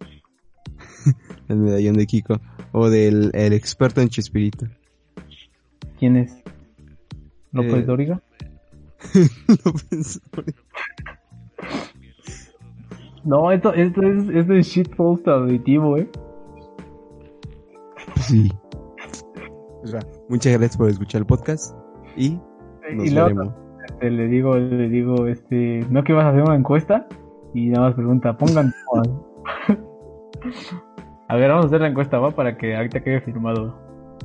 el 1.49 1.57
medallón 1.57 1.95
de 1.95 2.05
Kiko, 2.05 2.39
o 2.71 2.89
del 2.89 3.31
el 3.33 3.53
experto 3.53 4.01
en 4.01 4.09
Chespirito. 4.09 4.67
¿Quién 5.97 6.17
es? 6.17 6.41
¿López 7.51 7.73
Eh, 7.73 7.83
Dóriga? 7.83 8.21
López 9.65 10.21
Dóriga. 10.31 10.59
No, 13.25 13.51
esto, 13.51 13.73
esto 13.73 14.01
es, 14.01 14.29
esto 14.29 14.53
es 14.53 14.67
shitpost 14.67 15.27
auditivo, 15.27 15.97
¿eh? 15.97 16.09
sí. 18.21 18.51
Pues 19.81 19.95
va, 19.95 19.99
muchas 20.29 20.53
gracias 20.53 20.77
por 20.77 20.89
escuchar 20.89 21.21
el 21.21 21.27
podcast 21.27 21.75
y 22.15 22.39
nos 22.93 23.05
y 23.05 23.09
luego 23.11 23.27
veremos. 23.27 23.68
Este, 23.89 24.11
le 24.11 24.27
digo, 24.27 24.55
le 24.55 24.89
digo, 24.89 25.27
este, 25.27 25.85
¿no 25.89 26.03
que 26.03 26.13
vas 26.13 26.25
a 26.25 26.29
hacer 26.29 26.43
una 26.43 26.55
encuesta? 26.55 27.07
Y 27.53 27.69
nada 27.69 27.87
más 27.87 27.95
pregunta, 27.95 28.37
pongan. 28.37 28.73
A 31.27 31.35
ver, 31.35 31.49
vamos 31.49 31.65
a 31.65 31.67
hacer 31.67 31.81
la 31.81 31.87
encuesta, 31.87 32.17
¿va? 32.17 32.31
Para 32.31 32.57
que 32.57 32.75
ahorita 32.75 33.03
quede 33.03 33.21
firmado. 33.21 33.77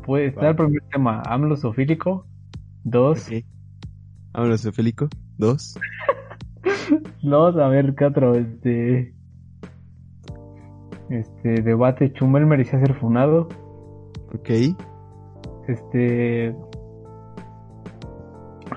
Puede 0.07 0.27
estar 0.27 0.47
el 0.47 0.57
primer 0.57 0.83
tema, 0.91 1.23
AMLO 1.27 1.57
sofílico. 1.57 2.27
Dos. 2.83 3.31
Vámonos, 4.33 4.63
Felico. 4.73 5.09
Dos. 5.39 5.79
Dos, 7.23 7.57
a 7.57 7.69
ver, 7.69 7.95
¿qué 7.95 8.05
otro? 8.05 8.35
Este. 8.35 9.15
Este, 11.11 11.63
debate. 11.63 12.13
Chumel 12.13 12.47
merecía 12.47 12.81
ser 12.81 12.95
funado. 12.95 13.49
Ok. 14.35 14.51
Este. 15.69 16.55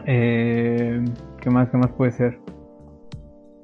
Eh, 0.08 1.04
¿Qué 1.42 1.50
más? 1.50 1.70
¿Qué 1.70 1.78
más 1.78 1.92
puede 1.92 2.12
ser? 2.14 2.40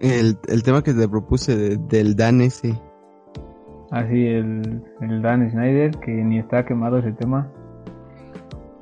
El, 0.02 0.38
el 0.50 0.64
tema 0.64 0.84
que 0.84 0.94
te 0.94 1.08
propuse 1.08 1.56
de- 1.56 1.78
del 1.78 2.16
Dan 2.16 2.42
ese. 2.42 2.78
Así, 3.92 4.26
el, 4.28 4.84
el 5.02 5.22
Dan 5.22 5.50
Schneider, 5.50 5.92
que 6.00 6.12
ni 6.12 6.40
está 6.40 6.66
quemado 6.66 6.98
ese 6.98 7.14
tema. 7.14 7.50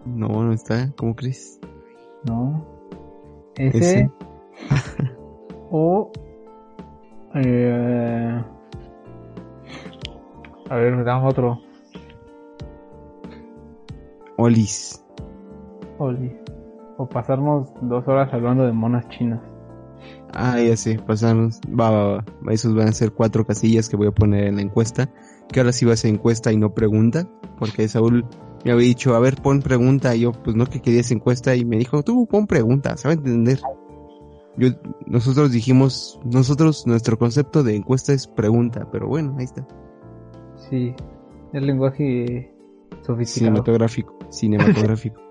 No, 0.06 0.28
no 0.44 0.52
está. 0.52 0.92
¿Cómo 0.98 1.16
crees? 1.16 1.60
No. 2.28 2.66
Ese. 3.58 3.78
Ese. 3.78 4.12
o. 5.70 6.12
Eh, 7.36 8.44
a 10.70 10.76
ver, 10.76 11.04
dame 11.04 11.28
otro. 11.28 11.60
Olis. 14.38 15.04
Oli. 16.00 16.36
O 17.02 17.10
pasarnos 17.10 17.68
dos 17.82 18.08
horas 18.08 18.32
hablando 18.32 18.64
de 18.64 18.74
monas 18.74 19.10
chinas. 19.10 19.42
Ah, 20.36 20.60
ya 20.62 20.78
sé, 20.78 21.00
pasamos. 21.00 21.60
Va, 21.68 21.90
va, 21.90 22.06
va. 22.18 22.54
Esos 22.54 22.76
van 22.76 22.90
a 22.90 22.92
ser 22.92 23.12
cuatro 23.12 23.44
casillas 23.44 23.90
que 23.90 23.98
voy 23.98 24.06
a 24.06 24.12
poner 24.12 24.44
en 24.44 24.58
la 24.58 24.62
encuesta. 24.62 25.10
Que 25.52 25.62
ahora 25.62 25.72
sí 25.72 25.84
va 25.84 25.94
a 25.94 25.98
ser 25.98 26.12
encuesta 26.12 26.52
y 26.52 26.58
no 26.58 26.76
pregunta. 26.76 27.28
Porque 27.58 27.88
Saúl 27.88 28.24
me 28.64 28.72
había 28.72 28.86
dicho, 28.86 29.16
a 29.16 29.20
ver, 29.20 29.42
pon 29.42 29.64
pregunta. 29.64 30.16
Y 30.16 30.20
yo, 30.20 30.32
pues 30.32 30.56
no 30.56 30.68
que 30.68 30.80
querías 30.80 31.10
encuesta. 31.10 31.56
Y 31.56 31.66
me 31.66 31.78
dijo, 31.78 32.04
tú 32.04 32.28
pon 32.28 32.46
pregunta, 32.46 32.96
¿sabe 32.98 33.16
entender? 33.16 33.60
Yo, 34.58 34.70
nosotros 35.08 35.52
dijimos, 35.52 36.20
nosotros, 36.24 36.86
nuestro 36.86 37.18
concepto 37.18 37.64
de 37.64 37.78
encuesta 37.78 38.14
es 38.14 38.28
pregunta. 38.28 38.88
Pero 38.92 39.08
bueno, 39.08 39.38
ahí 39.40 39.46
está. 39.46 39.68
Sí. 40.70 40.94
El 41.52 41.66
lenguaje 41.66 42.54
sofisticado. 43.02 43.26
Cinematográfico. 43.26 44.20
Cinematográfico. 44.30 45.20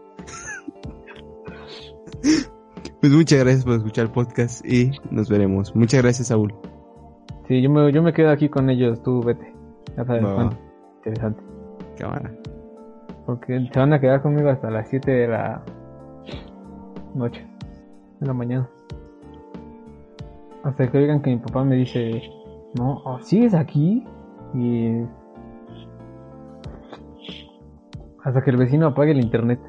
pues 3.00 3.12
muchas 3.12 3.40
gracias 3.40 3.64
por 3.64 3.74
escuchar 3.74 4.06
el 4.06 4.12
podcast 4.12 4.64
y 4.64 4.92
nos 5.10 5.28
veremos. 5.28 5.74
Muchas 5.74 6.02
gracias, 6.02 6.28
Saúl. 6.28 6.54
Sí, 7.48 7.60
yo 7.62 7.70
me, 7.70 7.92
yo 7.92 8.02
me 8.02 8.12
quedo 8.12 8.30
aquí 8.30 8.48
con 8.48 8.70
ellos, 8.70 9.02
tú 9.02 9.22
vete. 9.22 9.52
Ya 9.96 10.04
sabes, 10.04 10.24
va. 10.24 10.34
Juan. 10.34 10.58
Interesante. 10.98 11.42
Cámara. 11.98 12.32
Porque 13.26 13.68
se 13.72 13.78
van 13.78 13.92
a 13.92 14.00
quedar 14.00 14.22
conmigo 14.22 14.48
hasta 14.48 14.70
las 14.70 14.88
7 14.88 15.10
de 15.10 15.28
la 15.28 15.62
noche, 17.14 17.46
de 18.20 18.26
la 18.26 18.32
mañana. 18.32 18.68
Hasta 20.62 20.90
que 20.90 20.98
oigan 20.98 21.22
que 21.22 21.30
mi 21.30 21.38
papá 21.38 21.64
me 21.64 21.76
dice, 21.76 22.22
no, 22.74 23.02
oh, 23.04 23.18
¿sigues 23.20 23.54
aquí? 23.54 24.04
Y... 24.54 25.02
Hasta 28.22 28.42
que 28.42 28.50
el 28.50 28.58
vecino 28.58 28.88
apague 28.88 29.12
el 29.12 29.20
internet. 29.20 29.60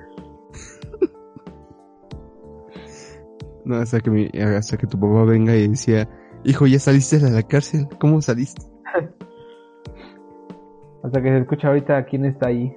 No, 3.66 3.76
hasta 3.76 4.00
que, 4.00 4.10
mi, 4.10 4.30
hasta 4.40 4.78
que 4.78 4.88
tu 4.88 5.00
papá 5.00 5.24
venga 5.24 5.56
y 5.56 5.68
decía, 5.68 6.08
hijo, 6.44 6.68
¿ya 6.68 6.80
saliste 6.80 7.20
de 7.20 7.32
la 7.32 7.44
cárcel? 7.44 7.88
¿Cómo 8.00 8.22
saliste? 8.22 8.64
Hasta 11.04 11.22
que 11.22 11.30
se 11.30 11.38
escucha 11.40 11.70
ahorita 11.70 12.06
quién 12.06 12.26
está 12.26 12.50
ahí. 12.50 12.76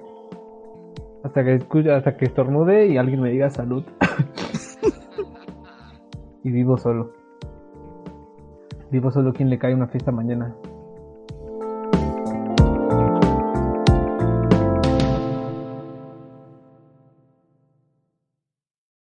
Hasta 1.23 1.43
que 1.43 1.55
escucha, 1.55 1.95
hasta 1.95 2.17
que 2.17 2.25
estornude 2.25 2.87
y 2.87 2.97
alguien 2.97 3.21
me 3.21 3.29
diga 3.29 3.51
salud. 3.51 3.83
y 6.43 6.49
vivo 6.49 6.75
solo. 6.77 7.13
Vivo 8.89 9.11
solo 9.11 9.31
quien 9.31 9.51
le 9.51 9.59
cae 9.59 9.75
una 9.75 9.87
fiesta 9.87 10.11
mañana. 10.11 10.55